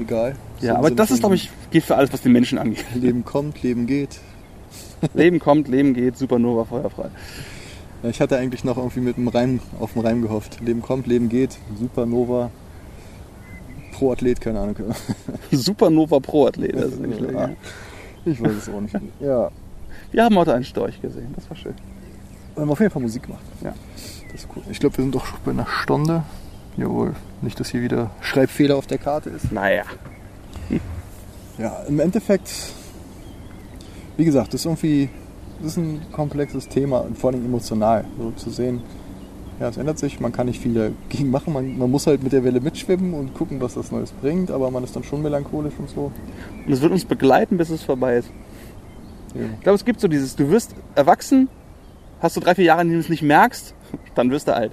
egal. 0.00 0.34
So 0.60 0.66
Ja, 0.66 0.76
aber 0.76 0.88
Sinne 0.88 0.96
das 0.96 1.10
ist, 1.10 1.20
glaube 1.20 1.36
ich, 1.36 1.50
geht 1.70 1.84
für 1.84 1.96
alles, 1.96 2.12
was 2.12 2.22
den 2.22 2.32
Menschen 2.32 2.58
angeht. 2.58 2.84
Leben 2.94 3.24
kommt, 3.24 3.62
Leben 3.62 3.86
geht. 3.86 4.20
Leben 5.14 5.38
kommt, 5.38 5.68
Leben 5.68 5.94
geht, 5.94 6.16
Supernova, 6.16 6.64
feuerfrei. 6.64 7.10
Ja, 8.02 8.10
ich 8.10 8.20
hatte 8.20 8.36
eigentlich 8.36 8.64
noch 8.64 8.76
irgendwie 8.76 9.00
mit 9.00 9.16
dem 9.16 9.28
Reim 9.28 9.60
auf 9.78 9.92
den 9.92 10.02
Reim 10.02 10.22
gehofft. 10.22 10.60
Leben 10.60 10.82
kommt, 10.82 11.06
Leben 11.06 11.28
geht. 11.28 11.58
Supernova. 11.78 12.50
Pro 13.96 14.12
Athlet, 14.12 14.40
keine 14.40 14.60
Ahnung. 14.60 14.76
Supernova 15.50 16.20
Pro-Athlet. 16.20 16.74
Das 16.74 16.92
ist 16.92 17.00
nicht 17.00 17.18
schlecht. 17.18 17.34
Ja. 17.34 17.50
Ich 18.26 18.42
weiß 18.42 18.52
es 18.52 18.68
auch 18.68 18.80
nicht. 18.80 18.94
Ja. 19.20 19.50
Wir 20.12 20.24
haben 20.24 20.36
heute 20.36 20.52
einen 20.54 20.64
Storch 20.64 21.00
gesehen, 21.00 21.32
das 21.34 21.48
war 21.48 21.56
schön. 21.56 21.74
Wir 22.54 22.62
haben 22.62 22.70
auf 22.70 22.80
jeden 22.80 22.92
Fall 22.92 23.02
Musik 23.02 23.22
gemacht. 23.22 23.42
Ja. 23.62 23.72
Das 24.30 24.42
ist 24.42 24.48
cool. 24.54 24.62
Ich 24.70 24.80
glaube, 24.80 24.98
wir 24.98 25.04
sind 25.04 25.14
doch 25.14 25.24
schon 25.24 25.38
bei 25.44 25.52
einer 25.52 25.66
Stunde. 25.66 26.24
Jawohl. 26.76 27.14
Nicht, 27.40 27.58
dass 27.58 27.70
hier 27.70 27.80
wieder 27.80 28.10
Schreibfehler 28.20 28.76
auf 28.76 28.86
der 28.86 28.98
Karte 28.98 29.30
ist. 29.30 29.52
Naja. 29.52 29.84
Ja, 31.58 31.84
im 31.88 31.98
Endeffekt, 32.00 32.50
wie 34.18 34.26
gesagt, 34.26 34.52
das 34.52 34.60
ist 34.60 34.66
irgendwie 34.66 35.08
das 35.62 35.72
ist 35.72 35.78
ein 35.78 36.02
komplexes 36.12 36.68
Thema 36.68 36.98
und 36.98 37.16
vor 37.16 37.30
allem 37.30 37.44
emotional 37.44 38.04
so 38.18 38.30
zu 38.32 38.50
sehen. 38.50 38.82
Ja, 39.58 39.68
es 39.70 39.78
ändert 39.78 39.98
sich, 39.98 40.20
man 40.20 40.32
kann 40.32 40.46
nicht 40.46 40.60
viel 40.60 40.74
dagegen 40.74 41.30
machen, 41.30 41.52
man, 41.54 41.78
man 41.78 41.90
muss 41.90 42.06
halt 42.06 42.22
mit 42.22 42.32
der 42.32 42.44
Welle 42.44 42.60
mitschwimmen 42.60 43.14
und 43.14 43.32
gucken, 43.34 43.58
was 43.60 43.74
das 43.74 43.90
Neues 43.90 44.12
bringt, 44.12 44.50
aber 44.50 44.70
man 44.70 44.84
ist 44.84 44.94
dann 44.94 45.02
schon 45.02 45.22
melancholisch 45.22 45.72
und 45.78 45.88
so. 45.88 46.12
Und 46.66 46.72
es 46.72 46.82
wird 46.82 46.92
uns 46.92 47.06
begleiten, 47.06 47.56
bis 47.56 47.70
es 47.70 47.82
vorbei 47.82 48.16
ist. 48.18 48.30
Ja. 49.34 49.40
Ich 49.54 49.60
glaube, 49.62 49.76
es 49.76 49.84
gibt 49.86 50.00
so 50.00 50.08
dieses, 50.08 50.36
du 50.36 50.50
wirst 50.50 50.74
erwachsen, 50.94 51.48
hast 52.20 52.36
du 52.36 52.40
drei, 52.40 52.54
vier 52.54 52.66
Jahre, 52.66 52.82
in 52.82 52.88
denen 52.88 53.00
du 53.00 53.04
es 53.04 53.08
nicht 53.08 53.22
merkst, 53.22 53.74
dann 54.14 54.30
wirst 54.30 54.46
du 54.48 54.54
alt. 54.54 54.72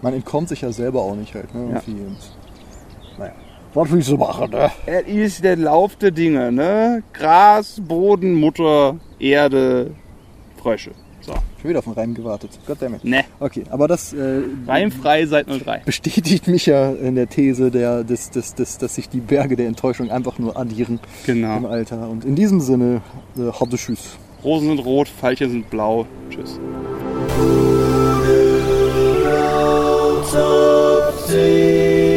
Man 0.00 0.14
entkommt 0.14 0.48
sich 0.48 0.62
ja 0.62 0.72
selber 0.72 1.02
auch 1.02 1.14
nicht 1.16 1.34
halt. 1.34 1.54
Ne, 1.54 1.60
Ja. 1.72 1.82
irgendwie 1.86 2.06
und, 2.06 2.16
naja. 3.18 3.32
Was 3.74 3.90
willst 3.90 4.08
du 4.08 4.16
machen, 4.16 4.50
ne? 4.50 4.70
Es 4.86 5.06
ist 5.06 5.44
der 5.44 5.56
Lauf 5.56 5.94
der 5.96 6.10
Dinge, 6.10 6.50
ne? 6.50 7.02
Gras, 7.12 7.80
Boden, 7.86 8.34
Mutter, 8.34 8.96
Erde, 9.18 9.92
Frösche. 10.56 10.90
So. 11.20 11.34
Schon 11.60 11.70
wieder 11.70 11.78
auf 11.80 11.84
den 11.84 11.94
Reim 11.94 12.14
gewartet. 12.14 12.58
Goddammit. 12.66 13.04
Ne. 13.04 13.24
Okay, 13.38 13.64
aber 13.70 13.88
das. 13.88 14.12
Äh, 14.12 14.42
Reimfrei 14.66 15.26
seit 15.26 15.46
03. 15.48 15.82
Bestätigt 15.84 16.48
mich 16.48 16.66
ja 16.66 16.92
in 16.92 17.14
der 17.14 17.28
These, 17.28 17.70
der, 17.70 18.04
des, 18.04 18.30
des, 18.30 18.54
des, 18.54 18.78
dass 18.78 18.94
sich 18.94 19.08
die 19.08 19.20
Berge 19.20 19.56
der 19.56 19.66
Enttäuschung 19.66 20.10
einfach 20.10 20.38
nur 20.38 20.56
addieren 20.56 21.00
genau. 21.26 21.58
im 21.58 21.66
Alter. 21.66 22.08
Und 22.08 22.24
in 22.24 22.34
diesem 22.34 22.60
Sinne, 22.60 23.02
äh, 23.36 23.42
Hoppe 23.52 23.76
Tschüss. 23.76 24.16
Rosen 24.42 24.68
sind 24.68 24.84
rot, 24.84 25.08
Veilchen 25.08 25.50
sind 25.50 25.68
blau. 25.68 26.06
Tschüss. 26.30 26.58
Gute 31.30 32.09